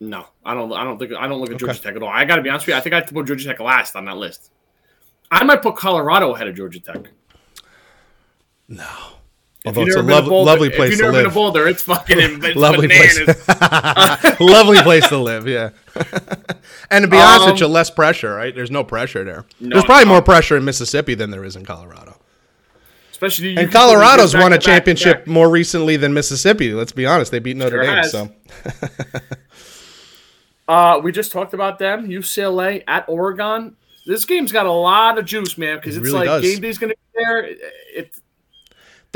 No, 0.00 0.26
I 0.44 0.52
don't. 0.52 0.72
I 0.72 0.82
don't 0.82 0.98
think. 0.98 1.12
I 1.12 1.28
don't 1.28 1.40
look 1.40 1.50
at 1.50 1.58
Georgia 1.58 1.80
Tech 1.80 1.96
at 1.96 2.02
all. 2.02 2.08
I 2.08 2.24
got 2.24 2.36
to 2.36 2.42
be 2.42 2.50
honest 2.50 2.66
with 2.66 2.74
you. 2.74 2.78
I 2.78 2.80
think 2.80 2.92
I 2.92 2.96
have 2.96 3.06
to 3.06 3.14
put 3.14 3.26
Georgia 3.26 3.46
Tech 3.46 3.60
last 3.60 3.94
on 3.94 4.04
that 4.06 4.16
list. 4.16 4.50
I 5.30 5.44
might 5.44 5.62
put 5.62 5.76
Colorado 5.76 6.34
ahead 6.34 6.48
of 6.48 6.56
Georgia 6.56 6.80
Tech. 6.80 7.08
Although 9.66 9.82
it's 9.82 9.94
a 9.96 9.98
you've 9.98 10.06
never 10.06 10.06
been 10.06 10.06
to 10.06 10.14
lov- 10.14 10.28
Boulder- 10.28 10.50
lovely 10.50 10.68
if 10.68 10.74
place 10.76 10.90
you've 10.90 10.98
to 11.00 11.04
never 11.06 11.12
been 11.16 11.24
live. 11.24 11.32
to 11.32 11.34
Boulder, 11.34 11.66
it's 11.68 11.82
fucking 11.82 12.16
it's 12.20 12.56
Lovely 12.56 12.88
place. 12.88 13.18
bananas. 13.18 14.40
lovely 14.40 14.78
place 14.82 15.06
to 15.08 15.18
live, 15.18 15.46
yeah. 15.48 15.70
and 16.90 17.02
to 17.04 17.08
be 17.08 17.16
honest 17.18 17.46
with 17.46 17.52
Um, 17.54 17.58
you, 17.58 17.66
less 17.66 17.90
pressure, 17.90 18.34
right? 18.34 18.54
There's 18.54 18.70
no 18.70 18.84
pressure 18.84 19.24
there. 19.24 19.44
No, 19.60 19.70
There's 19.74 19.84
probably 19.84 20.04
no. 20.04 20.12
more 20.12 20.22
pressure 20.22 20.56
in 20.56 20.64
Mississippi 20.64 21.14
than 21.14 21.30
there 21.30 21.44
is 21.44 21.56
in 21.56 21.64
Colorado. 21.64 22.16
Especially 23.10 23.56
And 23.56 23.72
Colorado's 23.72 24.34
won 24.34 24.52
a 24.52 24.56
to 24.56 24.58
back 24.58 24.60
to 24.60 24.66
championship 24.66 25.18
back. 25.20 25.26
more 25.26 25.48
recently 25.48 25.96
than 25.96 26.12
Mississippi. 26.12 26.72
Let's 26.74 26.92
be 26.92 27.06
honest; 27.06 27.32
they 27.32 27.38
beat 27.38 27.56
Notre 27.56 27.82
Sure 27.82 27.82
Dame. 27.82 27.96
has. 27.96 28.10
So 28.12 28.30
Uh, 30.68 31.00
we 31.02 31.12
just 31.12 31.30
talked 31.32 31.54
about 31.54 31.78
them. 31.78 32.08
UCLA 32.08 32.82
at 32.88 33.04
Oregon. 33.08 33.76
This 34.04 34.24
game's 34.24 34.50
got 34.52 34.66
a 34.66 34.72
lot 34.72 35.16
of 35.18 35.24
juice, 35.24 35.56
man. 35.56 35.76
Because 35.76 35.96
It 35.96 36.00
it's 36.00 36.06
really 36.12 36.26
like 36.26 36.42
does. 36.42 36.42
game 36.42 36.60
day's 36.60 36.78
going 36.78 36.90
to 36.90 36.96
be 36.96 37.22
there. 37.24 37.38
It, 37.44 37.58
it, 37.94 38.16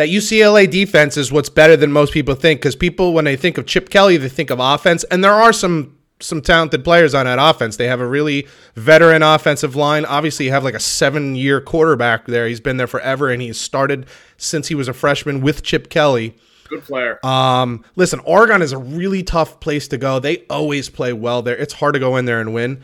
that 0.00 0.08
UCLA 0.08 0.68
defense 0.68 1.18
is 1.18 1.30
what's 1.30 1.50
better 1.50 1.76
than 1.76 1.92
most 1.92 2.14
people 2.14 2.34
think. 2.34 2.60
Because 2.60 2.74
people, 2.74 3.12
when 3.12 3.26
they 3.26 3.36
think 3.36 3.58
of 3.58 3.66
Chip 3.66 3.90
Kelly, 3.90 4.16
they 4.16 4.30
think 4.30 4.48
of 4.48 4.58
offense, 4.58 5.04
and 5.04 5.22
there 5.22 5.34
are 5.34 5.52
some 5.52 5.98
some 6.20 6.40
talented 6.40 6.84
players 6.84 7.14
on 7.14 7.26
that 7.26 7.38
offense. 7.38 7.76
They 7.76 7.86
have 7.86 8.00
a 8.00 8.06
really 8.06 8.46
veteran 8.76 9.22
offensive 9.22 9.76
line. 9.76 10.06
Obviously, 10.06 10.46
you 10.46 10.52
have 10.52 10.64
like 10.64 10.72
a 10.72 10.80
seven 10.80 11.36
year 11.36 11.60
quarterback 11.60 12.24
there. 12.24 12.48
He's 12.48 12.60
been 12.60 12.78
there 12.78 12.86
forever, 12.86 13.28
and 13.28 13.42
he's 13.42 13.60
started 13.60 14.06
since 14.38 14.68
he 14.68 14.74
was 14.74 14.88
a 14.88 14.94
freshman 14.94 15.42
with 15.42 15.62
Chip 15.62 15.90
Kelly. 15.90 16.34
good 16.70 16.82
player. 16.82 17.18
Um, 17.22 17.84
listen, 17.94 18.20
Oregon 18.20 18.62
is 18.62 18.72
a 18.72 18.78
really 18.78 19.22
tough 19.22 19.60
place 19.60 19.86
to 19.88 19.98
go. 19.98 20.18
They 20.18 20.46
always 20.48 20.88
play 20.88 21.12
well 21.12 21.42
there. 21.42 21.56
It's 21.58 21.74
hard 21.74 21.92
to 21.92 22.00
go 22.00 22.16
in 22.16 22.24
there 22.24 22.40
and 22.40 22.54
win. 22.54 22.82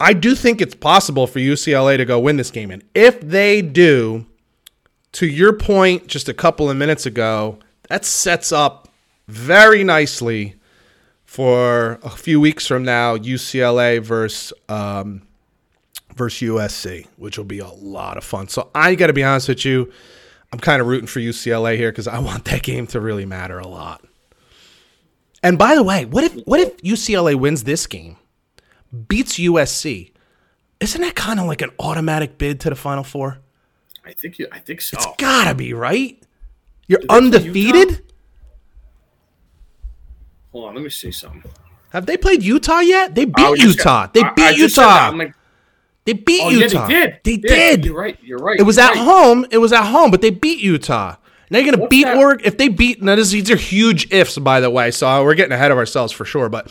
I 0.00 0.14
do 0.14 0.34
think 0.34 0.62
it's 0.62 0.74
possible 0.74 1.26
for 1.26 1.40
UCLA 1.40 1.98
to 1.98 2.06
go 2.06 2.18
win 2.18 2.38
this 2.38 2.50
game. 2.50 2.70
And 2.70 2.82
if 2.94 3.20
they 3.20 3.60
do, 3.60 4.24
to 5.16 5.26
your 5.26 5.54
point 5.54 6.08
just 6.08 6.28
a 6.28 6.34
couple 6.34 6.68
of 6.68 6.76
minutes 6.76 7.06
ago, 7.06 7.58
that 7.88 8.04
sets 8.04 8.52
up 8.52 8.88
very 9.26 9.82
nicely 9.82 10.56
for 11.24 11.98
a 12.02 12.10
few 12.10 12.38
weeks 12.38 12.66
from 12.66 12.84
now 12.84 13.16
UCLA 13.16 14.02
versus 14.02 14.52
um, 14.68 15.22
versus 16.14 16.46
USC, 16.46 17.06
which 17.16 17.38
will 17.38 17.46
be 17.46 17.60
a 17.60 17.68
lot 17.68 18.18
of 18.18 18.24
fun. 18.24 18.48
So 18.48 18.68
I 18.74 18.94
got 18.94 19.06
to 19.06 19.14
be 19.14 19.24
honest 19.24 19.48
with 19.48 19.64
you, 19.64 19.90
I'm 20.52 20.58
kind 20.58 20.82
of 20.82 20.86
rooting 20.86 21.06
for 21.06 21.20
UCLA 21.20 21.78
here 21.78 21.90
because 21.90 22.08
I 22.08 22.18
want 22.20 22.44
that 22.44 22.62
game 22.62 22.86
to 22.88 23.00
really 23.00 23.24
matter 23.24 23.58
a 23.58 23.66
lot. 23.66 24.04
And 25.42 25.56
by 25.56 25.76
the 25.76 25.82
way, 25.82 26.04
what 26.04 26.24
if 26.24 26.34
what 26.44 26.60
if 26.60 26.76
UCLA 26.82 27.36
wins 27.36 27.64
this 27.64 27.86
game, 27.86 28.18
beats 29.08 29.38
USC? 29.38 30.12
Isn't 30.78 31.00
that 31.00 31.14
kind 31.14 31.40
of 31.40 31.46
like 31.46 31.62
an 31.62 31.70
automatic 31.78 32.36
bid 32.36 32.60
to 32.60 32.68
the 32.68 32.76
Final 32.76 33.02
Four? 33.02 33.38
I 34.06 34.12
think 34.12 34.38
you. 34.38 34.46
I 34.52 34.58
think 34.60 34.80
so. 34.80 34.96
It's 34.96 35.06
gotta 35.18 35.54
be 35.54 35.72
right. 35.74 36.22
You're 36.86 37.00
play 37.00 37.16
undefeated. 37.18 38.02
Hold 40.52 40.68
on, 40.68 40.74
let 40.74 40.84
me 40.84 40.90
see 40.90 41.10
something. 41.12 41.42
Have 41.90 42.06
they 42.06 42.16
played 42.16 42.42
Utah 42.42 42.80
yet? 42.80 43.14
They 43.14 43.24
beat 43.24 43.56
just 43.58 43.78
Utah. 43.78 44.06
gonna- 44.06 44.10
They 44.14 44.22
beat 44.22 44.42
I 44.44 44.52
that. 44.52 44.58
Utah. 44.58 45.10
Like, 45.10 45.34
They 46.04 46.12
beat 46.12 46.40
oh 46.44 46.50
Utah. 46.50 46.88
yeah, 46.88 47.16
they 47.24 47.36
did. 47.36 47.42
They 47.42 47.48
Yeah, 47.48 47.70
did. 47.76 47.84
You're 47.86 47.96
right. 47.96 48.18
You're 48.22 48.38
right. 48.38 48.58
It 48.58 48.62
was 48.62 48.78
at 48.78 48.90
right. 48.90 48.98
home. 48.98 49.46
It 49.50 49.58
was 49.58 49.72
at 49.72 49.84
home, 49.84 50.10
but 50.10 50.20
they 50.22 50.30
beat 50.30 50.60
Utah. 50.60 51.16
Now 51.50 51.58
you're 51.58 51.70
gonna 51.72 51.82
What's 51.82 51.90
beat 51.90 52.04
that? 52.04 52.16
Oregon 52.16 52.46
if 52.46 52.58
they 52.58 52.68
beat. 52.68 53.02
Now 53.02 53.16
this, 53.16 53.30
these 53.30 53.50
are 53.50 53.56
huge 53.56 54.12
ifs, 54.12 54.38
by 54.38 54.60
the 54.60 54.70
way. 54.70 54.90
So 54.92 55.24
we're 55.24 55.34
getting 55.34 55.52
ahead 55.52 55.70
of 55.72 55.78
ourselves 55.78 56.12
for 56.12 56.24
sure. 56.24 56.48
But 56.48 56.70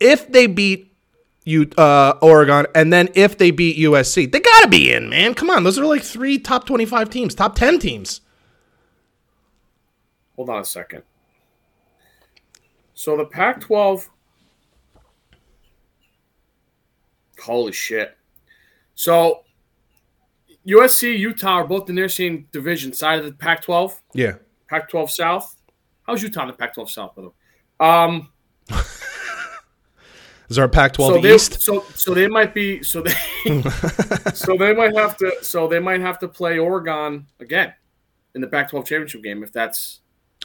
if 0.00 0.30
they 0.30 0.46
beat 0.46 0.87
you, 1.48 1.70
uh, 1.78 2.14
Oregon, 2.20 2.66
and 2.74 2.92
then 2.92 3.08
if 3.14 3.38
they 3.38 3.50
beat 3.50 3.78
USC, 3.78 4.30
they 4.30 4.40
gotta 4.40 4.68
be 4.68 4.92
in, 4.92 5.08
man. 5.08 5.34
Come 5.34 5.50
on, 5.50 5.64
those 5.64 5.78
are 5.78 5.84
like 5.84 6.02
three 6.02 6.38
top 6.38 6.66
twenty-five 6.66 7.10
teams, 7.10 7.34
top 7.34 7.54
ten 7.54 7.78
teams. 7.78 8.20
Hold 10.36 10.50
on 10.50 10.60
a 10.60 10.64
second. 10.64 11.02
So 12.94 13.16
the 13.16 13.24
Pac-12. 13.24 14.08
Holy 17.40 17.72
shit! 17.72 18.16
So 18.94 19.44
USC, 20.66 21.18
Utah 21.18 21.54
are 21.54 21.66
both 21.66 21.88
in 21.88 21.96
their 21.96 22.08
same 22.08 22.46
division 22.52 22.92
side 22.92 23.20
of 23.20 23.24
the 23.24 23.32
Pac-12. 23.32 23.98
Yeah. 24.12 24.34
Pac-12 24.68 25.10
South. 25.10 25.56
How's 26.06 26.22
Utah 26.22 26.42
in 26.42 26.48
the 26.48 26.54
Pac-12 26.54 26.90
South, 26.90 27.14
by 27.16 27.22
the 27.22 27.28
way? 27.28 27.34
Um, 27.80 28.28
Is 30.48 30.56
there 30.56 30.64
a 30.64 30.68
Pac-12 30.68 30.96
so 31.14 31.20
they, 31.20 31.34
East? 31.34 31.60
so 31.60 31.84
so 31.94 32.14
they 32.14 32.26
might 32.26 32.54
be 32.54 32.82
so 32.82 33.02
they 33.02 33.12
so 34.34 34.56
they 34.56 34.72
might 34.74 34.96
have 34.96 35.16
to 35.18 35.32
so 35.42 35.68
they 35.68 35.78
might 35.78 36.00
have 36.00 36.18
to 36.20 36.28
play 36.28 36.58
Oregon 36.58 37.26
again 37.40 37.74
in 38.34 38.40
the 38.40 38.46
Pac-12 38.46 38.86
championship 38.86 39.22
game 39.22 39.42
if 39.42 39.52
that's 39.52 40.00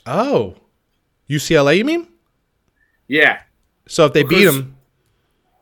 Oh, 0.05 0.55
UCLA, 1.29 1.77
you 1.77 1.85
mean? 1.85 2.07
yeah. 3.07 3.41
So 3.87 4.05
if 4.05 4.13
they 4.13 4.23
beat 4.23 4.45
them, 4.45 4.75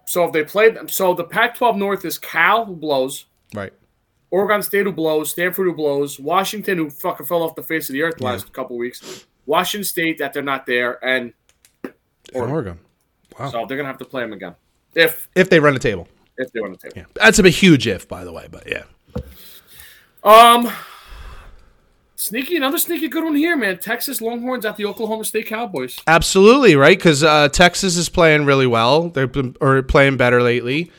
So 0.05 0.23
if 0.25 0.31
they 0.31 0.43
play 0.43 0.69
them, 0.71 0.87
so 0.87 1.13
the 1.13 1.23
Pac-12 1.23 1.77
North 1.77 2.05
is 2.05 2.17
Cal 2.17 2.65
who 2.65 2.75
blows, 2.75 3.25
right? 3.53 3.73
Oregon 4.31 4.63
State 4.63 4.85
who 4.85 4.91
blows, 4.91 5.31
Stanford 5.31 5.67
who 5.67 5.73
blows, 5.75 6.19
Washington 6.19 6.77
who 6.77 6.89
fucking 6.89 7.25
fell 7.25 7.43
off 7.43 7.53
the 7.55 7.63
face 7.63 7.89
of 7.89 7.93
the 7.93 8.01
earth 8.01 8.17
the 8.17 8.23
last 8.23 8.51
couple 8.53 8.77
weeks, 8.77 9.25
Washington 9.45 9.83
State 9.83 10.17
that 10.19 10.33
they're 10.33 10.41
not 10.41 10.65
there, 10.65 11.03
and 11.05 11.33
Oregon. 12.33 12.51
Oregon. 12.55 12.79
So 13.49 13.65
they're 13.65 13.77
gonna 13.77 13.87
have 13.89 13.97
to 13.99 14.05
play 14.05 14.21
them 14.21 14.33
again 14.33 14.55
if 14.95 15.29
If 15.35 15.49
they 15.49 15.59
run 15.59 15.73
the 15.73 15.79
table, 15.79 16.07
if 16.37 16.51
they 16.51 16.59
want 16.59 16.79
to 16.79 16.87
take. 16.87 16.95
yeah, 16.97 17.05
that's 17.15 17.39
a 17.39 17.49
huge 17.49 17.87
if, 17.87 18.07
by 18.07 18.23
the 18.23 18.31
way. 18.33 18.47
But 18.51 18.67
yeah, 18.67 18.83
Um, 20.23 20.71
sneaky, 22.15 22.55
another 22.57 22.77
sneaky 22.77 23.07
good 23.07 23.23
one 23.23 23.35
here, 23.35 23.55
man. 23.57 23.77
Texas 23.79 24.21
Longhorns 24.21 24.65
at 24.65 24.77
the 24.77 24.85
Oklahoma 24.85 25.25
State 25.25 25.47
Cowboys. 25.47 25.99
absolutely 26.07 26.75
right. 26.75 26.97
Because 26.97 27.23
uh, 27.23 27.49
Texas 27.49 27.97
is 27.97 28.09
playing 28.09 28.45
really 28.45 28.67
well. 28.67 29.09
They've 29.09 29.31
been 29.31 29.55
or 29.61 29.81
playing 29.81 30.17
better 30.17 30.41
lately. 30.41 30.91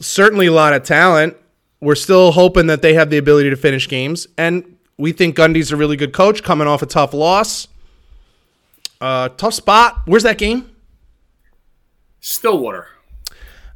Certainly 0.00 0.46
a 0.46 0.52
lot 0.52 0.72
of 0.74 0.82
talent. 0.82 1.36
We're 1.80 1.94
still 1.94 2.32
hoping 2.32 2.66
that 2.68 2.80
they 2.82 2.94
have 2.94 3.10
the 3.10 3.18
ability 3.18 3.50
to 3.50 3.56
finish 3.56 3.88
games, 3.88 4.26
and 4.38 4.76
we 4.96 5.12
think 5.12 5.36
Gundy's 5.36 5.70
a 5.70 5.76
really 5.76 5.96
good 5.96 6.12
coach, 6.14 6.42
coming 6.42 6.66
off 6.66 6.80
a 6.82 6.86
tough 6.86 7.12
loss. 7.12 7.68
Uh, 9.00 9.28
tough 9.30 9.52
spot. 9.52 10.00
Where's 10.06 10.22
that 10.22 10.38
game? 10.38 10.70
Stillwater. 12.24 12.88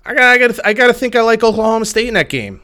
I 0.07 0.15
got, 0.15 0.23
I 0.23 0.39
got, 0.39 0.67
I 0.67 0.73
got 0.73 0.87
to 0.87 0.95
think 0.95 1.15
I 1.15 1.21
like 1.21 1.45
Oklahoma 1.45 1.85
State 1.85 2.09
in 2.09 2.15
that 2.15 2.31
game. 2.31 2.63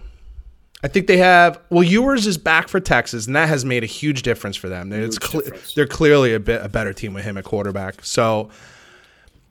I 0.82 0.88
think 0.88 1.06
they 1.06 1.18
have. 1.18 1.60
Well, 1.68 1.82
Ewers 1.82 2.26
is 2.26 2.38
back 2.38 2.68
for 2.68 2.80
Texas, 2.80 3.26
and 3.26 3.36
that 3.36 3.50
has 3.50 3.66
made 3.66 3.82
a 3.82 3.86
huge 3.86 4.22
difference 4.22 4.56
for 4.56 4.70
them. 4.70 4.92
It's 4.94 5.18
cle- 5.18 5.42
they're 5.76 5.86
clearly 5.86 6.32
a 6.32 6.40
bit 6.40 6.64
a 6.64 6.70
better 6.70 6.94
team 6.94 7.12
with 7.12 7.24
him 7.24 7.36
at 7.36 7.44
quarterback. 7.44 8.02
So, 8.02 8.48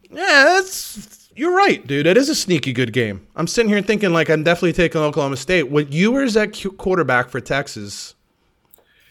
yeah, 0.10 0.45
that's 0.55 1.30
you're 1.35 1.55
right, 1.55 1.85
dude. 1.85 2.07
It 2.07 2.18
is 2.18 2.30
a 2.30 2.35
sneaky 2.35 2.73
good 2.73 2.93
game. 2.93 3.27
I'm 3.35 3.45
sitting 3.45 3.69
here 3.69 3.84
thinking 3.84 4.11
like 4.11 4.30
I'm 4.30 4.43
definitely 4.43 4.73
taking 4.73 5.01
Oklahoma 5.01 5.38
State. 5.38 5.69
With 5.69 5.93
Ewers 5.93 6.35
at 6.35 6.53
Q- 6.53 6.72
quarterback 6.72 7.30
for 7.30 7.39
Texas, 7.41 8.15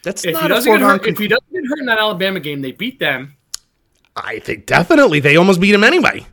that's 0.02 0.24
If 0.24 0.32
not 0.32 0.42
he 0.42 0.46
a 0.46 0.48
doesn't 0.48 0.72
get 0.72 0.80
foregone 0.80 0.98
hurt, 0.98 1.06
if 1.08 1.18
he 1.18 1.28
doesn't 1.28 1.52
get 1.52 1.62
hurt 1.68 1.78
in 1.78 1.86
that 1.86 1.98
Alabama 2.00 2.40
game, 2.40 2.62
they 2.62 2.72
beat 2.72 2.98
them, 2.98 3.36
I 4.16 4.40
think 4.40 4.66
definitely 4.66 5.20
they 5.20 5.36
almost 5.36 5.60
beat 5.60 5.74
him 5.74 5.84
anyway. 5.84 6.26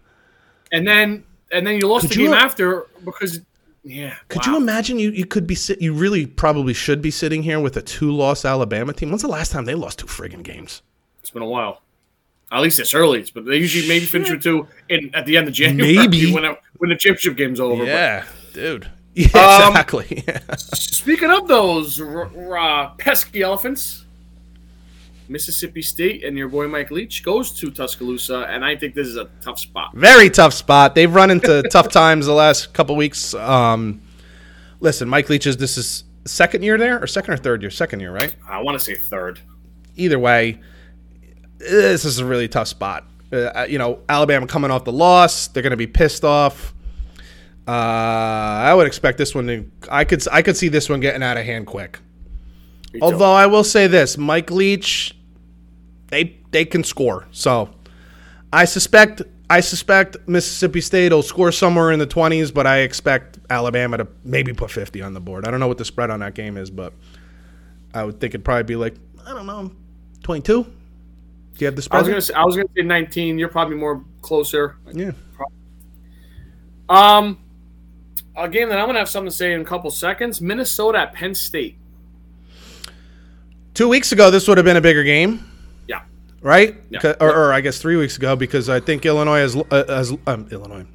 And 0.72 0.88
then 0.88 1.24
and 1.52 1.66
then 1.66 1.76
you 1.76 1.88
lost 1.88 2.08
Could 2.08 2.18
the 2.18 2.22
you- 2.22 2.28
game 2.28 2.34
after 2.36 2.88
because 3.04 3.42
yeah. 3.84 4.16
Could 4.28 4.46
wow. 4.46 4.54
you 4.54 4.58
imagine 4.58 5.00
you, 5.00 5.10
you 5.12 5.26
could 5.26 5.48
be 5.48 5.56
sit, 5.56 5.82
you 5.82 5.94
really 5.94 6.26
probably 6.26 6.74
should 6.74 7.02
be 7.02 7.12
sitting 7.12 7.42
here 7.44 7.60
with 7.62 7.78
a 7.78 7.82
two 7.82 8.12
loss 8.12 8.44
Alabama 8.46 8.92
team? 8.94 9.10
When's 9.10 9.22
the 9.22 9.30
last 9.30 9.52
time 9.52 9.66
they 9.66 9.74
lost 9.74 10.00
two 10.00 10.06
friggin' 10.06 10.44
games? 10.44 10.82
It's 11.22 11.30
been 11.30 11.42
a 11.42 11.48
while. 11.48 11.82
At 12.52 12.62
least 12.62 12.80
it's 12.80 12.94
early, 12.94 13.26
but 13.34 13.46
they 13.46 13.56
usually 13.58 13.88
maybe 13.88 14.06
finish 14.06 14.30
with 14.32 14.44
two 14.44 14.68
in 14.90 15.12
at 15.16 15.26
the 15.26 15.38
end 15.38 15.48
of 15.48 15.54
January 15.54 15.96
Maybe. 15.98 16.34
when, 16.34 16.44
when 16.78 16.90
the 16.90 16.96
championship 16.98 17.38
game's 17.38 17.60
over. 17.60 17.86
but- 17.86 18.26
dude. 18.54 18.90
Yeah, 19.16 19.28
Um, 19.34 19.70
exactly. 19.72 20.24
Speaking 20.58 21.32
of 21.32 21.48
those 21.48 22.00
r- 22.02 22.30
r- 22.36 22.58
uh, 22.58 22.90
pesky 22.98 23.42
elephants, 23.42 24.06
Mississippi 25.30 25.82
State 25.82 26.24
and 26.24 26.38
your 26.38 26.50
boy 26.50 26.68
Mike 26.68 26.92
Leach 26.92 27.24
goes 27.24 27.52
to 27.54 27.70
Tuscaloosa, 27.70 28.48
and 28.50 28.66
I 28.66 28.76
think 28.76 28.96
this 28.96 29.08
is 29.08 29.16
a 29.16 29.30
tough 29.42 29.60
spot. 29.60 29.92
Very 29.94 30.30
tough 30.30 30.54
spot. 30.54 30.96
They've 30.96 31.14
run 31.14 31.30
into 31.32 31.64
tough 31.72 31.90
times 31.90 32.26
the 32.26 32.34
last 32.34 32.74
couple 32.74 32.96
weeks. 32.96 33.34
Um, 33.34 34.02
listen, 34.80 35.08
Mike 35.08 35.30
Leach 35.30 35.46
is 35.46 35.58
this 35.58 35.78
is 35.78 36.04
second 36.26 36.64
year 36.64 36.78
there 36.78 37.02
or 37.02 37.08
second 37.08 37.36
or 37.36 37.38
third 37.38 37.62
year? 37.62 37.72
Second 37.72 38.00
year, 38.00 38.12
right? 38.12 38.36
I 38.48 38.62
want 38.62 38.78
to 38.78 38.84
say 38.84 38.96
third. 38.96 39.40
Either 39.96 40.18
way, 40.18 40.60
this 41.58 42.06
is 42.06 42.20
a 42.20 42.26
really 42.26 42.48
tough 42.48 42.68
spot. 42.68 43.06
Uh, 43.32 43.68
you 43.70 43.78
know, 43.78 44.00
Alabama 44.10 44.48
coming 44.48 44.72
off 44.72 44.86
the 44.86 44.92
loss, 44.92 45.48
they're 45.48 45.62
going 45.64 45.72
to 45.72 45.78
be 45.78 45.88
pissed 45.88 46.24
off. 46.24 46.74
Uh, 47.68 47.72
I 47.72 48.74
would 48.74 48.88
expect 48.88 49.20
this 49.20 49.36
one 49.36 49.46
to. 49.46 49.72
I 49.92 50.04
could 50.04 50.28
I 50.30 50.42
could 50.42 50.58
see 50.58 50.70
this 50.70 50.90
one 50.90 51.00
getting 51.02 51.22
out 51.22 51.38
of 51.38 51.46
hand 51.46 51.68
quick. 51.68 52.00
Although 53.00 53.34
I 53.34 53.46
will 53.46 53.64
say 53.64 53.86
this, 53.86 54.18
Mike 54.18 54.50
Leach, 54.50 55.16
they 56.10 56.38
they 56.52 56.66
can 56.66 56.84
score. 56.84 57.28
So 57.32 57.70
I 58.52 58.66
suspect 58.66 59.22
I 59.50 59.62
suspect 59.62 60.18
Mississippi 60.28 60.82
State 60.82 61.12
will 61.12 61.24
score 61.24 61.52
somewhere 61.52 61.92
in 61.92 62.00
the 62.00 62.06
twenties, 62.06 62.52
but 62.52 62.68
I 62.68 62.80
expect 62.80 63.40
Alabama 63.50 63.98
to 63.98 64.08
maybe 64.24 64.54
put 64.54 64.72
fifty 64.72 65.02
on 65.02 65.14
the 65.14 65.20
board. 65.20 65.48
I 65.48 65.52
don't 65.52 65.60
know 65.60 65.68
what 65.68 65.78
the 65.78 65.86
spread 65.86 66.10
on 66.10 66.20
that 66.20 66.36
game 66.36 66.58
is, 66.58 66.70
but 66.70 66.94
I 67.94 68.04
would 68.04 68.20
think 68.20 68.32
it'd 68.36 68.46
probably 68.46 68.64
be 68.64 68.76
like 68.76 68.96
I 69.26 69.34
don't 69.34 69.46
know, 69.48 69.72
twenty 70.24 70.42
two. 70.42 70.64
Do 70.64 70.72
you 71.60 71.66
have 71.66 71.76
the 71.76 71.82
I 71.82 71.84
spread? 71.84 72.00
was 72.02 72.08
gonna 72.10 72.22
say 72.22 72.34
I 72.36 72.44
was 72.44 72.56
gonna 72.56 72.70
say 72.76 72.84
19. 72.84 73.38
You're 73.38 73.50
probably 73.50 73.76
more 73.76 74.04
closer. 74.22 74.78
yeah. 74.94 75.12
Um, 76.88 77.38
a 78.36 78.48
game 78.50 78.70
that 78.70 78.80
I'm 78.80 78.88
gonna 78.88 79.00
have 79.00 79.10
something 79.10 79.30
to 79.30 79.36
say 79.36 79.54
in 79.54 79.62
a 79.62 79.66
couple 79.66 79.92
seconds. 79.92 80.42
Minnesota 80.42 81.00
at 81.00 81.14
Penn 81.14 81.36
State. 81.36 81.78
Two 83.74 83.88
weeks 83.88 84.12
ago, 84.12 84.32
this 84.32 84.48
would 84.48 84.58
have 84.58 84.66
been 84.66 84.78
a 84.78 84.82
bigger 84.82 85.04
game. 85.04 85.49
Right? 86.42 86.76
Yeah. 86.90 87.14
Or, 87.20 87.36
or 87.36 87.54
I 87.54 87.62
guess 87.62 87.80
three 87.80 87.98
weeks 87.98 88.18
ago 88.18 88.36
because 88.36 88.70
I 88.70 88.80
think 88.80 89.06
Illinois 89.06 89.40
has, 89.40 89.56
uh, 89.56 89.84
has 89.88 90.14
um, 90.26 90.48
Illinois 90.52 90.86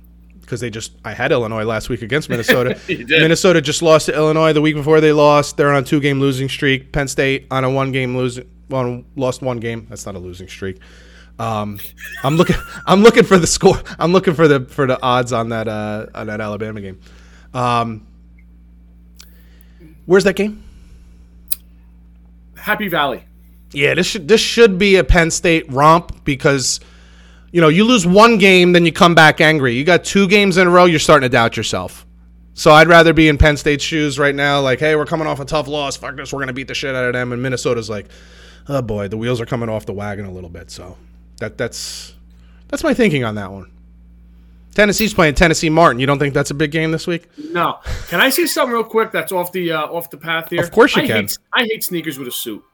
because 0.40 0.60
they 0.60 0.70
just 0.70 0.92
I 1.04 1.12
had 1.12 1.32
Illinois 1.32 1.64
last 1.64 1.88
week 1.88 2.02
against 2.02 2.28
Minnesota. 2.30 2.78
Minnesota 2.88 3.60
just 3.60 3.82
lost 3.82 4.06
to 4.06 4.14
Illinois 4.14 4.52
the 4.52 4.60
week 4.60 4.74
before 4.74 5.00
they 5.00 5.12
lost. 5.12 5.56
They're 5.56 5.70
on 5.70 5.82
a 5.82 5.86
two 5.86 6.00
game 6.00 6.20
losing 6.20 6.48
streak. 6.48 6.92
Penn 6.92 7.08
State 7.08 7.46
on 7.50 7.64
a 7.64 7.70
one 7.70 7.92
game 7.92 8.16
losing 8.16 8.48
well 8.68 9.04
lost 9.16 9.42
one 9.42 9.58
game. 9.58 9.86
That's 9.88 10.06
not 10.06 10.14
a 10.14 10.18
losing 10.18 10.48
streak. 10.48 10.80
Um, 11.38 11.78
I'm 12.22 12.36
looking 12.36 12.56
I'm 12.86 13.02
looking 13.02 13.24
for 13.24 13.38
the 13.38 13.46
score. 13.46 13.82
I'm 13.98 14.12
looking 14.12 14.34
for 14.34 14.48
the 14.48 14.60
for 14.66 14.86
the 14.86 15.00
odds 15.02 15.32
on 15.32 15.50
that 15.50 15.68
uh, 15.68 16.06
on 16.14 16.28
that 16.28 16.40
Alabama 16.40 16.80
game. 16.80 17.00
Um, 17.52 18.06
where's 20.06 20.24
that 20.24 20.36
game? 20.36 20.62
Happy 22.56 22.88
Valley. 22.88 23.24
Yeah, 23.74 23.94
this 23.94 24.06
should 24.06 24.28
this 24.28 24.40
should 24.40 24.78
be 24.78 24.96
a 24.96 25.04
Penn 25.04 25.30
State 25.30 25.70
romp 25.70 26.24
because 26.24 26.80
you 27.52 27.60
know 27.60 27.68
you 27.68 27.84
lose 27.84 28.06
one 28.06 28.38
game, 28.38 28.72
then 28.72 28.84
you 28.86 28.92
come 28.92 29.14
back 29.14 29.40
angry. 29.40 29.74
You 29.74 29.84
got 29.84 30.04
two 30.04 30.28
games 30.28 30.56
in 30.56 30.66
a 30.66 30.70
row, 30.70 30.84
you're 30.84 30.98
starting 30.98 31.28
to 31.28 31.32
doubt 31.32 31.56
yourself. 31.56 32.06
So 32.54 32.70
I'd 32.70 32.86
rather 32.86 33.12
be 33.12 33.28
in 33.28 33.36
Penn 33.36 33.56
State's 33.56 33.82
shoes 33.82 34.16
right 34.16 34.34
now, 34.34 34.60
like, 34.60 34.78
hey, 34.78 34.94
we're 34.94 35.06
coming 35.06 35.26
off 35.26 35.40
a 35.40 35.44
tough 35.44 35.66
loss. 35.66 35.96
Fuck 35.96 36.16
this, 36.16 36.32
we're 36.32 36.40
gonna 36.40 36.52
beat 36.52 36.68
the 36.68 36.74
shit 36.74 36.94
out 36.94 37.04
of 37.04 37.12
them. 37.12 37.32
And 37.32 37.42
Minnesota's 37.42 37.90
like, 37.90 38.06
oh 38.68 38.80
boy, 38.82 39.08
the 39.08 39.16
wheels 39.16 39.40
are 39.40 39.46
coming 39.46 39.68
off 39.68 39.86
the 39.86 39.92
wagon 39.92 40.24
a 40.24 40.32
little 40.32 40.50
bit. 40.50 40.70
So 40.70 40.96
that 41.40 41.58
that's 41.58 42.14
that's 42.68 42.84
my 42.84 42.94
thinking 42.94 43.24
on 43.24 43.34
that 43.34 43.50
one. 43.50 43.70
Tennessee's 44.74 45.14
playing 45.14 45.34
Tennessee 45.34 45.70
Martin. 45.70 46.00
You 46.00 46.06
don't 46.06 46.18
think 46.18 46.34
that's 46.34 46.50
a 46.50 46.54
big 46.54 46.72
game 46.72 46.90
this 46.90 47.06
week? 47.06 47.28
No. 47.38 47.78
Can 48.08 48.20
I 48.20 48.28
say 48.30 48.46
something 48.46 48.72
real 48.72 48.84
quick 48.84 49.12
that's 49.12 49.30
off 49.30 49.52
the 49.52 49.72
uh, 49.72 49.86
off 49.86 50.10
the 50.10 50.16
path 50.16 50.50
here? 50.50 50.60
Of 50.60 50.72
course 50.72 50.96
you 50.96 51.02
I 51.02 51.06
can. 51.06 51.22
Hate, 51.22 51.38
I 51.52 51.62
hate 51.70 51.84
sneakers 51.84 52.18
with 52.18 52.28
a 52.28 52.32
suit. 52.32 52.64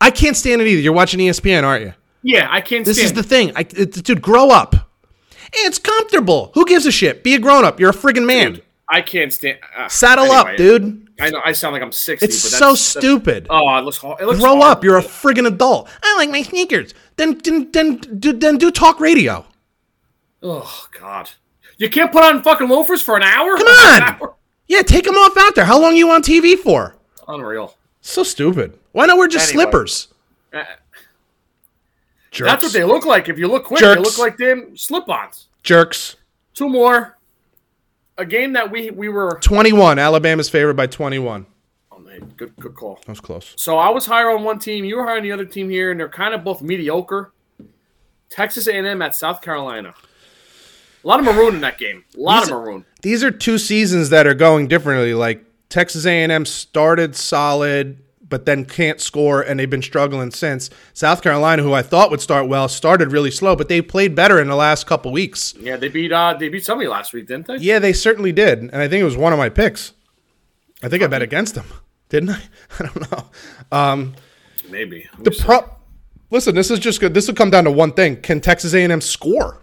I 0.00 0.10
can't 0.10 0.36
stand 0.36 0.60
it 0.62 0.66
either. 0.68 0.80
You're 0.80 0.92
watching 0.92 1.20
ESPN, 1.20 1.64
aren't 1.64 1.84
you? 1.84 1.94
Yeah, 2.22 2.48
I 2.50 2.60
can't 2.60 2.84
This 2.84 2.98
is 2.98 3.12
the 3.12 3.22
thing. 3.22 3.52
I, 3.56 3.60
it, 3.60 3.92
dude, 4.04 4.20
grow 4.22 4.50
up. 4.50 4.74
It's 5.52 5.78
comfortable. 5.78 6.50
Who 6.54 6.66
gives 6.66 6.84
a 6.86 6.90
shit? 6.92 7.24
Be 7.24 7.34
a 7.34 7.38
grown 7.38 7.64
up. 7.64 7.80
You're 7.80 7.90
a 7.90 7.94
friggin' 7.94 8.26
man. 8.26 8.54
Dude, 8.54 8.62
I 8.88 9.00
can't 9.00 9.32
stand. 9.32 9.58
Uh, 9.76 9.88
Saddle 9.88 10.24
anyway, 10.26 10.52
up, 10.52 10.56
dude. 10.56 11.08
I 11.20 11.30
know 11.30 11.40
I 11.44 11.52
sound 11.52 11.72
like 11.72 11.82
I'm 11.82 11.90
60. 11.92 12.24
It's 12.24 12.42
but 12.42 12.50
so 12.50 12.66
that's, 12.70 12.94
that's- 12.94 13.04
stupid. 13.04 13.46
Oh, 13.50 13.76
it 13.78 13.82
looks. 13.82 13.98
It 14.02 14.26
looks 14.26 14.40
Grow 14.40 14.56
hard. 14.60 14.78
up. 14.78 14.84
You're 14.84 14.98
a 14.98 15.02
friggin' 15.02 15.46
adult. 15.46 15.88
I 16.02 16.16
like 16.16 16.30
my 16.30 16.42
sneakers. 16.42 16.92
Then 17.16 17.38
then 17.38 17.70
then 17.72 17.96
do, 17.96 18.32
then 18.32 18.58
do 18.58 18.70
talk 18.70 19.00
radio. 19.00 19.46
Oh 20.42 20.86
God. 20.98 21.30
You 21.76 21.88
can't 21.88 22.10
put 22.12 22.24
on 22.24 22.42
fucking 22.42 22.68
loafers 22.68 23.02
for 23.02 23.16
an 23.16 23.22
hour. 23.22 23.56
Come 23.56 23.66
on. 23.68 24.02
Hour? 24.20 24.34
Yeah, 24.66 24.82
take 24.82 25.04
them 25.04 25.14
off 25.14 25.36
out 25.38 25.54
there. 25.54 25.64
How 25.64 25.80
long 25.80 25.92
are 25.94 25.96
you 25.96 26.10
on 26.10 26.22
TV 26.22 26.56
for? 26.56 26.96
Unreal. 27.26 27.76
So 28.00 28.22
stupid. 28.22 28.78
Why 28.92 29.06
not 29.06 29.18
wear 29.18 29.28
just 29.28 29.48
Anyway. 29.50 29.64
slippers? 29.64 30.08
Uh, 30.52 30.64
Jerks. 32.30 32.50
That's 32.50 32.62
what 32.64 32.72
they 32.72 32.84
look 32.84 33.06
like. 33.06 33.28
If 33.28 33.38
you 33.38 33.48
look 33.48 33.64
quick, 33.64 33.80
Jerks. 33.80 33.96
they 33.96 34.02
look 34.02 34.18
like 34.18 34.36
damn 34.36 34.76
slip-ons. 34.76 35.48
Jerks. 35.62 36.16
Two 36.54 36.68
more. 36.68 37.16
A 38.18 38.26
game 38.26 38.52
that 38.54 38.70
we 38.70 38.90
we 38.90 39.08
were. 39.08 39.38
21. 39.42 39.98
Alabama's 39.98 40.48
favored 40.50 40.74
by 40.74 40.86
21. 40.86 41.46
Oh 41.92 41.98
man, 42.00 42.32
good 42.36 42.54
good 42.56 42.74
call. 42.74 42.96
That 43.06 43.08
was 43.08 43.20
close. 43.20 43.54
So 43.56 43.78
I 43.78 43.90
was 43.90 44.06
higher 44.06 44.30
on 44.30 44.42
one 44.44 44.58
team. 44.58 44.84
You 44.84 44.96
were 44.96 45.04
higher 45.06 45.18
on 45.18 45.22
the 45.22 45.32
other 45.32 45.44
team 45.44 45.70
here, 45.70 45.90
and 45.90 45.98
they're 46.00 46.08
kind 46.08 46.34
of 46.34 46.42
both 46.44 46.60
mediocre. 46.60 47.32
Texas 48.28 48.66
A&M 48.66 49.00
at 49.00 49.14
South 49.14 49.40
Carolina. 49.40 49.94
A 51.02 51.06
lot 51.08 51.18
of 51.20 51.24
maroon 51.24 51.54
in 51.54 51.60
that 51.62 51.78
game. 51.78 52.04
A 52.16 52.20
lot 52.20 52.40
These- 52.40 52.50
of 52.52 52.58
maroon. 52.60 52.84
these 53.02 53.24
are 53.24 53.30
two 53.30 53.56
seasons 53.56 54.10
that 54.10 54.26
are 54.26 54.34
going 54.34 54.68
differently. 54.68 55.14
Like 55.14 55.44
Texas 55.70 56.04
A&M 56.04 56.44
started 56.44 57.14
solid, 57.16 57.98
but 58.28 58.44
then 58.46 58.64
can't 58.64 59.00
score, 59.00 59.40
and 59.40 59.58
they've 59.58 59.70
been 59.70 59.82
struggling 59.82 60.30
since. 60.30 60.70
South 60.92 61.22
Carolina, 61.22 61.62
who 61.62 61.72
I 61.72 61.82
thought 61.82 62.10
would 62.10 62.20
start 62.20 62.48
well, 62.48 62.68
started 62.68 63.12
really 63.12 63.30
slow, 63.30 63.56
but 63.56 63.68
they 63.68 63.80
played 63.80 64.14
better 64.14 64.40
in 64.40 64.48
the 64.48 64.56
last 64.56 64.86
couple 64.86 65.12
weeks. 65.12 65.54
Yeah, 65.58 65.76
they 65.76 65.88
beat 65.88 66.12
uh 66.12 66.34
they 66.38 66.48
beat 66.48 66.64
somebody 66.64 66.88
last 66.88 67.12
week, 67.12 67.26
didn't 67.26 67.46
they? 67.46 67.56
Yeah, 67.56 67.78
they 67.78 67.92
certainly 67.92 68.32
did, 68.32 68.58
and 68.60 68.76
I 68.76 68.88
think 68.88 69.00
it 69.00 69.04
was 69.04 69.16
one 69.16 69.32
of 69.32 69.38
my 69.38 69.48
picks. 69.48 69.92
I 70.82 70.88
think 70.88 71.02
I 71.02 71.06
bet 71.06 71.22
against 71.22 71.54
them, 71.54 71.66
didn't 72.08 72.30
I? 72.30 72.42
I 72.78 72.86
don't 72.86 73.12
know. 73.12 73.24
Um, 73.72 74.14
Maybe. 74.70 75.08
the 75.18 75.30
pro- 75.30 75.70
Listen, 76.30 76.54
this 76.54 76.70
is 76.70 76.78
just 76.78 77.00
good. 77.00 77.14
This 77.14 77.26
will 77.26 77.34
come 77.34 77.50
down 77.50 77.64
to 77.64 77.70
one 77.70 77.92
thing: 77.92 78.20
Can 78.20 78.40
Texas 78.40 78.74
A&M 78.74 79.00
score? 79.00 79.62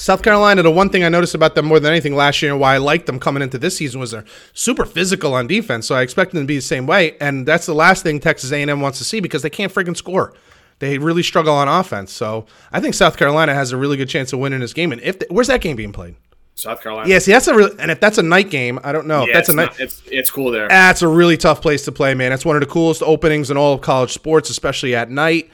South 0.00 0.22
Carolina, 0.22 0.62
the 0.62 0.70
one 0.70 0.88
thing 0.88 1.04
I 1.04 1.08
noticed 1.08 1.34
about 1.34 1.54
them 1.54 1.66
more 1.66 1.78
than 1.78 1.90
anything 1.92 2.14
last 2.16 2.40
year 2.40 2.52
and 2.52 2.60
why 2.60 2.74
I 2.74 2.78
liked 2.78 3.06
them 3.06 3.20
coming 3.20 3.42
into 3.42 3.58
this 3.58 3.76
season 3.76 4.00
was 4.00 4.12
they're 4.12 4.24
super 4.54 4.84
physical 4.86 5.34
on 5.34 5.46
defense. 5.46 5.86
So 5.86 5.94
I 5.94 6.02
expect 6.02 6.32
them 6.32 6.42
to 6.42 6.46
be 6.46 6.56
the 6.56 6.62
same 6.62 6.86
way. 6.86 7.16
And 7.20 7.46
that's 7.46 7.66
the 7.66 7.74
last 7.74 8.02
thing 8.02 8.18
Texas 8.18 8.50
A&M 8.50 8.80
wants 8.80 8.98
to 8.98 9.04
see 9.04 9.20
because 9.20 9.42
they 9.42 9.50
can't 9.50 9.72
freaking 9.72 9.96
score. 9.96 10.32
They 10.78 10.96
really 10.96 11.22
struggle 11.22 11.52
on 11.54 11.68
offense. 11.68 12.12
So 12.12 12.46
I 12.72 12.80
think 12.80 12.94
South 12.94 13.18
Carolina 13.18 13.52
has 13.52 13.72
a 13.72 13.76
really 13.76 13.98
good 13.98 14.08
chance 14.08 14.32
of 14.32 14.38
winning 14.38 14.60
this 14.60 14.72
game. 14.72 14.92
And 14.92 15.00
if 15.02 15.18
they, 15.18 15.26
where's 15.28 15.48
that 15.48 15.60
game 15.60 15.76
being 15.76 15.92
played? 15.92 16.16
South 16.54 16.82
Carolina. 16.82 17.08
Yeah, 17.08 17.18
see, 17.18 17.32
that's 17.32 17.48
a 17.48 17.54
real. 17.54 17.70
And 17.78 17.90
if 17.90 18.00
that's 18.00 18.16
a 18.18 18.22
night 18.22 18.48
game, 18.50 18.78
I 18.82 18.92
don't 18.92 19.06
know. 19.06 19.22
if 19.22 19.28
Yeah, 19.28 19.34
that's 19.34 19.48
it's, 19.50 19.54
a 19.54 19.56
night. 19.56 19.64
not- 19.72 19.80
it's 19.80 20.02
it's 20.06 20.30
cool 20.30 20.50
there. 20.50 20.68
That's 20.68 21.02
a 21.02 21.08
really 21.08 21.36
tough 21.36 21.60
place 21.62 21.84
to 21.84 21.92
play, 21.92 22.14
man. 22.14 22.30
That's 22.30 22.44
one 22.46 22.56
of 22.56 22.60
the 22.60 22.66
coolest 22.66 23.02
openings 23.02 23.50
in 23.50 23.56
all 23.58 23.74
of 23.74 23.82
college 23.82 24.12
sports, 24.12 24.48
especially 24.50 24.94
at 24.94 25.10
night. 25.10 25.50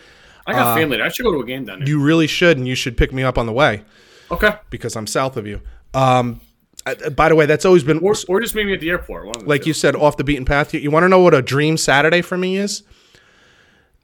I 0.47 0.53
got 0.53 0.77
family 0.77 0.97
there. 0.99 1.07
I 1.07 1.09
should 1.09 1.25
go 1.25 1.33
to 1.33 1.41
a 1.41 1.45
game 1.45 1.65
down 1.65 1.81
there. 1.81 1.87
uh, 1.87 1.89
You 1.89 2.01
really 2.01 2.29
should, 2.29 2.57
and 2.57 2.67
you 2.69 2.77
should 2.77 2.97
pick 2.97 3.13
me 3.13 3.25
up 3.25 3.37
on 3.39 3.47
the 3.47 3.53
way. 3.53 3.83
Okay. 4.31 4.55
because 4.71 4.97
I'm 4.97 5.07
south 5.07 5.37
of 5.37 5.47
you. 5.47 5.61
Um, 5.95 6.41
I- 6.85 6.95
by 7.11 7.29
the 7.29 7.35
way, 7.35 7.47
that's 7.47 7.65
always 7.65 7.83
been 7.85 7.99
Or, 7.99 8.15
or 8.29 8.41
just 8.41 8.55
meet 8.55 8.67
me 8.67 8.75
at 8.75 8.81
the 8.81 8.91
airport. 8.91 9.33
The 9.33 9.45
like 9.45 9.63
two. 9.63 9.69
you 9.69 9.75
said, 9.75 9.97
off 9.97 10.17
the 10.17 10.25
beaten 10.25 10.45
path. 10.45 10.73
You, 10.75 10.81
you 10.81 10.91
want 10.91 11.05
to 11.05 11.09
know 11.09 11.21
what 11.21 11.35
a 11.35 11.43
dream 11.43 11.77
Saturday 11.77 12.23
for 12.23 12.37
me 12.39 12.57
is? 12.57 12.83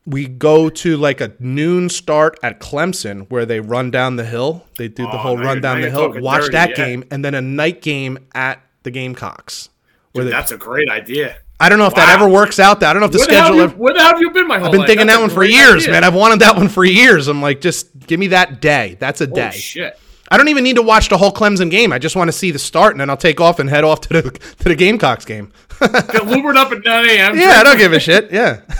We 0.05 0.27
go 0.27 0.69
to 0.69 0.97
like 0.97 1.21
a 1.21 1.33
noon 1.39 1.89
start 1.89 2.37
at 2.43 2.59
Clemson 2.59 3.31
where 3.31 3.47
they 3.47 3.61
run 3.61 3.93
down 3.93 4.17
the 4.17 4.25
hill. 4.25 4.67
They 4.77 4.89
do 4.89 5.05
the 5.05 5.13
Oh, 5.13 5.19
whole 5.19 5.39
run 5.39 5.61
down 5.61 5.81
the 5.81 5.91
hill. 5.91 6.21
Watch 6.21 6.41
dirty, 6.43 6.53
that 6.55 6.71
yeah. 6.71 6.75
game, 6.77 7.05
and 7.13 7.25
then 7.25 7.35
a 7.35 7.41
night 7.41 7.83
game 7.83 8.19
at 8.35 8.61
the 8.83 8.91
Gamecocks. 8.91 9.69
Where 10.11 10.25
they, 10.25 10.31
That's 10.33 10.51
a 10.51 10.57
great 10.57 10.89
idea. 10.91 11.37
I 11.61 11.69
don't 11.69 11.79
know 11.79 11.87
if 11.87 11.95
that 11.95 12.09
ever 12.09 12.29
works 12.29 12.59
out. 12.59 12.81
There, 12.81 12.89
I 12.89 12.93
don't 12.93 12.99
know 12.99 13.07
if 13.07 13.13
the 13.13 13.19
Where 13.19 13.29
the, 13.29 13.33
schedule. 13.35 13.57
you, 13.59 13.63
ever, 13.63 13.77
where 13.77 13.95
the 13.95 14.01
hell 14.01 14.11
have 14.11 14.21
you 14.21 14.31
been 14.33 14.49
my 14.49 14.57
whole 14.59 14.67
I've 14.67 14.73
been 14.73 14.81
life? 14.81 14.89
thinking 14.89 15.07
That's 15.07 15.19
that 15.21 15.23
one 15.27 15.31
for 15.31 15.45
years, 15.45 15.85
idea. 15.85 15.93
man. 15.93 16.03
I've 16.03 16.15
wanted 16.15 16.41
that 16.41 16.57
one 16.57 16.69
for 16.69 16.85
years. 16.85 17.29
I'm 17.29 17.41
like, 17.41 17.61
just 17.61 17.97
give 18.01 18.19
me 18.19 18.27
that 18.29 18.61
day. 18.61 18.97
That's 18.99 19.21
a 19.21 19.29
day. 19.29 19.53
Shit. 19.53 19.97
I 20.33 20.39
don't 20.39 20.49
even 20.49 20.65
need 20.65 20.77
to 20.77 20.83
watch 20.83 21.09
the 21.11 21.19
whole 21.19 21.31
Clemson 21.33 21.71
game. 21.71 21.93
I 21.93 21.99
just 21.99 22.17
want 22.17 22.29
to 22.29 22.33
see 22.33 22.51
the 22.51 22.59
start, 22.59 22.93
and 22.95 23.01
then 23.01 23.11
I'll 23.11 23.17
take 23.19 23.39
off 23.41 23.59
and 23.59 23.69
head 23.69 23.85
off 23.85 24.01
to 24.03 24.09
the 24.23 24.23
to 24.31 24.65
the 24.65 24.75
Gamecocks 24.75 25.25
game. 25.27 25.53
Get 25.81 26.27
Lubered 26.27 26.57
up 26.57 26.73
at 26.73 26.83
9 26.85 27.09
a.m. 27.11 27.39
yeah, 27.39 27.57
I 27.59 27.63
don't 27.65 27.77
give 27.77 27.93
a 27.93 28.01
shit. 28.01 28.33
Yeah, 28.33 28.61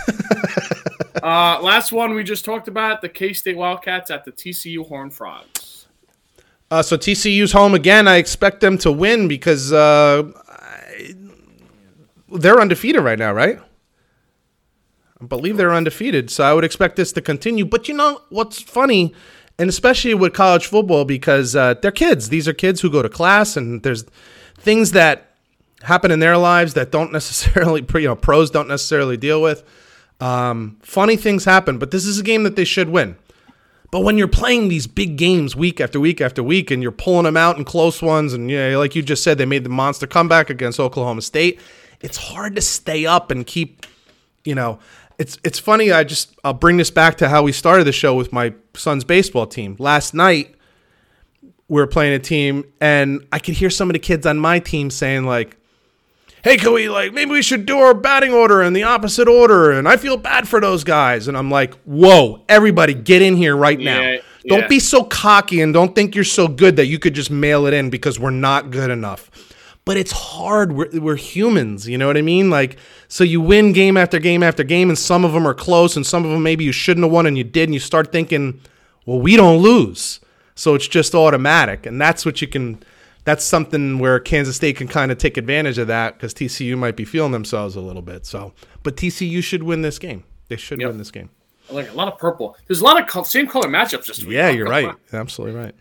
Uh, 1.21 1.59
last 1.61 1.91
one 1.93 2.13
we 2.15 2.23
just 2.23 2.43
talked 2.43 2.67
about 2.67 3.01
the 3.01 3.07
K 3.09 3.31
State 3.33 3.55
Wildcats 3.55 4.11
at 4.11 4.25
the 4.25 4.31
TCU 4.31 4.85
Horned 4.87 5.13
Frogs. 5.13 5.85
uh, 6.71 6.81
so 6.81 6.97
TCU's 6.97 7.51
home 7.53 7.73
again. 7.75 8.07
I 8.09 8.17
expect 8.17 8.59
them 8.59 8.77
to 8.79 8.91
win 8.91 9.27
because 9.29 9.71
uh, 9.71 10.23
I- 10.49 11.13
they're 12.29 12.59
undefeated 12.59 13.03
right 13.03 13.19
now, 13.19 13.31
right? 13.31 13.59
I 15.21 15.25
believe 15.25 15.55
they're 15.55 15.73
undefeated, 15.73 16.29
so 16.29 16.43
I 16.43 16.53
would 16.53 16.65
expect 16.65 16.95
this 16.97 17.13
to 17.13 17.21
continue. 17.21 17.63
But 17.65 17.87
you 17.87 17.93
know 17.93 18.21
what's 18.29 18.61
funny, 18.61 19.13
and 19.59 19.69
especially 19.69 20.13
with 20.13 20.33
college 20.33 20.67
football, 20.67 21.05
because 21.05 21.55
uh, 21.55 21.75
they're 21.75 21.91
kids. 21.91 22.29
These 22.29 22.47
are 22.47 22.53
kids 22.53 22.81
who 22.81 22.89
go 22.89 23.01
to 23.01 23.09
class, 23.09 23.55
and 23.55 23.83
there's 23.83 24.03
things 24.57 24.91
that 24.91 25.35
happen 25.83 26.11
in 26.11 26.19
their 26.19 26.37
lives 26.37 26.73
that 26.73 26.91
don't 26.91 27.11
necessarily, 27.13 27.85
you 27.93 28.07
know, 28.07 28.15
pros 28.15 28.49
don't 28.51 28.67
necessarily 28.67 29.17
deal 29.17 29.41
with. 29.41 29.63
Um, 30.19 30.77
funny 30.81 31.17
things 31.17 31.45
happen, 31.45 31.77
but 31.77 31.91
this 31.91 32.05
is 32.05 32.19
a 32.19 32.23
game 32.23 32.43
that 32.43 32.55
they 32.55 32.63
should 32.63 32.89
win. 32.89 33.17
But 33.91 33.99
when 33.99 34.17
you're 34.17 34.27
playing 34.27 34.69
these 34.69 34.87
big 34.87 35.17
games 35.17 35.55
week 35.55 35.79
after 35.79 35.99
week 35.99 36.19
after 36.19 36.41
week, 36.41 36.71
and 36.71 36.81
you're 36.81 36.91
pulling 36.91 37.25
them 37.25 37.37
out 37.37 37.57
in 37.57 37.63
close 37.63 38.01
ones, 38.01 38.33
and 38.33 38.49
yeah, 38.49 38.75
like 38.77 38.95
you 38.95 39.03
just 39.03 39.23
said, 39.23 39.37
they 39.37 39.45
made 39.45 39.63
the 39.63 39.69
monster 39.69 40.07
comeback 40.07 40.49
against 40.49 40.79
Oklahoma 40.79 41.21
State. 41.21 41.59
It's 42.01 42.17
hard 42.17 42.55
to 42.55 42.61
stay 42.61 43.05
up 43.05 43.29
and 43.29 43.45
keep, 43.45 43.85
you 44.45 44.55
know. 44.55 44.79
It's 45.17 45.37
it's 45.43 45.59
funny. 45.59 45.91
I 45.91 46.03
just 46.03 46.35
I'll 46.43 46.53
bring 46.53 46.77
this 46.77 46.91
back 46.91 47.17
to 47.17 47.29
how 47.29 47.43
we 47.43 47.51
started 47.51 47.83
the 47.85 47.91
show 47.91 48.15
with 48.15 48.33
my 48.33 48.53
son's 48.75 49.03
baseball 49.03 49.45
team 49.45 49.75
last 49.79 50.13
night. 50.13 50.55
We 51.67 51.79
were 51.79 51.87
playing 51.87 52.13
a 52.13 52.19
team, 52.19 52.65
and 52.81 53.25
I 53.31 53.39
could 53.39 53.55
hear 53.55 53.69
some 53.69 53.89
of 53.89 53.93
the 53.93 53.99
kids 53.99 54.25
on 54.25 54.37
my 54.37 54.59
team 54.59 54.89
saying 54.89 55.25
like, 55.25 55.57
hey, 56.43 56.57
can 56.57 56.73
we 56.73 56.89
like 56.89 57.13
maybe 57.13 57.31
we 57.31 57.41
should 57.41 57.65
do 57.65 57.79
our 57.79 57.93
batting 57.93 58.33
order 58.33 58.61
in 58.61 58.73
the 58.73 58.83
opposite 58.83 59.27
order? 59.27 59.71
And 59.71 59.87
I 59.87 59.97
feel 59.97 60.17
bad 60.17 60.47
for 60.47 60.59
those 60.59 60.83
guys. 60.83 61.27
And 61.27 61.37
I'm 61.37 61.49
like, 61.49 61.73
whoa, 61.85 62.43
everybody 62.49 62.93
get 62.93 63.21
in 63.21 63.35
here 63.35 63.55
right 63.55 63.79
now. 63.79 64.01
Yeah, 64.01 64.17
Don't 64.47 64.59
yeah. 64.61 64.67
be 64.67 64.79
so 64.79 65.03
cocky 65.03 65.61
and 65.61 65.73
don't 65.73 65.95
think 65.95 66.15
you're 66.15 66.23
so 66.23 66.47
good 66.47 66.75
that 66.75 66.87
you 66.87 66.99
could 66.99 67.13
just 67.15 67.31
mail 67.31 67.65
it 67.65 67.73
in 67.73 67.89
because 67.89 68.19
we're 68.19 68.29
not 68.31 68.69
good 68.71 68.89
enough. 68.91 69.31
But 69.85 69.97
it's 69.97 70.11
hard. 70.13 70.71
We're, 70.71 70.89
we're 70.93 71.15
humans. 71.17 71.87
You 71.89 71.97
know 71.97 72.07
what 72.07 72.15
I 72.17 72.21
mean? 72.21 72.49
Like, 72.49 72.77
so 73.09 73.23
you 73.23 73.41
win 73.41 73.73
game 73.73 73.97
after 73.97 74.17
game 74.17 74.41
after 74.41 74.63
game, 74.63 74.89
and 74.89 74.97
some 74.97 75.25
of 75.25 75.33
them 75.33 75.45
are 75.45 75.53
close, 75.53 75.95
and 75.97 76.05
some 76.05 76.23
of 76.23 76.31
them 76.31 76.41
maybe 76.41 76.63
you 76.63 76.71
shouldn't 76.71 77.03
have 77.03 77.11
won 77.11 77.25
and 77.25 77.37
you 77.37 77.43
did, 77.43 77.63
and 77.63 77.73
you 77.73 77.79
start 77.81 78.11
thinking, 78.11 78.61
well, 79.05 79.19
we 79.19 79.35
don't 79.35 79.57
lose. 79.61 80.19
So 80.55 80.73
it's 80.75 80.87
just 80.87 81.13
automatic. 81.15 81.85
And 81.85 81.99
that's 81.99 82.25
what 82.25 82.41
you 82.41 82.47
can 82.47 82.81
that's 83.25 83.43
something 83.45 83.99
where 83.99 84.19
Kansas 84.19 84.55
State 84.57 84.75
can 84.75 84.87
kind 84.87 85.11
of 85.11 85.17
take 85.17 85.37
advantage 85.37 85.77
of 85.77 85.87
that 85.87 86.15
because 86.15 86.33
TCU 86.33 86.77
might 86.77 86.95
be 86.97 87.05
feeling 87.05 87.31
themselves 87.31 87.75
a 87.75 87.79
little 87.81 88.01
bit. 88.01 88.25
So, 88.25 88.53
but 88.83 88.97
TCU 88.97 89.41
should 89.41 89.63
win 89.63 89.81
this 89.81 89.97
game. 89.97 90.25
They 90.49 90.57
should 90.57 90.81
Yep. 90.81 90.89
win 90.89 90.97
this 90.97 91.11
game. 91.11 91.29
Like 91.69 91.89
a 91.89 91.93
lot 91.93 92.11
of 92.11 92.19
purple. 92.19 92.57
There's 92.67 92.81
a 92.81 92.83
lot 92.83 93.15
of 93.15 93.27
same 93.27 93.47
color 93.47 93.69
matchups 93.69 94.07
this 94.07 94.19
week. 94.19 94.35
Yeah, 94.35 94.49
you're 94.49 94.67
right. 94.67 94.93
Absolutely 95.13 95.57
right. 95.57 95.73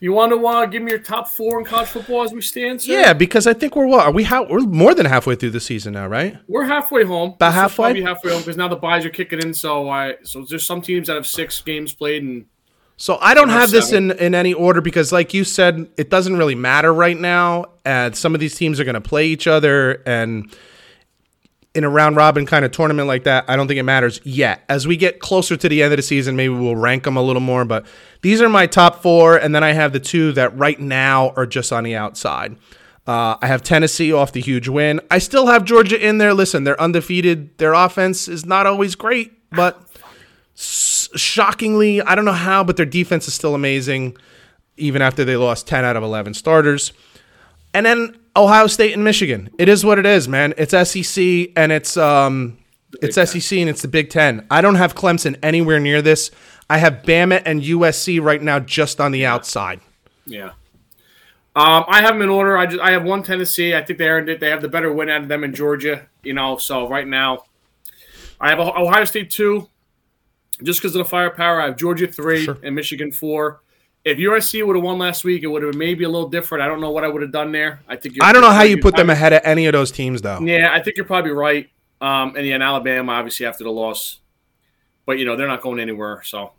You 0.00 0.12
want 0.12 0.32
to 0.32 0.46
uh, 0.46 0.66
give 0.66 0.82
me 0.82 0.90
your 0.90 1.00
top 1.00 1.28
four 1.28 1.58
in 1.58 1.64
college 1.64 1.88
football 1.88 2.22
as 2.22 2.32
we 2.32 2.40
stand? 2.40 2.82
Sir? 2.82 2.92
Yeah, 2.92 3.12
because 3.12 3.46
I 3.46 3.54
think 3.54 3.76
we're 3.76 3.86
what 3.86 4.06
are 4.06 4.12
we? 4.12 4.24
Ha- 4.24 4.46
we're 4.48 4.60
more 4.60 4.94
than 4.94 5.06
halfway 5.06 5.34
through 5.34 5.50
the 5.50 5.60
season 5.60 5.94
now, 5.94 6.06
right? 6.06 6.36
We're 6.48 6.64
halfway 6.66 7.04
home. 7.04 7.32
About 7.32 7.46
This 7.46 7.54
is 7.54 7.60
halfway? 7.60 7.86
Probably 7.86 8.02
halfway 8.02 8.30
home 8.32 8.40
because 8.40 8.56
now 8.56 8.68
the 8.68 8.76
buys 8.76 9.04
are 9.04 9.10
kicking 9.10 9.40
in. 9.40 9.54
So 9.54 9.88
I 9.88 10.16
so 10.22 10.44
there's 10.48 10.66
some 10.66 10.82
teams 10.82 11.06
that 11.06 11.14
have 11.14 11.26
six 11.26 11.60
games 11.60 11.94
played 11.94 12.22
and 12.22 12.46
So 12.96 13.18
I 13.20 13.34
don't 13.34 13.48
have 13.50 13.70
this 13.70 13.92
in, 13.92 14.10
in 14.12 14.34
any 14.34 14.54
order 14.54 14.80
because, 14.80 15.12
like 15.12 15.34
you 15.34 15.44
said, 15.44 15.88
it 15.96 16.10
doesn't 16.10 16.36
really 16.36 16.54
matter 16.54 16.92
right 16.92 17.18
now. 17.18 17.66
And 17.84 18.16
some 18.16 18.34
of 18.34 18.40
these 18.40 18.54
teams 18.54 18.80
are 18.80 18.84
going 18.84 18.94
to 18.94 19.00
play 19.00 19.26
each 19.26 19.46
other, 19.46 20.02
and 20.06 20.50
in 21.76 21.84
a 21.84 21.88
round 21.90 22.16
robin 22.16 22.46
kind 22.46 22.64
of 22.64 22.72
tournament 22.72 23.06
like 23.06 23.24
that, 23.24 23.44
I 23.48 23.54
don't 23.54 23.68
think 23.68 23.78
it 23.78 23.82
matters 23.84 24.20
yet. 24.24 24.64
As 24.68 24.86
we 24.86 24.96
get 24.96 25.20
closer 25.20 25.56
to 25.56 25.68
the 25.68 25.82
end 25.82 25.92
of 25.92 25.98
the 25.98 26.02
season, 26.02 26.34
maybe 26.34 26.54
we'll 26.54 26.74
rank 26.74 27.04
them 27.04 27.16
a 27.16 27.22
little 27.22 27.40
more. 27.40 27.64
But 27.64 27.86
these 28.22 28.40
are 28.42 28.48
my 28.48 28.66
top 28.66 29.02
four, 29.02 29.36
and 29.36 29.54
then 29.54 29.62
I 29.62 29.72
have 29.72 29.92
the 29.92 30.00
two 30.00 30.32
that 30.32 30.56
right 30.56 30.80
now 30.80 31.30
are 31.36 31.46
just 31.46 31.72
on 31.72 31.84
the 31.84 31.94
outside. 31.94 32.56
Uh, 33.06 33.36
I 33.40 33.46
have 33.46 33.62
Tennessee 33.62 34.12
off 34.12 34.32
the 34.32 34.40
huge 34.40 34.66
win. 34.68 35.00
I 35.10 35.18
still 35.18 35.46
have 35.46 35.64
Georgia 35.64 36.04
in 36.04 36.18
there. 36.18 36.34
Listen, 36.34 36.64
they're 36.64 36.80
undefeated. 36.80 37.56
Their 37.58 37.72
offense 37.74 38.26
is 38.26 38.44
not 38.44 38.66
always 38.66 38.96
great, 38.96 39.32
but 39.52 39.80
s- 40.56 41.08
shockingly, 41.14 42.02
I 42.02 42.16
don't 42.16 42.24
know 42.24 42.32
how, 42.32 42.64
but 42.64 42.76
their 42.76 42.86
defense 42.86 43.28
is 43.28 43.34
still 43.34 43.54
amazing, 43.54 44.16
even 44.76 45.02
after 45.02 45.24
they 45.24 45.36
lost 45.36 45.68
10 45.68 45.84
out 45.84 45.94
of 45.96 46.02
11 46.02 46.34
starters. 46.34 46.92
And 47.72 47.86
then 47.86 48.16
Ohio 48.36 48.66
State 48.66 48.92
and 48.92 49.02
Michigan. 49.02 49.50
It 49.58 49.68
is 49.68 49.84
what 49.84 49.98
it 49.98 50.06
is, 50.06 50.28
man. 50.28 50.54
It's 50.56 50.72
SEC 50.72 51.50
and 51.56 51.72
it's 51.72 51.96
um 51.96 52.58
it's 53.02 53.14
SEC 53.16 53.58
and 53.58 53.68
it's 53.68 53.82
the 53.82 53.88
Big 53.88 54.10
Ten. 54.10 54.46
I 54.50 54.60
don't 54.60 54.76
have 54.76 54.94
Clemson 54.94 55.36
anywhere 55.42 55.80
near 55.80 56.00
this. 56.02 56.30
I 56.68 56.78
have 56.78 57.02
Bama 57.04 57.42
and 57.44 57.62
USC 57.62 58.20
right 58.22 58.42
now 58.42 58.58
just 58.58 59.00
on 59.00 59.12
the 59.12 59.24
outside. 59.26 59.80
Yeah. 60.26 60.50
Um, 61.54 61.84
I 61.88 62.02
have 62.02 62.14
them 62.14 62.22
in 62.22 62.28
order. 62.28 62.58
I 62.58 62.66
just 62.66 62.80
I 62.80 62.90
have 62.90 63.04
one 63.04 63.22
Tennessee. 63.22 63.74
I 63.74 63.82
think 63.82 63.98
they 63.98 64.08
earned 64.08 64.28
it. 64.28 64.40
They 64.40 64.50
have 64.50 64.60
the 64.62 64.68
better 64.68 64.92
win 64.92 65.08
out 65.08 65.22
of 65.22 65.28
them 65.28 65.42
in 65.44 65.54
Georgia. 65.54 66.06
You 66.22 66.34
know, 66.34 66.58
so 66.58 66.88
right 66.88 67.06
now, 67.06 67.44
I 68.40 68.50
have 68.50 68.58
Ohio 68.60 69.04
State 69.04 69.30
two, 69.30 69.68
just 70.62 70.80
because 70.80 70.94
of 70.94 70.98
the 70.98 71.08
firepower. 71.08 71.60
I 71.62 71.66
have 71.66 71.76
Georgia 71.76 72.06
three 72.08 72.44
Sure. 72.44 72.58
and 72.62 72.74
Michigan 72.74 73.10
four. 73.10 73.62
If 74.06 74.18
USC 74.18 74.64
would 74.64 74.76
have 74.76 74.84
won 74.84 74.98
last 74.98 75.24
week, 75.24 75.42
it 75.42 75.48
would 75.48 75.64
have 75.64 75.72
been 75.72 75.80
maybe 75.80 76.04
a 76.04 76.08
little 76.08 76.28
different. 76.28 76.62
I 76.62 76.68
don't 76.68 76.80
know 76.80 76.92
what 76.92 77.02
I 77.02 77.08
would 77.08 77.22
have 77.22 77.32
done 77.32 77.50
there. 77.50 77.82
I 77.88 77.96
think 77.96 78.22
I 78.22 78.32
don't 78.32 78.40
know 78.40 78.52
how 78.52 78.62
you 78.62 78.78
put 78.78 78.94
them 78.94 79.10
ahead 79.10 79.32
of 79.32 79.40
any 79.42 79.66
of 79.66 79.72
those 79.72 79.90
teams 79.90 80.22
though. 80.22 80.38
Yeah, 80.38 80.70
I 80.72 80.80
think 80.80 80.96
you're 80.96 81.06
probably 81.06 81.32
right. 81.32 81.68
Um, 82.00 82.36
and 82.36 82.46
yeah, 82.46 82.54
and 82.54 82.62
Alabama 82.62 83.10
obviously 83.10 83.46
after 83.46 83.64
the 83.64 83.70
loss, 83.70 84.20
but 85.06 85.18
you 85.18 85.24
know 85.24 85.34
they're 85.34 85.48
not 85.48 85.60
going 85.60 85.80
anywhere. 85.80 86.22
So 86.22 86.52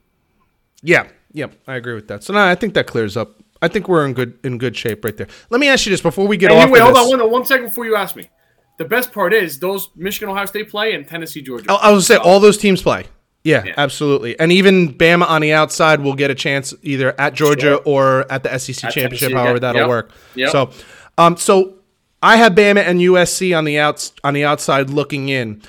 Yeah, 0.84 1.08
yeah, 1.32 1.48
I 1.66 1.76
agree 1.76 1.94
with 1.94 2.10
that. 2.10 2.26
So 2.26 2.34
now 2.34 2.50
I 2.50 2.56
think 2.56 2.74
that 2.74 2.86
clears 2.86 3.16
up. 3.16 3.42
I 3.62 3.70
think 3.70 3.88
we're 3.88 4.06
in 4.06 4.14
good 4.14 4.38
in 4.44 4.58
good 4.58 4.76
shape 4.76 5.06
right 5.06 5.16
there. 5.16 5.28
Let 5.50 5.62
me 5.62 5.70
ask 5.70 5.86
you 5.86 5.92
this 5.92 6.02
before 6.02 6.28
we 6.28 6.36
get 6.36 6.52
off. 6.52 6.64
anyway, 6.64 6.80
hold 6.80 6.98
on 6.98 7.08
one, 7.08 7.32
one 7.32 7.46
second 7.46 7.68
before 7.68 7.86
you 7.86 7.96
ask 7.96 8.18
me. 8.18 8.30
The 8.78 8.84
best 8.84 9.14
part 9.14 9.34
is 9.34 9.58
those 9.58 9.90
Michigan 9.96 10.28
Ohio 10.28 10.48
State 10.48 10.70
play 10.70 10.96
and 10.96 11.08
Tennessee 11.08 11.42
Georgia. 11.42 11.72
I, 11.72 11.76
I 11.76 11.92
was 11.92 12.08
say 12.08 12.18
all 12.18 12.42
those 12.42 12.58
teams 12.58 12.82
play. 12.82 13.06
Yeah, 13.48 13.64
Yeah. 13.66 13.74
absolutely. 13.78 14.38
And 14.40 14.52
even 14.52 14.94
Bama 14.94 15.28
on 15.30 15.42
the 15.42 15.54
outside 15.54 16.02
will 16.02 16.16
get 16.16 16.30
a 16.32 16.36
chance 16.36 16.74
either 16.84 17.20
at 17.20 17.34
Georgia 17.34 17.62
Sure. 17.62 17.82
or 17.86 18.26
at 18.32 18.44
the 18.44 18.50
SEC 18.60 18.84
At 18.88 18.94
championship, 18.94 19.30
Tennessee, 19.30 19.34
however 19.36 19.54
yeah. 19.56 19.60
that'll 19.60 19.82
Yep. 19.82 19.90
work. 19.90 20.12
Yep. 20.36 20.52
So, 20.52 20.70
um, 21.18 21.38
so 21.38 21.76
I 22.22 22.36
have 22.38 22.54
Bama 22.54 22.80
and 22.86 23.00
USC 23.02 23.54
on 23.58 23.64
the 23.66 23.80
outs 23.80 24.12
on 24.24 24.34
the 24.34 24.44
outside 24.44 24.90
looking 24.90 25.30
in. 25.30 25.62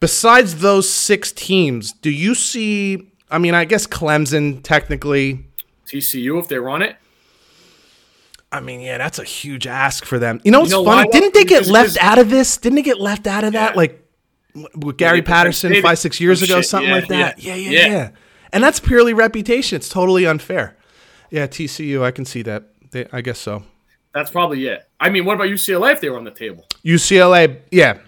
Besides 0.00 0.56
those 0.56 0.88
six 0.88 1.32
teams, 1.32 1.92
do 1.92 2.10
you 2.10 2.34
see? 2.34 3.08
I 3.30 3.38
mean, 3.38 3.54
I 3.54 3.64
guess 3.64 3.86
Clemson 3.86 4.62
technically. 4.62 5.46
TCU 5.90 6.38
if 6.38 6.46
they 6.48 6.58
run 6.58 6.82
it. 6.82 6.96
I 8.52 8.60
mean, 8.60 8.80
yeah, 8.80 8.98
that's 8.98 9.18
a 9.18 9.24
huge 9.24 9.66
ask 9.66 10.04
for 10.04 10.18
them. 10.20 10.40
You 10.44 10.52
know 10.52 10.60
what's 10.60 10.70
know 10.70 10.84
funny? 10.84 11.08
why? 11.08 11.10
Didn't 11.10 11.34
they 11.34 11.44
get 11.44 11.66
left 11.66 11.96
out 12.00 12.18
of 12.18 12.30
this? 12.30 12.56
Didn't 12.58 12.76
they 12.76 12.82
get 12.82 13.00
left 13.00 13.26
out 13.26 13.42
of 13.42 13.54
that? 13.54 13.76
Like 13.76 14.03
with 14.76 14.96
Gary 14.96 15.22
Patterson 15.22 15.80
five, 15.82 15.98
six 15.98 16.20
years 16.20 16.42
ago, 16.42 16.56
shit, 16.56 16.66
something 16.66 16.88
yeah, 16.88 16.94
like 16.94 17.08
that. 17.08 17.42
Yeah. 17.42 17.54
yeah, 17.54 17.70
Yeah, 17.70 17.80
yeah, 17.80 17.92
yeah. 17.92 18.10
And 18.52 18.62
that's 18.62 18.78
purely 18.78 19.12
reputation. 19.12 19.76
It's 19.76 19.88
totally 19.88 20.26
unfair. 20.26 20.76
Yeah, 21.30 21.46
TCU, 21.46 22.02
I 22.02 22.12
can 22.12 22.24
see 22.24 22.42
that. 22.42 22.64
They, 22.92 23.06
I 23.12 23.20
guess 23.20 23.38
so. 23.38 23.64
That's 24.14 24.30
probably 24.30 24.64
it. 24.68 24.88
I 25.00 25.10
mean, 25.10 25.24
what 25.24 25.34
about 25.34 25.48
UCLA 25.48 25.92
if 25.92 26.00
they 26.00 26.08
were 26.08 26.16
on 26.16 26.24
the 26.24 26.30
table? 26.30 26.64
UCLA, 26.84 27.60
yeah. 27.72 27.98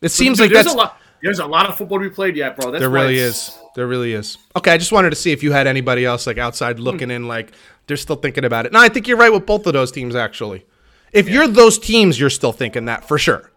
It 0.00 0.10
seems 0.10 0.38
Dude, 0.38 0.52
like 0.52 0.54
there's 0.54 0.72
a 0.72 0.76
lot. 0.76 1.00
There's 1.20 1.40
a 1.40 1.46
lot 1.46 1.68
of 1.68 1.76
football 1.76 1.98
to 1.98 2.08
be 2.08 2.14
played 2.14 2.36
yet, 2.36 2.56
bro. 2.56 2.70
That's 2.70 2.80
there 2.80 2.88
really 2.88 3.18
is. 3.18 3.58
There 3.74 3.88
really 3.88 4.12
is. 4.12 4.38
Okay, 4.54 4.70
I 4.70 4.78
just 4.78 4.92
wanted 4.92 5.10
to 5.10 5.16
see 5.16 5.32
if 5.32 5.42
you 5.42 5.50
had 5.50 5.66
anybody 5.66 6.04
else 6.04 6.28
like 6.28 6.38
outside 6.38 6.78
hmm. 6.78 6.84
looking 6.84 7.10
in, 7.10 7.26
like 7.26 7.52
they're 7.88 7.96
still 7.96 8.16
thinking 8.16 8.44
about 8.44 8.66
it. 8.66 8.72
No, 8.72 8.78
I 8.80 8.88
think 8.88 9.08
you're 9.08 9.16
right 9.16 9.32
with 9.32 9.46
both 9.46 9.66
of 9.66 9.72
those 9.72 9.90
teams 9.90 10.14
actually. 10.14 10.64
If 11.12 11.28
you're 11.28 11.48
those 11.48 11.78
teams, 11.78 12.20
you're 12.20 12.30
still 12.30 12.52
thinking 12.52 12.84
that 12.84 13.08
for 13.08 13.18
sure. 13.18 13.50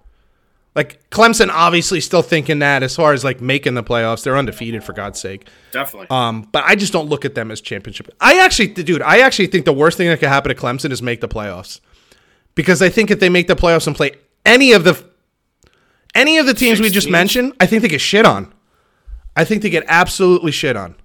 Like 0.73 1.10
Clemson, 1.10 1.49
obviously 1.49 1.99
still 1.99 2.22
thinking 2.22 2.60
that 2.60 2.81
as 2.81 2.95
far 2.95 3.11
as 3.11 3.26
like 3.26 3.41
making 3.41 3.73
the 3.73 3.84
playoffs, 3.84 4.23
they're 4.23 4.38
undefeated 4.38 4.84
for 4.85 4.93
God's 4.93 5.19
sake. 5.19 5.48
Definitely. 5.73 6.07
Um, 6.10 6.48
but 6.52 6.64
I 6.65 6.76
just 6.76 6.93
don't 6.93 7.10
look 7.10 7.26
at 7.26 7.35
them 7.35 7.52
as 7.52 7.60
championship. 7.60 8.10
I 8.22 8.39
actually, 8.39 8.68
dude, 8.68 9.02
I 9.02 9.19
actually 9.19 9.48
think 9.48 9.65
the 9.65 9.73
worst 9.73 9.98
thing 9.98 10.07
that 10.07 10.19
could 10.22 10.30
happen 10.30 10.48
to 10.48 10.56
Clemson 10.56 10.91
is 10.91 11.02
make 11.02 11.19
the 11.19 11.27
playoffs, 11.27 11.81
because 12.56 12.81
I 12.81 12.88
think 12.88 13.11
if 13.11 13.19
they 13.19 13.27
make 13.27 13.48
the 13.48 13.56
playoffs 13.56 13.85
and 13.85 13.95
play 13.95 14.11
any 14.45 14.72
of 14.72 14.85
the 14.85 15.03
any 16.15 16.38
of 16.38 16.45
the 16.45 16.53
teams 16.53 16.80
we 16.80 16.89
just 16.89 17.10
mentioned, 17.10 17.53
I 17.60 17.65
think 17.65 17.81
they 17.81 17.88
get 17.89 17.99
shit 18.02 18.26
on. 18.26 18.53
I 19.35 19.43
think 19.45 19.61
they 19.64 19.69
get 19.69 19.84
absolutely 19.88 20.52
shit 20.52 20.77
on. 20.77 20.95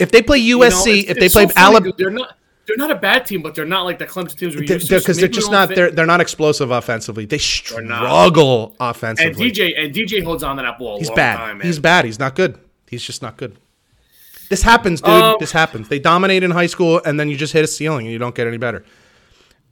If 0.00 0.10
they 0.10 0.22
play 0.22 0.38
USC, 0.38 0.46
You 0.46 0.56
know, 0.58 0.64
it's- 0.66 1.04
if 1.10 1.16
they 1.18 1.28
play 1.28 1.46
so 1.46 1.52
Alabama, 1.56 1.92
they're 1.96 2.10
not. 2.10 2.36
They're 2.76 2.88
not 2.88 2.96
a 2.96 3.00
bad 3.00 3.26
team, 3.26 3.42
but 3.42 3.54
they're 3.54 3.64
not 3.66 3.82
like 3.82 3.98
the 3.98 4.06
Clemson 4.06 4.36
teams 4.36 4.56
we're 4.56 4.62
used 4.62 4.88
to. 4.88 4.98
because 4.98 5.16
so 5.16 5.20
they're 5.20 5.28
just 5.28 5.50
not 5.50 5.68
don't 5.68 5.76
they're 5.76 5.90
they're 5.90 6.06
not 6.06 6.20
explosive 6.20 6.70
offensively. 6.70 7.26
They 7.26 7.38
struggle 7.38 8.76
And 8.80 8.88
offensively. 8.90 9.50
DJ 9.50 9.78
and 9.78 9.94
DJ 9.94 10.24
holds 10.24 10.42
on 10.42 10.56
to 10.56 10.62
that 10.62 10.78
ball. 10.78 10.96
A 10.96 10.98
He's 11.00 11.10
bad. 11.10 11.36
Time. 11.36 11.60
He's 11.60 11.78
bad. 11.78 12.04
He's 12.04 12.18
not 12.18 12.34
good. 12.34 12.58
He's 12.88 13.02
just 13.02 13.20
not 13.20 13.36
good. 13.36 13.56
This 14.48 14.62
happens, 14.62 15.00
dude. 15.00 15.10
Um, 15.10 15.36
this 15.40 15.52
happens. 15.52 15.88
They 15.88 15.98
dominate 15.98 16.42
in 16.42 16.50
high 16.50 16.66
school, 16.66 17.00
and 17.04 17.18
then 17.18 17.28
you 17.28 17.36
just 17.36 17.52
hit 17.54 17.64
a 17.64 17.66
ceiling, 17.66 18.06
and 18.06 18.12
you 18.12 18.18
don't 18.18 18.34
get 18.34 18.46
any 18.46 18.58
better. 18.58 18.84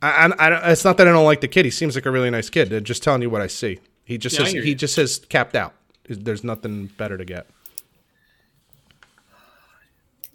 I, 0.03 0.33
I, 0.39 0.49
I 0.49 0.71
it's 0.73 0.85
not 0.85 0.97
that 0.97 1.07
I 1.07 1.13
don't 1.13 1.25
like 1.27 1.41
the 1.43 1.49
kid. 1.49 1.67
He 1.67 1.71
seems 1.71 1.95
like 1.95 2.07
a 2.07 2.11
really 2.11 2.31
nice 2.31 2.49
kid. 2.49 2.73
I'm 2.73 2.85
just 2.85 3.03
telling 3.03 3.21
you 3.23 3.29
what 3.29 3.43
I 3.43 3.47
see. 3.47 3.81
He 4.05 4.17
just 4.19 4.39
Yeah, 4.39 4.47
says 4.47 4.65
he 4.65 4.75
just 4.75 4.95
says 4.95 5.19
capped 5.29 5.55
out. 5.55 5.75
There's 6.09 6.43
nothing 6.43 6.87
better 6.97 7.19
to 7.19 7.25
get. 7.25 7.47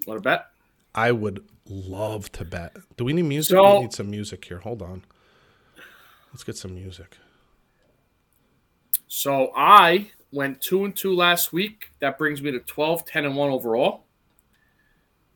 Want 0.05 0.19
to 0.19 0.21
bet? 0.21 0.45
I 0.93 1.11
would 1.11 1.43
love 1.67 2.31
to 2.33 2.45
bet. 2.45 2.75
Do 2.97 3.03
we 3.05 3.13
need 3.13 3.23
music? 3.23 3.55
So- 3.55 3.75
we 3.77 3.81
need 3.81 3.93
some 3.93 4.09
music 4.09 4.45
here. 4.45 4.59
Hold 4.59 4.81
on. 4.81 5.03
Let's 6.31 6.43
get 6.43 6.57
some 6.57 6.75
music. 6.75 7.17
So 9.07 9.51
I 9.55 10.11
went 10.31 10.61
two 10.61 10.83
and 10.83 10.95
two 10.95 11.15
last 11.15 11.53
week. 11.53 11.91
That 11.99 12.17
brings 12.17 12.41
me 12.41 12.51
to 12.51 12.59
12, 12.59 13.05
10, 13.05 13.25
and 13.25 13.35
one 13.35 13.49
overall. 13.49 14.03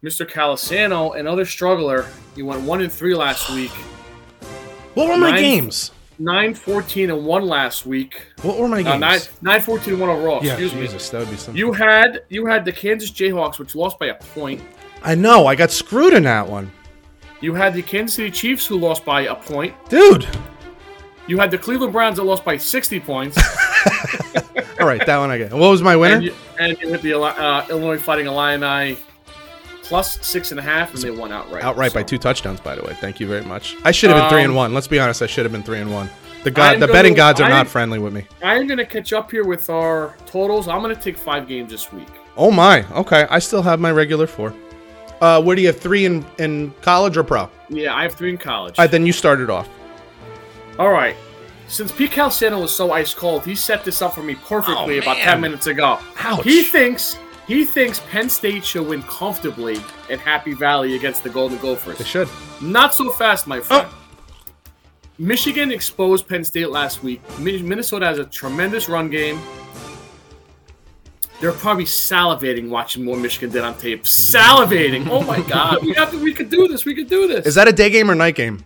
Mr. 0.04 0.30
Colasano, 0.30 1.18
another 1.18 1.46
struggler, 1.46 2.06
he 2.36 2.42
went 2.44 2.62
one 2.64 2.82
and 2.82 2.92
three 2.92 3.16
last 3.16 3.50
week. 3.56 3.72
What 4.96 5.08
were 5.08 5.18
my 5.18 5.32
Nine- 5.32 5.42
games? 5.42 5.92
9, 6.22 6.54
14, 6.54 7.12
and 7.12 7.26
one 7.26 7.48
last 7.48 7.86
week. 7.86 8.22
What 8.42 8.58
were 8.60 8.68
my 8.68 8.82
Uh, 8.82 8.98
games? 8.98 9.30
9, 9.42 9.54
9, 9.54 9.62
14, 9.62 9.94
and 9.94 10.02
one 10.02 10.10
overall. 10.10 10.44
yeah, 10.44 10.52
Excuse 10.52 10.74
me. 10.76 10.82
Jesus, 10.82 11.10
that 11.12 11.20
would 11.20 11.30
be 11.30 11.38
something. 11.38 11.56
You 11.58 11.72
had 11.72 12.24
you 12.28 12.46
had 12.46 12.66
the 12.66 12.74
Kansas 12.74 13.10
Jayhawks, 13.10 13.58
which 13.58 13.74
lost 13.74 13.98
by 14.00 14.08
a 14.08 14.16
point. 14.16 14.62
I 15.04 15.16
know. 15.16 15.46
I 15.48 15.56
got 15.56 15.72
screwed 15.72 16.14
in 16.14 16.24
that 16.24 16.48
one, 16.48 16.72
You 17.42 17.54
had 17.54 17.74
the 17.74 17.82
Kansas 17.82 18.16
City 18.16 18.32
Chiefs, 18.32 18.66
who 18.68 18.78
lost 18.78 19.06
by 19.06 19.22
a 19.22 19.36
point. 19.36 19.74
dude. 19.90 20.28
You 21.28 21.38
had 21.38 21.52
the 21.52 21.58
Cleveland 21.60 21.94
Browns 21.94 22.18
that 22.18 22.24
lost 22.24 22.44
by 22.44 22.58
60 22.58 23.00
points. 23.02 23.38
All 24.80 24.88
right, 24.88 25.06
that 25.06 25.18
one 25.20 25.30
I 25.30 25.38
get. 25.38 25.54
What 25.54 25.70
was 25.70 25.82
my 25.84 25.96
winner? 25.96 26.16
and, 26.16 26.24
you, 26.24 26.34
and 26.60 26.82
you 26.82 26.88
hit 26.90 27.02
the 27.04 27.14
uh, 27.22 27.66
Illinois 27.70 28.00
Fighting 28.00 28.26
Illini 28.26 28.98
plus 29.84 30.26
six 30.26 30.50
and 30.52 30.60
a 30.60 30.64
half, 30.64 30.94
and 30.94 31.04
they 31.04 31.12
won 31.12 31.32
outright. 31.32 31.64
Outright 31.64 31.94
by 31.94 32.02
two 32.04 32.18
touchdowns, 32.18 32.60
by 32.60 32.76
the 32.76 32.82
way. 32.84 32.94
Thank 32.96 33.20
you 33.20 33.28
very 33.28 33.44
much. 33.46 33.76
I 33.84 33.92
should 33.92 34.10
have 34.10 34.20
been 34.24 34.30
three 34.30 34.42
and 34.44 34.52
Um, 34.52 34.56
one. 34.56 34.74
Let's 34.74 34.88
be 34.88 35.00
honest. 35.00 35.22
I 35.22 35.28
should 35.28 35.46
have 35.46 35.52
been 35.52 35.64
three 35.64 35.80
and 35.80 35.94
one. 35.94 36.10
The 36.44 36.52
god, 36.52 36.76
the 36.78 36.80
gonna- 36.88 36.94
betting 36.94 37.14
gods 37.14 37.40
are 37.42 37.44
I'm- 37.46 37.52
not 37.54 37.68
friendly 37.68 38.00
with 38.00 38.14
me. 38.14 38.26
I'm 38.44 38.66
going 38.66 38.78
to 38.80 38.86
catch 38.86 39.14
up 39.14 39.30
here 39.30 39.44
with 39.46 39.70
our 39.70 40.16
totals. 40.26 40.68
I'm 40.68 40.82
going 40.82 40.96
to 40.96 41.02
take 41.02 41.18
five 41.18 41.48
games 41.48 41.70
this 41.72 41.92
week. 41.94 42.08
Oh 42.38 42.50
my. 42.50 42.86
Okay, 42.94 43.28
I 43.30 43.38
still 43.40 43.62
have 43.62 43.80
my 43.80 43.92
regular 43.92 44.26
four. 44.26 44.54
Uh, 45.22 45.42
where 45.42 45.56
do 45.56 45.62
you 45.62 45.68
have 45.68 45.80
three 45.80 46.06
in 46.06 46.26
in 46.38 46.74
college 46.82 47.18
or 47.18 47.24
pro? 47.24 47.50
Yeah, 47.70 47.94
I 47.94 48.04
have 48.04 48.14
three 48.14 48.30
in 48.30 48.38
college. 48.38 48.78
All 48.80 48.84
right, 48.84 48.92
then 48.92 49.06
you 49.06 49.12
started 49.14 49.50
off. 49.50 49.68
All 50.78 50.90
right. 50.92 51.16
Since 51.68 51.92
Pete 51.92 52.12
Colasano 52.12 52.62
was 52.62 52.76
so 52.76 52.92
ice 52.94 53.14
cold, 53.14 53.46
he 53.46 53.54
set 53.54 53.84
this 53.84 54.02
up 54.02 54.16
for 54.16 54.24
me 54.24 54.34
perfectly 54.36 54.96
Oh, 54.98 55.02
about 55.02 55.18
man. 55.18 55.26
10 55.26 55.42
minutes 55.42 55.68
ago. 55.68 56.00
Ouch. 56.20 56.44
He 56.44 56.64
thinks 56.64 57.18
he 57.48 57.64
thinks 57.66 58.00
Penn 58.10 58.30
State 58.30 58.64
should 58.66 58.88
win 58.88 59.04
comfortably 59.04 59.78
at 60.10 60.20
Happy 60.20 60.54
Valley 60.54 60.96
against 60.96 61.24
the 61.24 61.30
Golden 61.30 61.58
Gophers. 61.60 61.98
They 61.98 62.06
should. 62.06 62.28
Not 62.62 62.96
so 62.96 63.12
fast, 63.12 63.46
my 63.46 63.60
friend. 63.60 63.88
Oh. 63.90 63.96
Michigan 65.18 65.72
exposed 65.72 66.28
Penn 66.28 66.44
State 66.44 66.70
last 66.70 67.04
week. 67.04 67.22
Mi- 67.40 67.62
Minnesota 67.62 68.06
has 68.06 68.20
a 68.20 68.26
tremendous 68.26 68.88
run 68.88 69.10
game. 69.10 69.40
They're 71.40 71.54
probably 71.54 71.86
salivating 71.86 72.70
watching 72.70 73.06
more 73.06 73.16
Michigan 73.16 73.50
did 73.50 73.64
on 73.64 73.78
tape. 73.78 74.04
Salivating! 74.04 75.08
Oh 75.10 75.24
my 75.24 75.42
God, 75.42 75.82
we 75.82 75.94
have 75.94 76.12
to, 76.12 76.22
we 76.22 76.34
could 76.34 76.50
do 76.50 76.68
this. 76.68 76.84
We 76.84 76.94
could 76.94 77.08
do 77.08 77.28
this. 77.28 77.46
Is 77.46 77.56
that 77.56 77.68
a 77.68 77.72
day 77.74 77.90
game 77.90 78.12
or 78.12 78.16
night 78.16 78.36
game? 78.36 78.64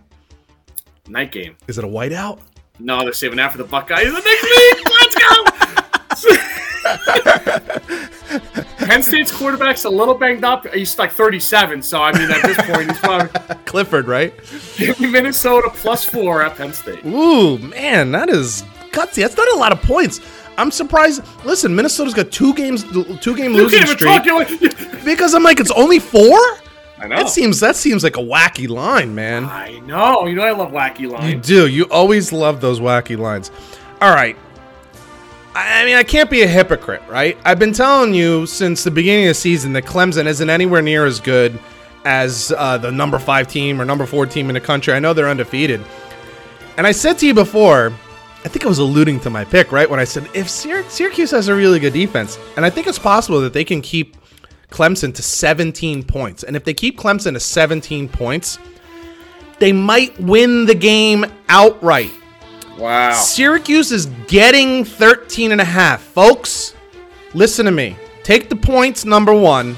night 1.07 1.31
game? 1.31 1.55
Is 1.67 1.77
it 1.77 1.83
a 1.83 1.87
whiteout? 1.87 2.39
No, 2.79 3.03
they're 3.03 3.13
saving 3.13 3.37
that 3.37 3.51
for 3.51 3.59
the 3.59 3.63
Buckeyes. 3.63 4.11
The 4.11 4.19
next 4.19 4.43
week. 4.43 4.89
Let's 4.89 5.15
go. 5.15 5.43
Penn 8.85 9.03
State's 9.03 9.31
quarterback's 9.31 9.85
a 9.85 9.89
little 9.89 10.15
banged 10.15 10.43
up. 10.43 10.67
He's 10.73 10.97
like 10.97 11.11
37, 11.11 11.81
so 11.81 12.01
I 12.01 12.11
mean 12.17 12.29
at 12.31 12.41
this 12.41 12.57
point 12.57 12.89
he's 12.89 12.99
probably 12.99 13.29
Clifford, 13.65 14.07
right? 14.07 14.33
Minnesota 14.99 15.69
plus 15.73 16.03
four 16.03 16.41
at 16.41 16.57
Penn 16.57 16.73
State. 16.73 17.05
Ooh, 17.05 17.57
man, 17.59 18.11
that 18.11 18.29
is 18.29 18.63
gutsy. 18.91 19.21
That's 19.21 19.37
not 19.37 19.47
a 19.53 19.55
lot 19.55 19.71
of 19.71 19.81
points. 19.81 20.19
I'm 20.57 20.71
surprised. 20.71 21.23
Listen, 21.45 21.75
Minnesota's 21.75 22.13
got 22.13 22.31
two 22.31 22.53
games, 22.53 22.83
two 23.21 23.35
game 23.35 23.53
You 23.53 23.63
losing 23.63 23.79
can't 23.79 24.01
even 24.03 24.45
streak. 24.45 24.81
like, 24.93 25.03
Because 25.05 25.33
I'm 25.33 25.43
like, 25.43 25.59
it's 25.59 25.71
only 25.71 25.99
four. 25.99 26.37
I 26.99 27.07
know. 27.07 27.17
That 27.17 27.29
seems 27.29 27.59
that 27.59 27.75
seems 27.75 28.03
like 28.03 28.15
a 28.17 28.21
wacky 28.21 28.69
line, 28.69 29.13
man. 29.13 29.45
I 29.45 29.79
know. 29.79 30.25
You 30.25 30.35
know 30.35 30.43
I 30.43 30.51
love 30.51 30.71
wacky 30.71 31.09
lines. 31.09 31.33
You 31.33 31.39
do. 31.39 31.67
You 31.67 31.83
always 31.91 32.31
love 32.31 32.61
those 32.61 32.79
wacky 32.79 33.17
lines. 33.17 33.51
All 33.99 34.13
right. 34.13 34.37
I 35.55 35.81
I 35.81 35.85
mean, 35.85 35.95
I 35.95 36.03
can't 36.03 36.29
be 36.29 36.43
a 36.43 36.47
hypocrite, 36.47 37.01
right? 37.09 37.37
I've 37.43 37.59
been 37.59 37.73
telling 37.73 38.13
you 38.13 38.45
since 38.45 38.83
the 38.83 38.91
beginning 38.91 39.25
of 39.25 39.29
the 39.31 39.33
season 39.33 39.73
that 39.73 39.83
Clemson 39.85 40.25
isn't 40.27 40.49
anywhere 40.49 40.81
near 40.81 41.05
as 41.05 41.19
good 41.19 41.59
as 42.05 42.53
uh, 42.57 42.77
the 42.77 42.91
number 42.91 43.19
five 43.19 43.47
team 43.47 43.81
or 43.81 43.85
number 43.85 44.05
four 44.05 44.25
team 44.25 44.49
in 44.49 44.53
the 44.53 44.59
country. 44.61 44.93
I 44.93 44.99
know 44.99 45.13
they're 45.13 45.29
undefeated. 45.29 45.81
And 46.77 46.87
I 46.87 46.91
said 46.91 47.17
to 47.19 47.27
you 47.27 47.33
before, 47.33 47.93
I 48.45 48.49
think 48.49 48.65
I 48.65 48.67
was 48.67 48.79
alluding 48.79 49.21
to 49.21 49.29
my 49.29 49.45
pick, 49.45 49.71
right? 49.71 49.89
When 49.89 49.99
I 49.99 50.03
said 50.03 50.29
if 50.33 50.47
Syrac- 50.47 50.89
Syracuse 50.89 51.31
has 51.31 51.47
a 51.47 51.55
really 51.55 51.79
good 51.79 51.93
defense, 51.93 52.37
and 52.57 52.65
I 52.65 52.69
think 52.69 52.87
it's 52.87 52.99
possible 52.99 53.39
that 53.41 53.53
they 53.53 53.63
can 53.63 53.81
keep 53.81 54.17
Clemson 54.69 55.13
to 55.13 55.21
17 55.21 56.03
points. 56.03 56.43
And 56.43 56.55
if 56.55 56.65
they 56.65 56.73
keep 56.73 56.97
Clemson 56.97 57.33
to 57.33 57.39
17 57.39 58.09
points, 58.09 58.57
they 59.59 59.71
might 59.71 60.19
win 60.19 60.65
the 60.65 60.75
game 60.75 61.25
outright. 61.47 62.11
Wow. 62.77 63.13
Syracuse 63.13 63.91
is 63.91 64.07
getting 64.27 64.83
13 64.83 65.51
and 65.51 65.61
a 65.61 65.65
half. 65.65 66.01
Folks, 66.01 66.73
listen 67.33 67.65
to 67.65 67.71
me. 67.71 67.95
Take 68.23 68.49
the 68.49 68.55
points, 68.55 69.05
number 69.05 69.33
one, 69.33 69.77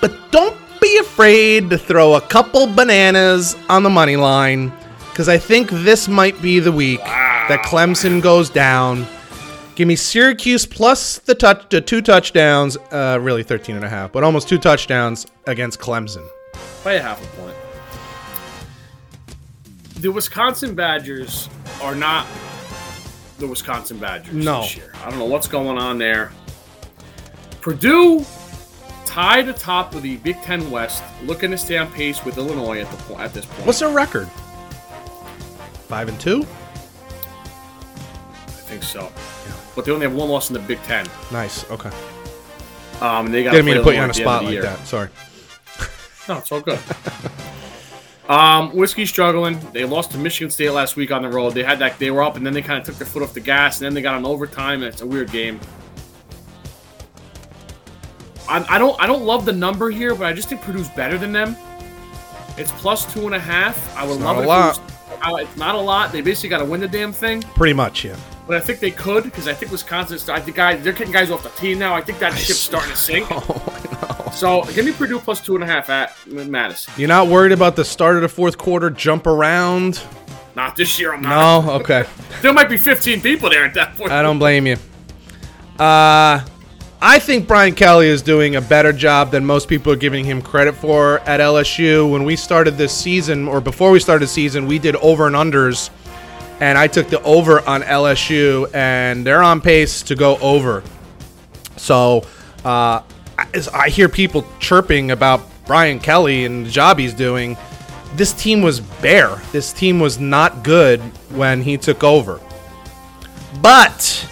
but 0.00 0.14
don't 0.30 0.56
be 0.80 0.96
afraid 0.98 1.70
to 1.70 1.78
throw 1.78 2.14
a 2.14 2.20
couple 2.20 2.66
bananas 2.66 3.56
on 3.68 3.82
the 3.82 3.90
money 3.90 4.16
line 4.16 4.72
because 5.10 5.28
I 5.28 5.38
think 5.38 5.70
this 5.70 6.08
might 6.08 6.40
be 6.42 6.60
the 6.60 6.72
week 6.72 7.00
that 7.48 7.62
Clemson 7.64 8.22
goes 8.22 8.50
down. 8.50 9.06
Give 9.74 9.88
me 9.88 9.96
Syracuse 9.96 10.66
plus 10.66 11.18
the 11.18 11.34
touch, 11.34 11.68
the 11.68 11.80
two 11.80 12.00
touchdowns, 12.00 12.76
uh, 12.92 13.18
really 13.20 13.42
13 13.42 13.74
and 13.76 13.84
a 13.84 13.88
half, 13.88 14.12
but 14.12 14.22
almost 14.22 14.48
two 14.48 14.58
touchdowns 14.58 15.26
against 15.46 15.80
Clemson. 15.80 16.24
By 16.84 16.92
a 16.94 17.02
half 17.02 17.22
a 17.22 17.40
point. 17.40 17.56
The 19.96 20.12
Wisconsin 20.12 20.74
Badgers 20.74 21.48
are 21.82 21.94
not 21.94 22.26
the 23.38 23.46
Wisconsin 23.48 23.98
Badgers 23.98 24.34
No. 24.34 24.62
this 24.62 24.76
year. 24.76 24.92
I 25.02 25.10
don't 25.10 25.18
know 25.18 25.24
what's 25.24 25.48
going 25.48 25.76
on 25.78 25.98
there. 25.98 26.30
Purdue 27.60 28.24
tied 29.06 29.48
atop 29.48 29.94
of 29.94 30.02
the 30.02 30.16
Big 30.18 30.40
Ten 30.42 30.70
West, 30.70 31.02
looking 31.24 31.50
to 31.50 31.58
stay 31.58 31.78
on 31.78 31.90
pace 31.92 32.24
with 32.24 32.36
Illinois 32.38 32.80
at 32.80 32.90
the 32.90 33.14
at 33.16 33.32
this 33.32 33.44
point. 33.44 33.66
What's 33.66 33.78
their 33.80 33.88
record? 33.90 34.28
Five 35.88 36.08
and 36.08 36.20
two. 36.20 36.46
Think 38.64 38.82
so. 38.82 39.12
But 39.76 39.84
they 39.84 39.92
only 39.92 40.06
have 40.06 40.14
one 40.14 40.28
loss 40.28 40.48
in 40.50 40.54
the 40.54 40.60
Big 40.60 40.82
Ten. 40.82 41.06
Nice. 41.30 41.68
Okay. 41.70 41.90
Um, 43.00 43.26
and 43.26 43.34
they 43.34 43.42
got 43.44 43.52
Didn't 43.52 43.66
mean 43.66 43.76
to 43.76 43.82
put 43.82 43.94
you 43.94 44.00
on 44.00 44.10
a 44.10 44.14
spot 44.14 44.44
like 44.44 44.60
that. 44.60 44.86
Sorry. 44.86 45.08
No, 46.26 46.38
it's 46.38 46.50
all 46.50 46.62
good. 46.62 46.78
um, 48.30 48.74
whiskey 48.74 49.04
struggling. 49.04 49.60
They 49.74 49.84
lost 49.84 50.12
to 50.12 50.18
Michigan 50.18 50.50
State 50.50 50.70
last 50.70 50.96
week 50.96 51.10
on 51.12 51.20
the 51.20 51.28
road. 51.28 51.50
They 51.52 51.62
had 51.62 51.78
that. 51.80 51.98
They 51.98 52.10
were 52.10 52.22
up, 52.22 52.36
and 52.36 52.46
then 52.46 52.54
they 52.54 52.62
kind 52.62 52.80
of 52.80 52.86
took 52.86 52.94
their 52.94 53.06
foot 53.06 53.22
off 53.22 53.34
the 53.34 53.40
gas, 53.40 53.76
and 53.78 53.84
then 53.84 53.92
they 53.92 54.00
got 54.00 54.16
an 54.16 54.24
overtime. 54.24 54.82
And 54.82 54.90
it's 54.90 55.02
a 55.02 55.06
weird 55.06 55.30
game. 55.30 55.60
I, 58.48 58.64
I 58.70 58.78
don't. 58.78 58.98
I 58.98 59.06
don't 59.06 59.24
love 59.24 59.44
the 59.44 59.52
number 59.52 59.90
here, 59.90 60.14
but 60.14 60.24
I 60.24 60.32
just 60.32 60.48
think 60.48 60.62
Purdue's 60.62 60.88
better 60.88 61.18
than 61.18 61.30
them. 61.32 61.58
It's 62.56 62.72
plus 62.72 63.12
two 63.12 63.26
and 63.26 63.34
a 63.34 63.38
half. 63.38 63.94
I 63.94 64.06
would 64.06 64.18
love 64.20 64.78
it. 64.78 64.93
A 65.22 65.30
lot. 65.30 65.42
If 65.42 65.46
it 65.46 65.46
was, 65.46 65.46
uh, 65.46 65.48
it's 65.48 65.56
not 65.56 65.74
a 65.74 65.80
lot. 65.80 66.12
They 66.12 66.20
basically 66.20 66.48
got 66.50 66.58
to 66.58 66.64
win 66.64 66.80
the 66.80 66.88
damn 66.88 67.12
thing. 67.12 67.42
Pretty 67.42 67.74
much, 67.74 68.04
yeah. 68.04 68.16
But 68.46 68.56
I 68.56 68.60
think 68.60 68.80
they 68.80 68.90
could 68.90 69.24
because 69.24 69.48
I 69.48 69.54
think 69.54 69.72
Wisconsin. 69.72 70.18
I 70.34 70.40
think 70.40 70.56
guys, 70.56 70.82
they're 70.84 70.92
getting 70.92 71.12
guys 71.12 71.30
off 71.30 71.42
the 71.42 71.48
team 71.50 71.78
now. 71.78 71.94
I 71.94 72.00
think 72.02 72.18
that 72.18 72.34
ship's 72.36 72.58
starting 72.60 72.90
to 72.90 72.96
sink. 73.08 73.26
Oh, 73.30 74.30
So 74.34 74.64
give 74.72 74.84
me 74.84 74.92
Purdue 74.92 75.18
plus 75.18 75.40
two 75.40 75.54
and 75.54 75.64
a 75.64 75.66
half 75.66 75.88
at 75.88 76.14
Madison. 76.26 76.92
You're 76.96 77.08
not 77.08 77.28
worried 77.28 77.52
about 77.52 77.76
the 77.76 77.84
start 77.84 78.16
of 78.16 78.22
the 78.22 78.28
fourth 78.28 78.58
quarter 78.58 78.90
jump 78.90 79.26
around? 79.26 80.02
Not 80.56 80.76
this 80.76 80.98
year. 81.00 81.14
I'm 81.14 81.22
not. 81.22 81.64
No? 81.64 81.72
Okay. 81.80 82.04
There 82.42 82.52
might 82.52 82.68
be 82.68 82.76
15 82.76 83.22
people 83.22 83.48
there 83.48 83.64
at 83.64 83.72
that 83.74 83.96
point. 83.96 84.10
I 84.12 84.20
don't 84.20 84.38
blame 84.38 84.66
you. 84.66 84.76
Uh, 85.78 86.44
I 87.06 87.18
think 87.18 87.46
Brian 87.46 87.74
Kelly 87.74 88.06
is 88.06 88.22
doing 88.22 88.56
a 88.56 88.62
better 88.62 88.90
job 88.90 89.30
than 89.30 89.44
most 89.44 89.68
people 89.68 89.92
are 89.92 89.96
giving 89.96 90.24
him 90.24 90.40
credit 90.40 90.74
for 90.74 91.18
at 91.28 91.38
LSU. 91.38 92.10
When 92.10 92.24
we 92.24 92.34
started 92.34 92.78
this 92.78 92.96
season, 92.96 93.46
or 93.46 93.60
before 93.60 93.90
we 93.90 94.00
started 94.00 94.24
the 94.24 94.30
season, 94.30 94.66
we 94.66 94.78
did 94.78 94.96
over 94.96 95.26
and 95.26 95.36
unders, 95.36 95.90
and 96.60 96.78
I 96.78 96.86
took 96.86 97.08
the 97.08 97.22
over 97.22 97.60
on 97.68 97.82
LSU, 97.82 98.74
and 98.74 99.24
they're 99.24 99.42
on 99.42 99.60
pace 99.60 100.00
to 100.04 100.14
go 100.14 100.38
over. 100.38 100.82
So, 101.76 102.24
uh, 102.64 103.02
I 103.74 103.90
hear 103.90 104.08
people 104.08 104.46
chirping 104.58 105.10
about 105.10 105.42
Brian 105.66 106.00
Kelly 106.00 106.46
and 106.46 106.64
the 106.64 106.70
job 106.70 106.98
he's 106.98 107.12
doing, 107.12 107.58
this 108.16 108.32
team 108.32 108.62
was 108.62 108.80
bare. 108.80 109.42
This 109.52 109.74
team 109.74 110.00
was 110.00 110.18
not 110.18 110.62
good 110.62 111.00
when 111.32 111.60
he 111.60 111.76
took 111.76 112.02
over. 112.02 112.40
But 113.60 114.26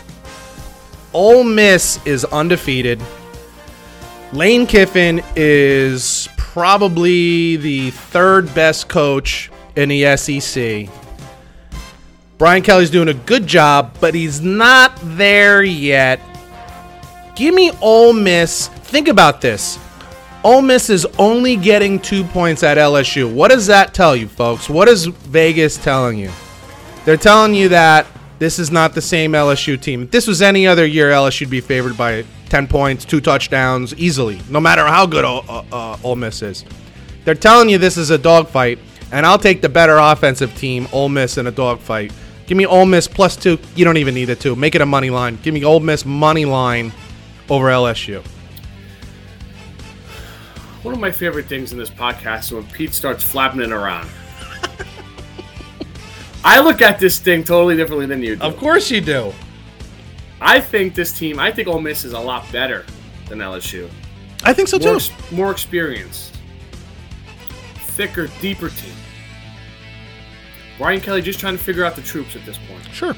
Ole 1.14 1.44
Miss 1.44 2.04
is 2.06 2.24
undefeated. 2.24 3.02
Lane 4.32 4.66
Kiffin 4.66 5.22
is 5.36 6.28
probably 6.36 7.56
the 7.56 7.90
third 7.90 8.54
best 8.54 8.88
coach 8.88 9.50
in 9.76 9.88
the 9.88 10.16
SEC. 10.16 10.88
Brian 12.38 12.62
Kelly's 12.62 12.90
doing 12.90 13.08
a 13.08 13.14
good 13.14 13.46
job, 13.46 13.96
but 14.00 14.14
he's 14.14 14.40
not 14.40 14.98
there 15.02 15.62
yet. 15.62 16.20
Give 17.36 17.54
me 17.54 17.70
Ole 17.80 18.12
Miss. 18.12 18.68
Think 18.68 19.08
about 19.08 19.40
this. 19.40 19.78
Ole 20.44 20.62
Miss 20.62 20.90
is 20.90 21.06
only 21.18 21.56
getting 21.56 22.00
two 22.00 22.24
points 22.24 22.62
at 22.62 22.76
LSU. 22.78 23.32
What 23.32 23.50
does 23.50 23.66
that 23.68 23.94
tell 23.94 24.16
you, 24.16 24.26
folks? 24.26 24.68
What 24.68 24.88
is 24.88 25.06
Vegas 25.06 25.76
telling 25.76 26.18
you? 26.18 26.30
They're 27.04 27.16
telling 27.16 27.54
you 27.54 27.68
that 27.68 28.06
this 28.42 28.58
is 28.58 28.72
not 28.72 28.92
the 28.92 29.00
same 29.00 29.34
LSU 29.34 29.80
team. 29.80 30.02
If 30.02 30.10
this 30.10 30.26
was 30.26 30.42
any 30.42 30.66
other 30.66 30.84
year, 30.84 31.12
LSU'd 31.12 31.48
be 31.48 31.60
favored 31.60 31.96
by 31.96 32.24
10 32.48 32.66
points, 32.66 33.04
two 33.04 33.20
touchdowns, 33.20 33.94
easily, 33.94 34.40
no 34.50 34.58
matter 34.58 34.84
how 34.84 35.06
good 35.06 35.24
uh, 35.24 35.62
uh, 35.70 35.96
Ole 36.02 36.16
Miss 36.16 36.42
is. 36.42 36.64
They're 37.24 37.36
telling 37.36 37.68
you 37.68 37.78
this 37.78 37.96
is 37.96 38.10
a 38.10 38.18
dogfight, 38.18 38.80
and 39.12 39.24
I'll 39.24 39.38
take 39.38 39.62
the 39.62 39.68
better 39.68 39.96
offensive 39.96 40.56
team, 40.56 40.88
Ole 40.92 41.08
Miss, 41.08 41.38
in 41.38 41.46
a 41.46 41.52
dogfight. 41.52 42.12
Give 42.48 42.58
me 42.58 42.66
Ole 42.66 42.84
Miss 42.84 43.06
plus 43.06 43.36
two. 43.36 43.60
You 43.76 43.84
don't 43.84 43.96
even 43.96 44.12
need 44.12 44.28
a 44.28 44.34
two. 44.34 44.56
Make 44.56 44.74
it 44.74 44.80
a 44.80 44.86
money 44.86 45.10
line. 45.10 45.38
Give 45.40 45.54
me 45.54 45.64
Ole 45.64 45.78
Miss 45.78 46.04
money 46.04 46.44
line 46.44 46.92
over 47.48 47.66
LSU. 47.66 48.26
One 50.82 50.94
of 50.94 51.00
my 51.00 51.12
favorite 51.12 51.46
things 51.46 51.70
in 51.70 51.78
this 51.78 51.90
podcast 51.90 52.40
is 52.46 52.52
when 52.54 52.66
Pete 52.66 52.92
starts 52.92 53.22
flapping 53.22 53.60
it 53.60 53.70
around. 53.70 54.10
I 56.44 56.60
look 56.60 56.82
at 56.82 56.98
this 56.98 57.18
thing 57.18 57.44
totally 57.44 57.76
differently 57.76 58.06
than 58.06 58.22
you 58.22 58.36
do. 58.36 58.42
Of 58.42 58.56
course 58.56 58.90
you 58.90 59.00
do. 59.00 59.32
I 60.40 60.60
think 60.60 60.94
this 60.94 61.16
team, 61.16 61.38
I 61.38 61.52
think 61.52 61.68
Ole 61.68 61.80
Miss 61.80 62.04
is 62.04 62.14
a 62.14 62.18
lot 62.18 62.50
better 62.50 62.84
than 63.28 63.38
LSU. 63.38 63.88
I 64.44 64.52
think 64.52 64.68
so 64.68 64.78
More, 64.78 64.98
too. 64.98 65.12
more 65.34 65.52
experienced, 65.52 66.36
thicker, 67.76 68.26
deeper 68.40 68.70
team. 68.70 68.94
Brian 70.78 71.00
Kelly 71.00 71.22
just 71.22 71.38
trying 71.38 71.56
to 71.56 71.62
figure 71.62 71.84
out 71.84 71.94
the 71.94 72.02
troops 72.02 72.34
at 72.34 72.44
this 72.44 72.58
point. 72.58 72.84
Sure. 72.92 73.14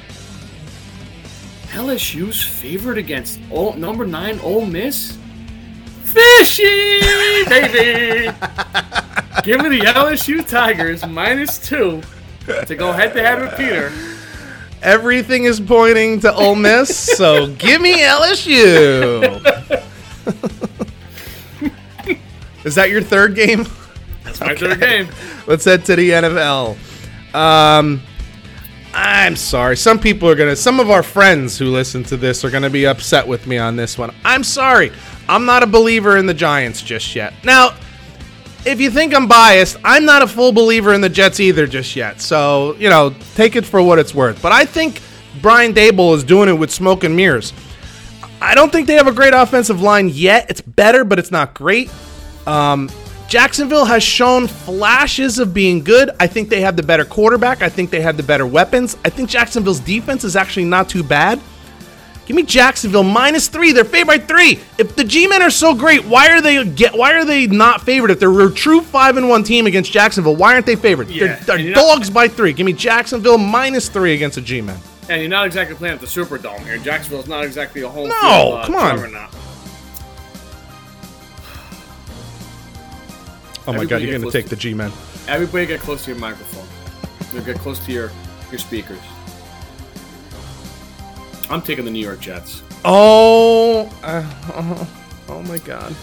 LSU's 1.69 2.43
favorite 2.45 2.99
against 2.99 3.41
Ole, 3.51 3.73
number 3.73 4.07
nine 4.07 4.39
Ole 4.41 4.67
Miss? 4.67 5.17
Fishy, 6.03 6.63
baby! 7.49 8.31
Give 9.43 9.61
me 9.63 9.79
the 9.79 9.85
LSU 9.87 10.47
Tigers 10.47 11.07
minus 11.07 11.59
two 11.59 12.03
to 12.67 12.77
go 12.77 12.93
head 12.93 13.15
to 13.15 13.23
head 13.23 13.41
with 13.41 13.57
Peter. 13.57 13.93
Everything 14.83 15.45
is 15.45 15.61
pointing 15.61 16.21
to 16.21 16.33
Ole 16.35 16.55
Miss, 16.55 16.95
so 17.17 17.47
give 17.59 17.81
me 17.81 18.03
LSU. 18.03 19.23
is 22.65 22.75
that 22.75 22.91
your 22.91 23.01
third 23.01 23.35
game? 23.35 23.67
That's 24.25 24.41
my 24.41 24.55
third 24.55 24.81
game. 24.81 25.09
Let's 25.47 25.65
head 25.65 25.85
to 25.87 25.97
the 25.97 26.11
NFL. 26.11 26.77
Um, 27.35 28.03
I'm 28.93 29.37
sorry. 29.37 29.77
Some 29.77 29.99
people 29.99 30.29
are 30.29 30.35
gonna. 30.35 30.55
Some 30.55 30.81
of 30.81 30.91
our 30.91 31.03
friends 31.03 31.59
who 31.59 31.67
listen 31.67 32.05
to 32.05 32.17
this 32.17 32.45
are 32.45 32.51
gonna 32.51 32.71
be 32.71 32.87
upset 32.87 33.27
with 33.27 33.47
me 33.47 33.57
on 33.57 33.77
this 33.77 33.97
one. 33.97 34.15
I'm 34.25 34.45
sorry. 34.45 34.93
I'm 35.29 35.47
not 35.47 35.63
a 35.63 35.67
believer 35.67 36.19
in 36.19 36.27
the 36.27 36.35
Giants 36.35 36.83
just 36.83 37.17
yet. 37.17 37.33
Now, 37.43 37.75
if 38.67 38.81
you 38.81 38.91
think 38.91 39.15
I'm 39.15 39.27
biased, 39.27 39.77
I'm 39.85 40.05
not 40.05 40.23
a 40.23 40.27
full 40.27 40.53
believer 40.53 40.93
in 40.95 41.01
the 41.01 41.09
Jets 41.09 41.41
either 41.41 41.67
just 41.67 41.95
yet. 41.97 42.21
So 42.21 42.75
you 42.79 42.89
know, 42.89 43.15
take 43.35 43.57
it 43.57 43.65
for 43.65 43.83
what 43.83 43.99
it's 43.99 44.15
worth. 44.15 44.41
But 44.43 44.53
I 44.53 44.65
think 44.65 45.01
Brian 45.41 45.73
Daboll 45.73 46.15
is 46.17 46.25
doing 46.25 46.49
it 46.49 46.55
with 46.55 46.71
smoke 46.71 47.05
and 47.05 47.17
mirrors. 47.17 47.53
I 48.41 48.55
don't 48.55 48.71
think 48.71 48.87
they 48.87 48.95
have 48.95 49.07
a 49.07 49.13
great 49.13 49.33
offensive 49.33 49.81
line 49.81 50.09
yet. 50.09 50.51
It's 50.51 50.61
better, 50.61 51.05
but 51.05 51.19
it's 51.19 51.31
not 51.31 51.55
great. 51.55 51.91
Um, 52.47 52.91
Jacksonville 53.27 53.87
has 53.87 54.03
shown 54.03 54.47
flashes 54.47 55.39
of 55.39 55.55
being 55.55 55.83
good. 55.83 56.11
I 56.21 56.27
think 56.27 56.51
they 56.51 56.61
have 56.61 56.77
the 56.77 56.83
better 56.83 57.05
quarterback. 57.05 57.63
I 57.63 57.69
think 57.69 57.91
they 57.91 58.01
have 58.03 58.17
the 58.17 58.23
better 58.23 58.47
weapons. 58.47 58.97
I 59.05 59.11
think 59.11 59.31
Jacksonville's 59.31 59.81
defense 59.81 60.25
is 60.25 60.37
actually 60.37 60.67
not 60.67 60.89
too 60.89 61.03
bad. 61.03 61.41
Give 62.27 62.35
me 62.37 62.43
Jacksonville 62.43 63.03
minus 63.03 63.49
three. 63.49 63.73
They're 63.73 63.85
favored 63.85 64.07
by 64.07 64.19
three. 64.19 64.59
If 64.79 64.97
the 64.97 65.05
G-men 65.05 65.43
are 65.43 65.51
so 65.51 65.75
great, 65.75 66.05
why 66.07 66.31
are 66.31 66.41
they 66.41 66.65
get? 66.65 66.95
Why 66.97 67.13
are 67.13 67.25
they 67.25 67.47
not 67.47 67.83
favored? 67.83 68.11
If 68.11 68.19
they're 68.19 68.41
a 68.41 68.51
true 68.51 68.81
five 68.81 69.19
and 69.19 69.29
one 69.29 69.43
team 69.45 69.67
against 69.67 69.93
Jacksonville, 69.93 70.35
why 70.35 70.55
aren't 70.55 70.65
they 70.65 70.77
favored? 70.77 71.11
Yeah, 71.11 71.27
they're 71.37 71.45
they're 71.45 71.59
you're 71.59 71.75
not- 71.75 71.97
dogs 71.97 72.09
by 72.11 72.29
three. 72.29 72.55
Give 72.55 72.65
me 72.65 72.73
Jacksonville 72.73 73.37
minus 73.37 73.89
three 73.91 74.15
against 74.15 74.37
the 74.37 74.41
G-men. 74.41 74.79
And 75.11 75.21
you're 75.21 75.29
not 75.29 75.45
exactly 75.47 75.77
playing 75.77 75.95
at 75.97 76.01
the 76.01 76.07
Superdome 76.07 76.61
here. 76.61 76.79
Jacksonville's 76.79 77.27
not 77.29 77.45
exactly 77.45 77.83
a 77.83 77.89
home 77.91 78.09
No, 78.09 78.15
field. 78.15 78.55
uh, 78.55 78.65
come 78.67 78.75
on. 78.77 79.29
Oh 83.67 83.73
my 83.73 83.75
Everybody 83.75 83.87
God, 83.87 84.03
you're 84.03 84.19
gonna 84.19 84.31
take 84.31 84.45
to- 84.45 84.51
the 84.51 84.57
G-men. 84.57 84.93
Everybody 85.29 85.67
get 85.67 85.81
close 85.81 86.05
to 86.05 86.11
your 86.11 86.19
microphone. 86.21 86.67
You 87.35 87.41
get 87.43 87.59
close 87.59 87.79
to 87.87 87.93
your 87.93 88.11
your 88.51 88.59
speakers. 88.59 88.99
I'm 91.51 91.63
taking 91.63 91.85
the 91.85 91.91
New 91.91 92.05
York 92.05 92.21
Jets. 92.21 92.63
Oh, 92.85 93.91
uh, 94.03 94.23
oh, 94.55 94.89
oh 95.29 95.43
my 95.43 95.59
God. 95.59 95.95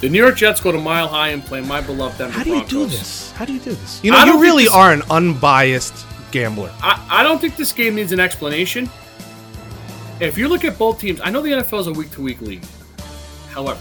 The 0.00 0.08
New 0.08 0.18
York 0.18 0.36
Jets 0.36 0.60
go 0.60 0.70
to 0.70 0.78
Mile 0.78 1.08
High 1.08 1.28
and 1.30 1.44
play 1.44 1.60
my 1.60 1.80
beloved 1.80 2.18
Denver 2.18 2.32
How 2.32 2.44
do 2.44 2.50
you 2.56 2.64
do 2.66 2.86
this? 2.86 3.32
How 3.32 3.44
do 3.44 3.52
you 3.52 3.58
do 3.60 3.72
this? 3.72 4.00
You 4.04 4.12
know, 4.12 4.24
you 4.24 4.40
really 4.40 4.64
this- 4.64 4.72
are 4.72 4.92
an 4.92 5.02
unbiased 5.10 6.06
gambler. 6.30 6.72
I, 6.82 7.04
I 7.10 7.22
don't 7.22 7.40
think 7.40 7.56
this 7.56 7.72
game 7.72 7.94
needs 7.94 8.12
an 8.12 8.20
explanation. 8.20 8.88
If 10.20 10.36
you 10.36 10.48
look 10.48 10.64
at 10.64 10.78
both 10.78 11.00
teams, 11.00 11.20
I 11.22 11.30
know 11.30 11.42
the 11.42 11.50
NFL 11.50 11.80
is 11.80 11.86
a 11.86 11.92
week 11.92 12.10
to 12.12 12.22
week 12.22 12.40
league. 12.40 12.64
However, 13.50 13.80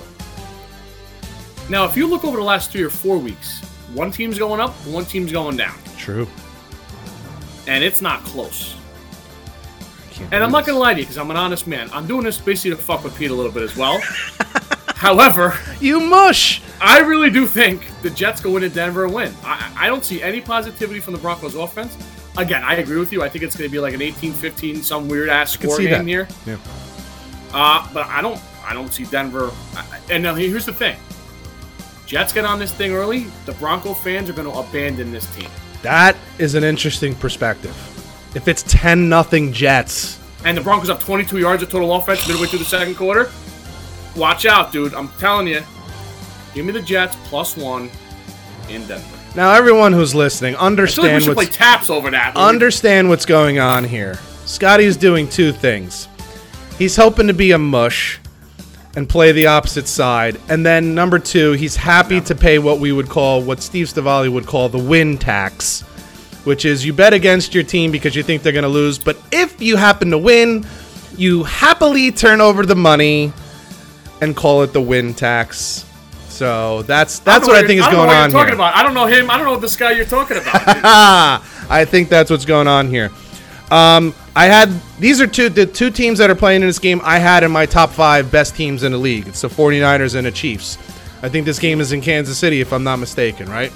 now 1.70 1.86
if 1.86 1.98
you 1.98 2.08
look 2.08 2.24
over 2.24 2.38
the 2.38 2.44
last 2.44 2.72
three 2.72 2.84
or 2.84 2.90
four 2.90 3.18
weeks, 3.18 3.62
one 3.94 4.12
team's 4.12 4.40
going 4.40 4.62
up, 4.62 4.72
one 4.86 5.06
team's 5.06 5.32
going 5.32 5.58
down, 5.58 5.76
True. 5.98 6.28
and 7.68 7.84
it's 7.84 8.02
not 8.02 8.24
close. 8.24 8.77
Can't 10.18 10.34
And 10.34 10.44
I'm 10.44 10.50
do 10.50 10.54
not 10.54 10.66
gonna 10.66 10.80
lie 10.80 10.94
to 10.94 11.00
you 11.00 11.06
because 11.06 11.18
I'm 11.18 11.30
an 11.32 11.38
honest 11.38 11.68
man. 11.68 11.90
I'm 11.94 12.08
doing 12.08 12.24
this 12.24 12.38
basically 12.38 12.72
to 12.72 12.82
fuck 12.82 13.04
with 13.04 13.16
Pete 13.18 13.32
a 13.32 13.34
little 13.34 13.52
bit 13.52 13.64
as 13.64 13.76
well. 13.78 14.00
However, 14.96 15.58
You 15.80 16.00
mush. 16.00 16.62
I 16.82 17.00
really 17.00 17.30
do 17.30 17.46
think 17.46 17.86
the 18.02 18.10
Jets 18.10 18.42
go 18.42 18.56
into 18.58 18.70
Denver 18.70 19.06
and 19.06 19.14
win. 19.14 19.34
I, 19.44 19.72
I 19.78 19.88
don't 19.88 20.04
see 20.04 20.22
any 20.22 20.42
positivity 20.42 21.00
from 21.00 21.14
the 21.14 21.20
Broncos 21.20 21.56
offense. 21.56 21.96
Again, 22.36 22.64
I 22.64 22.76
agree 22.76 22.98
with 22.98 23.12
you. 23.12 23.24
I 23.24 23.30
think 23.30 23.44
it's 23.44 23.56
going 23.56 23.68
to 23.68 23.72
be 23.72 23.80
like 23.80 23.94
an 23.94 24.00
18-15, 24.00 24.84
some 24.84 25.08
weird 25.08 25.30
ass 25.30 25.52
score 25.52 25.76
see 25.76 25.84
game 25.88 26.06
that. 26.06 26.08
here. 26.08 26.28
Yeah. 26.46 26.58
Uh, 27.54 27.88
but 27.94 28.06
I 28.08 28.22
don't, 28.22 28.40
I 28.66 28.74
don't 28.74 28.92
see 28.94 29.06
Denver. 29.06 29.52
And 30.10 30.22
now 30.22 30.36
here's 30.36 30.66
the 30.66 30.74
thing: 30.74 30.98
Jets 32.06 32.34
get 32.34 32.46
on 32.46 32.60
this 32.60 32.72
thing 32.72 32.92
early. 32.92 33.26
The 33.46 33.54
Bronco 33.54 33.94
fans 33.94 34.30
are 34.30 34.34
going 34.34 34.52
to 34.52 34.58
abandon 34.58 35.12
this 35.12 35.26
team, 35.36 35.50
That 35.82 36.16
is 36.38 36.56
an 36.56 36.64
interesting 36.64 37.16
perspective. 37.16 37.76
If 38.36 38.48
it's 38.48 38.64
10 38.68 39.10
nothing 39.10 39.52
Jets, 39.54 40.20
and 40.46 40.56
the 40.58 40.62
Broncos 40.62 40.90
have 40.90 41.00
22 41.04 41.40
yards 41.40 41.64
of 41.64 41.70
total 41.70 41.94
offense 41.96 42.28
midway 42.28 42.48
through 42.48 42.60
the 42.60 42.66
second 42.66 42.96
quarter. 42.96 43.32
Watch 44.16 44.46
out, 44.46 44.72
dude! 44.72 44.94
I'm 44.94 45.10
telling 45.20 45.48
you. 45.48 45.62
Give 46.54 46.66
me 46.66 46.72
the 46.72 46.82
Jets 46.82 47.16
plus 47.26 47.56
one 47.56 47.90
in 48.70 48.86
Denver. 48.88 49.06
now 49.36 49.52
everyone 49.54 49.94
who's 49.94 50.16
listening, 50.16 50.56
I 50.56 50.60
feel 50.60 50.66
like 50.68 50.68
we 50.68 50.72
understand 50.72 51.24
should 51.24 51.34
play 51.36 51.46
what's 51.46 51.58
taps 51.58 51.90
over 51.90 52.10
that. 52.12 52.36
understand 52.36 53.10
what's 53.10 53.26
going 53.26 53.60
on 53.60 53.84
here. 53.84 54.20
Scotty's 54.46 54.98
doing 54.98 55.28
two 55.28 55.52
things. 55.52 56.08
He's 56.78 56.96
hoping 56.96 57.28
to 57.28 57.34
be 57.34 57.52
a 57.52 57.58
mush 57.58 58.20
and 58.96 59.08
play 59.08 59.32
the 59.32 59.46
opposite 59.48 59.88
side, 59.88 60.40
and 60.50 60.66
then 60.66 60.96
number 60.96 61.20
two, 61.20 61.52
he's 61.52 61.76
happy 61.76 62.20
to 62.22 62.34
pay 62.34 62.58
what 62.58 62.80
we 62.80 62.92
would 62.92 63.10
call, 63.10 63.44
what 63.44 63.62
Steve 63.62 63.88
Stavali 63.88 64.32
would 64.32 64.48
call 64.48 64.70
the 64.70 64.80
win 64.80 65.18
tax, 65.20 65.84
which 66.48 66.64
is 66.64 66.86
you 66.86 66.94
bet 66.94 67.14
against 67.14 67.54
your 67.54 67.64
team 67.64 67.92
because 67.92 68.16
you 68.16 68.24
think 68.24 68.42
they're 68.42 68.54
going 68.54 68.64
to 68.64 68.70
lose, 68.70 68.98
but 68.98 69.18
if 69.34 69.62
you 69.62 69.76
happen 69.76 70.10
to 70.12 70.18
win, 70.18 70.66
you 71.18 71.44
happily 71.44 72.10
turn 72.10 72.40
over 72.40 72.66
the 72.66 72.76
money 72.76 73.34
and 74.22 74.34
call 74.34 74.64
it 74.64 74.72
the 74.72 74.82
win 74.82 75.14
tax. 75.14 75.86
So 76.30 76.84
that's 76.84 77.20
that's 77.20 77.46
don't 77.46 77.54
what 77.54 77.62
I 77.64 77.68
think 77.68 77.80
is 77.80 77.86
don't 77.86 77.96
know 77.96 77.98
going 78.00 78.08
what 78.08 78.16
on 78.16 78.32
You're 78.32 78.40
talking 78.40 78.48
here. 78.48 78.56
about. 78.56 78.76
I 78.76 78.84
don't 78.84 78.94
know 78.94 79.08
him. 79.08 79.30
I 79.30 79.38
don't 79.38 79.46
know 79.46 79.58
this 79.58 79.76
guy 79.76 79.92
you're 79.92 80.06
talking 80.06 80.38
about. 80.38 80.56
I 81.70 81.84
think 81.84 82.08
that's 82.08 82.32
what's 82.32 82.46
going 82.46 82.68
on 82.68 82.88
here. 82.88 83.12
Um, 83.70 84.16
I 84.34 84.46
had 84.46 84.70
these 85.00 85.20
are 85.20 85.28
two 85.28 85.50
the 85.50 85.66
two 85.66 85.92
teams 85.92 86.20
that 86.20 86.30
are 86.30 86.36
playing 86.36 86.62
in 86.62 86.68
this 86.68 86.80
game. 86.80 87.02
I 87.04 87.20
had 87.20 87.44
in 87.44 87.52
my 87.52 87.66
top 87.66 87.90
five 87.90 88.32
best 88.32 88.56
teams 88.56 88.84
in 88.84 88.94
the 88.94 88.98
league. 88.98 89.28
It's 89.28 89.42
the 89.42 89.50
49ers 89.50 90.16
and 90.16 90.26
the 90.26 90.32
Chiefs. 90.32 90.78
I 91.22 91.28
think 91.28 91.46
this 91.46 91.60
game 91.60 91.82
is 91.82 91.92
in 91.92 92.00
Kansas 92.00 92.38
City, 92.38 92.62
if 92.62 92.72
I'm 92.72 92.86
not 92.86 93.00
mistaken, 93.00 93.50
right? 93.50 93.74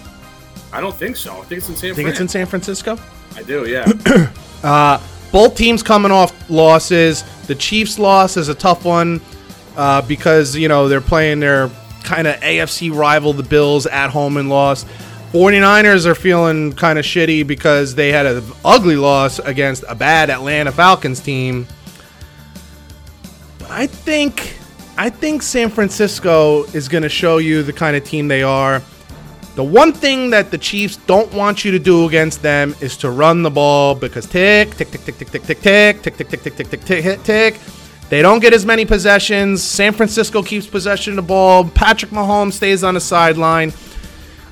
I 0.74 0.82
don't 0.82 0.96
think 0.96 1.16
so. 1.18 1.42
I 1.42 1.44
think 1.44 1.60
it's 1.60 1.70
in 1.70 1.76
San 1.76 1.92
I 1.92 1.94
think 1.94 2.10
it's 2.10 2.20
in 2.20 2.28
San 2.28 2.46
Francisco. 2.46 2.98
I 3.36 3.44
do, 3.44 3.68
yeah. 3.68 5.00
Both 5.32 5.56
teams 5.56 5.82
coming 5.82 6.12
off 6.12 6.50
losses. 6.50 7.24
The 7.48 7.56
Chiefs' 7.56 7.98
loss 7.98 8.36
is 8.36 8.50
a 8.50 8.56
tough 8.56 8.84
one 8.84 9.22
uh, 9.78 10.02
because 10.02 10.56
you 10.56 10.68
know 10.68 10.88
they're 10.88 11.02
playing 11.02 11.40
their 11.40 11.70
kind 12.04 12.28
of 12.28 12.36
AFC 12.38 12.94
rival, 12.94 13.34
the 13.34 13.44
Bills, 13.44 13.86
at 13.86 14.10
home 14.10 14.38
and 14.38 14.50
lost. 14.50 14.88
49ers 15.32 16.06
are 16.06 16.16
feeling 16.16 16.74
kind 16.74 17.00
of 17.00 17.06
shitty 17.06 17.48
because 17.48 17.96
they 17.96 18.12
had 18.12 18.26
an 18.26 18.44
ugly 18.66 18.98
loss 18.98 19.40
against 19.40 19.86
a 19.88 19.96
bad 19.96 20.30
Atlanta 20.30 20.74
Falcons 20.74 21.22
team. 21.22 21.66
But 23.60 23.72
I 23.72 23.88
think 23.88 24.58
I 24.98 25.10
think 25.10 25.42
San 25.42 25.70
Francisco 25.70 26.66
is 26.66 26.90
going 26.90 27.04
to 27.04 27.10
show 27.10 27.38
you 27.38 27.64
the 27.64 27.72
kind 27.72 27.96
of 27.96 28.04
team 28.04 28.28
they 28.28 28.44
are. 28.44 28.82
The 29.56 29.64
one 29.64 29.92
thing 29.92 30.30
that 30.30 30.50
the 30.50 30.58
Chiefs 30.58 30.96
don't 30.96 31.32
want 31.34 31.66
you 31.66 31.72
to 31.72 31.80
do 31.80 32.08
against 32.08 32.42
them 32.42 32.74
is 32.80 32.96
to 32.98 33.10
run 33.10 33.44
the 33.44 33.52
ball 33.52 33.96
because 33.96 34.26
tick, 34.26 34.76
tick, 34.76 34.92
tick, 34.92 35.04
tick, 35.04 35.18
tick, 35.18 35.30
tick, 35.32 35.44
tick, 35.44 36.02
tick, 36.02 36.02
tick, 36.02 36.18
tick, 36.18 36.28
tick, 36.30 36.44
tick, 36.44 36.56
tick, 36.56 36.70
tick, 36.70 36.86
tick, 36.86 37.04
tick, 37.04 37.24
tick. 37.24 37.60
They 38.10 38.22
don't 38.22 38.40
get 38.40 38.54
as 38.54 38.66
many 38.66 38.86
possessions. 38.86 39.64
San 39.64 39.94
Francisco 39.94 40.42
keeps 40.42 40.68
possession 40.68 41.14
of 41.14 41.16
the 41.16 41.22
ball. 41.22 41.66
Patrick 41.70 42.12
Mahomes 42.12 42.54
stays 42.54 42.84
on 42.84 42.94
the 42.94 43.00
sideline. 43.00 43.74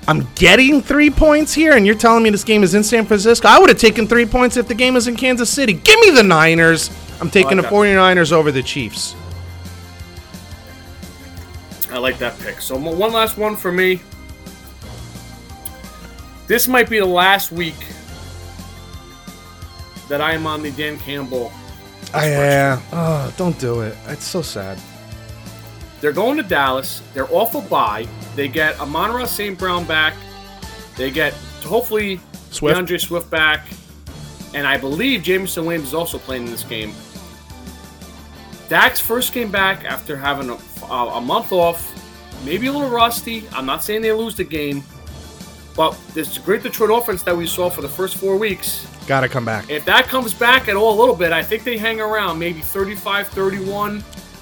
I'm 0.07 0.27
getting 0.35 0.81
three 0.81 1.09
points 1.09 1.53
here, 1.53 1.73
and 1.73 1.85
you're 1.85 1.95
telling 1.95 2.23
me 2.23 2.29
this 2.29 2.43
game 2.43 2.63
is 2.63 2.73
in 2.73 2.83
San 2.83 3.05
Francisco? 3.05 3.47
I 3.47 3.59
would 3.59 3.69
have 3.69 3.77
taken 3.77 4.07
three 4.07 4.25
points 4.25 4.57
if 4.57 4.67
the 4.67 4.73
game 4.73 4.95
was 4.95 5.07
in 5.07 5.15
Kansas 5.15 5.49
City. 5.49 5.73
Give 5.73 5.99
me 5.99 6.09
the 6.09 6.23
Niners. 6.23 6.89
I'm 7.21 7.29
taking 7.29 7.57
the 7.57 7.63
that. 7.63 7.71
49ers 7.71 8.31
over 8.31 8.51
the 8.51 8.63
Chiefs. 8.63 9.15
I 11.91 11.97
like 11.97 12.17
that 12.19 12.39
pick. 12.39 12.61
So 12.61 12.77
one 12.77 13.11
last 13.11 13.37
one 13.37 13.55
for 13.55 13.71
me. 13.71 14.01
This 16.49 16.67
might 16.67 16.89
be 16.89 16.97
the 16.97 17.05
last 17.05 17.51
week 17.51 17.75
that 20.07 20.19
I 20.19 20.33
am 20.33 20.47
on 20.47 20.63
the 20.63 20.71
Dan 20.71 20.97
Campbell. 20.97 21.51
I, 22.11 22.29
yeah. 22.31 22.81
Uh, 22.91 23.27
oh, 23.29 23.33
don't 23.37 23.59
do 23.59 23.81
it. 23.81 23.95
It's 24.07 24.25
so 24.25 24.41
sad. 24.41 24.79
They're 26.01 26.11
going 26.11 26.37
to 26.37 26.43
Dallas. 26.43 27.03
They're 27.13 27.31
off 27.31 27.53
a 27.53 27.61
bye. 27.61 28.07
They 28.35 28.47
get 28.47 28.79
Amon 28.79 29.27
St. 29.27 29.59
Brown 29.59 29.85
back. 29.85 30.15
They 30.97 31.11
get 31.11 31.33
hopefully 31.63 32.19
Swift. 32.49 32.75
D'Andre 32.75 32.97
Swift 32.97 33.29
back, 33.29 33.67
and 34.55 34.65
I 34.65 34.75
believe 34.75 35.21
Jameson 35.21 35.65
Williams 35.65 35.89
is 35.89 35.93
also 35.93 36.17
playing 36.17 36.45
in 36.45 36.51
this 36.51 36.63
game. 36.63 36.93
Dak's 38.69 38.99
first 38.99 39.33
game 39.33 39.51
back 39.51 39.85
after 39.85 40.17
having 40.17 40.49
a, 40.49 40.57
a, 40.91 41.17
a 41.17 41.21
month 41.21 41.51
off, 41.51 41.93
maybe 42.43 42.65
a 42.65 42.71
little 42.71 42.89
rusty. 42.89 43.43
I'm 43.51 43.67
not 43.67 43.83
saying 43.83 44.01
they 44.01 44.11
lose 44.13 44.35
the 44.35 44.43
game, 44.43 44.83
but 45.75 45.97
this 46.13 46.37
great 46.37 46.63
Detroit 46.63 46.91
offense 46.91 47.23
that 47.23 47.35
we 47.35 47.47
saw 47.47 47.69
for 47.69 47.81
the 47.81 47.89
first 47.89 48.17
four 48.17 48.37
weeks, 48.37 48.85
Gotta 49.07 49.29
come 49.29 49.45
back. 49.45 49.69
if 49.69 49.85
that 49.85 50.05
comes 50.07 50.33
back 50.33 50.67
at 50.67 50.75
all 50.75 50.93
a 50.93 50.99
little 50.99 51.15
bit, 51.15 51.31
I 51.31 51.41
think 51.43 51.63
they 51.63 51.77
hang 51.77 51.99
around 52.01 52.37
maybe 52.39 52.61
35 52.61 53.27
31, 53.29 54.01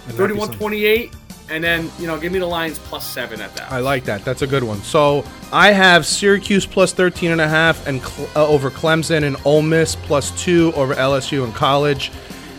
31 0.09 0.51
28, 0.51 1.13
and 1.49 1.63
then, 1.63 1.89
you 1.99 2.07
know, 2.07 2.19
give 2.19 2.31
me 2.33 2.39
the 2.39 2.45
Lions 2.45 2.77
plus 2.79 3.05
seven 3.07 3.39
at 3.39 3.55
that. 3.55 3.71
I 3.71 3.79
like 3.79 4.03
that. 4.05 4.25
That's 4.25 4.41
a 4.41 4.47
good 4.47 4.63
one. 4.63 4.81
So 4.81 5.23
I 5.53 5.71
have 5.71 6.05
Syracuse 6.05 6.65
plus 6.65 6.91
13 6.91 7.31
and 7.31 7.39
a 7.39 7.47
half 7.47 7.87
and 7.87 8.01
Cle- 8.03 8.27
uh, 8.35 8.45
over 8.47 8.69
Clemson 8.69 9.23
and 9.23 9.37
Ole 9.45 9.61
Miss 9.61 9.95
plus 9.95 10.31
two 10.43 10.73
over 10.75 10.93
LSU 10.95 11.45
in 11.45 11.53
college. 11.53 12.11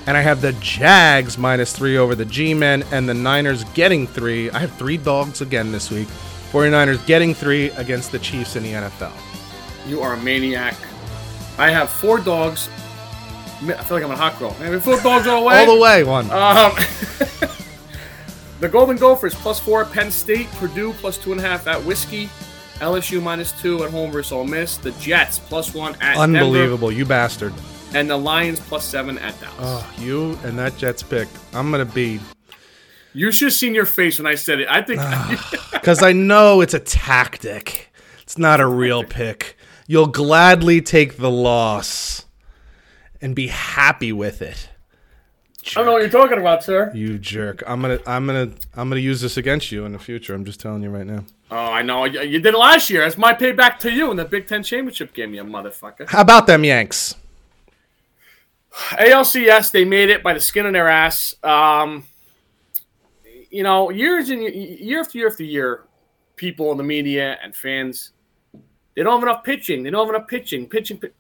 And 0.07 0.17
I 0.17 0.23
have 0.23 0.41
the 0.41 0.55
Jags 0.55 1.37
minus 1.37 1.77
three 1.77 1.99
over 1.99 2.15
the 2.15 2.25
G-Men 2.25 2.83
and 2.93 3.07
the 3.07 3.13
Niners 3.13 3.65
getting 3.75 4.07
three. 4.07 4.51
I 4.53 4.59
have 4.61 4.73
three 4.77 4.97
dogs 4.97 5.43
again 5.43 5.71
this 5.71 5.91
week. 5.91 6.09
49ers 6.51 7.05
getting 7.07 7.35
three 7.35 7.71
against 7.71 8.13
the 8.13 8.19
Chiefs 8.19 8.57
in 8.57 8.63
the 8.63 8.73
NFL. 8.73 9.13
You 9.87 10.01
are 10.01 10.15
a 10.15 10.23
maniac. 10.23 10.75
I 11.59 11.71
have 11.71 11.91
four 11.91 12.19
dogs. 12.19 12.69
I 13.61 13.83
feel 13.83 13.97
like 13.97 14.05
I'm 14.05 14.11
a 14.11 14.17
hot 14.17 14.39
girl. 14.39 14.51
Have 14.53 14.85
four 14.85 15.01
dogs 15.01 15.27
all 15.27 15.41
the 15.41 15.47
way. 15.47 15.59
All 15.59 15.75
the 15.75 15.81
way, 15.81 16.05
one. 16.05 16.31
Um, 16.31 16.73
the 18.61 18.69
Golden 18.69 18.97
Gophers 18.97 19.35
plus 19.35 19.59
four 19.59 19.83
at 19.85 19.93
Penn 19.93 20.11
State. 20.11 20.47
Purdue 20.53 20.93
plus 20.93 21.19
two 21.19 21.33
and 21.33 21.41
a 21.41 21.45
half 21.45 21.67
at 21.67 21.83
Whiskey. 21.85 22.29
LSU 22.77 23.21
minus 23.21 23.51
two 23.61 23.83
at 23.83 23.91
home 23.91 24.13
versus 24.13 24.31
Ole 24.31 24.45
Miss. 24.45 24.77
The 24.77 24.93
Jets 24.93 25.41
plus 25.41 25.75
one 25.75 25.95
at 25.97 26.15
Denver. 26.15 26.39
Unbelievable, 26.39 26.93
you 26.93 27.05
bastard. 27.05 27.53
And 27.93 28.09
the 28.09 28.17
Lions 28.17 28.61
plus 28.61 28.85
seven 28.85 29.19
at 29.19 29.39
Dallas. 29.41 29.57
Oh, 29.59 29.95
you 29.99 30.39
and 30.45 30.57
that 30.59 30.77
Jets 30.77 31.03
pick. 31.03 31.27
I'm 31.53 31.71
gonna 31.73 31.85
be 31.85 32.21
You 33.13 33.33
should 33.33 33.47
have 33.47 33.55
seen 33.55 33.75
your 33.75 33.87
face 33.87 34.19
when 34.19 34.27
I 34.27 34.35
said 34.35 34.61
it. 34.61 34.69
I 34.69 34.83
think 34.83 35.01
because 35.73 36.03
I 36.03 36.13
know 36.13 36.61
it's 36.61 36.75
a 36.75 36.81
tactic. 36.81 37.93
It's 38.23 38.39
not 38.39 38.61
a 38.61 38.67
real 38.67 39.05
pick. 39.05 39.57
You'll 39.87 40.07
gladly 40.07 40.83
take 40.83 41.17
the 41.17 41.31
loss 41.31 42.27
and 43.21 43.35
be 43.35 43.49
happy 43.49 44.13
with 44.13 44.43
it. 44.43 44.69
I 45.71 45.81
don't 45.81 45.87
know 45.87 45.93
what 45.93 46.03
you're 46.03 46.11
talking 46.11 46.39
about, 46.39 46.63
sir. 46.63 46.91
You 46.95 47.19
jerk. 47.19 47.63
I'm 47.67 47.83
gonna 47.83 47.99
I'm 48.07 48.27
gonna 48.27 48.51
I'm 48.75 48.89
gonna 48.89 49.01
use 49.01 49.21
this 49.21 49.37
against 49.37 49.73
you 49.73 49.85
in 49.85 49.93
the 49.93 49.99
future. 49.99 50.35
I'm 50.35 50.45
just 50.45 50.61
telling 50.61 50.83
you 50.83 50.91
right 50.91 51.07
now. 51.07 51.25
Oh, 51.51 51.57
I 51.57 51.83
know. 51.83 52.05
You 52.05 52.21
you 52.21 52.41
did 52.41 52.55
it 52.55 52.59
last 52.59 52.91
year. 52.91 53.03
That's 53.03 53.19
my 53.19 53.35
payback 53.35 53.79
to 53.81 53.93
you 53.93 54.11
in 54.11 54.17
the 54.17 54.25
Big 54.25 54.47
Ten 54.47 54.63
championship 54.63 55.13
game, 55.13 55.35
you 55.35 55.43
motherfucker. 55.45 56.09
How 56.09 56.21
about 56.21 56.47
them 56.47 56.65
Yanks? 56.65 57.17
ALCS, 58.73 59.73
they 59.73 59.85
made 59.85 60.11
it 60.11 60.23
by 60.23 60.33
the 60.35 60.41
skin 60.41 60.67
of 60.67 60.73
their 60.73 60.89
ass. 60.89 61.35
Um, 61.43 62.05
you 63.51 63.63
know, 63.63 63.91
years 63.91 64.31
and 64.31 64.43
year 64.43 65.01
after 65.01 65.19
year 65.19 65.29
after 65.29 65.45
year, 65.45 65.85
people 66.37 66.71
in 66.73 66.79
the 66.79 66.85
media 66.85 67.39
and 67.43 67.55
fans, 67.55 68.13
they 68.95 69.03
don't 69.03 69.21
have 69.21 69.29
enough 69.29 69.45
pitching. 69.45 69.83
They 69.83 69.91
don't 69.91 70.07
have 70.07 70.15
enough 70.15 70.29
pitching. 70.29 70.67
Pitching. 70.69 70.99
pi- 70.99 71.11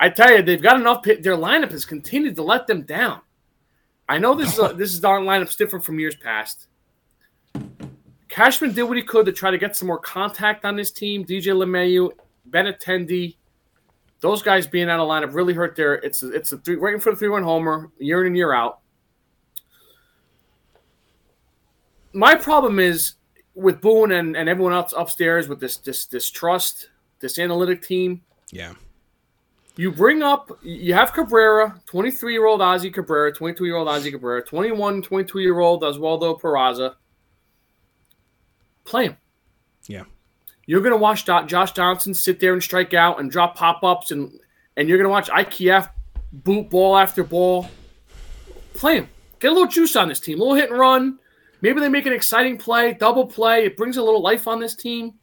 I 0.00 0.08
tell 0.08 0.32
you, 0.32 0.42
they've 0.42 0.62
got 0.62 0.80
enough. 0.80 1.02
Pit- 1.02 1.22
their 1.22 1.36
lineup 1.36 1.70
has 1.70 1.84
continued 1.84 2.36
to 2.36 2.42
let 2.42 2.66
them 2.66 2.82
down. 2.82 3.20
I 4.08 4.18
know 4.18 4.34
this 4.34 4.52
is 4.52 4.58
a, 4.58 4.72
this 4.76 4.94
is 4.94 5.04
our 5.04 5.20
lineup's 5.20 5.56
different 5.56 5.84
from 5.84 5.98
years 5.98 6.16
past. 6.16 6.66
Cashman 8.28 8.72
did 8.72 8.82
what 8.84 8.96
he 8.96 9.02
could 9.02 9.26
to 9.26 9.32
try 9.32 9.50
to 9.50 9.58
get 9.58 9.74
some 9.74 9.88
more 9.88 9.98
contact 9.98 10.64
on 10.64 10.76
this 10.76 10.90
team. 10.90 11.24
DJ 11.24 11.54
LeMahieu, 11.54 12.10
Benintendi, 12.50 13.36
those 14.20 14.42
guys 14.42 14.66
being 14.66 14.88
out 14.90 15.00
of 15.00 15.08
lineup 15.08 15.34
really 15.34 15.54
hurt 15.54 15.76
their. 15.76 15.94
It's 15.94 16.22
a, 16.22 16.30
it's 16.30 16.52
a 16.52 16.58
three 16.58 16.76
waiting 16.76 17.00
for 17.00 17.12
the 17.12 17.16
three 17.16 17.28
one 17.28 17.42
homer 17.42 17.90
year 17.98 18.22
in 18.22 18.28
and 18.28 18.36
year 18.36 18.52
out. 18.52 18.80
My 22.12 22.34
problem 22.34 22.78
is 22.78 23.14
with 23.54 23.80
Boone 23.80 24.12
and, 24.12 24.36
and 24.36 24.48
everyone 24.48 24.72
else 24.72 24.94
upstairs 24.96 25.48
with 25.48 25.60
this 25.60 25.76
this 25.78 26.06
distrust, 26.06 26.90
this 27.20 27.38
analytic 27.38 27.82
team. 27.82 28.22
Yeah. 28.50 28.74
You 29.76 29.92
bring 29.92 30.24
up, 30.24 30.58
you 30.62 30.92
have 30.94 31.12
Cabrera, 31.12 31.80
23 31.86 32.32
year 32.32 32.46
old 32.46 32.60
Ozzy 32.60 32.92
Cabrera, 32.92 33.32
22 33.32 33.64
year 33.64 33.76
old 33.76 33.86
Ozzy 33.86 34.10
Cabrera, 34.10 34.42
21, 34.42 35.02
22 35.02 35.38
year 35.38 35.60
old 35.60 35.82
Oswaldo 35.82 36.40
Peraza. 36.40 36.94
Play 38.84 39.04
him. 39.04 39.16
Yeah. 39.86 40.02
You're 40.66 40.80
going 40.80 40.92
to 40.92 40.98
watch 40.98 41.24
Josh 41.24 41.72
Johnson 41.72 42.12
sit 42.12 42.40
there 42.40 42.54
and 42.54 42.62
strike 42.62 42.92
out 42.92 43.20
and 43.20 43.30
drop 43.30 43.54
pop 43.54 43.84
ups, 43.84 44.10
and, 44.10 44.38
and 44.76 44.88
you're 44.88 44.98
going 44.98 45.06
to 45.06 45.10
watch 45.10 45.28
IKF 45.30 45.90
boot 46.32 46.68
ball 46.70 46.96
after 46.96 47.22
ball. 47.22 47.68
Play 48.74 48.96
him. 48.96 49.08
Get 49.38 49.52
a 49.52 49.54
little 49.54 49.68
juice 49.68 49.94
on 49.94 50.08
this 50.08 50.18
team, 50.18 50.38
a 50.38 50.42
little 50.42 50.56
hit 50.56 50.70
and 50.70 50.78
run. 50.78 51.18
Maybe 51.60 51.80
they 51.80 51.88
make 51.88 52.06
an 52.06 52.12
exciting 52.12 52.56
play, 52.56 52.94
double 52.94 53.26
play. 53.26 53.64
It 53.64 53.76
brings 53.76 53.96
a 53.96 54.02
little 54.02 54.22
life 54.22 54.46
on 54.46 54.60
this 54.60 54.74
team. 54.74 55.14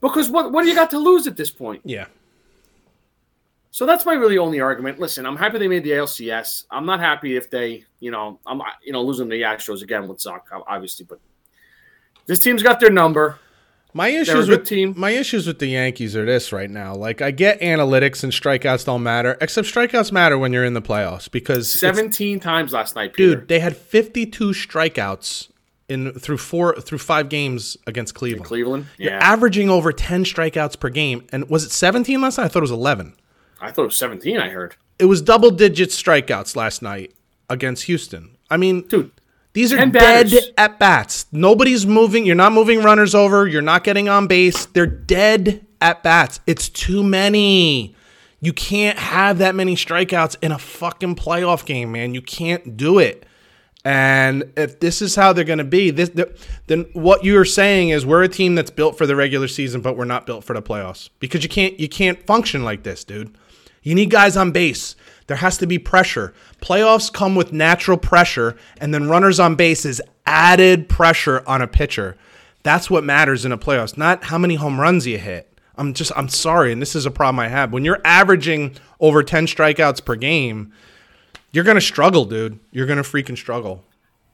Because 0.00 0.30
what, 0.30 0.52
what 0.52 0.62
do 0.62 0.68
you 0.68 0.74
got 0.74 0.90
to 0.90 0.98
lose 0.98 1.26
at 1.26 1.36
this 1.36 1.50
point? 1.50 1.82
Yeah. 1.84 2.06
So 3.76 3.84
that's 3.84 4.06
my 4.06 4.14
really 4.14 4.38
only 4.38 4.60
argument. 4.60 4.98
Listen, 4.98 5.26
I'm 5.26 5.36
happy 5.36 5.58
they 5.58 5.68
made 5.68 5.84
the 5.84 5.90
ALCS. 5.90 6.64
I'm 6.70 6.86
not 6.86 7.00
happy 7.00 7.36
if 7.36 7.50
they, 7.50 7.84
you 8.00 8.10
know, 8.10 8.40
I'm 8.46 8.62
you 8.82 8.92
know 8.92 9.02
losing 9.02 9.28
the 9.28 9.42
Astros 9.42 9.82
again 9.82 10.08
would 10.08 10.18
suck, 10.18 10.48
obviously. 10.66 11.04
But 11.06 11.20
this 12.24 12.38
team's 12.38 12.62
got 12.62 12.80
their 12.80 12.90
number. 12.90 13.38
My 13.92 14.08
issues 14.08 14.48
with 14.48 14.64
team. 14.64 14.94
my 14.96 15.10
issues 15.10 15.46
with 15.46 15.58
the 15.58 15.66
Yankees 15.66 16.16
are 16.16 16.24
this 16.24 16.52
right 16.52 16.70
now. 16.70 16.94
Like 16.94 17.20
I 17.20 17.30
get 17.30 17.60
analytics 17.60 18.24
and 18.24 18.32
strikeouts 18.32 18.86
don't 18.86 19.02
matter, 19.02 19.36
except 19.42 19.68
strikeouts 19.68 20.10
matter 20.10 20.38
when 20.38 20.54
you're 20.54 20.64
in 20.64 20.74
the 20.74 20.82
playoffs 20.82 21.30
because 21.30 21.70
17 21.78 22.40
times 22.40 22.72
last 22.72 22.94
night, 22.94 23.12
Peter. 23.12 23.36
dude, 23.36 23.48
they 23.48 23.60
had 23.60 23.76
52 23.76 24.52
strikeouts 24.52 25.48
in 25.88 26.12
through 26.14 26.38
four 26.38 26.74
through 26.80 26.98
five 26.98 27.28
games 27.28 27.76
against 27.86 28.14
Cleveland. 28.14 28.44
Cleveland. 28.46 28.86
You're 28.98 29.12
Yeah, 29.12 29.18
averaging 29.18 29.70
over 29.70 29.92
10 29.92 30.24
strikeouts 30.24 30.78
per 30.80 30.88
game. 30.88 31.24
And 31.30 31.48
was 31.48 31.64
it 31.64 31.70
17 31.72 32.20
last 32.20 32.38
night? 32.38 32.44
I 32.44 32.48
thought 32.48 32.60
it 32.60 32.62
was 32.62 32.70
11. 32.70 33.14
I 33.60 33.70
thought 33.70 33.82
it 33.82 33.86
was 33.86 33.96
17. 33.98 34.38
I 34.38 34.48
heard, 34.50 34.76
It 34.98 35.04
was 35.06 35.22
double 35.22 35.50
digit 35.50 35.90
strikeouts 35.90 36.56
last 36.56 36.82
night 36.82 37.14
against 37.48 37.84
Houston. 37.84 38.36
I 38.50 38.56
mean, 38.56 38.82
dude. 38.82 39.10
these 39.52 39.72
are 39.72 39.86
dead 39.86 40.32
at 40.58 40.78
bats. 40.78 41.26
Nobody's 41.32 41.86
moving. 41.86 42.26
You're 42.26 42.34
not 42.34 42.52
moving 42.52 42.82
runners 42.82 43.14
over. 43.14 43.46
You're 43.46 43.62
not 43.62 43.84
getting 43.84 44.08
on 44.08 44.26
base. 44.26 44.66
They're 44.66 44.86
dead 44.86 45.64
at 45.80 46.02
bats. 46.02 46.40
It's 46.46 46.68
too 46.68 47.02
many. 47.04 47.94
You 48.40 48.52
can't 48.52 48.98
have 48.98 49.38
that 49.38 49.54
many 49.54 49.76
strikeouts 49.76 50.36
in 50.42 50.52
a 50.52 50.58
fucking 50.58 51.16
playoff 51.16 51.64
game, 51.64 51.92
man. 51.92 52.12
You 52.14 52.22
can't 52.22 52.76
do 52.76 52.98
it. 52.98 53.24
And 53.86 54.52
if 54.56 54.80
this 54.80 55.00
is 55.00 55.14
how 55.14 55.32
they're 55.32 55.44
going 55.44 55.58
to 55.58 55.64
be, 55.64 55.92
this 55.92 56.08
th- 56.08 56.36
then 56.66 56.86
what 56.92 57.22
you're 57.22 57.44
saying 57.44 57.90
is 57.90 58.04
we're 58.04 58.24
a 58.24 58.28
team 58.28 58.56
that's 58.56 58.68
built 58.68 58.98
for 58.98 59.06
the 59.06 59.14
regular 59.14 59.46
season, 59.46 59.80
but 59.80 59.96
we're 59.96 60.04
not 60.04 60.26
built 60.26 60.42
for 60.42 60.54
the 60.54 60.60
playoffs 60.60 61.08
because 61.20 61.44
you 61.44 61.48
can't 61.48 61.78
you 61.78 61.88
can't 61.88 62.26
function 62.26 62.64
like 62.64 62.82
this, 62.82 63.04
dude. 63.04 63.38
You 63.84 63.94
need 63.94 64.10
guys 64.10 64.36
on 64.36 64.50
base. 64.50 64.96
There 65.28 65.36
has 65.36 65.56
to 65.58 65.68
be 65.68 65.78
pressure. 65.78 66.34
Playoffs 66.60 67.12
come 67.12 67.36
with 67.36 67.52
natural 67.52 67.96
pressure, 67.96 68.56
and 68.80 68.92
then 68.92 69.08
runners 69.08 69.38
on 69.38 69.54
base 69.54 69.84
is 69.84 70.02
added 70.26 70.88
pressure 70.88 71.44
on 71.46 71.62
a 71.62 71.68
pitcher. 71.68 72.16
That's 72.64 72.90
what 72.90 73.04
matters 73.04 73.44
in 73.44 73.52
a 73.52 73.58
playoffs, 73.58 73.96
not 73.96 74.24
how 74.24 74.38
many 74.38 74.56
home 74.56 74.80
runs 74.80 75.06
you 75.06 75.18
hit. 75.18 75.48
I'm 75.76 75.94
just 75.94 76.10
I'm 76.16 76.28
sorry, 76.28 76.72
and 76.72 76.82
this 76.82 76.96
is 76.96 77.06
a 77.06 77.12
problem 77.12 77.38
I 77.38 77.46
have. 77.46 77.72
When 77.72 77.84
you're 77.84 78.00
averaging 78.04 78.74
over 78.98 79.22
10 79.22 79.46
strikeouts 79.46 80.04
per 80.04 80.16
game, 80.16 80.72
you're 81.56 81.64
gonna 81.64 81.80
struggle, 81.80 82.24
dude. 82.24 82.58
You're 82.70 82.86
gonna 82.86 83.02
freaking 83.02 83.36
struggle. 83.36 83.82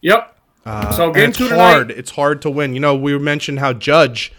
Yep. 0.03 0.36
so 0.65 0.70
Uh, 0.70 1.05
And 1.07 1.15
game 1.15 1.28
it's 1.31 1.39
two 1.39 1.49
hard. 1.49 1.90
It's 1.90 2.11
hard 2.11 2.43
to 2.43 2.51
win. 2.51 2.74
You 2.74 2.81
know, 2.81 2.94
we 2.94 3.16
mentioned 3.19 3.59
how 3.61 3.73
Judge, 3.73 4.32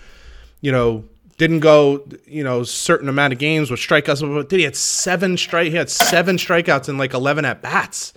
you 0.61 0.71
know, 0.71 1.05
didn't 1.37 1.61
go, 1.61 2.05
you 2.27 2.43
know, 2.43 2.63
certain 2.63 3.09
amount 3.09 3.33
of 3.33 3.39
games 3.39 3.71
with 3.71 3.79
strikeouts. 3.79 4.21
But 4.21 4.49
did 4.49 4.57
he 4.59 4.63
had 4.65 4.75
seven 4.75 5.35
strike? 5.37 5.71
He 5.71 5.75
had 5.77 5.89
seven 5.89 6.37
strikeouts 6.37 6.87
in 6.89 6.97
like 6.97 7.13
eleven 7.13 7.43
at 7.45 7.61
bats. 7.61 8.13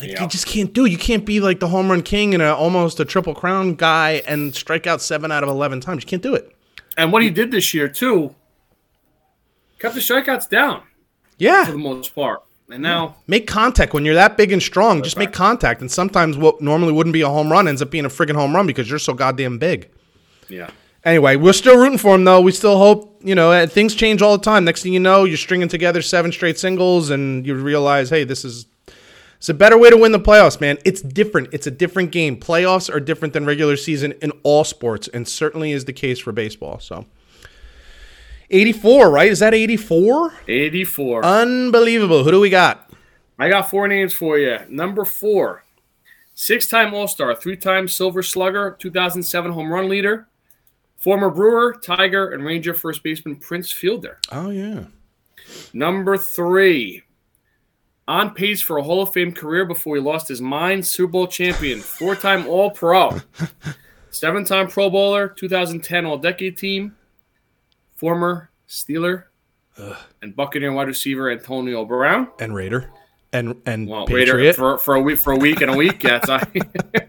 Like 0.00 0.10
Yeah. 0.12 0.22
you 0.22 0.28
just 0.28 0.46
can't 0.46 0.72
do. 0.72 0.86
it. 0.86 0.90
You 0.92 0.98
can't 0.98 1.26
be 1.26 1.40
like 1.40 1.58
the 1.60 1.68
home 1.68 1.90
run 1.90 2.02
king 2.02 2.32
and 2.32 2.42
a, 2.42 2.54
almost 2.54 3.00
a 3.00 3.04
triple 3.04 3.34
crown 3.34 3.74
guy 3.74 4.22
and 4.26 4.54
strike 4.54 4.86
out 4.86 5.02
seven 5.02 5.30
out 5.32 5.42
of 5.42 5.48
eleven 5.48 5.80
times. 5.80 6.04
You 6.04 6.08
can't 6.08 6.22
do 6.22 6.34
it. 6.34 6.54
And 6.96 7.12
what 7.12 7.22
he 7.22 7.30
did 7.30 7.50
this 7.50 7.74
year 7.74 7.88
too, 7.88 8.34
kept 9.78 9.94
the 9.94 10.00
strikeouts 10.00 10.48
down 10.48 10.82
Yeah, 11.38 11.64
for 11.64 11.72
the 11.72 11.78
most 11.78 12.14
part. 12.14 12.42
And 12.70 12.82
now, 12.82 13.16
make 13.26 13.46
contact 13.46 13.94
when 13.94 14.04
you're 14.04 14.14
that 14.14 14.36
big 14.36 14.52
and 14.52 14.62
strong. 14.62 15.02
Just 15.02 15.16
make 15.16 15.32
contact. 15.32 15.80
And 15.80 15.90
sometimes 15.90 16.36
what 16.36 16.60
normally 16.60 16.92
wouldn't 16.92 17.14
be 17.14 17.22
a 17.22 17.28
home 17.28 17.50
run 17.50 17.66
ends 17.66 17.80
up 17.80 17.90
being 17.90 18.04
a 18.04 18.10
friggin' 18.10 18.34
home 18.34 18.54
run 18.54 18.66
because 18.66 18.90
you're 18.90 18.98
so 18.98 19.14
goddamn 19.14 19.58
big. 19.58 19.90
yeah. 20.48 20.70
Anyway, 21.04 21.36
we're 21.36 21.52
still 21.52 21.78
rooting 21.78 21.96
for 21.96 22.16
him, 22.16 22.24
though. 22.24 22.40
We 22.40 22.50
still 22.52 22.76
hope, 22.76 23.20
you 23.22 23.34
know, 23.34 23.52
uh, 23.52 23.66
things 23.66 23.94
change 23.94 24.20
all 24.20 24.36
the 24.36 24.44
time. 24.44 24.64
Next 24.64 24.82
thing 24.82 24.92
you 24.92 25.00
know, 25.00 25.24
you're 25.24 25.36
stringing 25.38 25.68
together 25.68 26.02
seven 26.02 26.32
straight 26.32 26.58
singles, 26.58 27.08
and 27.08 27.46
you 27.46 27.54
realize, 27.54 28.10
hey, 28.10 28.24
this 28.24 28.44
is 28.44 28.66
it's 29.38 29.48
a 29.48 29.54
better 29.54 29.78
way 29.78 29.88
to 29.88 29.96
win 29.96 30.10
the 30.10 30.18
playoffs, 30.18 30.60
man. 30.60 30.78
It's 30.84 31.00
different. 31.00 31.50
It's 31.52 31.68
a 31.68 31.70
different 31.70 32.10
game. 32.10 32.38
Playoffs 32.38 32.92
are 32.92 32.98
different 32.98 33.32
than 33.32 33.46
regular 33.46 33.76
season 33.76 34.12
in 34.20 34.32
all 34.42 34.64
sports, 34.64 35.06
and 35.08 35.26
certainly 35.26 35.70
is 35.70 35.84
the 35.84 35.92
case 35.92 36.18
for 36.18 36.32
baseball. 36.32 36.80
So, 36.80 37.06
84, 38.50 39.10
right? 39.10 39.30
Is 39.30 39.40
that 39.40 39.54
84? 39.54 40.32
84. 40.48 41.24
Unbelievable. 41.24 42.24
Who 42.24 42.30
do 42.30 42.40
we 42.40 42.50
got? 42.50 42.90
I 43.38 43.48
got 43.48 43.70
four 43.70 43.86
names 43.86 44.12
for 44.12 44.38
you. 44.38 44.58
Number 44.68 45.04
four, 45.04 45.64
six 46.34 46.66
time 46.66 46.92
All 46.92 47.06
Star, 47.06 47.34
three 47.34 47.56
time 47.56 47.86
Silver 47.86 48.22
Slugger, 48.22 48.76
2007 48.80 49.52
home 49.52 49.72
run 49.72 49.88
leader, 49.88 50.28
former 50.96 51.30
Brewer, 51.30 51.76
Tiger, 51.80 52.32
and 52.32 52.44
Ranger 52.44 52.74
first 52.74 53.02
baseman 53.04 53.36
Prince 53.36 53.70
Fielder. 53.70 54.18
Oh 54.32 54.50
yeah, 54.50 54.84
Number 55.72 56.16
three, 56.16 57.04
on 58.08 58.34
pace 58.34 58.60
for 58.60 58.78
a 58.78 58.82
Hall 58.82 59.02
of 59.02 59.12
Fame 59.12 59.32
career 59.32 59.64
before 59.64 59.94
he 59.94 60.02
lost 60.02 60.26
his 60.28 60.40
mind, 60.40 60.84
Super 60.84 61.12
Bowl 61.12 61.26
champion, 61.28 61.78
four 61.78 62.16
time 62.16 62.44
All 62.48 62.70
Pro, 62.72 63.20
seven 64.10 64.44
time 64.44 64.66
Pro 64.66 64.90
Bowler, 64.90 65.28
2010 65.28 66.06
All 66.06 66.18
Decade 66.18 66.56
Team, 66.56 66.96
former 67.98 68.50
Steeler, 68.68 69.24
and 70.22 70.34
Buccaneer 70.36 70.72
wide 70.72 70.86
receiver 70.88 71.30
Antonio 71.30 71.84
Brown. 71.84 72.28
and 72.38 72.54
Raider, 72.54 72.90
and 73.32 73.60
and 73.66 73.88
Well, 73.88 74.06
Raider 74.06 74.32
Patriot. 74.32 74.54
for, 74.56 74.78
for 74.78 74.94
a 74.94 75.00
week 75.00 75.18
for 75.20 75.32
a 75.32 75.36
week 75.36 75.60
and 75.60 75.70
a 75.72 75.76
week. 75.76 76.02
Yeah, 76.04 76.20
I, 76.28 76.46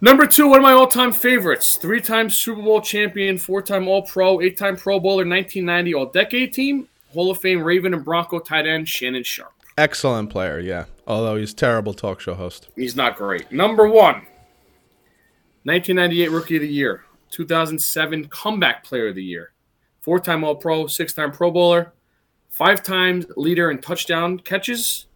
Number 0.00 0.26
two, 0.26 0.48
one 0.48 0.58
of 0.58 0.62
my 0.62 0.72
all-time 0.72 1.10
favorites, 1.10 1.76
three-time 1.76 2.28
Super 2.28 2.60
Bowl 2.62 2.82
champion, 2.82 3.38
four-time 3.38 3.88
All-Pro, 3.88 4.42
eight-time 4.42 4.76
Pro 4.76 5.00
Bowler, 5.00 5.24
1990 5.26 5.94
All-Decade 5.94 6.52
Team, 6.52 6.86
Hall 7.14 7.30
of 7.30 7.38
Fame 7.38 7.62
Raven 7.62 7.94
and 7.94 8.04
Bronco 8.04 8.38
tight 8.38 8.66
end 8.66 8.86
Shannon 8.88 9.22
Sharpe. 9.22 9.52
Excellent 9.78 10.28
player, 10.28 10.58
yeah. 10.60 10.84
Although 11.06 11.36
he's 11.36 11.54
terrible 11.54 11.94
talk 11.94 12.20
show 12.20 12.34
host. 12.34 12.68
He's 12.76 12.94
not 12.94 13.16
great. 13.16 13.50
Number 13.50 13.86
one, 13.88 14.26
1998 15.64 16.30
Rookie 16.30 16.56
of 16.56 16.62
the 16.62 16.68
Year, 16.68 17.04
2007 17.30 18.28
Comeback 18.28 18.84
Player 18.84 19.08
of 19.08 19.14
the 19.14 19.24
Year, 19.24 19.52
four-time 20.00 20.44
All-Pro, 20.44 20.86
six-time 20.86 21.32
Pro 21.32 21.50
Bowler, 21.50 21.92
five 22.48 22.82
times 22.82 23.26
leader 23.36 23.70
in 23.70 23.78
touchdown 23.78 24.38
catches, 24.38 25.06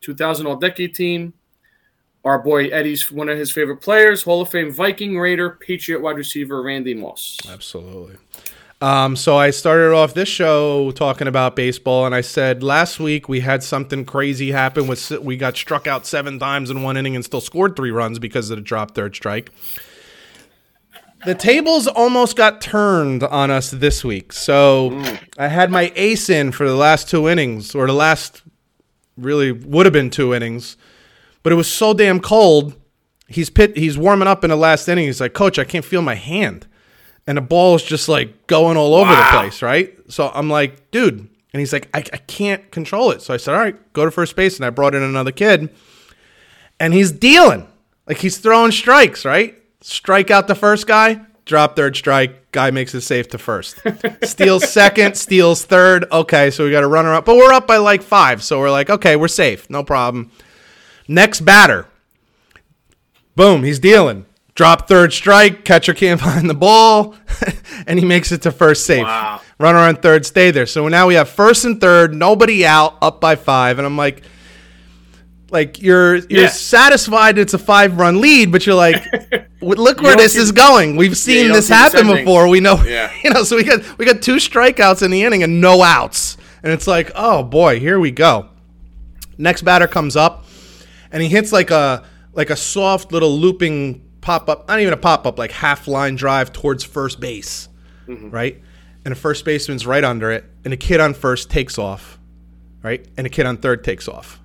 2000 0.00 0.46
All-Decade 0.46 0.94
Team. 0.94 1.34
Our 2.24 2.38
boy 2.38 2.68
Eddie's 2.68 3.10
one 3.10 3.28
of 3.28 3.36
his 3.36 3.50
favorite 3.50 3.78
players, 3.80 4.22
Hall 4.22 4.42
of 4.42 4.48
Fame 4.48 4.70
Viking 4.70 5.18
Raider, 5.18 5.50
Patriot 5.50 6.00
wide 6.00 6.16
receiver 6.16 6.62
Randy 6.62 6.94
Moss. 6.94 7.38
Absolutely. 7.48 8.16
Um, 8.82 9.14
so 9.14 9.36
I 9.36 9.50
started 9.50 9.94
off 9.94 10.12
this 10.14 10.28
show 10.28 10.90
talking 10.90 11.28
about 11.28 11.54
baseball, 11.54 12.04
and 12.04 12.16
I 12.16 12.20
said 12.20 12.64
last 12.64 12.98
week 12.98 13.28
we 13.28 13.38
had 13.38 13.62
something 13.62 14.04
crazy 14.04 14.50
happen. 14.50 14.88
With 14.88 15.08
we 15.22 15.36
got 15.36 15.56
struck 15.56 15.86
out 15.86 16.04
seven 16.04 16.40
times 16.40 16.68
in 16.68 16.82
one 16.82 16.96
inning 16.96 17.14
and 17.14 17.24
still 17.24 17.40
scored 17.40 17.76
three 17.76 17.92
runs 17.92 18.18
because 18.18 18.50
of 18.50 18.56
the 18.56 18.62
drop 18.62 18.92
third 18.96 19.14
strike. 19.14 19.52
The 21.24 21.34
tables 21.36 21.86
almost 21.86 22.36
got 22.36 22.60
turned 22.60 23.22
on 23.22 23.50
us 23.50 23.70
this 23.70 24.04
week. 24.04 24.32
So 24.32 25.00
I 25.38 25.48
had 25.48 25.70
my 25.70 25.92
ace 25.94 26.28
in 26.28 26.50
for 26.50 26.66
the 26.66 26.74
last 26.74 27.08
two 27.08 27.28
innings, 27.28 27.74
or 27.74 27.86
the 27.86 27.92
last 27.92 28.42
really 29.16 29.52
would 29.52 29.86
have 29.86 29.92
been 29.92 30.10
two 30.10 30.34
innings, 30.34 30.76
but 31.42 31.52
it 31.52 31.56
was 31.56 31.70
so 31.70 31.94
damn 31.94 32.18
cold. 32.18 32.74
He's 33.28 33.50
pit. 33.50 33.76
He's 33.76 33.96
warming 33.96 34.26
up 34.26 34.42
in 34.42 34.50
the 34.50 34.56
last 34.56 34.88
inning. 34.88 35.06
He's 35.06 35.20
like, 35.20 35.32
Coach, 35.32 35.58
I 35.58 35.64
can't 35.64 35.84
feel 35.84 36.02
my 36.02 36.16
hand, 36.16 36.66
and 37.26 37.38
the 37.38 37.42
ball 37.42 37.76
is 37.76 37.84
just 37.84 38.08
like 38.08 38.46
going 38.46 38.76
all 38.76 38.94
over 38.94 39.14
the 39.14 39.26
place, 39.30 39.62
right? 39.62 39.96
So 40.08 40.30
I'm 40.34 40.50
like, 40.50 40.90
dude, 40.90 41.28
and 41.52 41.60
he's 41.60 41.72
like, 41.72 41.88
I, 41.94 41.98
I 41.98 42.18
can't 42.18 42.70
control 42.72 43.10
it. 43.12 43.22
So 43.22 43.32
I 43.32 43.36
said, 43.36 43.54
all 43.54 43.60
right, 43.60 43.92
go 43.92 44.04
to 44.04 44.10
first 44.10 44.34
base, 44.34 44.56
and 44.56 44.66
I 44.66 44.70
brought 44.70 44.94
in 44.94 45.02
another 45.02 45.32
kid, 45.32 45.70
and 46.80 46.92
he's 46.92 47.12
dealing 47.12 47.68
like 48.08 48.18
he's 48.18 48.38
throwing 48.38 48.72
strikes, 48.72 49.24
right? 49.24 49.61
Strike 49.82 50.30
out 50.30 50.46
the 50.48 50.54
first 50.54 50.86
guy, 50.86 51.20
drop 51.44 51.76
third 51.76 51.96
strike. 51.96 52.52
Guy 52.52 52.70
makes 52.70 52.94
it 52.94 53.00
safe 53.00 53.28
to 53.30 53.38
first. 53.38 53.80
steals 54.24 54.68
second, 54.70 55.16
steals 55.16 55.64
third. 55.64 56.04
Okay, 56.12 56.50
so 56.50 56.64
we 56.64 56.70
got 56.70 56.84
a 56.84 56.88
runner 56.88 57.14
up, 57.14 57.24
but 57.24 57.36
we're 57.36 57.52
up 57.52 57.66
by 57.66 57.78
like 57.78 58.02
five. 58.02 58.42
So 58.42 58.58
we're 58.60 58.70
like, 58.70 58.90
okay, 58.90 59.16
we're 59.16 59.28
safe, 59.28 59.68
no 59.70 59.82
problem. 59.82 60.30
Next 61.08 61.40
batter, 61.40 61.86
boom, 63.34 63.64
he's 63.64 63.78
dealing. 63.78 64.26
Drop 64.54 64.86
third 64.86 65.12
strike, 65.12 65.64
catcher 65.64 65.94
can't 65.94 66.20
find 66.28 66.48
the 66.48 66.54
ball, 66.54 67.16
and 67.86 67.98
he 67.98 68.04
makes 68.04 68.32
it 68.32 68.42
to 68.42 68.52
first 68.52 68.84
safe. 68.84 69.04
Wow. 69.04 69.40
Runner 69.58 69.78
on 69.78 69.96
third, 69.96 70.26
stay 70.26 70.50
there. 70.50 70.66
So 70.66 70.88
now 70.88 71.06
we 71.06 71.14
have 71.14 71.28
first 71.28 71.64
and 71.64 71.80
third, 71.80 72.14
nobody 72.14 72.66
out, 72.66 72.98
up 73.00 73.20
by 73.20 73.34
five, 73.36 73.78
and 73.78 73.86
I'm 73.86 73.96
like, 73.96 74.22
like 75.52 75.82
you're 75.82 76.16
you're 76.16 76.42
Yeah. 76.44 76.48
satisfied 76.48 77.38
it's 77.38 77.54
a 77.54 77.58
five 77.58 77.98
run 77.98 78.20
lead, 78.20 78.50
but 78.50 78.66
you're 78.66 78.74
like, 78.74 79.04
look 79.60 80.00
where 80.00 80.16
this 80.16 80.32
see- 80.32 80.40
is 80.40 80.50
going. 80.50 80.96
We've 80.96 81.16
seen 81.16 81.48
don't 81.48 81.52
this 81.56 81.68
see 81.68 81.74
happen 81.74 82.06
before. 82.08 82.48
We 82.48 82.60
know, 82.60 82.82
Yeah. 82.82 83.12
you 83.22 83.30
know. 83.30 83.44
So 83.44 83.56
we 83.56 83.64
got 83.64 83.98
we 83.98 84.06
got 84.06 84.22
two 84.22 84.36
strikeouts 84.36 85.02
in 85.02 85.10
the 85.10 85.22
inning 85.22 85.42
and 85.42 85.60
no 85.60 85.82
outs, 85.82 86.38
and 86.62 86.72
it's 86.72 86.86
like, 86.86 87.12
oh 87.14 87.42
boy, 87.44 87.78
here 87.78 88.00
we 88.00 88.10
go. 88.10 88.48
Next 89.38 89.62
batter 89.62 89.86
comes 89.86 90.16
up, 90.16 90.46
and 91.12 91.22
he 91.22 91.28
hits 91.28 91.52
like 91.52 91.70
a 91.70 92.04
like 92.32 92.50
a 92.50 92.56
soft 92.56 93.12
little 93.12 93.38
looping 93.38 94.08
pop 94.22 94.48
up, 94.48 94.66
not 94.68 94.80
even 94.80 94.94
a 94.94 94.96
pop 94.96 95.26
up, 95.26 95.38
like 95.38 95.52
half 95.52 95.86
line 95.86 96.16
drive 96.16 96.52
towards 96.52 96.82
first 96.82 97.20
base, 97.20 97.68
mm-hmm. 98.08 98.30
right? 98.30 98.60
And 99.04 99.12
the 99.12 99.18
first 99.18 99.44
baseman's 99.44 99.86
right 99.86 100.04
under 100.04 100.30
it, 100.30 100.44
and 100.64 100.72
a 100.72 100.76
kid 100.76 101.00
on 101.00 101.12
first 101.12 101.50
takes 101.50 101.76
off, 101.76 102.18
right? 102.82 103.06
And 103.18 103.26
a 103.26 103.30
kid 103.30 103.44
on 103.46 103.58
third 103.58 103.84
takes 103.84 104.08
off. 104.08 104.41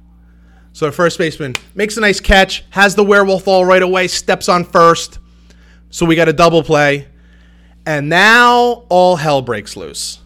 So 0.78 0.92
first 0.92 1.18
baseman 1.18 1.56
makes 1.74 1.98
a 1.98 2.02
nice 2.02 2.20
catch, 2.20 2.64
has 2.70 2.94
the 2.94 3.04
wherewithal 3.04 3.66
right 3.66 3.82
away, 3.82 4.08
steps 4.08 4.48
on 4.48 4.64
first. 4.64 5.18
So 5.90 6.06
we 6.06 6.16
got 6.16 6.30
a 6.30 6.34
double 6.34 6.62
play. 6.62 7.08
And 7.88 8.10
now 8.10 8.86
all 8.88 9.16
hell 9.16 9.42
breaks 9.42 9.76
loose. 9.76 10.20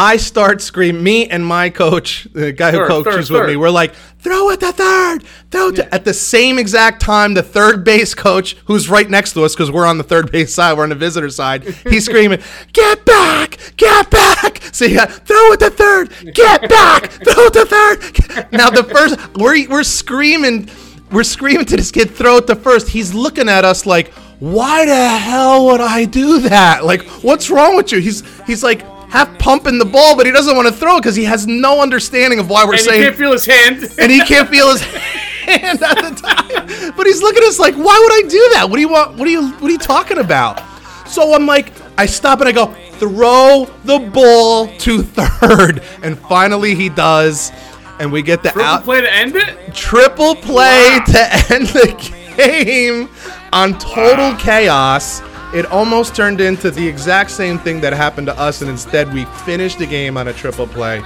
I 0.00 0.16
start 0.16 0.62
screaming, 0.62 1.02
me 1.02 1.26
and 1.26 1.44
my 1.44 1.68
coach, 1.68 2.26
the 2.32 2.52
guy 2.52 2.70
who 2.70 2.78
Third, 2.78 2.88
coaches 2.88 3.28
third, 3.28 3.40
with 3.40 3.50
me, 3.50 3.56
we're 3.56 3.68
like, 3.68 3.94
throw 4.20 4.48
it 4.48 4.60
to 4.60 4.72
third, 4.72 5.24
throw 5.50 5.68
it 5.68 5.76
to-" 5.76 5.94
At 5.94 6.06
the 6.06 6.14
same 6.14 6.58
exact 6.58 7.02
time, 7.02 7.34
the 7.34 7.42
third 7.42 7.84
base 7.84 8.14
coach, 8.14 8.56
who's 8.64 8.88
right 8.88 9.10
next 9.10 9.34
to 9.34 9.44
us 9.44 9.54
because 9.54 9.70
we're 9.70 9.84
on 9.84 9.98
the 9.98 10.02
third 10.02 10.32
base 10.32 10.54
side, 10.54 10.78
we're 10.78 10.84
on 10.84 10.88
the 10.88 10.94
visitor 10.94 11.28
side, 11.28 11.64
he's 11.64 12.04
screaming, 12.10 12.40
get 12.72 13.04
back, 13.04 13.58
get 13.76 14.10
back. 14.10 14.62
So 14.72 14.86
yeah, 14.86 15.04
throw 15.04 15.52
it 15.52 15.60
to 15.60 15.68
third, 15.68 16.10
get 16.32 16.66
back, 16.70 17.10
throw 17.10 17.44
it 17.48 17.52
to 17.52 17.66
third. 17.66 18.52
Now 18.52 18.70
the 18.70 18.84
first, 18.84 19.18
we're, 19.36 19.68
we're 19.68 19.82
screaming, 19.82 20.70
we're 21.12 21.24
screaming 21.24 21.66
to 21.66 21.76
this 21.76 21.90
kid, 21.90 22.10
throw 22.10 22.38
it 22.38 22.46
to 22.46 22.56
first. 22.56 22.88
He's 22.88 23.12
looking 23.12 23.50
at 23.50 23.66
us 23.66 23.84
like, 23.84 24.14
why 24.38 24.86
the 24.86 25.08
hell 25.18 25.66
would 25.66 25.82
I 25.82 26.06
do 26.06 26.40
that? 26.40 26.86
Like, 26.86 27.02
what's 27.22 27.50
wrong 27.50 27.76
with 27.76 27.92
you? 27.92 28.00
He's 28.00 28.22
he's 28.46 28.62
like 28.62 28.82
half 29.10 29.38
pumping 29.38 29.78
the 29.78 29.84
ball, 29.84 30.16
but 30.16 30.26
he 30.26 30.32
doesn't 30.32 30.54
want 30.56 30.68
to 30.68 30.74
throw 30.74 30.98
because 30.98 31.16
he 31.16 31.24
has 31.24 31.46
no 31.46 31.80
understanding 31.80 32.38
of 32.38 32.48
why 32.48 32.64
we're 32.64 32.76
saying. 32.76 33.02
And 33.04 33.16
saying 33.16 33.16
can't 33.16 33.16
feel 33.18 33.32
his 33.32 33.46
hand. 33.46 33.94
and 34.00 34.10
he 34.12 34.20
can't 34.20 34.48
feel 34.48 34.70
his 34.70 34.80
hand 34.82 35.82
at 35.82 35.96
the 35.96 36.14
time. 36.20 36.92
But 36.96 37.06
he's 37.06 37.20
looking 37.22 37.42
at 37.42 37.48
us 37.48 37.58
like, 37.58 37.74
why 37.74 37.98
would 37.98 38.24
I 38.24 38.28
do 38.28 38.50
that? 38.54 38.66
What 38.70 38.76
do 38.76 38.80
you 38.82 38.88
want? 38.88 39.16
What 39.18 39.26
are 39.26 39.30
you 39.30 39.48
what 39.50 39.64
are 39.64 39.70
you 39.72 39.78
talking 39.78 40.18
about? 40.18 40.60
So 41.08 41.34
I'm 41.34 41.46
like, 41.46 41.72
I 41.98 42.06
stop 42.06 42.38
and 42.40 42.48
I 42.48 42.52
go, 42.52 42.66
throw 42.98 43.66
the 43.84 43.98
ball 43.98 44.68
to 44.78 45.02
third. 45.02 45.82
And 46.02 46.16
finally 46.18 46.74
he 46.76 46.88
does. 46.88 47.50
And 47.98 48.10
we 48.12 48.22
get 48.22 48.42
the 48.42 48.50
Triple 48.50 48.64
out 48.70 48.84
play 48.84 49.00
to 49.02 49.12
end 49.12 49.34
it. 49.36 49.74
triple 49.74 50.34
play 50.36 50.98
Wow. 50.98 51.04
to 51.06 51.18
end 51.54 51.66
the 51.66 52.14
game 52.36 53.08
on 53.52 53.76
total 53.78 54.34
chaos. 54.36 55.20
It 55.52 55.66
almost 55.66 56.14
turned 56.14 56.40
into 56.40 56.70
the 56.70 56.86
exact 56.86 57.30
same 57.30 57.58
thing 57.58 57.80
that 57.80 57.92
happened 57.92 58.28
to 58.28 58.38
us, 58.38 58.60
and 58.60 58.70
instead 58.70 59.12
we 59.12 59.24
finished 59.44 59.78
the 59.78 59.86
game 59.86 60.16
on 60.16 60.28
a 60.28 60.32
triple 60.32 60.66
play. 60.66 61.00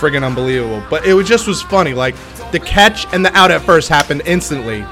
Friggin' 0.00 0.24
unbelievable. 0.24 0.82
But 0.90 1.06
it 1.06 1.14
was 1.14 1.28
just 1.28 1.46
was 1.46 1.62
funny. 1.62 1.94
Like 1.94 2.16
the 2.50 2.58
catch 2.58 3.06
and 3.14 3.24
the 3.24 3.32
out 3.36 3.50
at 3.50 3.62
first 3.62 3.88
happened 3.88 4.22
instantly. 4.26 4.84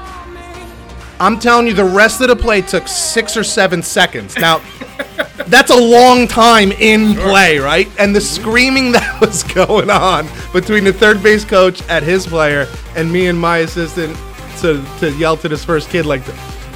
I'm 1.19 1.37
telling 1.37 1.67
you, 1.67 1.73
the 1.73 1.85
rest 1.85 2.21
of 2.21 2.29
the 2.29 2.35
play 2.35 2.61
took 2.61 2.87
six 2.87 3.37
or 3.37 3.43
seven 3.43 3.83
seconds. 3.83 4.35
Now, 4.37 4.59
that's 5.47 5.69
a 5.69 5.79
long 5.79 6.27
time 6.27 6.71
in 6.71 7.13
play, 7.15 7.59
right? 7.59 7.87
And 7.99 8.15
the 8.15 8.21
screaming 8.21 8.91
that 8.93 9.21
was 9.21 9.43
going 9.43 9.89
on 9.89 10.27
between 10.51 10.83
the 10.83 10.93
third 10.93 11.21
base 11.21 11.45
coach 11.45 11.87
at 11.89 12.01
his 12.01 12.25
player 12.25 12.67
and 12.95 13.11
me 13.11 13.27
and 13.27 13.39
my 13.39 13.59
assistant 13.59 14.17
to, 14.61 14.83
to 14.99 15.11
yell 15.11 15.37
to 15.37 15.47
this 15.47 15.63
first 15.63 15.89
kid, 15.89 16.07
like, 16.07 16.23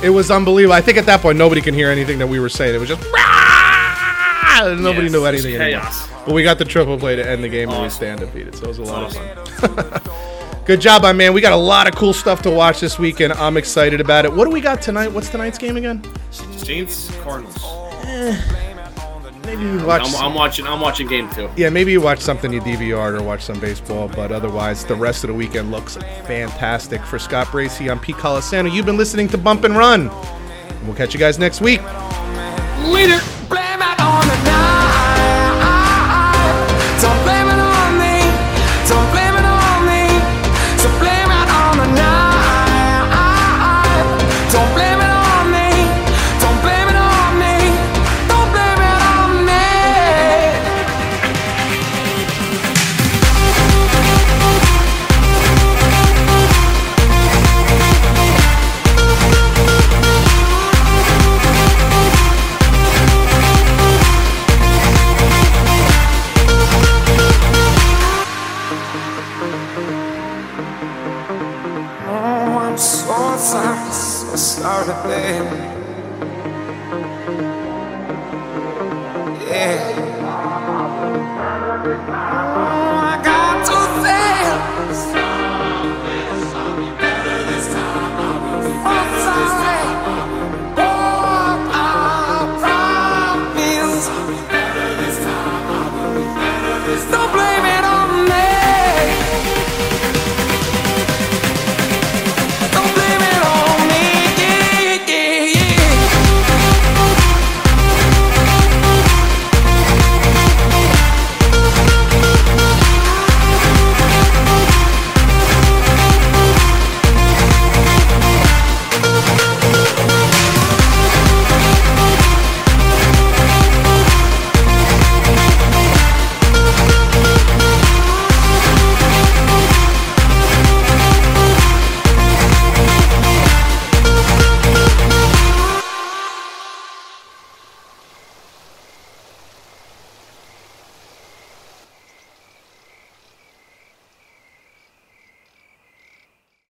it 0.04 0.10
was 0.10 0.30
unbelievable. 0.32 0.74
I 0.74 0.82
think 0.82 0.98
at 0.98 1.06
that 1.08 1.22
point, 1.22 1.38
nobody 1.38 1.62
can 1.62 1.74
hear 1.74 1.90
anything 1.90 2.20
that 2.20 2.28
we 2.28 2.40
were 2.40 2.50
saying. 2.50 2.76
It 2.76 2.80
was 2.80 2.90
just, 2.90 3.02
nobody 4.82 5.04
Yes, 5.04 5.12
knew 5.12 5.26
anything 5.26 5.56
anymore. 5.56 5.82
chaos. 5.82 6.08
But 6.26 6.34
we 6.34 6.44
got 6.44 6.58
the 6.58 6.66
triple 6.66 6.98
play 6.98 7.16
to 7.16 7.28
end 7.30 7.44
the 7.44 7.50
game 7.50 7.70
and 7.70 7.78
we 7.80 7.86
Awesome. 7.86 7.96
stand 7.98 8.20
defeated. 8.22 8.56
So 8.56 8.64
it 8.64 8.68
was 8.70 8.78
a 8.80 8.84
lot 8.84 9.04
of 9.04 9.14
fun. 9.60 10.02
Good 10.66 10.82
job, 10.82 11.04
my 11.04 11.14
man. 11.14 11.34
We 11.34 11.42
got 11.42 11.54
a 11.54 11.56
lot 11.58 11.88
of 11.88 11.96
cool 11.96 12.14
stuff 12.14 12.42
to 12.44 12.50
watch 12.50 12.80
this 12.80 12.98
weekend. 12.98 13.34
I'm 13.34 13.56
excited 13.58 14.02
about 14.02 14.26
it. 14.26 14.34
What 14.34 14.46
do 14.46 14.52
we 14.52 14.62
got 14.62 14.82
tonight? 14.82 15.12
What's 15.12 15.30
tonight's 15.30 15.60
game 15.60 15.78
again? 15.78 16.04
Saints 16.32 17.12
Cardinals. 17.24 17.56
Eh. 18.06 18.36
Maybe 19.46 19.64
you 19.64 19.86
watch. 19.86 20.04
I'm, 20.06 20.16
I'm 20.28 20.34
watching. 20.34 20.66
I'm 20.68 20.82
watching 20.82 21.08
game 21.08 21.30
two. 21.30 21.50
yeah, 21.56 21.70
maybe 21.70 21.92
you 21.92 22.02
watch 22.02 22.20
something 22.20 22.52
you 22.52 22.62
DVR'd 22.62 23.20
or 23.20 23.24
watch 23.24 23.44
some 23.44 23.60
baseball, 23.60 24.08
but 24.08 24.32
otherwise, 24.32 24.86
the 24.86 24.96
rest 24.96 25.24
of 25.24 25.30
the 25.30 25.34
weekend 25.34 25.72
looks 25.72 25.98
fantastic. 26.26 27.02
For 27.04 27.20
Scott 27.20 27.48
Bracey, 27.48 27.90
I'm 27.90 28.00
Pete 28.00 28.16
Colasano. 28.16 28.72
You've 28.72 28.86
been 28.86 28.98
listening 28.98 29.28
to 29.30 29.38
Bump 29.38 29.64
and 29.64 29.78
Run. 29.78 30.10
And 30.10 30.88
we'll 30.88 30.96
catch 30.96 31.14
you 31.14 31.20
guys 31.20 31.38
next 31.40 31.62
week. 31.62 31.82
Later. 32.86 33.20